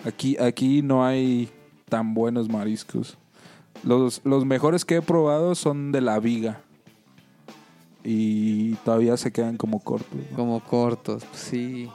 Aquí, 0.05 0.37
aquí 0.37 0.81
no 0.81 1.03
hay 1.05 1.49
tan 1.89 2.13
buenos 2.13 2.49
mariscos. 2.49 3.17
Los, 3.83 4.21
los 4.23 4.45
mejores 4.45 4.85
que 4.85 4.97
he 4.97 5.01
probado 5.01 5.55
son 5.55 5.91
de 5.91 6.01
la 6.01 6.19
viga. 6.19 6.61
Y 8.03 8.73
todavía 8.85 9.17
se 9.17 9.31
quedan 9.31 9.57
como 9.57 9.79
cortos. 9.81 10.17
¿no? 10.31 10.35
Como 10.35 10.63
cortos, 10.63 11.25
pues 11.25 11.41
sí. 11.41 11.89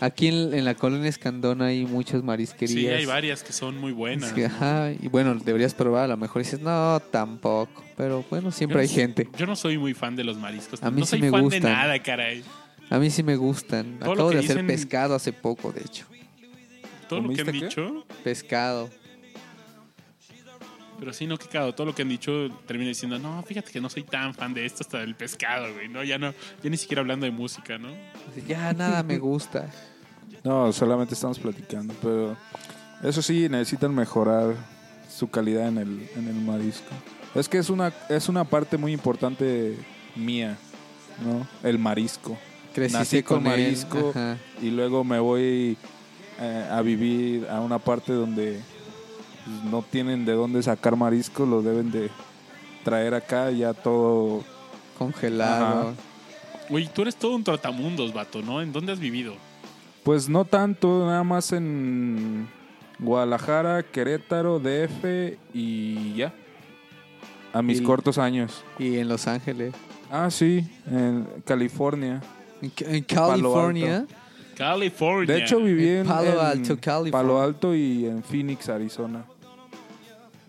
Aquí 0.00 0.28
en, 0.28 0.54
en 0.54 0.64
la 0.64 0.74
colonia 0.74 1.08
Escandón 1.08 1.60
hay 1.60 1.84
muchas 1.84 2.22
marisquerías. 2.22 2.78
Sí, 2.78 2.86
hay 2.86 3.04
varias 3.04 3.42
que 3.42 3.52
son 3.52 3.78
muy 3.78 3.92
buenas. 3.92 4.32
Ajá, 4.32 4.92
y 4.92 5.08
bueno, 5.08 5.34
deberías 5.34 5.74
probar. 5.74 6.04
A 6.04 6.08
lo 6.08 6.16
mejor 6.16 6.42
dices, 6.42 6.60
no, 6.60 7.00
tampoco. 7.10 7.82
Pero 7.96 8.24
bueno, 8.30 8.50
siempre 8.52 8.80
hay 8.80 8.88
gente. 8.88 9.28
Yo 9.36 9.46
no 9.46 9.56
soy 9.56 9.76
muy 9.76 9.94
fan 9.94 10.14
de 10.14 10.24
los 10.24 10.38
mariscos. 10.38 10.82
A 10.82 10.90
mí 10.90 11.00
no 11.00 11.06
sí 11.06 11.10
soy 11.10 11.20
me 11.22 11.30
fan 11.30 11.42
gustan. 11.42 11.62
de 11.62 11.68
nada, 11.70 11.98
caray. 12.00 12.44
A 12.90 12.98
mí 12.98 13.10
sí 13.10 13.22
me 13.22 13.36
gustan. 13.36 13.98
Todo 13.98 14.12
Acabo 14.12 14.30
de 14.30 14.38
hacer 14.38 14.64
pescado 14.66 15.14
hace 15.14 15.32
poco, 15.32 15.72
de 15.72 15.80
hecho. 15.80 16.06
Todo 17.08 17.20
lo 17.20 17.30
que 17.30 17.40
han 17.40 17.52
dicho, 17.52 18.04
Pescado. 18.22 18.90
pero 20.98 21.12
sí, 21.12 21.26
no 21.26 21.38
que 21.38 21.46
cada 21.46 21.72
todo 21.74 21.86
lo 21.86 21.94
que 21.94 22.02
han 22.02 22.08
dicho 22.08 22.48
termina 22.66 22.88
diciendo, 22.88 23.18
no, 23.18 23.42
fíjate 23.42 23.70
que 23.70 23.80
no 23.80 23.88
soy 23.88 24.02
tan 24.02 24.34
fan 24.34 24.52
de 24.52 24.66
esto 24.66 24.82
hasta 24.82 24.98
del 24.98 25.14
pescado, 25.14 25.72
güey, 25.72 25.88
no, 25.88 26.02
ya 26.02 26.18
no, 26.18 26.34
ya 26.62 26.70
ni 26.70 26.76
siquiera 26.76 27.00
hablando 27.00 27.24
de 27.24 27.32
música, 27.32 27.78
¿no? 27.78 27.88
Ya 28.46 28.72
nada 28.72 29.02
me 29.02 29.18
gusta. 29.18 29.70
No, 30.44 30.72
solamente 30.72 31.14
estamos 31.14 31.38
platicando. 31.38 31.94
Pero 32.02 32.36
eso 33.02 33.22
sí, 33.22 33.48
necesitan 33.48 33.94
mejorar 33.94 34.54
su 35.08 35.30
calidad 35.30 35.68
en 35.68 35.78
el, 35.78 36.08
en 36.16 36.28
el 36.28 36.34
marisco. 36.34 36.90
Es 37.34 37.48
que 37.48 37.58
es 37.58 37.70
una, 37.70 37.92
es 38.08 38.28
una 38.28 38.44
parte 38.44 38.76
muy 38.76 38.92
importante 38.92 39.76
mía, 40.16 40.56
¿no? 41.24 41.46
El 41.68 41.78
marisco. 41.78 42.36
Creciste 42.74 42.98
Nací 42.98 43.22
con, 43.22 43.42
marisco 43.42 44.10
ajá. 44.10 44.36
y 44.62 44.70
luego 44.70 45.02
me 45.04 45.18
voy 45.18 45.76
eh, 46.40 46.68
a 46.70 46.80
vivir 46.82 47.46
a 47.48 47.60
una 47.60 47.78
parte 47.78 48.12
donde 48.12 48.60
pues, 49.44 49.64
no 49.64 49.82
tienen 49.82 50.24
de 50.24 50.32
dónde 50.32 50.62
sacar 50.62 50.96
marisco, 50.96 51.46
lo 51.46 51.62
deben 51.62 51.90
de 51.90 52.10
traer 52.84 53.14
acá 53.14 53.50
ya 53.50 53.74
todo. 53.74 54.44
Congelado. 54.98 55.94
Güey, 56.68 56.88
tú 56.88 57.02
eres 57.02 57.16
todo 57.16 57.34
un 57.36 57.44
trotamundos, 57.44 58.12
vato, 58.12 58.42
¿no? 58.42 58.60
¿En 58.60 58.72
dónde 58.72 58.92
has 58.92 58.98
vivido? 58.98 59.34
Pues 60.02 60.28
no 60.28 60.44
tanto, 60.44 61.06
nada 61.06 61.22
más 61.22 61.52
en 61.52 62.48
Guadalajara, 62.98 63.82
Querétaro, 63.84 64.58
DF 64.58 65.38
y 65.54 66.14
ya. 66.14 66.34
A 67.52 67.62
mis 67.62 67.80
Y- 67.80 67.84
cortos 67.84 68.18
años. 68.18 68.64
Y 68.78 68.98
en 68.98 69.08
Los 69.08 69.26
Ángeles. 69.26 69.74
Ah, 70.10 70.30
sí, 70.30 70.66
en 70.90 71.26
California. 71.44 72.20
En, 72.60 73.02
California. 73.04 74.06
California. 74.58 75.34
De 75.34 75.40
hecho, 75.40 75.60
viví 75.60 75.88
en, 75.88 76.06
Palo 76.06 76.32
en 76.32 76.38
Alto, 76.38 76.78
California. 76.80 77.12
Palo 77.12 77.40
Alto 77.40 77.74
y 77.74 78.06
en 78.06 78.24
Phoenix, 78.24 78.68
Arizona. 78.68 79.24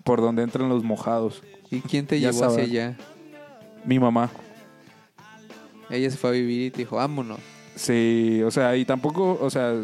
Por 0.04 0.20
donde 0.20 0.42
entran 0.42 0.68
los 0.68 0.84
mojados. 0.84 1.44
¿Y 1.70 1.82
quién 1.82 2.08
te 2.08 2.20
llevó 2.20 2.46
hacia 2.46 2.64
allá? 2.64 2.98
Mi 3.86 4.00
mamá. 4.00 4.32
Ella 5.92 6.10
se 6.10 6.18
fue 6.18 6.32
a 6.32 6.34
vivir 6.34 6.68
y 6.68 6.72
te 6.72 6.80
dijo, 6.80 6.96
vámonos. 6.96 7.40
Sí, 7.76 8.42
o 8.44 8.50
sea, 8.50 8.76
y 8.76 8.84
tampoco, 8.84 9.38
o 9.40 9.50
sea, 9.50 9.76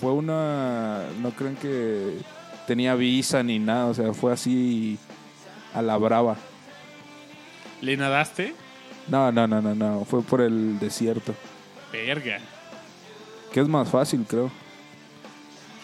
fue 0.00 0.12
una. 0.12 1.04
No 1.20 1.30
creen 1.30 1.54
que 1.54 2.18
tenía 2.66 2.96
visa 2.96 3.42
ni 3.42 3.60
nada, 3.60 3.86
o 3.86 3.94
sea, 3.94 4.12
fue 4.12 4.32
así 4.32 4.98
a 5.72 5.82
la 5.82 5.96
brava. 5.96 6.36
¿Le 7.80 7.96
nadaste? 7.96 8.54
No, 9.08 9.32
no, 9.32 9.46
no, 9.46 9.62
no, 9.62 9.74
no, 9.74 10.04
fue 10.04 10.22
por 10.22 10.40
el 10.40 10.78
desierto. 10.78 11.34
Verga. 11.92 12.38
Que 13.52 13.60
es 13.60 13.68
más 13.68 13.88
fácil, 13.88 14.24
creo. 14.28 14.50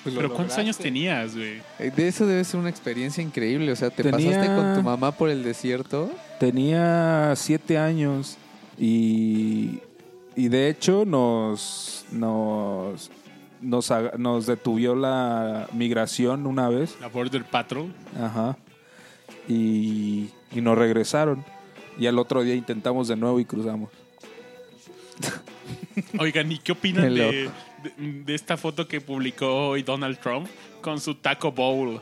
¿Pero 0.05 0.32
cuántos 0.32 0.57
años 0.57 0.78
tenías, 0.78 1.35
güey? 1.36 1.61
Eh, 1.78 1.93
De 1.95 2.09
eso 2.09 2.27
debe 2.27 2.43
ser 2.45 2.59
una 2.61 2.70
experiencia 2.70 3.23
increíble. 3.23 3.70
O 3.73 3.77
sea, 3.77 3.90
te 3.90 4.03
Tenía- 4.03 4.31
pasaste 4.39 4.55
con 4.55 4.74
tu 4.74 4.82
mamá 4.82 5.12
por 5.12 5.28
el 5.28 5.43
desierto. 5.43 6.11
Tenía 6.40 7.35
siete 7.36 7.77
años 7.77 8.39
y, 8.78 9.81
y 10.35 10.49
de 10.49 10.70
hecho 10.70 11.05
nos, 11.05 12.07
nos, 12.11 13.11
nos, 13.61 13.90
aga- 13.90 14.12
nos 14.16 14.47
detuvió 14.47 14.95
la 14.95 15.69
migración 15.74 16.47
una 16.47 16.70
vez. 16.70 16.97
La 17.01 17.09
Border 17.09 17.45
Patrol. 17.45 17.93
Ajá. 18.19 18.57
Y, 19.47 20.31
y 20.53 20.61
nos 20.62 20.78
regresaron. 20.78 21.45
Y 21.99 22.07
al 22.07 22.19
otro 22.19 22.43
día 22.43 22.55
intentamos 22.55 23.09
de 23.09 23.16
nuevo 23.16 23.40
y 23.40 23.45
cruzamos. 23.45 23.90
Oigan, 26.18 26.50
¿y 26.52 26.58
qué 26.58 26.72
opinan 26.72 27.14
de, 27.14 27.44
loco. 27.44 27.52
de- 27.96 28.22
de 28.24 28.34
esta 28.34 28.56
foto 28.56 28.86
que 28.88 29.00
publicó 29.00 29.68
hoy 29.68 29.82
Donald 29.82 30.18
Trump 30.18 30.48
con 30.80 31.00
su 31.00 31.14
Taco 31.14 31.52
Bowl? 31.52 32.00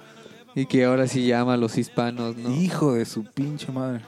Y 0.55 0.67
que 0.67 0.85
ahora 0.85 1.07
sí 1.07 1.27
llama 1.27 1.55
a 1.55 1.57
los 1.57 1.77
hispanos, 1.77 2.37
¿no? 2.37 2.51
Hijo 2.55 2.95
de 2.95 3.05
su 3.05 3.25
pinche 3.25 3.71
madre. 3.71 4.01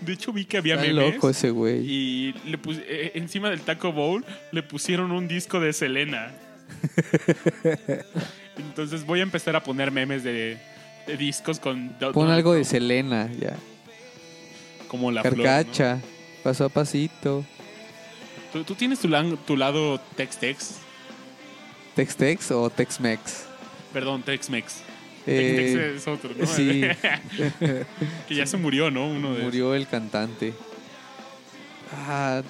De 0.00 0.12
hecho, 0.12 0.32
vi 0.32 0.44
que 0.44 0.56
había 0.58 0.74
Está 0.74 0.86
memes. 0.86 1.14
loco 1.14 1.30
ese 1.30 1.50
güey. 1.50 1.84
Y 1.84 2.34
le 2.46 2.58
pus- 2.58 2.80
eh, 2.86 3.12
encima 3.14 3.50
del 3.50 3.60
Taco 3.60 3.92
Bowl 3.92 4.24
le 4.52 4.62
pusieron 4.62 5.12
un 5.12 5.28
disco 5.28 5.60
de 5.60 5.72
Selena. 5.72 6.32
Entonces 8.56 9.04
voy 9.06 9.20
a 9.20 9.22
empezar 9.22 9.56
a 9.56 9.62
poner 9.62 9.90
memes 9.90 10.24
de, 10.24 10.58
de 11.06 11.16
discos 11.16 11.60
con... 11.60 11.90
Pon 12.00 12.12
Donald 12.12 12.32
algo 12.32 12.54
de 12.54 12.64
Selena, 12.64 13.30
ya. 13.38 13.56
Como 14.88 15.10
la 15.12 15.22
flor, 15.22 15.36
¿no? 15.38 15.42
Carcacha, 15.44 16.00
paso 16.42 16.64
a 16.64 16.68
pasito. 16.68 17.44
¿Tú, 18.52 18.64
tú 18.64 18.74
tienes 18.74 19.00
tu, 19.00 19.08
lado 19.56 20.00
Tex-Tex. 20.16 20.76
¿Tex-Tex 21.94 22.50
o 22.52 22.70
Tex-Mex? 22.70 23.44
Perdón, 23.92 24.22
Tex-Mex. 24.22 24.82
Eh, 25.26 25.54
Tex-Tex 25.56 25.96
es 25.96 26.08
otro, 26.08 26.30
¿no? 26.38 26.46
sí. 26.46 26.82
que 28.28 28.34
ya 28.34 28.46
se 28.46 28.56
murió, 28.56 28.90
¿no? 28.90 29.06
Uno 29.08 29.34
de 29.34 29.42
Murió 29.42 29.74
el 29.74 29.86
cantante. 29.86 30.54
Ah, 32.06 32.42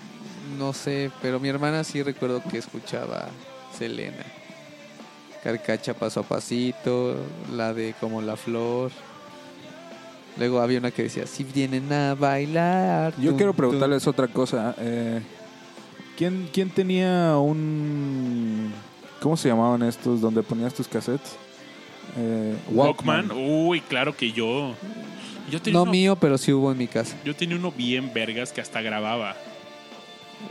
no 0.57 0.73
sé, 0.73 1.11
pero 1.21 1.41
mi 1.41 1.49
hermana 1.49 1.83
sí 1.85 2.03
recuerdo 2.03 2.43
que 2.49 2.59
escuchaba 2.59 3.29
Selena. 3.77 4.25
Carcacha 5.43 5.95
paso 5.95 6.21
a 6.21 6.23
pasito, 6.25 7.17
la 7.53 7.73
de 7.75 7.95
como 8.01 8.23
la 8.23 8.37
flor. 8.37 8.91
Luego 10.37 10.61
había 10.61 10.79
una 10.79 10.91
que 10.93 11.05
decía, 11.05 11.27
si 11.27 11.43
vienen 11.43 11.93
a 11.93 12.15
bailar. 12.15 13.13
Yo 13.19 13.31
tum, 13.31 13.37
quiero 13.37 13.53
tum". 13.53 13.57
preguntarles 13.57 14.07
otra 14.07 14.29
cosa. 14.29 14.75
eh, 14.79 15.21
¿quién, 16.19 16.49
¿Quién 16.53 16.69
tenía 16.71 17.39
un... 17.39 18.73
¿Cómo 19.23 19.37
se 19.37 19.49
llamaban 19.49 19.83
estos 19.83 20.21
donde 20.21 20.43
ponías 20.43 20.75
tus 20.75 20.87
cassettes? 20.89 21.37
Eh, 22.17 22.55
Walkman. 22.71 23.31
Uy, 23.33 23.81
claro 23.81 24.15
que 24.17 24.31
yo. 24.33 24.75
Yo 25.51 25.61
tenía, 25.63 25.79
No 25.79 25.83
uno, 25.85 25.93
mío, 25.93 26.17
pero 26.17 26.37
sí 26.37 26.53
hubo 26.53 26.71
en 26.73 26.79
mi 26.79 26.87
casa. 26.89 27.17
yo 27.25 27.35
tenía 27.35 27.57
uno 27.57 27.73
bien 27.73 28.13
vergas 28.13 28.53
que 28.53 28.61
hasta 28.61 28.83
grababa. 28.83 29.35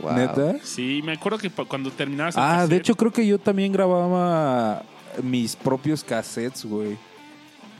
Wow. 0.02 0.12
¿Neta? 0.14 0.56
Sí, 0.64 1.00
me 1.04 1.12
acuerdo 1.12 1.38
que 1.38 1.50
cuando 1.50 1.90
terminabas 1.90 2.34
el 2.36 2.42
Ah, 2.42 2.46
de 2.66 2.76
cassette- 2.76 2.78
hecho 2.80 2.94
creo 2.96 3.12
que 3.12 3.26
yo 3.26 3.38
también 3.38 3.72
grababa 3.72 4.82
mis 5.22 5.54
propios 5.56 6.02
cassettes, 6.04 6.64
güey. 6.64 6.96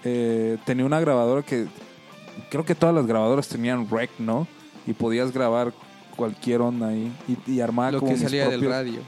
Eh, 0.04 0.58
tenía 0.64 0.84
una 0.84 1.00
grabadora 1.00 1.42
que... 1.42 1.66
Creo 2.50 2.64
que 2.64 2.74
todas 2.74 2.94
las 2.94 3.06
grabadoras 3.06 3.48
tenían 3.48 3.88
rec, 3.90 4.10
¿no? 4.18 4.46
Y 4.86 4.92
podías 4.92 5.32
grabar 5.32 5.72
cualquier 6.18 6.60
onda 6.60 6.88
ahí. 6.88 7.10
Y, 7.26 7.52
y 7.52 7.60
armar 7.60 7.94
Lo 7.94 8.00
como 8.00 8.12
que 8.12 8.18
mis 8.18 8.24
salía 8.24 8.48
del 8.50 8.68
radio. 8.68 9.00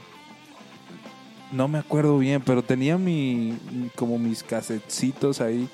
No 1.51 1.67
me 1.67 1.77
acuerdo 1.77 2.17
bien, 2.17 2.41
pero 2.41 2.63
tenía 2.63 2.97
mi... 2.97 3.53
Como 3.95 4.17
mis 4.17 4.41
casetcitos 4.41 5.41
ahí 5.41 5.69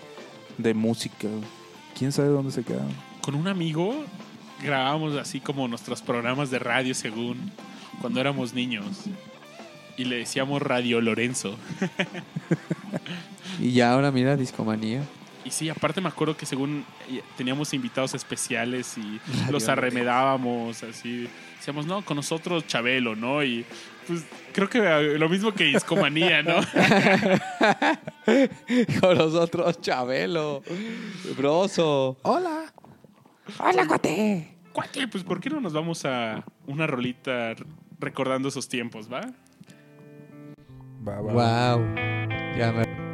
de 0.58 0.74
música. 0.74 1.30
¿Quién 1.98 2.12
sabe 2.12 2.30
dónde 2.30 2.52
se 2.52 2.64
quedaron? 2.64 3.08
con 3.28 3.36
un 3.36 3.50
amigo 3.50 3.94
grabábamos 4.64 5.18
así 5.18 5.42
como 5.42 5.68
nuestros 5.68 6.02
programas 6.02 6.50
de 6.50 6.60
radio 6.60 6.96
según 6.96 7.52
cuando 8.00 8.22
éramos 8.22 8.54
niños. 8.54 8.86
Y 9.98 10.06
le 10.06 10.16
decíamos 10.20 10.62
Radio 10.62 11.02
Lorenzo. 11.02 11.58
Y 13.60 13.72
ya 13.72 13.92
ahora 13.92 14.12
mira, 14.12 14.38
discomanía. 14.38 15.02
Y 15.48 15.52
sí, 15.52 15.70
aparte 15.70 16.02
me 16.02 16.10
acuerdo 16.10 16.36
que 16.36 16.46
según 16.46 16.84
eh, 17.10 17.22
teníamos 17.38 17.74
invitados 17.74 18.14
especiales 18.14 18.98
y 18.98 19.22
los 19.50 19.70
arremedábamos 19.70 20.84
así. 20.84 21.30
Decíamos, 21.56 21.86
no, 21.86 22.04
con 22.04 22.18
nosotros 22.18 22.68
Chabelo, 22.68 23.16
¿no? 23.16 23.42
Y 23.42 23.66
pues 24.06 24.26
creo 24.52 24.70
que 24.70 24.80
eh, 24.80 25.18
lo 25.18 25.30
mismo 25.30 25.54
que 25.54 25.64
Discomanía, 25.64 26.44
¿no? 26.44 26.56
Con 29.00 29.18
los 29.18 29.36
otros, 29.36 29.80
Chabelo. 29.80 30.64
Broso. 31.38 32.18
¡Hola! 32.24 32.74
Hola, 33.60 33.88
cuate. 33.88 34.54
Cuate, 34.74 35.08
pues 35.08 35.24
¿por 35.24 35.40
qué 35.40 35.50
no 35.50 35.62
nos 35.62 35.72
vamos 35.72 36.04
a 36.04 36.44
una 36.66 36.88
rolita 36.88 37.56
recordando 38.00 38.50
esos 38.50 38.68
tiempos, 38.68 39.10
va? 39.10 39.22
Va, 41.08 41.22
va, 41.22 41.34
va. 41.34 41.76
Wow. 41.78 41.96
Ya 42.58 42.74
me... 42.74 43.07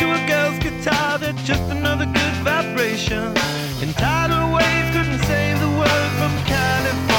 to 0.00 0.06
a 0.12 0.26
girl's 0.26 0.58
guitar, 0.58 1.18
that's 1.18 1.42
just 1.42 1.62
another 1.70 2.06
good 2.06 2.36
vibration. 2.42 3.22
And 3.82 3.94
tidal 3.94 4.54
waves 4.54 4.90
couldn't 4.96 5.22
save 5.26 5.60
the 5.60 5.68
world 5.68 6.12
from 6.18 6.32
Californication. 6.46 7.09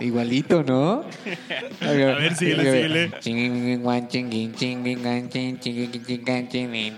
Igualito, 0.00 0.62
¿no? 0.62 1.04
A 1.80 1.90
ver, 1.92 2.34
síguele, 2.34 3.10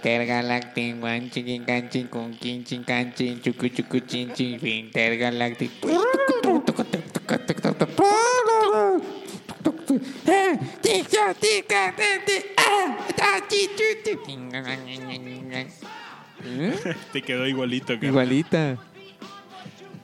Intergalactic 0.05 1.03
one 1.03 1.31
chicken 1.31 1.65
canchin 1.65 2.09
con 2.09 2.35
quinchin 2.35 2.85
canchin 2.85 3.41
chucu 3.43 3.69
chucu 3.69 4.01
chinchin 4.07 4.59
intergalactic 4.63 5.71
¿Eh? 16.45 16.97
Te 17.13 17.23
quedó 17.23 17.47
igualito, 17.47 17.95
cara. 17.95 18.07
Igualita. 18.07 18.77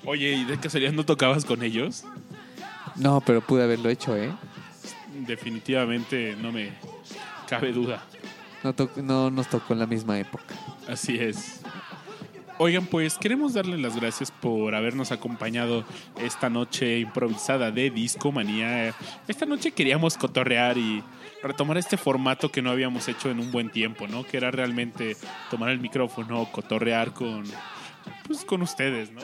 Oye, 0.04 0.32
¿y 0.32 0.44
de 0.44 0.58
casualidad 0.58 0.92
no 0.92 1.04
tocabas 1.04 1.44
con 1.44 1.62
ellos? 1.62 2.04
No, 2.96 3.20
pero 3.20 3.40
pude 3.40 3.62
haberlo 3.62 3.88
hecho, 3.88 4.16
¿eh? 4.16 4.30
Definitivamente 5.26 6.36
no 6.40 6.52
me 6.52 6.72
cabe 7.48 7.72
duda. 7.72 8.02
No, 8.62 8.74
no 9.02 9.30
nos 9.30 9.48
tocó 9.48 9.72
en 9.72 9.78
la 9.78 9.86
misma 9.86 10.18
época. 10.18 10.54
Así 10.88 11.18
es. 11.18 11.60
Oigan, 12.58 12.84
pues 12.84 13.16
queremos 13.16 13.54
darle 13.54 13.78
las 13.78 13.96
gracias 13.96 14.30
por 14.30 14.74
habernos 14.74 15.12
acompañado 15.12 15.82
esta 16.22 16.50
noche 16.50 16.98
improvisada 16.98 17.70
de 17.70 17.88
Disco 17.90 18.32
Manía. 18.32 18.94
Esta 19.26 19.46
noche 19.46 19.70
queríamos 19.70 20.18
cotorrear 20.18 20.76
y 20.76 21.02
retomar 21.42 21.78
este 21.78 21.96
formato 21.96 22.50
que 22.50 22.62
no 22.62 22.70
habíamos 22.70 23.08
hecho 23.08 23.30
en 23.30 23.40
un 23.40 23.50
buen 23.52 23.70
tiempo, 23.70 24.06
¿no? 24.06 24.24
Que 24.24 24.36
era 24.36 24.50
realmente 24.50 25.16
tomar 25.50 25.70
el 25.70 25.80
micrófono, 25.80 26.50
cotorrear 26.50 27.12
con, 27.12 27.44
pues, 28.26 28.44
con 28.44 28.62
ustedes, 28.62 29.12
¿no? 29.12 29.20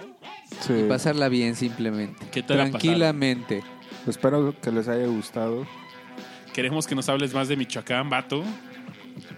Sí. 0.61 0.85
Pasarla 0.89 1.29
bien 1.29 1.57
simplemente. 1.57 2.27
¿Qué 2.31 2.43
tal 2.43 2.59
la 2.59 2.69
Tranquilamente. 2.71 3.63
Espero 4.07 4.55
que 4.61 4.71
les 4.71 4.89
haya 4.89 5.07
gustado. 5.07 5.67
Queremos 6.53 6.87
que 6.87 6.95
nos 6.95 7.09
hables 7.09 7.35
más 7.35 7.49
de 7.49 7.57
Michoacán, 7.57 8.09
vato. 8.09 8.43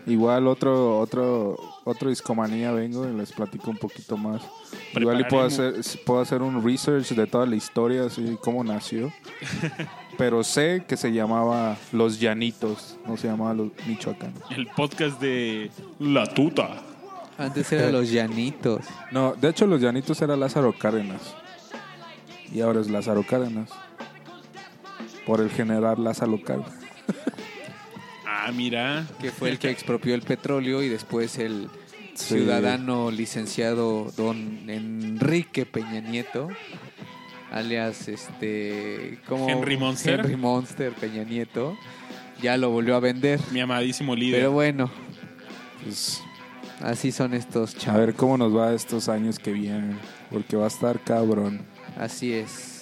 Igual 0.06 0.46
otro 0.46 0.98
otro 0.98 1.56
otro 1.88 2.10
discomanía 2.10 2.70
vengo 2.72 3.08
y 3.08 3.14
les 3.14 3.32
platico 3.32 3.70
un 3.70 3.78
poquito 3.78 4.16
más. 4.16 4.42
Igual 4.94 5.20
y 5.20 5.24
puedo 5.24 5.44
hacer 5.44 5.74
puedo 6.04 6.20
hacer 6.20 6.42
un 6.42 6.62
research 6.62 7.10
de 7.10 7.26
toda 7.26 7.46
la 7.46 7.56
historia 7.56 8.04
así 8.04 8.36
cómo 8.42 8.62
nació. 8.62 9.12
Pero 10.18 10.42
sé 10.44 10.84
que 10.86 10.96
se 10.96 11.12
llamaba 11.12 11.76
Los 11.92 12.18
Llanitos, 12.20 12.98
no 13.06 13.16
se 13.16 13.28
llamaba 13.28 13.54
Los 13.54 13.70
Michoacán. 13.86 14.34
El 14.50 14.66
podcast 14.66 15.20
de 15.20 15.70
La 15.98 16.26
Tuta. 16.26 16.82
Antes 17.38 17.72
eran 17.72 17.92
los 17.92 18.10
llanitos. 18.10 18.84
No, 19.12 19.34
de 19.34 19.48
hecho 19.48 19.66
Los 19.66 19.80
Llanitos 19.80 20.20
era 20.20 20.36
Lázaro 20.36 20.74
Cárdenas. 20.76 21.34
Y 22.52 22.60
ahora 22.60 22.80
es 22.80 22.90
Lázaro 22.90 23.22
Cárdenas. 23.22 23.70
Por 25.24 25.40
el 25.40 25.50
general 25.50 26.02
Lázaro 26.02 26.38
Cárdenas. 26.42 26.87
Ah, 28.46 28.52
mira. 28.52 29.06
que 29.20 29.30
fue 29.30 29.50
el 29.50 29.58
que 29.58 29.70
expropió 29.70 30.14
el 30.14 30.22
petróleo 30.22 30.82
y 30.82 30.88
después 30.88 31.38
el 31.38 31.68
Sí. 32.14 32.34
ciudadano 32.34 33.10
licenciado 33.10 34.12
don 34.16 34.68
Enrique 34.68 35.66
Peña 35.66 36.00
Nieto, 36.00 36.48
alias 37.52 38.08
este 38.08 39.18
como 39.28 39.48
Henry 39.48 39.76
Monster. 39.76 40.20
Henry 40.20 40.36
Monster 40.36 40.92
Peña 40.94 41.22
Nieto, 41.24 41.76
ya 42.42 42.56
lo 42.56 42.70
volvió 42.70 42.96
a 42.96 43.00
vender. 43.00 43.40
Mi 43.52 43.60
amadísimo 43.60 44.14
líder. 44.16 44.40
Pero 44.40 44.52
bueno, 44.52 44.90
Pues, 45.84 46.20
así 46.80 47.12
son 47.12 47.34
estos 47.34 47.74
a 47.76 47.78
chavos. 47.78 48.00
ver 48.00 48.14
cómo 48.14 48.36
nos 48.36 48.54
va 48.56 48.74
estos 48.74 49.08
años 49.08 49.38
que 49.38 49.52
vienen. 49.52 49.98
Porque 50.30 50.56
va 50.56 50.64
a 50.64 50.68
estar 50.68 51.00
cabrón. 51.00 51.62
Así 51.96 52.32
es. 52.32 52.77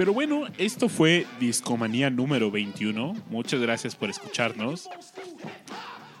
Pero 0.00 0.14
bueno, 0.14 0.44
esto 0.56 0.88
fue 0.88 1.26
Discomanía 1.38 2.08
número 2.08 2.50
21. 2.50 3.16
Muchas 3.28 3.60
gracias 3.60 3.94
por 3.94 4.08
escucharnos. 4.08 4.88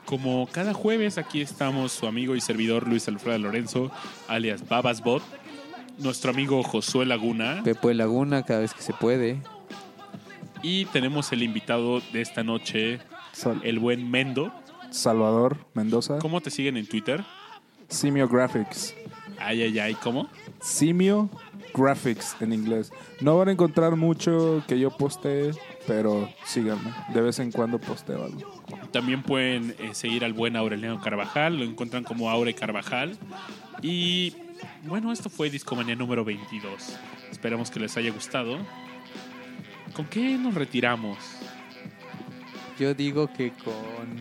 Como 0.04 0.46
cada 0.52 0.74
jueves, 0.74 1.16
aquí 1.16 1.40
estamos 1.40 1.90
su 1.92 2.06
amigo 2.06 2.36
y 2.36 2.42
servidor 2.42 2.86
Luis 2.86 3.08
Alfredo 3.08 3.38
Lorenzo, 3.38 3.90
alias 4.28 4.68
Babasbot, 4.68 5.22
nuestro 5.96 6.30
amigo 6.30 6.62
Josué 6.62 7.06
Laguna, 7.06 7.62
Pepo 7.64 7.88
de 7.88 7.94
Laguna 7.94 8.42
cada 8.42 8.60
vez 8.60 8.74
que 8.74 8.82
se 8.82 8.92
puede. 8.92 9.40
y 10.62 10.84
tenemos 10.84 11.32
el 11.32 11.42
invitado 11.42 12.02
de 12.12 12.20
esta 12.20 12.42
noche, 12.44 12.98
Sal- 13.32 13.62
el 13.64 13.78
buen 13.78 14.10
Mendo. 14.10 14.52
Salvador 14.90 15.56
Mendoza. 15.72 16.18
¿Cómo 16.18 16.42
te 16.42 16.50
siguen 16.50 16.76
en 16.76 16.86
Twitter? 16.86 17.24
Simio 17.88 18.28
Graphics. 18.28 18.94
Ay, 19.40 19.62
ay, 19.62 19.78
ay, 19.78 19.94
¿cómo? 19.94 20.28
Simio 20.60 21.30
Graphics 21.74 22.36
en 22.40 22.52
inglés. 22.52 22.92
No 23.20 23.38
van 23.38 23.48
a 23.48 23.52
encontrar 23.52 23.96
mucho 23.96 24.62
que 24.68 24.78
yo 24.78 24.90
postee, 24.90 25.52
pero 25.86 26.28
síganme. 26.44 26.92
De 27.14 27.20
vez 27.20 27.38
en 27.38 27.50
cuando 27.50 27.78
posteo 27.78 28.24
algo. 28.24 28.62
También 28.92 29.22
pueden 29.22 29.74
eh, 29.78 29.90
seguir 29.92 30.24
al 30.24 30.32
buen 30.32 30.56
Aureliano 30.56 31.00
Carvajal, 31.00 31.58
lo 31.58 31.64
encuentran 31.64 32.04
como 32.04 32.30
Aure 32.30 32.54
Carvajal. 32.54 33.16
Y 33.82 34.34
bueno, 34.84 35.12
esto 35.12 35.30
fue 35.30 35.50
Discomanía 35.50 35.96
número 35.96 36.24
22. 36.24 36.98
Esperamos 37.30 37.70
que 37.70 37.80
les 37.80 37.96
haya 37.96 38.10
gustado. 38.10 38.58
¿Con 39.94 40.06
qué 40.06 40.36
nos 40.38 40.54
retiramos? 40.54 41.18
Yo 42.78 42.94
digo 42.94 43.32
que 43.32 43.52
con 43.52 44.16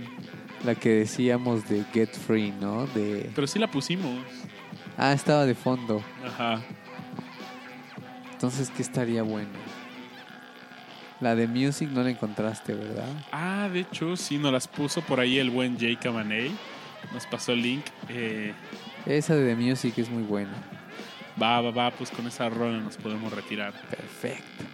la 0.65 0.75
que 0.75 0.89
decíamos 0.89 1.67
de 1.69 1.83
Get 1.93 2.11
Free, 2.11 2.51
¿no? 2.59 2.87
De 2.87 3.29
Pero 3.33 3.47
sí 3.47 3.59
la 3.59 3.69
pusimos. 3.71 4.19
Ah, 4.99 5.13
estaba 5.13 5.45
de 5.45 5.55
fondo. 5.55 6.03
Ajá. 6.25 6.59
Entonces, 8.33 8.69
¿qué 8.69 8.81
estaría 8.81 9.23
bueno? 9.23 9.49
La 11.21 11.35
de 11.35 11.47
Music 11.47 11.89
no 11.89 12.03
la 12.03 12.09
encontraste, 12.09 12.73
¿verdad? 12.73 13.07
Ah, 13.31 13.69
de 13.71 13.81
hecho, 13.81 14.15
sí 14.17 14.37
nos 14.37 14.51
las 14.53 14.67
puso 14.67 15.01
por 15.01 15.19
ahí 15.19 15.37
el 15.39 15.49
buen 15.49 15.77
Jay 15.79 15.95
Camaney. 15.95 16.55
Nos 17.13 17.25
pasó 17.25 17.53
el 17.53 17.61
link. 17.61 17.85
Eh, 18.09 18.53
Esa 19.05 19.35
de 19.35 19.55
The 19.55 19.61
Music 19.61 19.93
es 19.97 20.09
muy 20.09 20.23
buena. 20.23 20.51
va, 21.41 21.61
va, 21.61 21.71
va, 21.71 21.91
pues 21.91 22.09
con 22.11 22.27
esa 22.27 22.49
rola 22.49 22.77
nos 22.79 22.97
podemos 22.97 23.31
retirar. 23.33 23.73
Perfecto. 23.89 24.65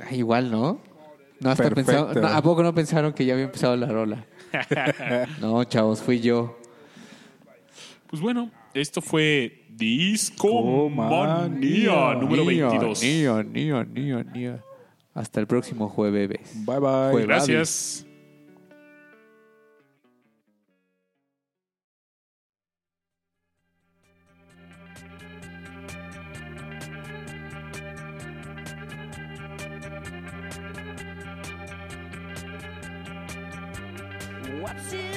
Ah, 0.00 0.14
Igual, 0.14 0.50
¿no? 0.50 0.80
No, 1.40 1.50
hasta 1.50 1.64
Perfecto. 1.64 1.92
pensaron- 1.92 2.22
no, 2.22 2.28
¿A 2.28 2.42
poco 2.42 2.62
no 2.62 2.74
pensaron 2.74 3.12
que 3.12 3.24
ya 3.24 3.32
había 3.32 3.46
empezado 3.46 3.76
la 3.76 3.86
rola? 3.86 4.24
No, 5.40 5.64
chavos, 5.64 6.02
fui 6.02 6.20
yo. 6.20 6.58
Pues 8.08 8.20
bueno, 8.20 8.50
esto 8.74 9.00
fue 9.00 9.64
Discomanía 9.70 12.14
número 12.14 12.44
Niño, 12.44 12.70
22. 12.70 13.02
niño, 13.02 13.42
niño, 13.42 13.84
niño, 13.84 14.24
niño. 14.24 14.58
Hasta 15.14 15.40
el 15.40 15.46
próximo 15.46 15.88
jueves. 15.88 16.28
Bye 16.66 16.78
bye. 16.78 17.10
Jueves. 17.12 17.26
Gracias. 17.26 18.06
What's 34.72 34.92
it? 34.92 35.09